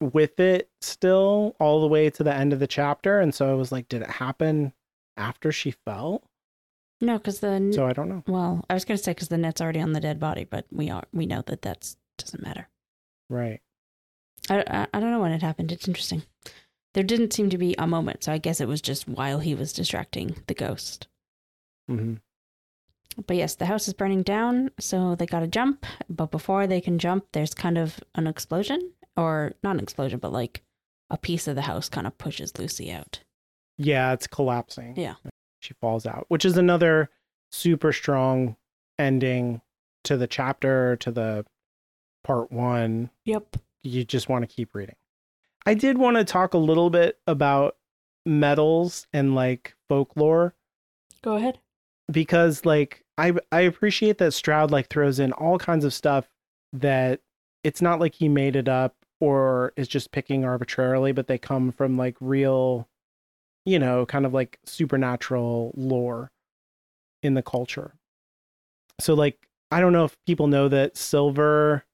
with 0.00 0.38
it 0.40 0.68
still 0.80 1.56
all 1.58 1.80
the 1.80 1.86
way 1.88 2.10
to 2.10 2.22
the 2.22 2.34
end 2.34 2.52
of 2.52 2.60
the 2.60 2.66
chapter. 2.66 3.20
And 3.20 3.34
so 3.34 3.50
I 3.50 3.54
was 3.54 3.72
like, 3.72 3.88
did 3.88 4.02
it 4.02 4.10
happen 4.10 4.72
after 5.16 5.50
she 5.52 5.70
fell? 5.70 6.22
No, 7.00 7.18
because 7.18 7.40
the 7.40 7.70
So 7.74 7.86
I 7.86 7.92
don't 7.92 8.08
know. 8.08 8.22
well, 8.26 8.64
I 8.70 8.74
was 8.74 8.84
gonna 8.84 8.98
say 8.98 9.12
because 9.12 9.28
the 9.28 9.38
net's 9.38 9.60
already 9.60 9.80
on 9.80 9.92
the 9.92 10.00
dead 10.00 10.20
body, 10.20 10.44
but 10.44 10.66
we 10.70 10.90
are 10.90 11.04
we 11.12 11.26
know 11.26 11.42
that 11.46 11.62
that 11.62 11.94
doesn't 12.18 12.42
matter. 12.42 12.68
Right. 13.28 13.60
I, 14.48 14.58
I 14.66 14.86
I 14.94 15.00
don't 15.00 15.10
know 15.10 15.20
when 15.20 15.32
it 15.32 15.42
happened. 15.42 15.72
It's 15.72 15.88
interesting. 15.88 16.22
There 16.94 17.02
didn't 17.02 17.32
seem 17.32 17.50
to 17.50 17.58
be 17.58 17.74
a 17.76 17.86
moment, 17.88 18.22
so 18.22 18.32
I 18.32 18.38
guess 18.38 18.60
it 18.60 18.68
was 18.68 18.80
just 18.80 19.08
while 19.08 19.40
he 19.40 19.54
was 19.54 19.72
distracting 19.72 20.36
the 20.46 20.54
ghost. 20.54 21.08
hmm 21.88 22.14
But 23.26 23.36
yes, 23.36 23.54
the 23.54 23.66
house 23.66 23.86
is 23.86 23.94
burning 23.94 24.22
down, 24.22 24.70
so 24.80 25.14
they 25.14 25.26
got 25.26 25.40
to 25.40 25.46
jump. 25.46 25.86
But 26.08 26.30
before 26.30 26.66
they 26.66 26.80
can 26.80 26.98
jump, 26.98 27.26
there's 27.32 27.54
kind 27.54 27.78
of 27.78 28.00
an 28.14 28.26
explosion, 28.26 28.92
or 29.16 29.52
not 29.62 29.76
an 29.76 29.82
explosion, 29.82 30.18
but 30.18 30.32
like 30.32 30.62
a 31.10 31.16
piece 31.16 31.46
of 31.46 31.54
the 31.54 31.62
house 31.62 31.88
kind 31.88 32.06
of 32.06 32.18
pushes 32.18 32.58
Lucy 32.58 32.90
out. 32.90 33.20
Yeah, 33.78 34.12
it's 34.12 34.26
collapsing. 34.26 34.94
Yeah. 34.96 35.14
She 35.60 35.74
falls 35.74 36.06
out, 36.06 36.26
which 36.28 36.44
is 36.44 36.56
another 36.56 37.10
super 37.52 37.92
strong 37.92 38.56
ending 38.98 39.60
to 40.04 40.16
the 40.16 40.26
chapter, 40.26 40.96
to 40.96 41.10
the 41.10 41.46
part 42.24 42.50
one. 42.52 43.10
Yep. 43.24 43.56
you 43.82 44.04
just 44.04 44.28
want 44.28 44.48
to 44.48 44.54
keep 44.54 44.74
reading. 44.74 44.96
I 45.66 45.74
did 45.74 45.98
want 45.98 46.16
to 46.16 46.24
talk 46.24 46.52
a 46.54 46.58
little 46.58 46.90
bit 46.90 47.18
about 47.26 47.76
metals 48.26 49.06
and 49.12 49.34
like 49.34 49.74
folklore 49.88 50.54
Go 51.22 51.36
ahead. 51.36 51.58
Because 52.10 52.64
like 52.64 53.04
I 53.18 53.32
I 53.52 53.60
appreciate 53.62 54.18
that 54.18 54.32
Stroud 54.32 54.70
like 54.70 54.88
throws 54.88 55.18
in 55.18 55.32
all 55.32 55.58
kinds 55.58 55.84
of 55.84 55.94
stuff 55.94 56.28
that 56.72 57.20
it's 57.62 57.82
not 57.82 58.00
like 58.00 58.14
he 58.14 58.28
made 58.28 58.56
it 58.56 58.68
up 58.68 58.94
or 59.20 59.72
is 59.76 59.88
just 59.88 60.12
picking 60.12 60.44
arbitrarily, 60.44 61.12
but 61.12 61.28
they 61.28 61.38
come 61.38 61.72
from 61.72 61.96
like 61.96 62.16
real, 62.20 62.88
you 63.64 63.78
know, 63.78 64.04
kind 64.06 64.26
of 64.26 64.34
like 64.34 64.58
supernatural 64.64 65.72
lore 65.76 66.30
in 67.22 67.34
the 67.34 67.42
culture. 67.42 67.94
So 69.00 69.14
like 69.14 69.38
I 69.70 69.80
don't 69.80 69.92
know 69.92 70.04
if 70.04 70.16
people 70.26 70.46
know 70.46 70.68
that 70.68 70.96
silver 70.96 71.84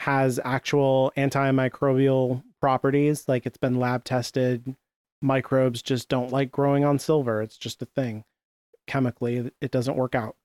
has 0.00 0.40
actual 0.44 1.12
antimicrobial 1.16 2.42
properties, 2.60 3.28
like 3.28 3.46
it's 3.46 3.58
been 3.58 3.78
lab 3.78 4.04
tested. 4.04 4.74
Microbes 5.22 5.80
just 5.80 6.08
don't 6.08 6.32
like 6.32 6.50
growing 6.50 6.84
on 6.84 6.98
silver. 6.98 7.40
It's 7.40 7.56
just 7.56 7.80
a 7.80 7.86
thing 7.86 8.24
chemically 8.86 9.50
it 9.60 9.70
doesn't 9.70 9.96
work 9.96 10.14
out 10.14 10.36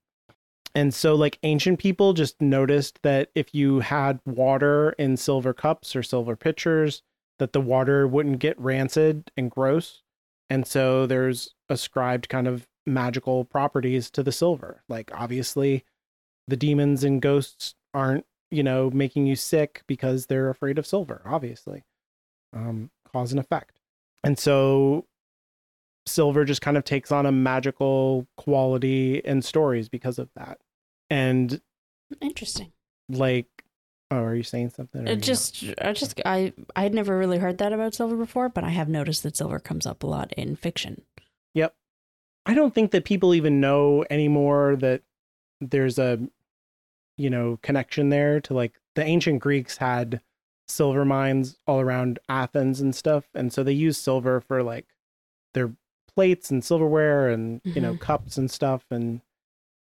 and 0.76 0.94
so 0.94 1.16
like 1.16 1.40
ancient 1.44 1.80
people 1.80 2.14
just 2.14 2.40
noticed 2.42 3.00
that 3.02 3.30
if 3.34 3.54
you 3.54 3.80
had 3.80 4.20
water 4.26 4.92
in 5.00 5.18
silver 5.18 5.54
cups 5.54 5.96
or 5.96 6.04
silver 6.04 6.36
pitchers 6.36 7.02
that 7.40 7.54
the 7.54 7.62
water 7.62 8.08
wouldn't 8.08 8.40
get 8.40 8.60
rancid 8.60 9.32
and 9.36 9.50
gross. 9.50 10.04
And 10.50 10.68
so 10.68 11.08
there's 11.08 11.56
ascribed 11.70 12.30
kind 12.30 12.48
of 12.48 12.68
magical 12.86 13.46
properties 13.46 14.10
to 14.12 14.24
the 14.24 14.32
silver. 14.32 14.84
Like 14.88 15.12
obviously 15.14 15.86
the 16.48 16.58
demons 16.58 17.04
and 17.04 17.22
ghosts 17.22 17.76
aren't, 17.94 18.26
you 18.52 18.64
know, 18.64 18.90
making 18.92 19.26
you 19.26 19.36
sick 19.36 19.84
because 19.88 20.26
they're 20.26 20.50
afraid 20.50 20.78
of 20.78 20.86
silver, 20.86 21.22
obviously. 21.26 21.84
Um, 22.54 22.92
cause 23.12 23.32
and 23.32 23.40
effect. 23.40 23.80
And 24.24 24.38
so 24.38 25.06
silver 26.10 26.46
just 26.46 26.62
kind 26.62 26.78
of 26.78 26.84
takes 26.84 27.12
on 27.12 27.26
a 27.26 27.32
magical 27.32 28.28
quality 28.38 29.18
in 29.20 29.42
stories 29.42 29.90
because 29.90 30.20
of 30.20 30.30
that. 30.36 30.60
And 31.10 31.62
Interesting. 32.22 32.72
like 33.10 33.48
oh, 34.12 34.18
are 34.24 34.36
you 34.36 34.44
saying 34.44 34.72
something? 34.72 35.02
or 35.02 35.04
are 35.04 35.08
you 35.08 35.14
It 35.14 35.18
not? 35.18 35.24
just, 35.24 35.64
I 35.80 35.94
just, 35.94 36.20
I, 36.26 36.52
I 36.76 36.82
had 36.82 36.96
never 36.96 37.16
really 37.18 37.38
heard 37.38 37.60
that 37.60 37.74
about 37.74 37.94
silver 37.94 38.16
before, 38.16 38.50
but 38.50 38.64
I 38.64 38.70
have 38.70 38.90
noticed 38.90 39.22
that 39.22 39.38
silver 39.38 39.60
comes 39.60 39.86
up 39.86 40.02
a 40.02 40.08
lot 40.08 40.34
in 40.34 40.56
fiction. 40.56 41.04
Yep. 41.54 41.76
I 42.48 42.56
don't 42.56 42.74
think 42.74 42.90
that 42.92 43.06
people 43.06 43.36
even 43.36 43.60
know 43.62 44.04
anymore 44.10 44.76
that 44.78 45.04
there's 45.62 46.00
a 46.00 46.20
you 47.18 47.30
know 47.30 47.60
connection 47.62 48.10
there 48.10 48.40
to 48.42 48.54
like 48.54 48.74
the 48.96 49.04
ancient 49.04 49.42
Greeks 49.42 49.78
had 49.78 50.22
silver 50.68 51.04
mines 51.06 51.58
all 51.68 51.80
around 51.82 52.18
Athens 52.30 52.80
and 52.80 52.96
stuff 52.96 53.26
and 53.36 53.52
so 53.52 53.62
they 53.62 53.74
used 53.74 54.02
silver 54.02 54.40
for 54.40 54.64
like 54.64 54.86
their 55.54 55.72
plates 56.20 56.52
and 56.52 56.66
silverware 56.66 57.30
and 57.30 57.62
you 57.64 57.80
know 57.80 57.94
mm-hmm. 57.94 58.04
cups 58.04 58.38
and 58.38 58.52
stuff 58.52 58.84
and 58.92 59.22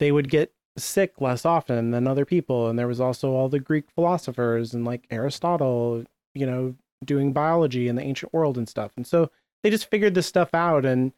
they 0.00 0.10
would 0.10 0.28
get 0.28 0.52
sick 0.76 1.20
less 1.20 1.46
often 1.46 1.92
than 1.92 2.08
other 2.08 2.24
people 2.24 2.66
and 2.68 2.76
there 2.76 2.88
was 2.88 3.00
also 3.00 3.30
all 3.30 3.48
the 3.48 3.60
Greek 3.60 3.84
philosophers 3.94 4.74
and 4.74 4.84
like 4.84 5.06
Aristotle 5.12 6.02
you 6.34 6.44
know 6.44 6.74
doing 7.04 7.32
biology 7.32 7.86
in 7.86 7.94
the 7.94 8.02
ancient 8.02 8.34
world 8.34 8.58
and 8.58 8.68
stuff 8.68 8.90
and 8.96 9.06
so 9.06 9.30
they 9.62 9.70
just 9.70 9.88
figured 9.88 10.14
this 10.14 10.26
stuff 10.26 10.52
out 10.52 10.84
and 10.84 11.12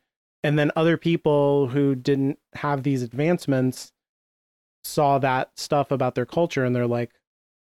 and 0.44 0.58
then 0.58 0.70
other 0.76 0.98
people 0.98 1.68
who 1.68 1.94
didn't 1.94 2.38
have 2.52 2.82
these 2.82 3.02
advancements 3.02 3.92
saw 4.84 5.18
that 5.18 5.50
stuff 5.56 5.90
about 5.90 6.14
their 6.14 6.26
culture 6.26 6.62
and 6.62 6.76
they're 6.76 6.86
like 6.86 7.12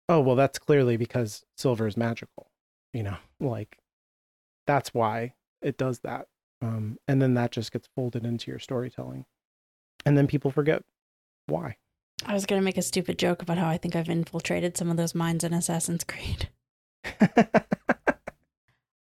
oh 0.08 0.20
well 0.20 0.34
that's 0.34 0.58
clearly 0.58 0.96
because 0.96 1.44
silver 1.56 1.86
is 1.86 1.96
magical 1.96 2.50
you 2.92 3.04
know 3.04 3.18
like 3.38 3.78
that's 4.66 4.92
why 4.92 5.34
it 5.62 5.78
does 5.78 6.00
that 6.00 6.26
um, 6.62 6.98
and 7.06 7.20
then 7.22 7.34
that 7.34 7.50
just 7.52 7.72
gets 7.72 7.88
folded 7.94 8.24
into 8.24 8.50
your 8.50 8.58
storytelling 8.58 9.24
and 10.04 10.16
then 10.16 10.26
people 10.26 10.50
forget 10.50 10.82
why 11.46 11.76
I 12.26 12.32
was 12.34 12.46
gonna 12.46 12.62
make 12.62 12.76
a 12.78 12.82
stupid 12.82 13.18
joke 13.18 13.42
about 13.42 13.58
how 13.58 13.68
I 13.68 13.78
think 13.78 13.94
I've 13.94 14.08
infiltrated 14.08 14.76
some 14.76 14.90
of 14.90 14.96
those 14.96 15.14
mines 15.14 15.44
in 15.44 15.52
Assassin's 15.54 16.04
Creed. 16.04 16.48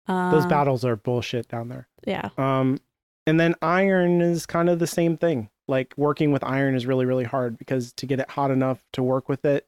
those 0.07 0.43
Um, 0.45 0.49
battles 0.49 0.85
are 0.85 0.97
bullshit 0.97 1.49
down 1.49 1.69
there 1.69 1.89
Yeah. 2.07 2.31
Um, 2.37 2.79
and 3.27 3.39
then 3.39 3.55
iron 3.63 4.21
is 4.21 4.45
kind 4.47 4.69
of 4.69 4.79
the 4.79 4.87
same 4.87 5.17
thing. 5.17 5.51
Like 5.69 5.95
working 5.97 6.33
with 6.33 6.43
iron 6.43 6.75
is 6.75 6.85
really, 6.87 7.07
really 7.07 7.25
hard 7.25 7.57
because 7.57 7.93
to 7.95 8.07
get 8.07 8.19
it 8.19 8.29
hot 8.31 8.51
enough 8.51 8.83
to 8.95 9.03
work 9.03 9.29
with 9.29 9.45
it 9.45 9.67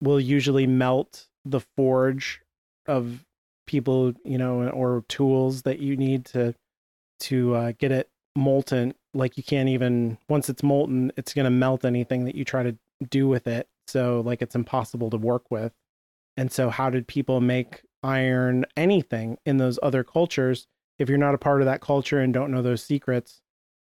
will 0.00 0.18
usually 0.18 0.66
melt 0.66 1.28
the 1.44 1.60
forge 1.76 2.40
of 2.86 3.24
people, 3.66 4.12
you 4.24 4.38
know, 4.38 4.68
or 4.70 5.04
tools 5.08 5.62
that 5.62 5.78
you 5.78 5.96
need 5.96 6.24
to 6.26 6.54
to 7.20 7.54
uh, 7.54 7.72
get 7.78 7.92
it 7.92 8.08
molten. 8.36 8.94
Like 9.14 9.36
you 9.36 9.42
can't 9.42 9.68
even 9.68 10.18
once 10.28 10.48
it's 10.48 10.62
molten, 10.62 11.12
it's 11.16 11.34
gonna 11.34 11.50
melt 11.50 11.84
anything 11.84 12.24
that 12.24 12.34
you 12.34 12.44
try 12.44 12.62
to 12.62 12.76
do 13.08 13.28
with 13.28 13.46
it. 13.46 13.68
So 13.86 14.22
like 14.24 14.42
it's 14.42 14.54
impossible 14.54 15.10
to 15.10 15.16
work 15.16 15.50
with. 15.50 15.72
And 16.36 16.52
so 16.52 16.70
how 16.70 16.90
did 16.90 17.06
people 17.08 17.40
make 17.40 17.82
iron 18.02 18.64
anything 18.76 19.38
in 19.44 19.58
those 19.58 19.78
other 19.82 20.04
cultures? 20.04 20.66
if 21.00 21.08
you're 21.08 21.18
not 21.18 21.34
a 21.34 21.38
part 21.38 21.62
of 21.62 21.66
that 21.66 21.80
culture 21.80 22.20
and 22.20 22.32
don't 22.32 22.52
know 22.52 22.62
those 22.62 22.84
secrets, 22.84 23.40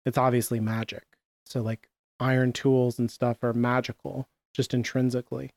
it's 0.07 0.19
obviously 0.19 0.59
magic. 0.59 1.05
So 1.45 1.61
like 1.61 1.91
iron 2.19 2.53
tools 2.53 2.99
and 2.99 3.11
stuff 3.11 3.45
are 3.45 3.53
magical 3.53 4.29
just 4.55 4.75
intrinsically. 4.75 5.51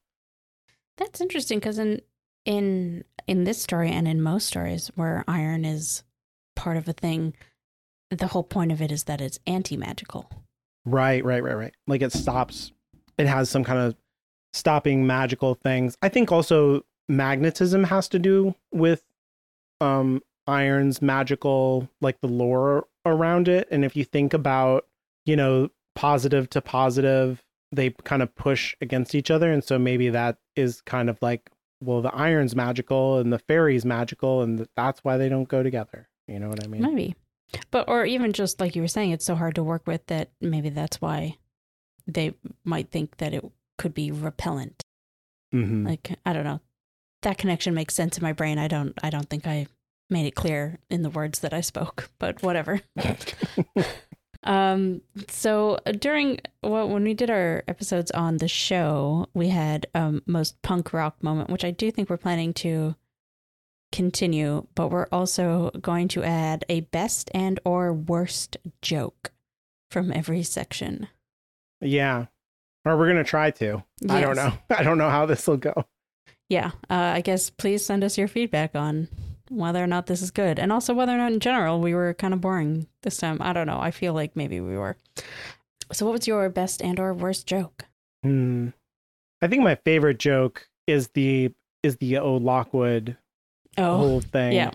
That's 0.98 1.22
interesting 1.22 1.60
because 1.60 1.80
in 1.80 2.02
in 2.44 3.06
in 3.26 3.46
this 3.46 3.62
story 3.62 3.90
and 3.90 4.08
in 4.08 4.22
most 4.22 4.48
stories 4.48 4.92
where 4.96 5.24
iron 5.28 5.64
is 5.66 6.04
part 6.56 6.78
of 6.78 6.88
a 6.90 6.94
thing, 6.94 7.34
the 8.20 8.28
whole 8.28 8.44
point 8.44 8.72
of 8.72 8.82
it 8.82 8.92
is 8.92 9.06
that 9.06 9.22
it's 9.22 9.40
anti 9.48 9.78
magical. 9.78 10.30
Right, 10.86 11.24
right, 11.24 11.44
right, 11.44 11.58
right. 11.58 11.74
Like 11.88 12.02
it 12.02 12.12
stops 12.12 12.72
it 13.18 13.28
has 13.28 13.50
some 13.50 13.64
kind 13.64 13.80
of 13.80 13.96
stopping 14.54 15.06
magical 15.06 15.56
things. 15.56 15.98
I 16.02 16.10
think 16.10 16.32
also 16.32 16.86
magnetism 17.08 17.84
has 17.86 18.08
to 18.10 18.20
do 18.20 18.56
with 18.72 19.04
um 19.82 20.22
iron's 20.48 21.02
magical 21.02 21.90
like 22.02 22.20
the 22.22 22.28
lore 22.28 22.88
around 23.06 23.48
it 23.48 23.68
and 23.70 23.86
if 23.86 23.96
you 23.96 24.04
think 24.04 24.34
about, 24.34 24.86
you 25.26 25.36
know, 25.36 25.70
positive 25.96 26.50
to 26.50 26.62
positive, 26.62 27.44
they 27.72 27.90
kind 27.90 28.22
of 28.22 28.34
push 28.36 28.76
against 28.82 29.16
each 29.16 29.30
other 29.30 29.52
and 29.52 29.64
so 29.64 29.78
maybe 29.78 30.10
that 30.10 30.38
is 30.56 30.82
kind 30.82 31.10
of 31.10 31.18
like 31.22 31.50
well 31.82 32.02
the 32.02 32.14
iron's 32.16 32.56
magical 32.56 33.18
and 33.18 33.34
the 33.34 33.40
fairy's 33.40 33.86
magical 33.86 34.42
and 34.42 34.68
that's 34.76 35.04
why 35.04 35.18
they 35.18 35.30
don't 35.30 35.50
go 35.50 35.62
together. 35.64 36.08
You 36.28 36.40
know 36.40 36.50
what 36.50 36.64
I 36.64 36.68
mean? 36.68 36.82
Maybe. 36.82 37.16
But 37.72 37.88
or 37.90 38.06
even 38.06 38.34
just 38.34 38.60
like 38.60 38.76
you 38.76 38.82
were 38.82 38.88
saying, 38.88 39.12
it's 39.12 39.26
so 39.26 39.36
hard 39.36 39.56
to 39.56 39.64
work 39.64 39.88
with 39.88 40.06
that 40.08 40.30
maybe 40.42 40.70
that's 40.70 41.02
why 41.02 41.38
they 42.08 42.34
might 42.64 42.92
think 42.92 43.18
that 43.18 43.34
it 43.34 43.44
could 43.78 43.94
be 43.94 44.12
repellent. 44.12 44.82
Mhm. 45.54 45.86
Like 45.86 46.18
I 46.26 46.34
don't 46.34 46.44
know. 46.44 46.62
That 47.24 47.38
connection 47.38 47.74
makes 47.74 47.96
sense 47.96 48.18
in 48.18 48.24
my 48.24 48.34
brain. 48.34 48.58
I 48.58 48.68
don't 48.68 48.94
I 49.04 49.10
don't 49.10 49.30
think 49.30 49.48
I 49.48 49.68
made 50.10 50.28
it 50.28 50.36
clear 50.36 50.80
in 50.90 51.02
the 51.02 51.10
words 51.10 51.40
that 51.40 51.54
I 51.54 51.62
spoke, 51.62 52.10
but 52.20 52.42
whatever. 52.44 52.82
Um, 54.44 55.02
so 55.28 55.80
during 56.00 56.40
well, 56.62 56.88
when 56.88 57.04
we 57.04 57.16
did 57.16 57.32
our 57.32 57.64
episodes 57.68 58.12
on 58.12 58.38
the 58.38 58.48
show, 58.48 59.28
we 59.34 59.50
had 59.50 59.88
um 59.96 60.22
most 60.28 60.62
punk 60.62 60.94
rock 60.94 61.24
moment, 61.24 61.50
which 61.50 61.66
I 61.66 61.72
do 61.72 61.90
think 61.90 62.12
we're 62.12 62.18
planning 62.18 62.54
to 62.56 62.96
continue, 63.96 64.68
but 64.76 64.90
we're 64.90 65.08
also 65.12 65.72
going 65.82 66.10
to 66.10 66.24
add 66.24 66.66
a 66.68 66.82
best 66.82 67.32
and 67.34 67.60
or 67.64 67.94
worst 67.94 68.58
joke 68.82 69.32
from 69.90 70.12
every 70.12 70.44
section. 70.44 71.08
Yeah. 71.80 72.26
Or 72.84 72.98
we're 72.98 73.06
going 73.06 73.24
to 73.24 73.30
try 73.30 73.52
to. 73.52 73.84
I 74.10 74.20
don't 74.20 74.36
know. 74.36 74.52
I 74.70 74.84
don't 74.84 74.98
know 74.98 75.10
how 75.10 75.26
this 75.26 75.48
will 75.48 75.58
go. 75.58 75.86
Yeah, 76.50 76.72
uh, 76.92 77.16
I 77.16 77.22
guess 77.22 77.50
please 77.50 77.84
send 77.84 78.04
us 78.04 78.18
your 78.18 78.28
feedback 78.28 78.76
on 78.76 79.08
whether 79.50 79.84
or 79.84 79.88
not 79.88 80.06
this 80.06 80.22
is 80.22 80.30
good, 80.30 80.60
and 80.60 80.72
also 80.72 80.94
whether 80.94 81.14
or 81.14 81.18
not 81.18 81.32
in 81.32 81.40
general 81.40 81.80
we 81.80 81.96
were 81.96 82.14
kind 82.14 82.36
of 82.36 82.42
boring 82.42 82.86
this 83.02 83.18
time. 83.18 83.40
I 83.42 83.52
don't 83.52 83.66
know. 83.66 83.80
I 83.80 83.90
feel 83.90 84.14
like 84.14 84.36
maybe 84.36 84.60
we 84.60 84.78
were. 84.78 84.98
So, 85.92 86.06
what 86.06 86.12
was 86.12 86.28
your 86.28 86.48
best 86.50 86.84
and 86.84 87.00
or 87.00 87.16
worst 87.16 87.48
joke? 87.48 87.86
Hmm. 88.22 88.70
I 89.42 89.48
think 89.48 89.64
my 89.64 89.74
favorite 89.74 90.20
joke 90.20 90.68
is 90.86 91.08
the 91.16 91.52
is 91.82 91.98
the 91.98 92.20
oh 92.20 92.36
Lockwood 92.36 93.18
Oh, 93.78 93.98
whole 93.98 94.22
thing. 94.22 94.54
yeah. 94.54 94.72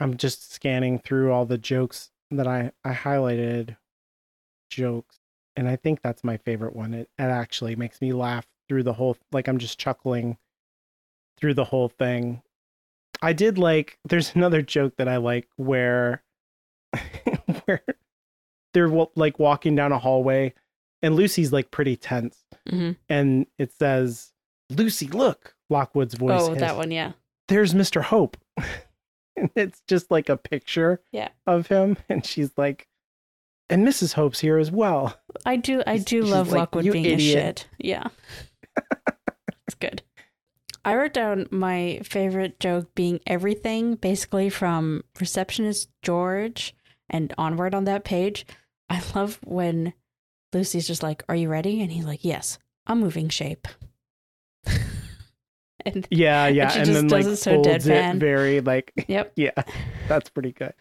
I'm 0.00 0.16
just 0.16 0.52
scanning 0.52 0.98
through 0.98 1.32
all 1.32 1.46
the 1.46 1.58
jokes 1.58 2.10
that 2.30 2.46
I 2.46 2.72
I 2.84 2.92
highlighted 2.92 3.76
jokes 4.70 5.20
and 5.56 5.68
I 5.68 5.76
think 5.76 6.02
that's 6.02 6.24
my 6.24 6.36
favorite 6.38 6.74
one. 6.74 6.94
It, 6.94 7.08
it 7.18 7.22
actually 7.22 7.76
makes 7.76 8.00
me 8.00 8.12
laugh 8.12 8.46
through 8.68 8.82
the 8.82 8.94
whole 8.94 9.16
like 9.32 9.48
I'm 9.48 9.58
just 9.58 9.78
chuckling 9.78 10.36
through 11.38 11.54
the 11.54 11.64
whole 11.64 11.88
thing. 11.88 12.42
I 13.22 13.32
did 13.32 13.56
like 13.56 13.98
there's 14.04 14.34
another 14.34 14.62
joke 14.62 14.96
that 14.96 15.08
I 15.08 15.16
like 15.18 15.48
where 15.56 16.22
where 17.64 17.82
they're 18.72 18.90
like 19.14 19.38
walking 19.38 19.76
down 19.76 19.92
a 19.92 19.98
hallway 19.98 20.54
and 21.02 21.14
Lucy's 21.14 21.52
like 21.52 21.70
pretty 21.70 21.96
tense 21.96 22.44
hmm 22.68 22.92
and 23.08 23.46
it 23.58 23.72
says 23.72 24.32
Lucy 24.70 25.06
look 25.06 25.53
Lockwood's 25.70 26.14
voice 26.14 26.42
Oh, 26.42 26.54
that 26.54 26.76
one, 26.76 26.90
yeah. 26.90 27.12
there's 27.48 27.74
Mr. 27.74 28.02
Hope. 28.02 28.36
and 29.36 29.50
it's 29.56 29.82
just 29.88 30.10
like 30.10 30.28
a 30.28 30.36
picture 30.36 31.00
Yeah. 31.12 31.28
of 31.46 31.66
him. 31.68 31.96
And 32.08 32.24
she's 32.24 32.50
like, 32.56 32.86
and 33.70 33.86
Mrs. 33.86 34.12
Hope's 34.12 34.40
here 34.40 34.58
as 34.58 34.70
well. 34.70 35.18
I 35.46 35.56
do. 35.56 35.82
I 35.86 35.96
do 35.98 36.22
she's 36.22 36.30
love 36.30 36.48
like, 36.48 36.58
Lockwood 36.58 36.84
"You 36.84 36.92
being 36.92 37.06
a 37.06 37.18
shit. 37.18 37.66
Yeah, 37.78 38.08
it's 39.66 39.74
good. 39.80 40.02
I 40.84 40.94
wrote 40.94 41.14
down 41.14 41.46
my 41.50 42.00
favorite 42.04 42.60
joke 42.60 42.94
being 42.94 43.20
everything, 43.26 43.94
basically 43.94 44.50
from 44.50 45.02
receptionist 45.18 45.88
George 46.02 46.74
and 47.08 47.32
onward 47.38 47.74
on 47.74 47.84
that 47.84 48.04
page. 48.04 48.44
I 48.90 49.02
love 49.14 49.40
when 49.42 49.94
Lucy's 50.52 50.86
just 50.86 51.02
like, 51.02 51.24
"Are 51.28 51.34
you 51.36 51.48
ready?" 51.48 51.80
and 51.80 51.90
he's 51.90 52.04
like, 52.04 52.22
"Yes, 52.22 52.58
I'm 52.86 53.00
moving 53.00 53.30
shape." 53.30 53.66
and 55.86 56.06
Yeah, 56.10 56.46
yeah. 56.48 56.72
And, 56.72 56.86
just 56.86 56.92
then 56.92 57.08
like 57.08 57.26
it 57.26 57.36
so 57.36 57.54
folds 57.54 57.68
deadpan. 57.68 58.16
it 58.16 58.18
very 58.18 58.60
like 58.60 58.92
yep, 59.08 59.32
yeah, 59.36 59.62
that's 60.08 60.30
pretty 60.30 60.52
good. 60.52 60.74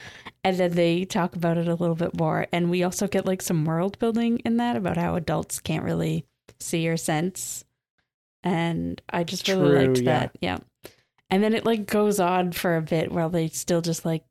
and 0.43 0.57
then 0.57 0.71
they 0.71 1.05
talk 1.05 1.35
about 1.35 1.57
it 1.57 1.67
a 1.67 1.75
little 1.75 1.95
bit 1.95 2.17
more, 2.17 2.47
and 2.51 2.69
we 2.69 2.83
also 2.83 3.07
get 3.07 3.25
like 3.25 3.41
some 3.41 3.65
world 3.65 3.99
building 3.99 4.39
in 4.39 4.57
that 4.57 4.75
about 4.75 4.97
how 4.97 5.15
adults 5.15 5.59
can't 5.59 5.83
really 5.83 6.25
see 6.59 6.87
or 6.87 6.97
sense, 6.97 7.63
and 8.43 9.01
I 9.09 9.23
just 9.23 9.47
really 9.47 9.87
liked 9.87 9.99
yeah. 9.99 10.19
that. 10.19 10.31
Yeah, 10.41 10.57
And 11.29 11.43
then 11.43 11.53
it 11.53 11.65
like 11.65 11.85
goes 11.85 12.19
on 12.19 12.51
for 12.51 12.75
a 12.77 12.81
bit 12.81 13.11
while 13.11 13.29
they 13.29 13.47
still 13.49 13.81
just 13.81 14.05
like 14.05 14.23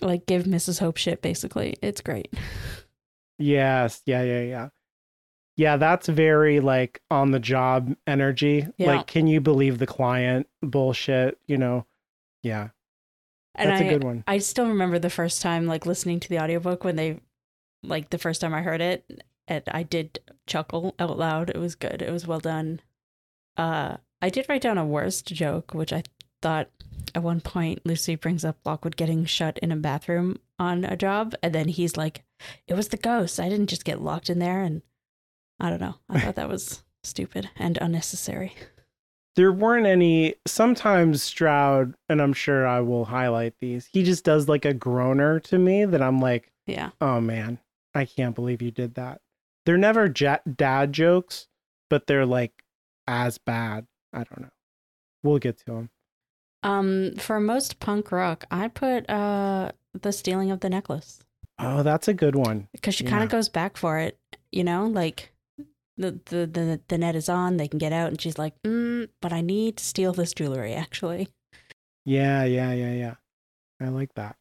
like 0.00 0.26
give 0.26 0.44
Mrs. 0.44 0.78
Hope 0.80 0.96
shit 0.96 1.22
basically. 1.22 1.76
It's 1.82 2.00
great. 2.00 2.32
Yes. 3.38 4.00
Yeah. 4.06 4.22
Yeah. 4.22 4.40
Yeah. 4.40 4.68
Yeah. 5.56 5.76
That's 5.76 6.08
very 6.08 6.60
like 6.60 7.00
on 7.10 7.30
the 7.30 7.40
job 7.40 7.94
energy. 8.06 8.66
Yeah. 8.76 8.96
Like, 8.96 9.06
can 9.06 9.26
you 9.26 9.40
believe 9.40 9.78
the 9.78 9.86
client 9.86 10.48
bullshit? 10.62 11.38
You 11.46 11.58
know? 11.58 11.86
Yeah. 12.42 12.68
And 13.56 13.70
That's 13.70 13.80
I 13.80 13.84
a 13.84 13.90
good 13.90 14.04
one. 14.04 14.22
I 14.26 14.38
still 14.38 14.68
remember 14.68 14.98
the 14.98 15.10
first 15.10 15.40
time 15.42 15.66
like 15.66 15.86
listening 15.86 16.20
to 16.20 16.28
the 16.28 16.38
audiobook 16.38 16.84
when 16.84 16.96
they 16.96 17.20
like 17.82 18.10
the 18.10 18.18
first 18.18 18.40
time 18.40 18.54
I 18.54 18.62
heard 18.62 18.80
it 18.80 19.10
and 19.48 19.62
I 19.68 19.82
did 19.82 20.18
chuckle 20.46 20.94
out 20.98 21.18
loud. 21.18 21.50
It 21.50 21.58
was 21.58 21.74
good. 21.74 22.02
It 22.02 22.12
was 22.12 22.26
well 22.26 22.40
done. 22.40 22.80
Uh 23.56 23.96
I 24.20 24.28
did 24.28 24.46
write 24.48 24.62
down 24.62 24.78
a 24.78 24.86
worst 24.86 25.26
joke, 25.26 25.72
which 25.74 25.92
I 25.92 26.02
thought 26.42 26.68
at 27.14 27.22
one 27.22 27.40
point 27.40 27.80
Lucy 27.84 28.14
brings 28.14 28.44
up 28.44 28.58
Lockwood 28.64 28.96
getting 28.96 29.24
shut 29.24 29.58
in 29.58 29.72
a 29.72 29.76
bathroom 29.76 30.38
on 30.58 30.84
a 30.84 30.96
job 30.96 31.34
and 31.42 31.54
then 31.54 31.68
he's 31.68 31.96
like, 31.96 32.24
It 32.68 32.74
was 32.74 32.88
the 32.88 32.96
ghost. 32.98 33.40
I 33.40 33.48
didn't 33.48 33.68
just 33.68 33.84
get 33.86 34.02
locked 34.02 34.28
in 34.28 34.38
there 34.38 34.60
and 34.62 34.82
I 35.60 35.70
don't 35.70 35.80
know. 35.80 35.94
I 36.08 36.20
thought 36.20 36.36
that 36.36 36.48
was 36.48 36.82
stupid 37.04 37.48
and 37.56 37.78
unnecessary. 37.80 38.52
there 39.36 39.52
weren't 39.52 39.86
any 39.86 40.34
sometimes 40.46 41.22
stroud 41.22 41.94
and 42.08 42.20
i'm 42.20 42.32
sure 42.32 42.66
i 42.66 42.80
will 42.80 43.04
highlight 43.04 43.54
these 43.60 43.88
he 43.92 44.02
just 44.02 44.24
does 44.24 44.48
like 44.48 44.64
a 44.64 44.74
groaner 44.74 45.38
to 45.38 45.56
me 45.58 45.84
that 45.84 46.02
i'm 46.02 46.18
like 46.20 46.50
Yeah. 46.66 46.90
oh 47.00 47.20
man 47.20 47.58
i 47.94 48.06
can't 48.06 48.34
believe 48.34 48.60
you 48.60 48.72
did 48.72 48.94
that 48.94 49.20
they're 49.64 49.76
never 49.78 50.12
ja- 50.18 50.38
dad 50.56 50.92
jokes 50.92 51.46
but 51.90 52.08
they're 52.08 52.26
like 52.26 52.64
as 53.06 53.38
bad 53.38 53.86
i 54.12 54.24
don't 54.24 54.40
know 54.40 54.50
we'll 55.22 55.38
get 55.38 55.58
to 55.58 55.64
them 55.66 55.90
Um 56.64 57.14
for 57.18 57.38
most 57.38 57.78
punk 57.78 58.10
rock, 58.10 58.46
I 58.50 58.66
put 58.66 59.08
uh 59.08 59.70
the 60.00 60.10
stealing 60.12 60.50
of 60.50 60.58
the 60.60 60.70
necklace. 60.70 61.20
oh 61.60 61.82
that's 61.84 62.08
a 62.08 62.14
good 62.14 62.34
one 62.34 62.66
because 62.72 62.96
she 62.96 63.04
kind 63.04 63.22
of 63.22 63.28
goes 63.30 63.48
back 63.48 63.76
for 63.76 63.98
it, 63.98 64.18
you 64.50 64.64
know, 64.64 64.86
like 64.86 65.30
the, 65.96 66.20
the 66.26 66.46
the 66.46 66.80
the 66.88 66.98
net 66.98 67.16
is 67.16 67.28
on, 67.28 67.56
they 67.56 67.68
can 67.68 67.78
get 67.78 67.92
out, 67.92 68.08
and 68.08 68.20
she's 68.20 68.38
like, 68.38 68.54
mm, 68.62 69.08
"But 69.20 69.32
I 69.32 69.40
need 69.40 69.78
to 69.78 69.84
steal 69.84 70.12
this 70.12 70.34
jewelry." 70.34 70.74
Actually, 70.74 71.28
yeah 72.04 72.44
yeah 72.44 72.72
yeah 72.72 72.92
yeah. 72.92 73.14
I 73.80 73.88
like 73.88 74.14
that. 74.14 74.36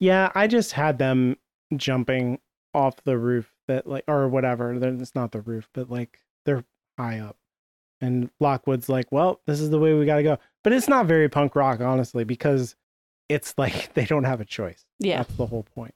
Yeah 0.00 0.30
i 0.34 0.46
just 0.46 0.72
had 0.72 0.98
them 0.98 1.36
jumping 1.76 2.38
off 2.72 2.96
the 3.04 3.18
roof 3.18 3.52
that 3.68 3.86
like 3.86 4.04
or 4.08 4.28
whatever. 4.28 4.72
It's 4.72 5.14
not 5.14 5.32
the 5.32 5.40
roof 5.40 5.68
but 5.74 5.90
like 5.90 6.20
they're 6.46 6.64
high 6.98 7.18
up. 7.18 7.36
And 8.00 8.30
lockwood's 8.40 8.88
like 8.88 9.10
well 9.10 9.40
this 9.46 9.60
is 9.60 9.70
the 9.70 9.78
way 9.78 9.94
we 9.94 10.06
got 10.06 10.16
to 10.16 10.22
go. 10.22 10.38
But 10.62 10.72
it's 10.72 10.88
not 10.88 11.06
very 11.06 11.28
punk 11.28 11.54
rock 11.56 11.80
honestly 11.80 12.24
because 12.24 12.76
it's 13.28 13.54
like 13.58 13.92
they 13.94 14.04
don't 14.04 14.24
have 14.24 14.40
a 14.40 14.44
choice. 14.44 14.84
Yeah, 14.98 15.18
that's 15.18 15.34
the 15.34 15.46
whole 15.46 15.66
point. 15.74 15.94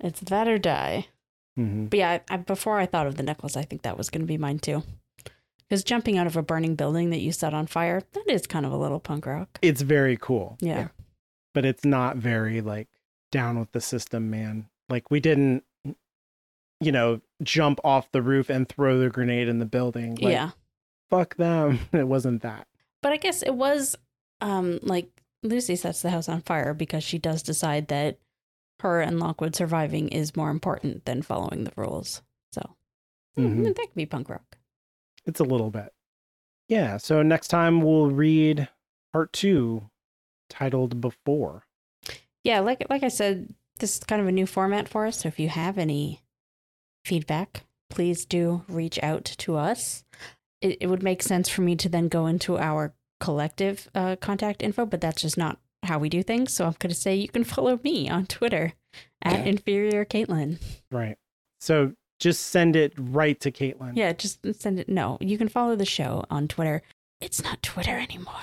It's 0.00 0.20
that 0.20 0.48
or 0.48 0.58
die. 0.58 1.06
Hmm 1.56 1.86
But 1.86 1.98
yeah, 1.98 2.10
I, 2.28 2.34
I, 2.34 2.36
before 2.38 2.78
I 2.78 2.86
thought 2.86 3.06
of 3.06 3.16
the 3.16 3.22
necklace, 3.22 3.56
I 3.56 3.62
think 3.62 3.82
that 3.82 3.96
was 3.98 4.10
going 4.10 4.22
to 4.22 4.26
be 4.26 4.38
mine 4.38 4.58
too. 4.58 4.82
Because 5.68 5.84
jumping 5.84 6.18
out 6.18 6.26
of 6.26 6.36
a 6.36 6.42
burning 6.42 6.74
building 6.74 7.10
that 7.10 7.20
you 7.20 7.32
set 7.32 7.54
on 7.54 7.66
fire, 7.66 8.02
that 8.12 8.24
is 8.28 8.46
kind 8.46 8.66
of 8.66 8.72
a 8.72 8.76
little 8.76 9.00
punk 9.00 9.24
rock. 9.26 9.58
it's 9.62 9.80
very 9.82 10.16
cool 10.20 10.56
Yeah. 10.60 10.88
but 11.54 11.64
it's 11.64 11.84
not 11.84 12.16
very 12.16 12.60
like 12.60 12.88
down 13.30 13.58
with 13.58 13.72
the 13.72 13.80
system 13.80 14.28
man 14.30 14.68
like 14.90 15.10
we 15.10 15.18
didn't 15.20 15.64
you 16.80 16.92
know 16.92 17.20
jump 17.42 17.80
off 17.84 18.10
the 18.12 18.20
roof 18.20 18.50
and 18.50 18.68
throw 18.68 18.98
the 18.98 19.08
grenade 19.08 19.48
in 19.48 19.58
the 19.58 19.64
building 19.64 20.16
like, 20.16 20.32
yeah. 20.32 20.50
fuck 21.08 21.36
them 21.36 21.78
it 21.92 22.06
wasn't 22.06 22.42
that 22.42 22.66
But 23.02 23.12
I 23.12 23.16
guess 23.16 23.42
it 23.42 23.54
was 23.54 23.96
um 24.42 24.78
like 24.82 25.08
Lucy 25.42 25.74
sets 25.76 26.02
the 26.02 26.10
house 26.10 26.28
on 26.28 26.42
fire 26.42 26.74
because 26.74 27.02
she 27.02 27.18
does 27.18 27.42
decide 27.42 27.88
that 27.88 28.18
her 28.82 29.00
and 29.00 29.18
Lockwood 29.18 29.56
surviving 29.56 30.08
is 30.08 30.36
more 30.36 30.50
important 30.50 31.04
than 31.04 31.22
following 31.22 31.64
the 31.64 31.72
rules. 31.76 32.22
So 32.52 32.60
mm, 33.36 33.44
Mhm. 33.56 33.64
that 33.64 33.76
could 33.76 33.94
be 33.94 34.06
punk 34.06 34.28
rock. 34.28 34.56
it's 35.26 35.40
a 35.40 35.44
little 35.44 35.70
bit 35.70 35.92
yeah 36.68 36.96
so 36.96 37.22
next 37.22 37.48
time 37.48 37.80
we'll 37.80 38.10
read 38.10 38.68
part 39.12 39.32
two 39.32 39.88
titled 40.48 41.00
before 41.00 41.64
Yeah, 42.44 42.60
like 42.60 42.84
like 42.90 43.02
I 43.04 43.08
said, 43.08 43.54
this 43.78 43.96
is 43.96 44.04
kind 44.04 44.20
of 44.20 44.26
a 44.28 44.32
new 44.32 44.46
format 44.46 44.88
for 44.88 45.06
us. 45.06 45.20
So 45.20 45.28
if 45.28 45.38
you 45.38 45.48
have 45.48 45.78
any 45.78 46.22
feedback, 47.04 47.62
please 47.88 48.24
do 48.24 48.64
reach 48.68 48.98
out 49.02 49.24
to 49.24 49.56
us. 49.56 50.04
It, 50.60 50.78
it 50.80 50.86
would 50.88 51.02
make 51.02 51.22
sense 51.22 51.48
for 51.48 51.62
me 51.62 51.76
to 51.76 51.88
then 51.88 52.08
go 52.08 52.26
into 52.26 52.58
our 52.58 52.94
collective 53.20 53.88
uh, 53.94 54.16
contact 54.16 54.62
info, 54.62 54.86
but 54.86 55.00
that's 55.00 55.22
just 55.22 55.38
not 55.38 55.58
how 55.82 55.98
we 55.98 56.08
do 56.08 56.22
things. 56.22 56.52
So 56.52 56.66
I'm 56.66 56.76
going 56.78 56.90
to 56.90 56.94
say 56.94 57.14
you 57.14 57.28
can 57.28 57.44
follow 57.44 57.78
me 57.82 58.08
on 58.08 58.26
Twitter 58.26 58.72
at 59.22 59.46
inferior 59.46 60.04
Caitlin. 60.04 60.58
right 60.90 61.16
so 61.60 61.92
just 62.18 62.48
send 62.48 62.74
it 62.76 62.92
right 62.96 63.38
to 63.40 63.50
caitlin 63.52 63.92
Yeah, 63.94 64.12
just 64.12 64.44
send 64.60 64.78
it. 64.80 64.88
No, 64.88 65.16
you 65.20 65.38
can 65.38 65.48
follow 65.48 65.76
the 65.76 65.84
show 65.84 66.24
on 66.30 66.46
Twitter. 66.48 66.82
It's 67.20 67.42
not 67.42 67.62
Twitter 67.62 67.96
anymore. 67.98 68.34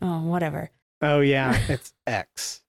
Oh, 0.00 0.22
whatever. 0.22 0.70
oh 1.02 1.20
yeah 1.20 1.58
it's 1.68 1.92
x 2.06 2.62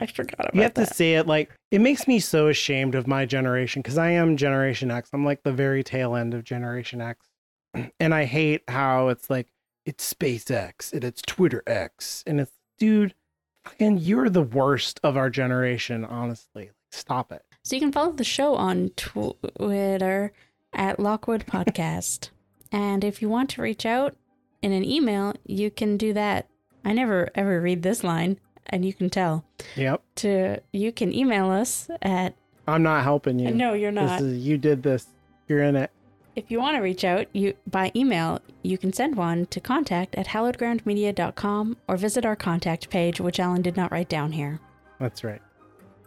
I 0.00 0.06
forgot 0.06 0.34
about 0.40 0.48
it. 0.48 0.54
you 0.56 0.62
have 0.62 0.74
that. 0.74 0.88
to 0.88 0.94
say 0.94 1.14
it 1.16 1.26
like 1.26 1.50
it 1.70 1.80
makes 1.82 2.08
me 2.08 2.18
so 2.18 2.48
ashamed 2.48 2.94
of 2.94 3.06
my 3.06 3.26
generation 3.26 3.82
because 3.82 3.98
i 3.98 4.10
am 4.10 4.36
generation 4.38 4.90
x 4.90 5.10
i'm 5.12 5.24
like 5.24 5.42
the 5.42 5.52
very 5.52 5.84
tail 5.84 6.14
end 6.16 6.32
of 6.34 6.44
generation 6.44 7.00
x 7.02 7.26
and 8.00 8.14
i 8.14 8.24
hate 8.24 8.62
how 8.68 9.08
it's 9.08 9.28
like 9.28 9.48
it's 9.84 10.12
spacex 10.12 10.92
and 10.94 11.04
it's 11.04 11.20
twitter 11.22 11.62
x 11.66 12.24
and 12.26 12.40
it's 12.40 12.52
dude 12.78 13.14
fucking 13.64 13.98
you're 13.98 14.28
the 14.28 14.42
worst 14.42 15.00
of 15.02 15.16
our 15.16 15.30
generation 15.30 16.04
honestly 16.04 16.70
stop 16.90 17.30
it 17.32 17.42
So 17.62 17.76
you 17.76 17.80
can 17.80 17.92
follow 17.92 18.12
the 18.12 18.24
show 18.24 18.54
on 18.56 18.90
Twitter 18.96 20.32
at 20.72 20.98
Lockwood 20.98 21.46
Podcast. 21.46 22.30
and 22.72 23.04
if 23.04 23.22
you 23.22 23.28
want 23.28 23.50
to 23.50 23.62
reach 23.62 23.84
out 23.86 24.16
in 24.62 24.72
an 24.72 24.84
email, 24.84 25.34
you 25.44 25.70
can 25.70 25.96
do 25.96 26.12
that. 26.12 26.48
I 26.84 26.92
never 26.92 27.28
ever 27.34 27.60
read 27.60 27.82
this 27.82 28.02
line, 28.04 28.38
and 28.66 28.84
you 28.84 28.92
can 28.92 29.10
tell. 29.10 29.44
yep 29.76 30.02
To 30.16 30.60
you 30.72 30.92
can 30.92 31.12
email 31.12 31.50
us 31.50 31.88
at 32.02 32.34
i'm 32.68 32.82
not 32.82 33.02
helping 33.02 33.38
you 33.40 33.50
no, 33.50 33.72
you're 33.74 33.90
not. 33.92 34.20
is 34.20 34.38
you 34.46 34.56
did 34.56 34.82
this 34.84 35.06
you're 35.48 35.62
in 35.64 35.74
it 35.76 35.90
If 36.34 36.50
you 36.50 36.58
want 36.58 36.76
to 36.76 36.82
reach 36.82 37.04
out 37.04 37.26
you 37.32 37.54
by 37.66 37.92
email, 37.94 38.40
you 38.62 38.78
can 38.78 38.92
send 38.92 39.16
one 39.16 39.46
to 39.46 39.60
contact 39.60 40.14
at 40.14 40.28
hallowedgroundmedia.com 40.28 41.76
or 41.86 41.96
visit 41.96 42.24
our 42.24 42.36
contact 42.36 42.88
page, 42.90 43.20
which 43.20 43.38
Alan 43.38 43.62
did 43.62 43.76
not 43.76 43.92
write 43.92 44.08
down 44.08 44.32
here. 44.32 44.60
that's 44.98 45.24
right 45.24 45.42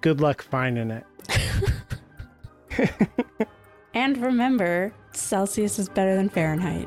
good 0.01 0.21
luck 0.21 0.41
finding 0.41 0.91
it 0.91 1.05
And 3.95 4.17
remember, 4.17 4.93
Celsius 5.13 5.79
is 5.79 5.87
better 5.87 6.15
than 6.15 6.27
Fahrenheit. 6.27 6.85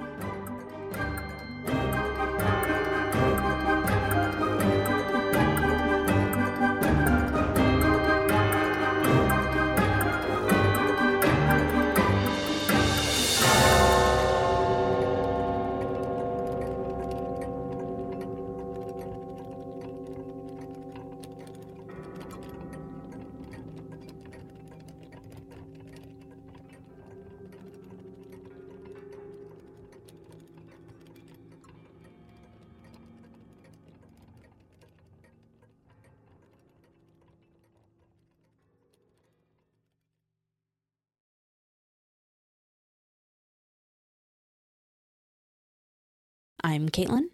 I'm 46.68 46.90
Caitlin. 46.90 47.24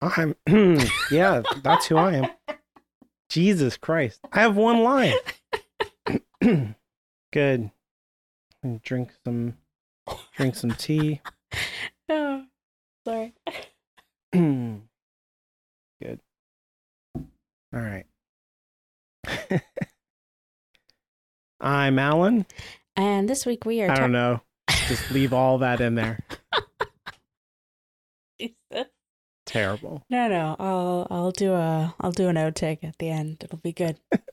i'm 0.00 0.36
hmm, 0.48 0.78
yeah 1.10 1.42
that's 1.64 1.86
who 1.86 1.96
i 1.96 2.12
am 2.14 2.28
jesus 3.28 3.76
christ 3.76 4.20
i 4.32 4.38
have 4.40 4.54
one 4.56 4.84
line 4.84 5.16
good 7.32 7.70
And 8.62 8.80
drink 8.82 9.10
some 9.24 9.56
drink 10.36 10.54
some 10.54 10.70
tea 10.70 11.20
Oh, 12.10 12.44
sorry. 13.06 13.34
Good. 14.32 14.82
All 17.14 17.24
right. 17.72 18.06
I'm 21.60 21.98
Alan. 21.98 22.46
And 22.96 23.28
this 23.28 23.44
week 23.44 23.66
we 23.66 23.82
are 23.82 23.90
I 23.90 23.94
don't 23.96 24.12
know. 24.12 24.40
Just 24.86 25.10
leave 25.10 25.34
all 25.34 25.58
that 25.58 25.82
in 25.82 25.96
there. 25.96 26.18
Terrible. 29.48 30.04
No, 30.10 30.28
no, 30.28 30.56
I'll 30.58 31.06
I'll 31.10 31.30
do 31.32 31.54
a 31.54 31.94
I'll 32.00 32.12
do 32.12 32.28
an 32.28 32.36
outtake 32.36 32.84
at 32.84 32.98
the 32.98 33.08
end. 33.08 33.38
It'll 33.42 33.58
be 33.58 33.72
good. 33.72 33.98